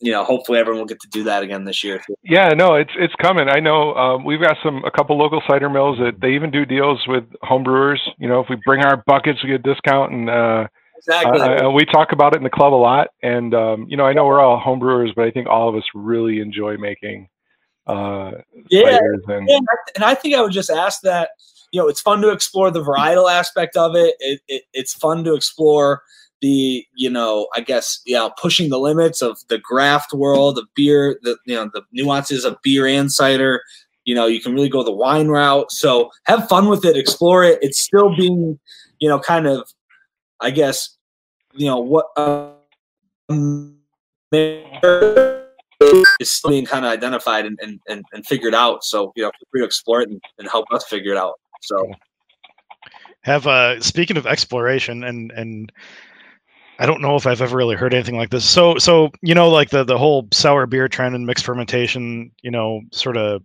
you 0.00 0.12
know, 0.12 0.24
hopefully 0.24 0.58
everyone 0.58 0.80
will 0.80 0.86
get 0.86 1.00
to 1.00 1.08
do 1.08 1.24
that 1.24 1.42
again 1.42 1.64
this 1.64 1.82
year. 1.82 2.02
Yeah, 2.22 2.50
no, 2.50 2.74
it's 2.74 2.90
it's 2.96 3.14
coming. 3.20 3.48
I 3.48 3.60
know 3.60 3.94
um, 3.94 4.24
we've 4.24 4.40
got 4.40 4.56
some 4.62 4.84
a 4.84 4.90
couple 4.90 5.18
local 5.18 5.42
cider 5.48 5.68
mills 5.68 5.98
that 5.98 6.20
they 6.20 6.30
even 6.30 6.50
do 6.50 6.64
deals 6.64 7.04
with 7.08 7.24
homebrewers. 7.42 7.98
You 8.18 8.28
know, 8.28 8.40
if 8.40 8.46
we 8.48 8.56
bring 8.64 8.84
our 8.84 9.02
buckets, 9.06 9.42
we 9.42 9.50
get 9.50 9.60
a 9.60 9.74
discount, 9.74 10.12
and 10.12 10.30
uh, 10.30 10.68
exactly. 10.96 11.40
Uh, 11.40 11.70
we 11.70 11.84
talk 11.84 12.12
about 12.12 12.34
it 12.34 12.38
in 12.38 12.44
the 12.44 12.50
club 12.50 12.72
a 12.72 12.76
lot. 12.76 13.08
And 13.22 13.54
um, 13.54 13.86
you 13.88 13.96
know, 13.96 14.04
I 14.04 14.12
know 14.12 14.26
we're 14.26 14.40
all 14.40 14.60
homebrewers, 14.60 15.14
but 15.14 15.24
I 15.24 15.30
think 15.30 15.48
all 15.48 15.68
of 15.68 15.74
us 15.74 15.84
really 15.94 16.40
enjoy 16.40 16.76
making. 16.76 17.28
Uh, 17.86 18.32
yeah, 18.70 18.98
and, 19.26 19.48
yeah, 19.48 19.58
and 19.96 20.04
I 20.04 20.14
think 20.14 20.34
I 20.34 20.42
would 20.42 20.52
just 20.52 20.70
ask 20.70 21.00
that. 21.02 21.30
You 21.70 21.82
know, 21.82 21.88
it's 21.88 22.00
fun 22.00 22.22
to 22.22 22.30
explore 22.30 22.70
the 22.70 22.82
varietal 22.82 23.30
aspect 23.30 23.76
of 23.76 23.94
it. 23.94 24.14
it, 24.20 24.40
it 24.48 24.62
it's 24.72 24.94
fun 24.94 25.24
to 25.24 25.34
explore 25.34 26.02
the 26.40 26.84
you 26.94 27.10
know 27.10 27.48
i 27.54 27.60
guess 27.60 28.00
yeah 28.06 28.28
pushing 28.40 28.70
the 28.70 28.78
limits 28.78 29.22
of 29.22 29.38
the 29.48 29.58
graft 29.58 30.12
world 30.12 30.58
of 30.58 30.66
beer 30.74 31.18
the 31.22 31.36
you 31.46 31.54
know 31.54 31.70
the 31.72 31.82
nuances 31.92 32.44
of 32.44 32.56
beer 32.62 32.86
and 32.86 33.12
cider. 33.12 33.62
You 34.04 34.14
know 34.14 34.26
you 34.26 34.40
can 34.40 34.54
really 34.54 34.70
go 34.70 34.82
the 34.82 34.92
wine 34.92 35.28
route. 35.28 35.70
So 35.70 36.10
have 36.24 36.48
fun 36.48 36.68
with 36.68 36.84
it 36.84 36.96
explore 36.96 37.44
it. 37.44 37.58
It's 37.60 37.80
still 37.80 38.16
being 38.16 38.58
you 39.00 39.08
know 39.08 39.18
kind 39.18 39.46
of 39.46 39.68
i 40.40 40.50
guess 40.50 40.96
you 41.52 41.66
know 41.66 41.78
what 41.78 42.06
um, 42.16 43.76
is 44.30 46.32
still 46.32 46.50
being 46.50 46.66
kind 46.66 46.84
of 46.84 46.92
identified 46.92 47.46
and, 47.46 47.58
and, 47.62 47.80
and, 47.88 48.04
and 48.12 48.26
figured 48.26 48.54
out. 48.54 48.84
So 48.84 49.12
you 49.16 49.24
know 49.24 49.32
free 49.50 49.60
to 49.60 49.66
explore 49.66 50.02
it 50.02 50.08
and, 50.08 50.20
and 50.38 50.48
help 50.48 50.66
us 50.72 50.84
figure 50.84 51.12
it 51.12 51.18
out. 51.18 51.34
So 51.62 51.92
have 53.22 53.46
uh 53.46 53.80
speaking 53.80 54.16
of 54.16 54.26
exploration 54.26 55.04
and 55.04 55.32
and 55.32 55.72
I 56.78 56.86
don't 56.86 57.00
know 57.00 57.16
if 57.16 57.26
I've 57.26 57.42
ever 57.42 57.56
really 57.56 57.76
heard 57.76 57.92
anything 57.92 58.16
like 58.16 58.30
this. 58.30 58.44
So, 58.44 58.78
so 58.78 59.10
you 59.22 59.34
know, 59.34 59.48
like 59.48 59.70
the 59.70 59.84
the 59.84 59.98
whole 59.98 60.28
sour 60.32 60.66
beer 60.66 60.88
trend 60.88 61.14
and 61.14 61.26
mixed 61.26 61.44
fermentation, 61.44 62.30
you 62.42 62.50
know, 62.50 62.80
sort 62.92 63.16
of 63.16 63.42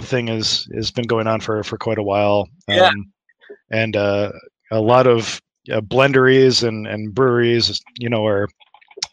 thing 0.00 0.28
is 0.28 0.68
has 0.74 0.90
been 0.90 1.06
going 1.06 1.26
on 1.26 1.40
for 1.40 1.62
for 1.64 1.78
quite 1.78 1.98
a 1.98 2.02
while. 2.02 2.48
Yeah. 2.68 2.88
Um, 2.88 3.12
and 3.70 3.96
uh, 3.96 4.32
a 4.70 4.80
lot 4.80 5.06
of 5.06 5.40
uh, 5.72 5.80
blenderies 5.80 6.66
and 6.66 6.86
and 6.86 7.14
breweries, 7.14 7.80
you 7.98 8.08
know, 8.08 8.24
are 8.24 8.48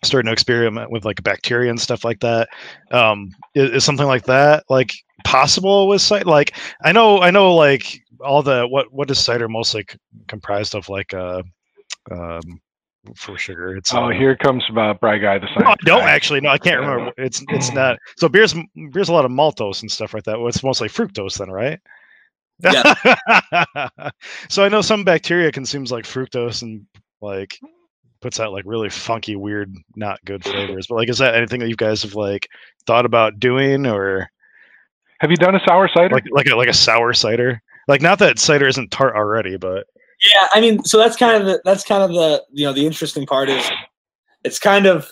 starting 0.04 0.28
to 0.28 0.34
experiment 0.34 0.92
with 0.92 1.06
like 1.06 1.24
bacteria 1.24 1.70
and 1.70 1.80
stuff 1.80 2.06
like 2.06 2.20
that. 2.20 2.50
Um, 2.92 3.32
is, 3.56 3.72
is 3.72 3.84
something 3.84 4.08
like 4.08 4.26
that 4.26 4.64
like 4.70 4.94
possible 5.24 5.88
with 5.88 6.02
cider? 6.02 6.26
Like, 6.26 6.56
I 6.84 6.92
know, 6.92 7.22
I 7.22 7.32
know, 7.32 7.56
like 7.56 8.00
all 8.22 8.44
the 8.44 8.68
what 8.68 8.92
what 8.94 9.10
is 9.10 9.20
cider 9.20 9.50
mostly 9.50 9.86
comprised 10.28 10.76
of? 10.76 10.90
Like, 10.90 11.14
uh, 11.14 11.44
um, 12.12 12.62
for 13.16 13.38
sugar. 13.38 13.76
It's 13.76 13.94
oh, 13.94 14.06
uh, 14.06 14.10
here 14.10 14.36
comes 14.36 14.64
uh, 14.76 14.94
Bry 14.94 15.18
Guy 15.18 15.38
the 15.38 15.48
science. 15.48 15.64
No, 15.64 15.76
don't 15.84 16.04
actually. 16.04 16.42
No, 16.42 16.50
I 16.50 16.58
can't 16.58 16.80
remember. 16.80 17.12
It's 17.18 17.44
it's 17.50 17.72
not. 17.72 17.98
So 18.18 18.30
beer's 18.30 18.56
beer's 18.92 19.10
a 19.10 19.14
lot 19.14 19.26
of 19.26 19.32
maltose 19.32 19.82
and 19.82 19.92
stuff 19.92 20.14
like 20.14 20.24
that. 20.24 20.40
Well, 20.40 20.48
it's 20.48 20.64
mostly 20.64 20.90
fructose 20.90 21.38
then, 21.38 21.52
right? 21.52 21.80
Yeah. 22.64 24.10
so 24.50 24.64
I 24.64 24.70
know 24.70 24.82
some 24.82 25.04
bacteria 25.04 25.52
consumes 25.52 25.92
like 25.92 26.06
fructose 26.06 26.62
and 26.62 26.86
like 27.22 27.60
puts 28.22 28.40
out 28.40 28.54
like 28.54 28.64
really 28.66 28.90
funky, 28.90 29.36
weird, 29.36 29.76
not 29.96 30.24
good 30.26 30.44
flavors. 30.44 30.88
But 30.88 30.96
like, 30.96 31.10
is 31.10 31.18
that 31.18 31.36
anything 31.36 31.60
that 31.60 31.70
you 31.70 31.76
guys 31.76 32.04
have 32.04 32.16
like 32.16 32.48
thought 32.86 33.06
about 33.06 33.40
doing, 33.40 33.86
or 33.86 34.30
have 35.20 35.30
you 35.30 35.38
done 35.38 35.56
a 35.56 35.62
sour 35.68 35.90
cider? 35.94 36.14
Like 36.14 36.26
like 36.32 36.48
a, 36.48 36.56
like 36.56 36.70
a 36.70 36.74
sour 36.74 37.14
cider? 37.14 37.62
Like 37.88 38.02
not 38.02 38.20
that 38.20 38.40
cider 38.40 38.68
isn't 38.68 38.92
tart 38.92 39.16
already, 39.16 39.58
but 39.58 39.88
yeah, 40.24 40.48
I 40.54 40.62
mean, 40.62 40.84
so 40.86 40.98
that's 40.98 41.18
kind 41.18 41.36
of 41.36 41.46
the 41.46 41.62
that's 41.66 41.84
kind 41.84 42.02
of 42.02 42.12
the 42.12 42.44
you 42.52 42.66
know 42.66 42.74
the 42.74 42.86
interesting 42.86 43.26
part 43.26 43.50
is 43.50 43.70
it's 44.44 44.60
kind 44.60 44.86
of 44.86 45.12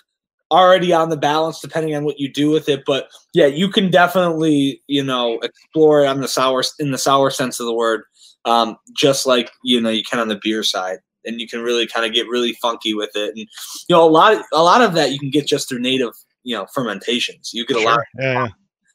already 0.52 0.92
on 0.94 1.10
the 1.10 1.18
balance 1.18 1.60
depending 1.60 1.96
on 1.96 2.04
what 2.04 2.20
you 2.20 2.32
do 2.32 2.50
with 2.50 2.70
it. 2.70 2.84
But 2.86 3.10
yeah, 3.34 3.48
you 3.48 3.70
can 3.70 3.92
definitely 3.92 4.82
you 4.88 5.04
know 5.04 5.40
explore 5.40 6.04
it 6.04 6.08
on 6.08 6.22
the 6.22 6.28
sour 6.28 6.64
in 6.80 6.92
the 6.92 6.98
sour 6.98 7.30
sense 7.30 7.60
of 7.60 7.66
the 7.66 7.74
word, 7.74 8.04
um, 8.46 8.78
just 8.96 9.26
like 9.26 9.52
you 9.64 9.82
know 9.82 9.90
you 9.90 10.04
can 10.04 10.20
on 10.20 10.30
the 10.30 10.40
beer 10.42 10.64
side, 10.64 11.00
and 11.26 11.42
you 11.42 11.48
can 11.48 11.62
really 11.62 11.88
kind 11.88 12.06
of 12.06 12.14
get 12.14 12.30
really 12.30 12.54
funky 12.54 12.94
with 12.94 13.12
it. 13.16 13.30
And 13.30 13.40
you 13.40 13.96
know 13.96 14.08
a 14.08 14.10
lot 14.10 14.42
a 14.54 14.64
lot 14.64 14.82
of 14.82 14.94
that 14.94 15.12
you 15.12 15.20
can 15.20 15.30
get 15.30 15.46
just 15.46 15.68
through 15.68 15.80
native 15.80 16.14
you 16.44 16.56
know 16.56 16.68
fermentations. 16.74 17.52
You 17.54 17.66
get 17.66 17.78
a 17.78 17.82
sure. 17.82 17.92
lot 17.92 18.00
yeah. 18.18 18.48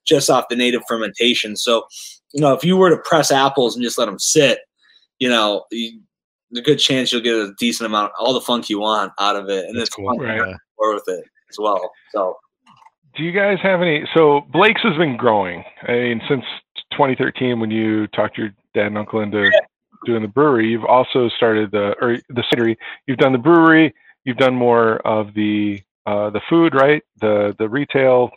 just 0.06 0.30
off 0.30 0.48
the 0.48 0.56
native 0.56 0.80
fermentation. 0.88 1.56
So 1.56 1.86
you 2.32 2.40
know 2.40 2.54
if 2.54 2.64
you 2.64 2.78
were 2.78 2.88
to 2.88 2.96
press 2.96 3.30
apples 3.30 3.76
and 3.76 3.84
just 3.84 3.98
let 3.98 4.06
them 4.06 4.18
sit 4.18 4.60
you 5.18 5.28
know, 5.28 5.64
you, 5.70 6.00
a 6.56 6.62
good 6.62 6.78
chance 6.78 7.12
you'll 7.12 7.22
get 7.22 7.34
a 7.34 7.52
decent 7.58 7.86
amount, 7.86 8.12
all 8.18 8.32
the 8.32 8.40
funk 8.40 8.68
you 8.68 8.80
want 8.80 9.12
out 9.18 9.36
of 9.36 9.48
it, 9.48 9.66
and 9.66 9.76
That's 9.76 9.88
it's 9.88 9.96
cool. 9.96 10.06
right. 10.06 10.56
worth 10.78 11.02
it 11.08 11.24
as 11.50 11.58
well. 11.58 11.90
So, 12.12 12.36
do 13.16 13.22
you 13.22 13.32
guys 13.32 13.58
have 13.62 13.80
any? 13.80 14.06
So 14.14 14.42
Blake's 14.52 14.82
has 14.82 14.96
been 14.96 15.16
growing. 15.16 15.64
I 15.88 15.92
mean, 15.92 16.20
since 16.28 16.44
2013, 16.92 17.58
when 17.60 17.70
you 17.70 18.06
talked 18.08 18.36
your 18.36 18.50
dad 18.74 18.88
and 18.88 18.98
uncle 18.98 19.20
into 19.20 19.42
yeah. 19.44 19.60
doing 20.04 20.22
the 20.22 20.28
brewery, 20.28 20.68
you've 20.68 20.84
also 20.84 21.28
started 21.30 21.70
the 21.70 21.94
or 22.00 22.18
the 22.28 22.44
cidery. 22.52 22.76
You've 23.06 23.18
done 23.18 23.32
the 23.32 23.38
brewery. 23.38 23.94
You've 24.24 24.36
done 24.36 24.54
more 24.54 24.96
of 25.06 25.32
the 25.34 25.82
uh, 26.04 26.30
the 26.30 26.42
food, 26.48 26.74
right? 26.74 27.02
The 27.20 27.54
the 27.58 27.68
retail. 27.68 28.30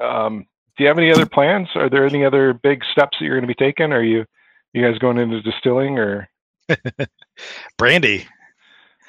Um, 0.00 0.46
do 0.76 0.84
you 0.84 0.88
have 0.88 0.98
any 0.98 1.12
other 1.12 1.26
plans? 1.26 1.68
Are 1.74 1.90
there 1.90 2.06
any 2.06 2.24
other 2.24 2.54
big 2.54 2.82
steps 2.92 3.18
that 3.18 3.26
you're 3.26 3.38
going 3.38 3.46
to 3.48 3.54
be 3.54 3.64
taking? 3.64 3.92
Are 3.92 4.02
you 4.02 4.24
you 4.72 4.82
guys 4.82 4.98
going 4.98 5.18
into 5.18 5.42
distilling 5.42 5.98
or? 5.98 6.29
Brandy. 7.78 8.26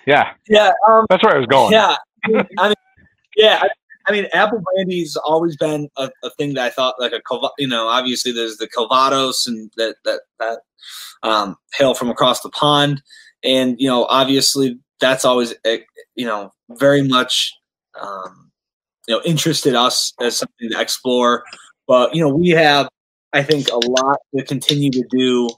Yeah. 0.05 0.31
Yeah. 0.47 0.71
Um, 0.87 1.05
That's 1.09 1.23
where 1.23 1.35
I 1.35 1.37
was 1.37 1.47
going. 1.47 1.73
Yeah. 1.73 1.95
I 2.57 2.67
mean, 2.69 2.75
yeah. 3.35 3.59
I, 3.61 3.69
I 4.07 4.11
mean, 4.11 4.27
apple 4.33 4.63
brandy's 4.73 5.15
always 5.15 5.55
been 5.55 5.87
a, 5.97 6.09
a, 6.23 6.31
thing 6.31 6.55
that 6.55 6.65
I 6.65 6.69
thought 6.71 6.95
like 6.99 7.11
a, 7.11 7.21
you 7.59 7.67
know, 7.67 7.87
obviously 7.87 8.31
there's 8.31 8.57
the 8.57 8.67
Calvados 8.67 9.45
and 9.45 9.71
that, 9.77 9.95
that, 10.05 10.21
that, 10.39 10.59
um, 11.21 11.55
hail 11.75 11.93
from 11.93 12.09
across 12.09 12.41
the 12.41 12.49
pond. 12.49 13.01
And, 13.43 13.79
you 13.79 13.87
know, 13.87 14.05
obviously 14.05 14.79
that's 14.99 15.23
always, 15.23 15.53
eh, 15.65 15.79
you 16.15 16.25
know, 16.25 16.51
very 16.71 17.03
much, 17.07 17.53
um, 18.01 18.51
you 19.07 19.15
know, 19.15 19.21
interested 19.23 19.75
us 19.75 20.13
as 20.19 20.37
something 20.37 20.69
to 20.71 20.79
explore. 20.79 21.43
But, 21.87 22.15
you 22.15 22.23
know, 22.23 22.33
we 22.33 22.49
have, 22.49 22.89
I 23.33 23.43
think, 23.43 23.67
a 23.69 23.77
lot 23.77 24.17
to 24.35 24.43
continue 24.45 24.89
to 24.91 25.03
do 25.11 25.49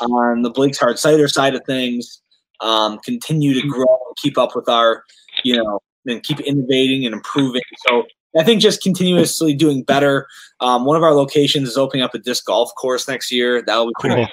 on 0.00 0.42
the 0.42 0.50
Blake's 0.50 0.78
Hard 0.78 0.98
Cider 0.98 1.28
side 1.28 1.54
of 1.54 1.62
things, 1.66 2.20
um, 2.60 2.98
continue 3.04 3.60
to 3.60 3.68
grow 3.68 3.82
and 3.82 4.16
keep 4.16 4.38
up 4.38 4.54
with 4.54 4.68
our, 4.68 5.04
you 5.42 5.56
know, 5.56 5.80
and 6.06 6.22
keep 6.22 6.40
innovating 6.40 7.04
and 7.04 7.14
improving. 7.14 7.62
So 7.88 8.04
I 8.38 8.44
think 8.44 8.60
just 8.60 8.82
continuously 8.82 9.54
doing 9.54 9.82
better. 9.82 10.26
Um, 10.60 10.84
one 10.84 10.96
of 10.96 11.02
our 11.02 11.14
locations 11.14 11.68
is 11.68 11.76
opening 11.76 12.02
up 12.02 12.14
a 12.14 12.18
disc 12.18 12.44
golf 12.46 12.70
course 12.80 13.08
next 13.08 13.30
year. 13.30 13.62
That'll 13.62 13.86
be 13.86 13.92
pretty 14.00 14.16
cool. 14.16 14.26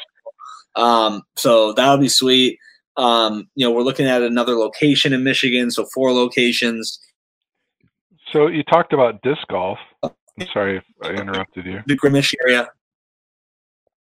cool. 0.75 0.85
Um, 0.85 1.21
so 1.35 1.73
that'll 1.73 1.97
be 1.97 2.09
sweet. 2.09 2.57
Um, 2.97 3.49
you 3.55 3.65
know, 3.65 3.71
we're 3.71 3.83
looking 3.83 4.07
at 4.07 4.21
another 4.21 4.55
location 4.55 5.13
in 5.13 5.23
Michigan, 5.23 5.71
so 5.71 5.85
four 5.93 6.11
locations. 6.11 6.99
So 8.31 8.47
you 8.47 8.63
talked 8.63 8.93
about 8.93 9.21
disc 9.21 9.41
golf. 9.49 9.79
I'm 10.03 10.11
sorry 10.53 10.77
if 10.77 10.83
I 11.03 11.09
interrupted 11.09 11.65
you. 11.65 11.81
The 11.85 11.95
Greenwich 11.95 12.33
area. 12.45 12.69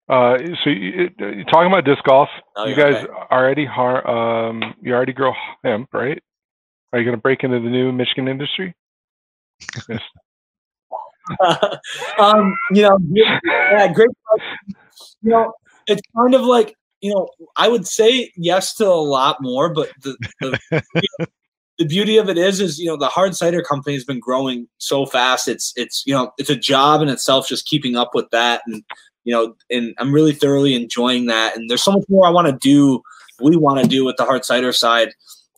Uh, 0.08 0.36
so 0.62 0.70
you, 0.70 1.10
are 1.20 1.44
talking 1.44 1.66
about 1.66 1.84
disc 1.84 2.02
golf. 2.04 2.28
Oh, 2.56 2.66
you 2.66 2.76
guys 2.76 2.94
okay. 2.94 3.12
already 3.30 3.64
har- 3.64 4.06
um, 4.06 4.74
you 4.82 4.94
already 4.94 5.12
grow 5.12 5.32
hemp, 5.64 5.88
right? 5.92 6.22
Are 6.92 6.98
you 6.98 7.04
going 7.04 7.16
to 7.16 7.20
break 7.20 7.42
into 7.42 7.58
the 7.58 7.70
new 7.70 7.90
Michigan 7.90 8.28
industry? 8.28 8.74
um, 12.18 12.56
you 12.70 12.82
know, 12.82 12.98
yeah, 13.10 13.92
great. 13.92 14.10
You 15.22 15.30
know, 15.30 15.52
it's 15.86 16.02
kind 16.16 16.34
of 16.34 16.42
like 16.42 16.76
you 17.00 17.14
know, 17.14 17.28
I 17.56 17.68
would 17.68 17.86
say 17.86 18.32
yes 18.36 18.74
to 18.76 18.86
a 18.86 18.94
lot 18.94 19.42
more, 19.42 19.72
but 19.72 19.90
the 20.02 20.16
the, 20.40 20.58
you 20.70 20.80
know, 21.18 21.26
the 21.78 21.86
beauty 21.86 22.18
of 22.18 22.28
it 22.28 22.38
is, 22.38 22.60
is 22.60 22.78
you 22.78 22.86
know, 22.86 22.96
the 22.96 23.08
hard 23.08 23.34
cider 23.34 23.62
company 23.62 23.94
has 23.94 24.04
been 24.04 24.20
growing 24.20 24.68
so 24.78 25.06
fast. 25.06 25.48
It's 25.48 25.72
it's 25.76 26.02
you 26.06 26.14
know, 26.14 26.32
it's 26.38 26.50
a 26.50 26.56
job 26.56 27.02
in 27.02 27.08
itself 27.08 27.48
just 27.48 27.66
keeping 27.66 27.96
up 27.96 28.10
with 28.14 28.30
that 28.30 28.62
and 28.66 28.82
you 29.24 29.32
know, 29.32 29.54
and 29.70 29.94
I'm 29.98 30.12
really 30.12 30.32
thoroughly 30.32 30.74
enjoying 30.74 31.26
that. 31.26 31.56
And 31.56 31.68
there's 31.68 31.82
so 31.82 31.92
much 31.92 32.04
more 32.08 32.26
I 32.26 32.30
want 32.30 32.46
to 32.46 32.56
do. 32.56 33.02
We 33.42 33.56
want 33.56 33.82
to 33.82 33.88
do 33.88 34.04
with 34.04 34.16
the 34.16 34.24
hard 34.24 34.44
cider 34.44 34.72
side, 34.72 35.14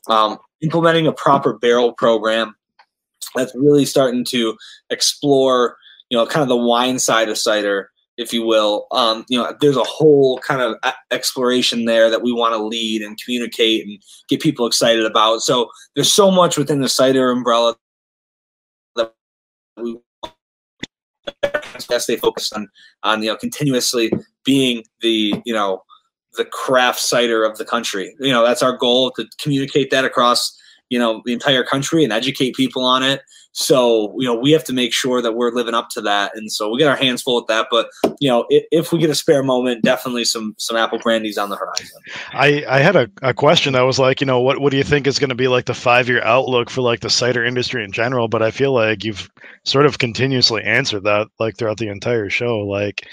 um, 0.09 0.39
implementing 0.63 1.07
a 1.07 1.13
proper 1.13 1.59
barrel 1.59 1.93
program 1.93 2.55
that's 3.35 3.55
really 3.55 3.85
starting 3.85 4.25
to 4.27 4.57
explore, 4.91 5.77
you 6.09 6.17
know, 6.17 6.27
kind 6.27 6.43
of 6.43 6.49
the 6.49 6.57
wine 6.57 6.99
side 6.99 7.29
of 7.29 7.37
cider, 7.37 7.91
if 8.17 8.33
you 8.33 8.45
will. 8.45 8.87
Um, 8.93 9.25
you 9.29 9.39
know, 9.39 9.55
there's 9.61 9.77
a 9.77 9.85
whole 9.85 10.39
kind 10.39 10.63
of 10.63 10.77
exploration 11.11 11.85
there 11.85 12.09
that 12.09 12.23
we 12.23 12.33
want 12.33 12.55
to 12.55 12.63
lead 12.63 13.03
and 13.03 13.19
communicate 13.23 13.87
and 13.87 13.99
get 14.29 14.41
people 14.41 14.67
excited 14.67 15.05
about. 15.05 15.41
So 15.41 15.71
there's 15.95 16.13
so 16.13 16.31
much 16.31 16.57
within 16.57 16.81
the 16.81 16.89
cider 16.89 17.31
umbrella 17.31 17.77
that 18.95 19.13
we 19.77 19.99
stay 21.81 22.17
focused 22.17 22.55
on 22.55 22.69
on 23.03 23.23
you 23.23 23.29
know 23.29 23.37
continuously 23.37 24.13
being 24.45 24.85
the 25.01 25.35
you 25.45 25.53
know 25.53 25.83
the 26.37 26.45
craft 26.45 27.01
cider 27.01 27.45
of 27.45 27.59
the 27.59 27.65
country. 27.65 28.15
You 28.21 28.33
know, 28.33 28.45
that's 28.45 28.63
our 28.63 28.77
goal 28.77 29.11
to 29.13 29.27
communicate 29.41 29.91
that 29.91 30.05
across, 30.05 30.57
you 30.89 30.99
know, 30.99 31.23
the 31.25 31.33
entire 31.33 31.65
country 31.65 32.05
and 32.05 32.13
educate 32.13 32.55
people 32.55 32.85
on 32.85 33.03
it. 33.03 33.23
So, 33.59 34.15
you 34.19 34.27
know, 34.29 34.35
we 34.35 34.53
have 34.53 34.65
to 34.65 34.75
make 34.75 34.93
sure 34.93 35.23
that 35.23 35.33
we're 35.33 35.51
living 35.51 35.73
up 35.73 35.89
to 35.93 36.03
that. 36.03 36.33
And 36.37 36.53
so 36.53 36.71
we 36.71 36.79
get 36.79 36.89
our 36.89 36.97
hands 36.97 37.23
full 37.23 37.37
with 37.37 37.47
that. 37.47 37.69
But, 37.71 37.89
you 38.21 38.29
know, 38.29 38.45
if, 38.51 38.65
if 38.71 38.93
we 38.93 38.99
get 38.99 39.09
a 39.09 39.15
spare 39.15 39.43
moment, 39.43 39.83
definitely 39.83 40.27
some 40.27 40.55
some 40.59 40.77
apple 40.77 40.99
brandies 40.99 41.39
on 41.39 41.49
the 41.49 41.57
horizon. 41.57 41.99
I, 42.35 42.65
I 42.69 42.81
had 42.81 42.97
a, 42.97 43.09
a 43.23 43.33
question 43.33 43.73
that 43.73 43.81
was 43.81 43.99
like, 43.99 44.21
you 44.21 44.27
know, 44.27 44.41
what, 44.41 44.61
what 44.61 44.73
do 44.73 44.77
you 44.77 44.85
think 44.85 45.07
is 45.07 45.19
going 45.19 45.31
to 45.31 45.35
be 45.35 45.49
like 45.49 45.65
the 45.65 45.75
five 45.75 46.07
year 46.07 46.23
outlook 46.23 46.69
for 46.69 46.83
like 46.83 47.01
the 47.01 47.09
cider 47.09 47.43
industry 47.43 47.83
in 47.83 47.93
general? 47.93 48.29
But 48.29 48.43
I 48.43 48.51
feel 48.51 48.75
like 48.75 49.05
you've 49.05 49.31
sort 49.65 49.87
of 49.87 49.99
continuously 49.99 50.63
answered 50.63 51.05
that 51.05 51.29
like 51.39 51.57
throughout 51.57 51.79
the 51.79 51.89
entire 51.89 52.29
show. 52.29 52.59
Like, 52.59 53.07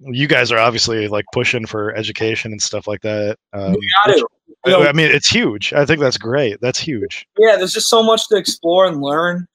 you 0.00 0.26
guys 0.26 0.50
are 0.50 0.58
obviously 0.58 1.08
like 1.08 1.26
pushing 1.32 1.66
for 1.66 1.94
education 1.94 2.52
and 2.52 2.62
stuff 2.62 2.86
like 2.86 3.02
that. 3.02 3.38
Um, 3.52 3.72
we 3.72 3.88
got 4.04 4.14
to. 4.14 4.26
You 4.66 4.72
know, 4.72 4.82
I 4.82 4.92
mean, 4.92 5.10
it's 5.10 5.28
huge. 5.28 5.72
I 5.72 5.86
think 5.86 6.00
that's 6.00 6.18
great. 6.18 6.60
That's 6.60 6.78
huge. 6.78 7.26
Yeah, 7.38 7.56
there's 7.56 7.72
just 7.72 7.88
so 7.88 8.02
much 8.02 8.28
to 8.28 8.36
explore 8.36 8.84
and 8.84 9.00
learn. 9.00 9.46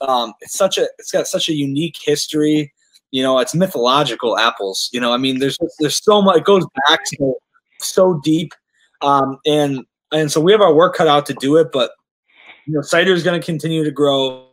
Um, 0.00 0.32
it's 0.40 0.54
such 0.54 0.78
a, 0.78 0.88
it's 0.98 1.12
got 1.12 1.28
such 1.28 1.48
a 1.48 1.54
unique 1.54 1.96
history. 2.02 2.72
You 3.12 3.22
know, 3.22 3.38
it's 3.38 3.54
mythological 3.54 4.36
apples. 4.36 4.90
You 4.92 5.00
know, 5.00 5.12
I 5.12 5.16
mean, 5.16 5.38
there's 5.38 5.58
there's 5.78 6.02
so 6.02 6.20
much. 6.20 6.38
It 6.38 6.44
goes 6.44 6.66
back 6.88 7.04
to 7.04 7.34
so 7.78 8.20
deep, 8.24 8.52
um, 9.00 9.38
and 9.46 9.86
and 10.12 10.32
so 10.32 10.40
we 10.40 10.50
have 10.50 10.60
our 10.60 10.74
work 10.74 10.96
cut 10.96 11.06
out 11.06 11.26
to 11.26 11.34
do 11.34 11.56
it. 11.56 11.68
But 11.72 11.92
you 12.66 12.74
know, 12.74 12.82
cider 12.82 13.12
is 13.12 13.22
going 13.22 13.40
to 13.40 13.44
continue 13.44 13.84
to 13.84 13.92
grow 13.92 14.47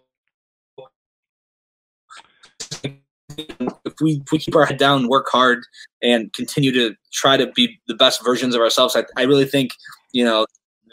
if 3.38 3.94
we 4.02 4.22
if 4.26 4.32
we 4.32 4.40
keep 4.40 4.56
our 4.56 4.66
head 4.66 4.78
down, 4.78 5.08
work 5.08 5.28
hard, 5.30 5.64
and 6.02 6.32
continue 6.34 6.72
to 6.72 6.96
try 7.14 7.38
to 7.38 7.52
be 7.52 7.80
the 7.88 7.96
best 7.96 8.24
versions 8.24 8.56
of 8.56 8.62
ourselves, 8.62 8.96
I, 8.96 9.06
I 9.18 9.24
really 9.24 9.46
think 9.46 9.72
you 10.12 10.24
know 10.24 10.46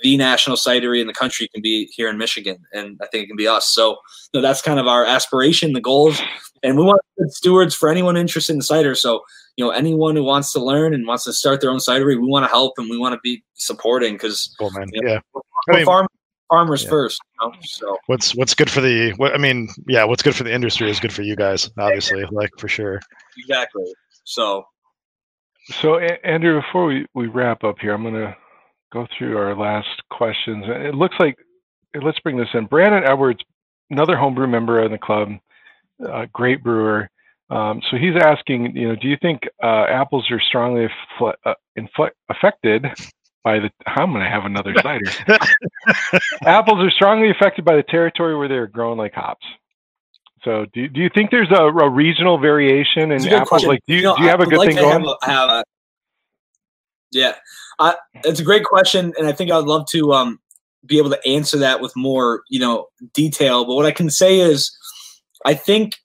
the 0.02 0.16
national 0.16 0.56
cidery 0.56 1.01
in 1.01 1.06
the 1.06 1.12
country 1.12 1.48
can 1.48 1.62
be 1.62 1.86
here 1.94 2.09
in 2.09 2.19
Michigan, 2.19 2.59
and 2.73 2.98
I 3.02 3.06
think 3.06 3.24
it 3.24 3.27
can 3.28 3.36
be 3.36 3.48
us. 3.48 3.69
So 3.69 3.98
you 4.32 4.40
know, 4.40 4.43
that's 4.43 4.62
kind 4.62 4.78
of 4.81 4.86
our 4.86 5.05
aspiration, 5.05 5.73
the 5.73 5.81
goals, 5.81 6.20
and 6.62 6.77
we 6.77 6.85
want 6.85 7.01
good 7.19 7.32
stewards 7.32 7.74
for 7.74 7.89
anyone 7.89 8.16
interested 8.16 8.55
in 8.55 8.62
cider. 8.62 8.94
So 8.94 9.23
you 9.56 9.64
know, 9.64 9.70
anyone 9.70 10.16
who 10.16 10.24
wants 10.24 10.52
to 10.52 10.60
learn 10.60 10.94
and 10.94 11.06
wants 11.06 11.24
to 11.24 11.32
start 11.32 11.60
their 11.60 11.70
own 11.70 11.78
cidery, 11.78 12.20
we 12.20 12.27
want 12.27 12.44
to 12.44 12.48
help 12.48 12.74
and 12.78 12.89
we 12.89 12.98
want 12.98 13.14
to 13.14 13.20
be 13.23 13.43
supporting 13.55 14.14
because 14.14 14.55
cool, 14.59 14.70
man. 14.70 14.89
You 14.93 15.02
know, 15.02 15.10
yeah, 15.12 15.20
I 15.69 15.77
mean, 15.77 15.85
farm, 15.85 16.06
farmers 16.53 16.83
yeah. 16.85 16.91
first. 16.91 17.20
You 17.41 17.49
know? 17.49 17.55
So 17.62 17.97
what's 18.07 18.35
what's 18.35 18.55
good 18.55 18.70
for 18.70 18.81
the? 18.81 19.12
What 19.16 19.35
I 19.35 19.39
mean, 19.39 19.69
yeah, 19.89 20.05
what's 20.05 20.23
good 20.23 20.37
for 20.37 20.45
the 20.45 20.53
industry 20.53 20.91
is 20.91 21.01
good 21.01 21.12
for 21.12 21.23
you 21.23 21.35
guys, 21.35 21.70
obviously, 21.79 22.24
like 22.31 22.51
for 22.59 22.69
sure. 22.69 23.01
Exactly. 23.39 23.85
So, 24.24 24.65
so 25.81 25.99
Andrew, 25.99 26.61
before 26.61 26.85
we 26.87 27.07
we 27.15 27.27
wrap 27.27 27.65
up 27.65 27.77
here, 27.81 27.95
I'm 27.95 28.03
gonna 28.03 28.37
go 28.93 29.07
through 29.16 29.39
our 29.39 29.57
last 29.57 29.89
questions. 30.11 30.65
It 30.69 30.95
looks 30.95 31.16
like 31.19 31.37
let's 32.03 32.20
bring 32.20 32.37
this 32.37 32.49
in. 32.53 32.66
Brandon 32.66 33.03
Edwards, 33.05 33.41
another 33.91 34.16
homebrew 34.16 34.47
member 34.47 34.85
in 34.85 34.93
the 34.93 34.99
club, 34.99 35.31
uh, 36.07 36.27
great 36.33 36.62
brewer. 36.62 37.09
Um, 37.51 37.83
so 37.91 37.99
he's 37.99 38.16
asking, 38.19 38.74
you 38.74 38.89
know, 38.89 38.97
do 38.97 39.09
you 39.09 39.16
think 39.20 39.43
uh, 39.62 39.85
apples 39.91 40.31
are 40.31 40.41
strongly 40.41 40.89
uh, 41.20 41.55
affected 42.31 42.87
by 43.44 43.59
the 43.59 43.70
I'm 43.86 44.12
going 44.12 44.24
to 44.24 44.31
have 44.31 44.44
another 44.44 44.74
cider. 44.82 45.10
Apples 46.44 46.78
are 46.78 46.90
strongly 46.90 47.31
affected 47.31 47.64
by 47.64 47.77
the 47.77 47.82
territory 47.82 48.36
where 48.36 48.48
they're 48.48 48.66
grown 48.66 48.98
like 48.98 49.14
hops. 49.14 49.47
So 50.44 50.66
do, 50.73 50.89
do 50.89 51.01
you 51.01 51.10
think 51.14 51.31
there's 51.31 51.51
a, 51.51 51.62
a 51.62 51.89
regional 51.89 52.39
variation 52.39 53.12
in 53.12 53.27
apples? 53.28 53.48
Question. 53.48 53.69
Like, 53.69 53.81
do 53.86 53.94
you, 53.94 54.01
you, 54.01 54.05
know, 54.05 54.16
do 54.16 54.23
you 54.23 54.28
have 54.28 54.40
a 54.40 54.47
good 54.47 54.59
like 54.59 54.69
thing 54.70 54.77
going? 54.77 55.05
Have 55.05 55.16
a, 55.23 55.27
have 55.27 55.48
a, 55.51 55.64
yeah, 57.12 57.35
I, 57.78 57.94
it's 58.24 58.40
a 58.40 58.44
great 58.44 58.64
question, 58.64 59.12
and 59.19 59.27
I 59.27 59.32
think 59.32 59.51
I'd 59.51 59.64
love 59.64 59.86
to 59.90 60.12
um, 60.12 60.40
be 60.85 60.98
able 60.98 61.10
to 61.10 61.28
answer 61.28 61.59
that 61.59 61.81
with 61.81 61.94
more, 61.94 62.43
you 62.48 62.59
know, 62.59 62.89
detail. 63.12 63.64
But 63.64 63.74
what 63.74 63.86
I 63.86 63.93
can 63.93 64.10
say 64.10 64.40
is, 64.40 64.77
I 65.44 65.55
think 65.55 65.97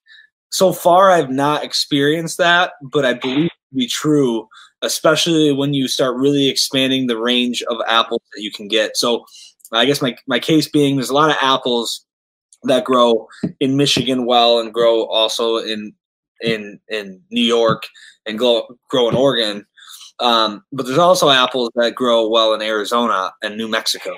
so 0.52 0.72
far 0.72 1.12
I've 1.12 1.32
not 1.32 1.64
experienced 1.64 2.38
that, 2.38 2.74
but 2.82 3.06
I 3.06 3.14
believe 3.14 3.50
to 3.50 3.76
be 3.76 3.88
true 3.88 4.48
especially 4.82 5.52
when 5.52 5.74
you 5.74 5.88
start 5.88 6.16
really 6.16 6.50
expanding 6.50 7.08
the 7.08 7.18
range 7.18 7.64
of 7.64 7.78
apples 7.88 8.22
that 8.34 8.42
you 8.42 8.52
can 8.52 8.68
get. 8.68 8.98
So 8.98 9.26
I 9.72 9.86
guess 9.86 10.02
my, 10.02 10.16
my 10.28 10.40
case 10.40 10.68
being 10.68 10.96
there's 10.96 11.10
a 11.10 11.14
lot 11.14 11.30
of 11.30 11.38
apples 11.42 12.06
that 12.64 12.86
grow 12.86 13.28
in 13.60 13.78
Michigan 13.78 14.26
well 14.26 14.60
and 14.60 14.74
grow 14.74 15.06
also 15.06 15.58
in 15.58 15.94
in 16.42 16.80
in 16.90 17.22
New 17.32 17.42
York 17.42 17.84
and 18.26 18.38
grow, 18.38 18.68
grow 18.90 19.10
in 19.10 19.16
Oregon. 19.16 19.66
Um, 20.20 20.64
but 20.72 20.86
there's 20.86 20.98
also 20.98 21.30
apples 21.30 21.70
that 21.76 21.96
grow 21.96 22.28
well 22.28 22.54
in 22.54 22.62
Arizona 22.62 23.32
and 23.44 23.56
New 23.56 23.68
Mexico. 23.68 24.16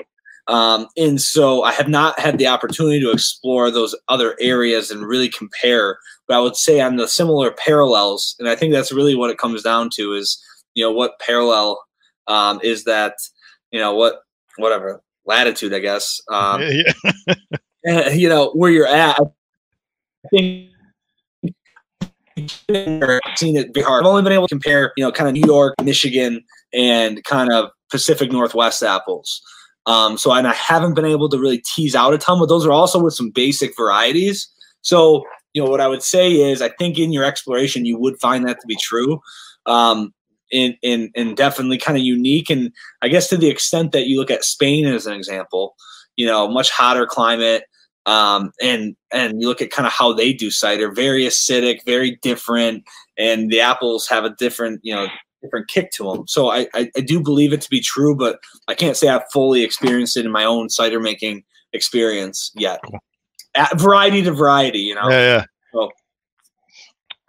Um, 0.50 0.88
and 0.98 1.22
so 1.22 1.62
I 1.62 1.72
have 1.72 1.88
not 1.88 2.20
had 2.20 2.40
the 2.40 2.48
opportunity 2.48 3.00
to 3.02 3.12
explore 3.12 3.70
those 3.70 3.96
other 4.08 4.36
areas 4.42 4.90
and 4.90 5.06
really 5.06 5.30
compare. 5.30 6.00
But 6.28 6.38
I 6.38 6.40
would 6.40 6.56
say 6.56 6.82
on 6.82 6.96
the 6.96 7.08
similar 7.08 7.52
parallels, 7.52 8.36
and 8.40 8.50
I 8.50 8.56
think 8.56 8.74
that's 8.74 8.92
really 8.92 9.16
what 9.16 9.30
it 9.30 9.38
comes 9.38 9.62
down 9.62 9.92
to 9.96 10.14
is 10.14 10.44
you 10.74 10.84
know 10.84 10.92
what 10.92 11.20
parallel 11.20 11.80
um, 12.28 12.60
is 12.64 12.84
that 12.86 13.14
you 13.72 13.80
know 13.80 13.94
what 13.94 14.22
whatever 14.58 15.02
latitude 15.26 15.74
I 15.74 15.80
guess 15.80 16.20
um, 16.32 16.62
yeah. 17.84 18.10
you 18.14 18.28
know 18.28 18.52
where 18.54 18.72
you're 18.72 18.88
at. 18.88 19.20
I 19.20 20.30
think 20.32 20.70
seen 23.38 23.56
it 23.56 23.74
be 23.74 23.82
hard. 23.82 24.04
I've 24.04 24.10
only 24.10 24.24
been 24.24 24.32
able 24.32 24.48
to 24.48 24.54
compare 24.56 24.94
you 24.98 25.04
know 25.04 25.12
kind 25.12 25.28
of 25.28 25.36
New 25.36 25.48
York, 25.48 25.76
Michigan, 25.84 26.44
and 26.74 27.24
kind 27.24 27.52
of 27.52 27.70
Pacific 27.92 28.32
Northwest 28.32 28.82
apples. 28.82 29.44
Um, 29.90 30.18
so 30.18 30.32
and 30.32 30.48
I 30.48 30.54
haven't 30.54 30.94
been 30.94 31.06
able 31.06 31.30
to 31.30 31.40
really 31.40 31.64
tease 31.66 31.96
out 31.96 32.14
a 32.14 32.18
ton, 32.18 32.40
but 32.40 32.46
those 32.48 32.66
are 32.66 32.72
also 32.72 33.02
with 33.02 33.16
some 33.16 33.32
basic 33.32 33.76
varieties. 33.76 34.48
So 34.82 35.24
you 35.54 35.64
know 35.64 35.70
what 35.70 35.82
I 35.82 35.88
would 35.88 36.04
say 36.04 36.32
is 36.32 36.62
I 36.62 36.70
think 36.70 37.00
in 37.00 37.12
your 37.12 37.26
exploration 37.26 37.86
you 37.86 37.98
would 37.98 38.20
find 38.20 38.48
that 38.48 38.62
to 38.62 38.68
be 38.68 38.76
true. 38.76 39.20
Um, 39.66 40.14
and, 40.52 40.76
and, 40.84 41.10
and 41.16 41.38
definitely 41.38 41.78
kind 41.78 41.96
of 41.96 42.04
unique. 42.04 42.50
And 42.50 42.72
I 43.04 43.08
guess 43.08 43.30
to 43.30 43.38
the 43.38 43.50
extent 43.50 43.92
that 43.92 44.08
you 44.08 44.20
look 44.20 44.32
at 44.32 44.44
Spain 44.44 44.88
as 44.88 45.06
an 45.06 45.14
example, 45.14 45.76
you 46.16 46.26
know, 46.26 46.48
much 46.48 46.72
hotter 46.72 47.06
climate, 47.06 47.66
um, 48.06 48.52
and 48.62 48.96
and 49.12 49.42
you 49.42 49.48
look 49.48 49.62
at 49.62 49.70
kind 49.70 49.86
of 49.86 49.94
how 49.94 50.14
they 50.14 50.34
do 50.34 50.50
cider, 50.50 50.92
very 50.92 51.26
acidic, 51.26 51.86
very 51.86 52.18
different, 52.24 52.84
and 53.18 53.52
the 53.52 53.62
apples 53.62 54.08
have 54.08 54.26
a 54.26 54.32
different, 54.32 54.80
you 54.84 54.96
know, 54.96 55.08
different 55.42 55.68
kick 55.68 55.92
to 55.92 56.04
them. 56.04 56.28
So 56.28 56.50
I, 56.50 56.68
I, 56.74 56.90
I 56.96 57.02
do 57.02 57.22
believe 57.22 57.54
it 57.54 57.62
to 57.62 57.70
be 57.70 57.82
true, 57.82 58.16
but 58.16 58.40
I 58.68 58.74
can't 58.74 58.98
say 58.98 59.08
I've 59.08 59.30
fully 59.32 59.64
experienced 59.64 60.18
it 60.18 60.26
in 60.26 60.32
my 60.32 60.46
own 60.46 60.70
cider 60.70 61.00
making 61.00 61.44
experience 61.74 62.52
yet. 62.56 62.80
At 63.56 63.80
variety 63.80 64.22
to 64.24 64.32
variety, 64.32 64.80
you 64.80 64.96
know. 64.96 65.10
Yeah, 65.10 65.38
yeah. 65.38 65.46
So, 65.74 65.90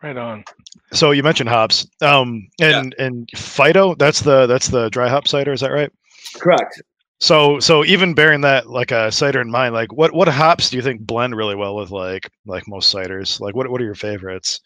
right 0.03 0.17
on. 0.17 0.45
So 0.93 1.13
you 1.13 1.23
mentioned 1.23 1.49
hops, 1.49 1.87
um, 2.03 2.49
and 2.61 2.95
yeah. 2.99 3.07
and 3.07 3.29
Fido. 3.35 3.95
That's 3.95 4.21
the 4.21 4.47
that's 4.47 4.69
the 4.69 4.89
dry 4.91 5.09
hop 5.09 5.29
cider. 5.29 5.53
Is 5.53 5.61
that 5.61 5.71
right? 5.71 5.91
Correct. 6.37 6.83
So 7.21 7.61
so 7.61 7.85
even 7.85 8.15
bearing 8.15 8.41
that 8.43 8.69
like 8.69 8.91
a 8.93 9.13
cider 9.13 9.41
in 9.41 9.51
mind, 9.51 9.75
like 9.75 9.93
what 9.93 10.13
what 10.13 10.29
hops 10.29 10.71
do 10.71 10.77
you 10.77 10.83
think 10.83 11.01
blend 11.03 11.37
really 11.37 11.55
well 11.55 11.77
with 11.77 11.91
like 11.91 12.31
like 12.47 12.67
most 12.67 12.93
ciders? 12.93 13.41
Like 13.41 13.55
what 13.55 13.71
what 13.71 13.81
are 13.81 13.85
your 13.85 13.95
favorites? 13.95 14.61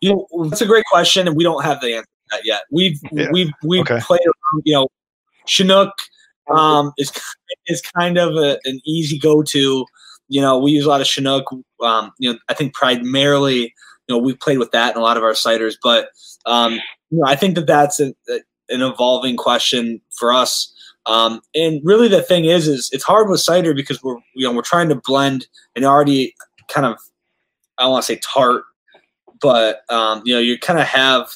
You 0.00 0.26
know, 0.32 0.48
that's 0.48 0.62
a 0.62 0.66
great 0.66 0.84
question, 0.90 1.26
and 1.26 1.36
we 1.36 1.44
don't 1.44 1.62
have 1.62 1.80
the 1.80 1.94
answer 1.94 2.06
to 2.06 2.36
that 2.36 2.40
yet. 2.44 2.62
We've 2.70 2.98
yeah. 3.12 3.28
we've 3.32 3.50
we've 3.62 3.82
okay. 3.82 4.00
played 4.00 4.20
around. 4.20 4.62
You 4.64 4.74
know, 4.74 4.88
Chinook 5.46 5.92
um, 6.50 6.92
is 6.96 7.12
is 7.66 7.82
kind 7.82 8.18
of 8.18 8.36
a, 8.36 8.58
an 8.64 8.80
easy 8.84 9.18
go 9.18 9.42
to. 9.42 9.84
You 10.28 10.40
know, 10.40 10.58
we 10.58 10.70
use 10.70 10.86
a 10.86 10.88
lot 10.88 11.00
of 11.00 11.06
Chinook. 11.06 11.44
Um, 11.82 12.12
you 12.18 12.32
know, 12.32 12.38
I 12.48 12.54
think 12.54 12.74
primarily 12.74 13.74
you 14.10 14.16
know, 14.16 14.18
we've 14.18 14.40
played 14.40 14.58
with 14.58 14.72
that 14.72 14.96
in 14.96 15.00
a 15.00 15.04
lot 15.04 15.16
of 15.16 15.22
our 15.22 15.32
ciders, 15.32 15.76
but 15.80 16.08
um, 16.44 16.74
you 17.10 17.18
know, 17.18 17.26
I 17.26 17.36
think 17.36 17.54
that 17.54 17.68
that's 17.68 18.00
an, 18.00 18.12
an 18.68 18.82
evolving 18.82 19.36
question 19.36 20.00
for 20.18 20.32
us. 20.32 20.74
Um, 21.06 21.40
and 21.54 21.80
really, 21.84 22.08
the 22.08 22.20
thing 22.20 22.44
is, 22.44 22.66
is 22.66 22.90
it's 22.92 23.04
hard 23.04 23.28
with 23.30 23.40
cider 23.40 23.72
because 23.72 24.02
we're 24.02 24.16
you 24.34 24.46
know 24.46 24.52
we're 24.52 24.62
trying 24.62 24.88
to 24.88 24.96
blend 24.96 25.46
an 25.76 25.84
already 25.84 26.34
kind 26.66 26.86
of 26.86 26.98
I 27.78 27.84
don't 27.84 27.92
want 27.92 28.04
to 28.04 28.12
say 28.12 28.20
tart, 28.22 28.64
but 29.40 29.82
um, 29.90 30.22
you 30.24 30.34
know 30.34 30.40
you 30.40 30.58
kind 30.58 30.78
of 30.78 30.86
have 30.86 31.28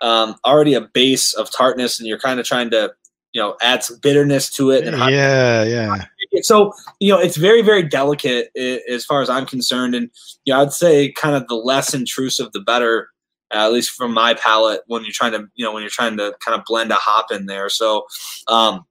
um, 0.00 0.36
already 0.44 0.74
a 0.74 0.80
base 0.80 1.34
of 1.34 1.50
tartness, 1.50 1.98
and 1.98 2.08
you're 2.08 2.18
kind 2.18 2.40
of 2.40 2.46
trying 2.46 2.70
to 2.70 2.92
you 3.32 3.40
know 3.40 3.56
add 3.60 3.84
some 3.84 3.98
bitterness 3.98 4.50
to 4.50 4.70
it. 4.70 4.86
And 4.86 4.96
yeah, 4.96 5.64
yeah 5.64 6.04
so 6.42 6.72
you 7.00 7.12
know 7.12 7.18
it's 7.18 7.36
very 7.36 7.62
very 7.62 7.82
delicate 7.82 8.50
as 8.56 9.04
far 9.04 9.22
as 9.22 9.28
i'm 9.28 9.46
concerned 9.46 9.94
and 9.94 10.10
you 10.44 10.52
know 10.52 10.60
i'd 10.60 10.72
say 10.72 11.10
kind 11.12 11.34
of 11.34 11.46
the 11.48 11.54
less 11.54 11.94
intrusive 11.94 12.50
the 12.52 12.60
better 12.60 13.08
at 13.52 13.72
least 13.72 13.90
from 13.90 14.12
my 14.12 14.34
palate 14.34 14.80
when 14.86 15.02
you're 15.02 15.12
trying 15.12 15.32
to 15.32 15.46
you 15.54 15.64
know 15.64 15.72
when 15.72 15.82
you're 15.82 15.90
trying 15.90 16.16
to 16.16 16.34
kind 16.44 16.58
of 16.58 16.64
blend 16.64 16.90
a 16.90 16.96
hop 16.96 17.30
in 17.30 17.46
there 17.46 17.68
so 17.68 18.04
um 18.48 18.84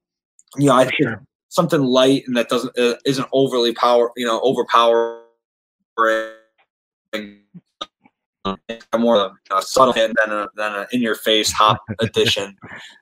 you 0.56 0.66
know 0.66 0.74
i 0.74 0.84
think 0.84 0.96
sure. 1.02 1.22
something 1.48 1.82
light 1.82 2.24
and 2.26 2.36
that 2.36 2.48
doesn't 2.48 2.76
uh, 2.78 2.94
isn't 3.04 3.28
overly 3.32 3.74
power 3.74 4.10
you 4.16 4.26
know 4.26 4.40
overpower 4.40 5.22
more 8.98 9.16
of 9.16 9.32
a 9.56 9.62
subtle 9.62 9.92
hit 9.92 10.12
than 10.24 10.34
a 10.36 10.46
than 10.56 10.74
an 10.74 10.86
in 10.92 11.02
your 11.02 11.14
face 11.14 11.52
hop 11.52 11.78
edition. 12.00 12.56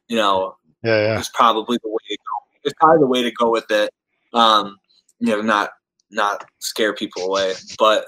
You 0.09 0.17
know, 0.17 0.57
Yeah, 0.83 1.01
yeah. 1.15 1.21
is 1.21 1.31
probably 1.35 1.79
the 1.83 1.89
way 1.91 1.99
to 2.09 2.17
go. 2.17 2.59
It's 2.65 2.75
probably 2.81 3.01
the 3.01 3.07
way 3.07 3.23
to 3.23 3.31
go 3.33 3.51
with 3.51 3.71
it. 3.71 3.91
Um, 4.33 4.77
you 5.21 5.29
know, 5.29 5.43
not 5.43 5.71
not 6.11 6.45
scare 6.59 6.95
people 6.95 7.25
away, 7.25 7.55
but 7.79 8.05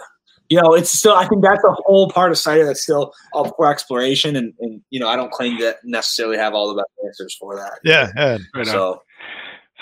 you 0.48 0.60
know, 0.60 0.74
it's 0.74 0.90
still. 0.90 1.14
I 1.14 1.26
think 1.26 1.42
that's 1.42 1.64
a 1.64 1.72
whole 1.72 2.08
part 2.10 2.30
of 2.30 2.38
cider 2.38 2.64
that's 2.64 2.82
still 2.82 3.12
up 3.34 3.52
for 3.56 3.70
exploration, 3.70 4.36
and, 4.36 4.52
and 4.60 4.80
you 4.90 5.00
know, 5.00 5.08
I 5.08 5.16
don't 5.16 5.32
claim 5.32 5.58
to 5.58 5.74
necessarily 5.84 6.36
have 6.38 6.54
all 6.54 6.68
the 6.68 6.76
best 6.76 6.90
answers 7.04 7.34
for 7.34 7.56
that. 7.56 7.80
Yeah, 7.82 8.10
yeah. 8.16 8.38
Right 8.54 8.60
on. 8.60 8.66
So 8.66 9.02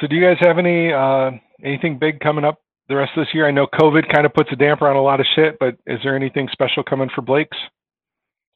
So, 0.00 0.06
do 0.06 0.16
you 0.16 0.22
guys 0.22 0.38
have 0.40 0.58
any 0.58 0.92
uh, 0.92 1.32
anything 1.62 1.98
big 1.98 2.20
coming 2.20 2.44
up 2.44 2.60
the 2.88 2.96
rest 2.96 3.12
of 3.16 3.24
this 3.24 3.34
year? 3.34 3.46
I 3.46 3.50
know 3.50 3.66
COVID 3.66 4.12
kind 4.12 4.26
of 4.26 4.34
puts 4.34 4.50
a 4.52 4.56
damper 4.56 4.88
on 4.88 4.96
a 4.96 5.02
lot 5.02 5.20
of 5.20 5.26
shit, 5.34 5.58
but 5.58 5.76
is 5.86 6.00
there 6.02 6.16
anything 6.16 6.48
special 6.52 6.82
coming 6.82 7.08
for 7.14 7.22
Blake's? 7.22 7.56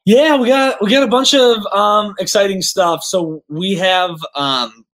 Yeah, 0.04 0.36
we 0.36 0.48
got 0.48 0.80
we 0.80 0.90
got 0.90 1.02
a 1.02 1.08
bunch 1.08 1.34
of 1.34 1.66
um, 1.66 2.14
exciting 2.18 2.62
stuff. 2.62 3.02
So 3.02 3.42
we 3.48 3.74
have, 3.74 4.16
um, 4.34 4.86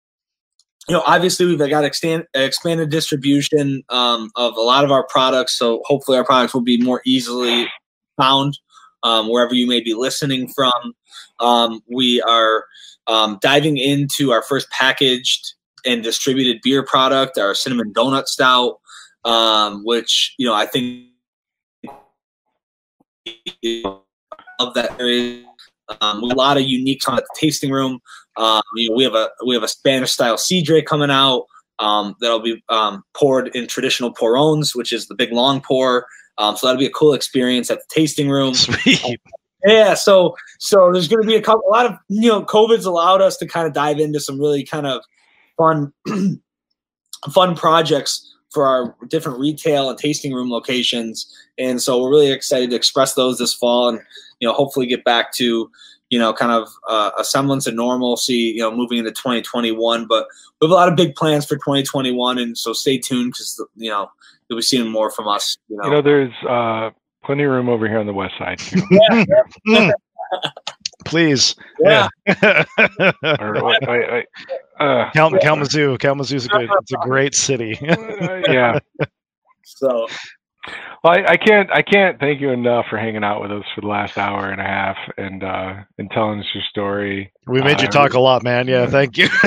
you 0.88 0.94
know, 0.94 1.02
obviously 1.06 1.44
we've 1.44 1.59
got 1.59 1.84
extend, 1.84 2.24
expanded 2.34 2.90
distribution 2.90 3.82
um, 3.90 4.30
of 4.36 4.56
a 4.56 4.60
lot 4.60 4.84
of 4.84 4.90
our 4.90 5.06
products. 5.09 5.59
So 5.59 5.82
hopefully 5.84 6.16
our 6.16 6.24
products 6.24 6.54
will 6.54 6.62
be 6.62 6.80
more 6.82 7.02
easily 7.04 7.68
found 8.16 8.59
um, 9.02 9.28
wherever 9.28 9.54
you 9.54 9.66
may 9.66 9.80
be 9.80 9.94
listening 9.94 10.48
from. 10.48 10.94
Um, 11.40 11.80
we 11.90 12.22
are 12.22 12.64
um, 13.06 13.38
diving 13.42 13.76
into 13.76 14.32
our 14.32 14.42
first 14.42 14.70
packaged 14.70 15.54
and 15.84 16.02
distributed 16.02 16.60
beer 16.62 16.82
product, 16.82 17.38
our 17.38 17.54
cinnamon 17.54 17.92
donut 17.92 18.26
stout, 18.26 18.78
um, 19.24 19.85
which 19.85 20.35
you 20.39 20.47
know 20.47 20.55
I 20.55 20.66
think 20.66 21.07
of 24.59 24.74
that 24.74 24.97
area. 24.99 25.44
um, 26.01 26.23
a 26.23 26.27
lot 26.27 26.57
of 26.57 26.62
unique 26.62 27.07
on 27.09 27.16
the 27.16 27.27
tasting 27.36 27.70
room. 27.70 28.01
Um, 28.36 28.62
you 28.77 28.89
know, 28.89 28.97
we 28.97 29.05
have 29.05 29.15
a 29.15 29.31
we 29.47 29.55
have 29.55 29.62
a 29.62 29.69
Spanish 29.69 30.12
style 30.12 30.36
Cidre 30.36 30.85
coming 30.85 31.11
out 31.11 31.47
um, 31.78 32.15
that'll 32.20 32.40
be 32.40 32.62
um, 32.69 33.03
poured 33.15 33.49
in 33.55 33.66
traditional 33.66 34.12
porrons, 34.12 34.74
which 34.74 34.93
is 34.93 35.09
the 35.09 35.15
big 35.15 35.32
long 35.32 35.61
pour. 35.61 36.07
Um, 36.39 36.57
so 36.57 36.66
that'll 36.66 36.78
be 36.78 36.86
a 36.86 36.90
cool 36.90 37.12
experience 37.12 37.70
at 37.70 37.78
the 37.78 37.85
tasting 37.89 38.28
room. 38.28 38.55
Sweet. 38.55 39.19
Yeah, 39.65 39.94
so 39.94 40.35
so 40.59 40.90
there's 40.93 41.07
going 41.07 41.23
to 41.23 41.27
be 41.27 41.36
a 41.36 41.40
couple, 41.40 41.62
a 41.69 41.70
lot 41.70 41.86
of 41.86 41.93
you 42.09 42.28
know, 42.28 42.43
COVID's 42.43 42.85
allowed 42.85 43.23
us 43.23 43.36
to 43.36 43.47
kind 43.47 43.65
of 43.65 43.73
dive 43.73 44.01
into 44.01 44.19
some 44.19 44.40
really 44.40 44.65
kind 44.65 44.89
of 44.89 45.05
fun, 45.57 45.93
fun 47.31 47.55
projects 47.55 48.31
for 48.52 48.66
our 48.66 48.94
different 49.08 49.38
retail 49.38 49.88
and 49.90 49.98
tasting 49.98 50.32
room 50.32 50.50
locations, 50.50 51.26
and 51.58 51.80
so 51.80 52.00
we're 52.02 52.10
really 52.10 52.30
excited 52.32 52.70
to 52.70 52.76
express 52.76 53.14
those 53.14 53.38
this 53.38 53.54
fall, 53.54 53.88
and 53.88 54.00
you 54.40 54.48
know, 54.48 54.54
hopefully 54.54 54.86
get 54.86 55.04
back 55.04 55.32
to 55.34 55.70
you 56.10 56.18
know, 56.18 56.30
kind 56.34 56.52
of 56.52 56.68
uh, 56.90 57.10
a 57.18 57.24
semblance 57.24 57.66
of 57.66 57.72
normalcy, 57.74 58.34
you 58.34 58.58
know, 58.58 58.70
moving 58.70 58.98
into 58.98 59.10
2021. 59.12 60.06
But 60.06 60.26
we 60.60 60.66
have 60.66 60.70
a 60.70 60.74
lot 60.74 60.88
of 60.90 60.94
big 60.94 61.14
plans 61.14 61.46
for 61.46 61.56
2021, 61.56 62.36
and 62.36 62.58
so 62.58 62.74
stay 62.74 62.98
tuned 62.98 63.30
because 63.32 63.64
you 63.76 63.88
know 63.88 64.10
you'll 64.50 64.58
be 64.58 64.62
seeing 64.62 64.90
more 64.90 65.10
from 65.10 65.26
us. 65.26 65.56
You 65.68 65.78
know, 65.78 65.84
You 65.84 65.90
know, 65.92 66.02
there's 66.02 66.32
uh, 66.46 66.90
plenty 67.24 67.44
of 67.44 67.50
room 67.50 67.70
over 67.70 67.88
here 67.88 67.98
on 67.98 68.04
the 68.06 68.12
west 68.12 68.34
side 68.38 68.58
too. 68.58 68.82
yeah, 68.90 69.24
Mm. 69.66 69.92
Please. 71.06 71.56
yeah. 71.80 72.08
or, 73.40 73.62
what- 73.62 73.88
I, 73.88 74.18
I, 74.18 74.24
uh, 74.82 75.10
Cal- 75.12 75.30
Kalamazoo. 75.38 75.96
Kalamazoo's 75.98 76.46
a 76.46 76.48
good 76.48 76.68
it's 76.80 76.92
a 76.92 76.96
great 77.02 77.34
city. 77.34 77.78
yeah. 77.82 78.78
So 79.64 80.06
Well, 81.02 81.14
I, 81.14 81.24
I 81.32 81.36
can't 81.36 81.70
I 81.72 81.82
can't 81.82 82.18
thank 82.20 82.40
you 82.40 82.50
enough 82.50 82.86
for 82.90 82.96
hanging 82.98 83.24
out 83.24 83.40
with 83.42 83.50
us 83.52 83.64
for 83.74 83.80
the 83.80 83.86
last 83.88 84.16
hour 84.18 84.50
and 84.50 84.60
a 84.60 84.64
half 84.64 84.96
and 85.16 85.42
uh, 85.42 85.74
and 85.98 86.10
telling 86.10 86.40
us 86.40 86.46
your 86.54 86.62
story. 86.70 87.32
we 87.46 87.60
made 87.62 87.80
you 87.80 87.88
Uh, 87.88 87.90
talk 87.90 88.14
a 88.14 88.20
lot, 88.20 88.42
man. 88.42 88.68
Yeah, 88.68 88.86
thank 88.86 89.16
you. 89.18 89.28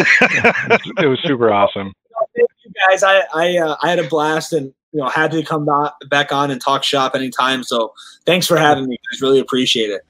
It 0.98 1.08
was 1.08 1.20
super 1.26 1.52
awesome. 1.52 1.94
thank 2.36 2.50
you 2.66 2.72
guys. 2.90 3.04
I 3.04 3.22
I 3.34 3.58
uh, 3.58 3.76
I 3.84 3.90
had 3.90 4.00
a 4.00 4.08
blast 4.08 4.54
and 4.54 4.74
you 4.92 5.02
know 5.02 5.08
happy 5.10 5.42
to 5.42 5.48
come 5.48 5.66
back 5.66 5.94
back 6.10 6.32
on 6.32 6.52
and 6.52 6.60
talk 6.62 6.84
shop 6.84 7.16
anytime. 7.16 7.64
So 7.64 7.94
thanks 8.26 8.48
for 8.48 8.58
having 8.58 8.88
me, 8.88 8.98
guys. 9.12 9.22
Really 9.22 9.40
appreciate 9.40 9.90
it. 9.92 10.02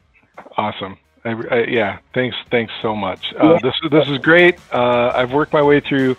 Awesome. 0.58 0.98
I, 1.26 1.32
I, 1.52 1.64
yeah, 1.66 1.98
thanks, 2.14 2.36
thanks 2.52 2.72
so 2.82 2.96
much. 2.96 3.34
Uh, 3.38 3.60
this 3.62 3.74
this 3.92 4.08
is 4.08 4.18
great. 4.20 4.60
Uh, 4.72 5.12
I've 5.16 5.34
worked 5.34 5.54
my 5.54 5.62
way 5.62 5.80
through 5.80 6.16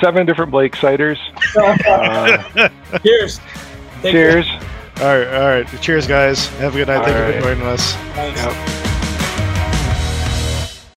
seven 0.00 0.26
different 0.26 0.50
Blake 0.50 0.74
ciders. 0.74 1.18
Uh, 1.86 2.68
Cheers. 3.02 3.40
Take 4.02 4.12
care. 4.12 4.42
cheers. 4.42 4.46
all 5.00 5.18
right, 5.18 5.26
all 5.28 5.48
right. 5.48 5.66
Cheers, 5.80 6.06
guys. 6.06 6.46
Have 6.58 6.74
a 6.74 6.78
good 6.78 6.88
night. 6.88 7.04
Thank 7.04 7.16
All 7.16 7.26
you 7.26 7.32
for 7.34 7.40
joining 7.40 7.66
us. 7.66 7.94
Thanks. 8.14 8.42
Yep. 8.42 8.74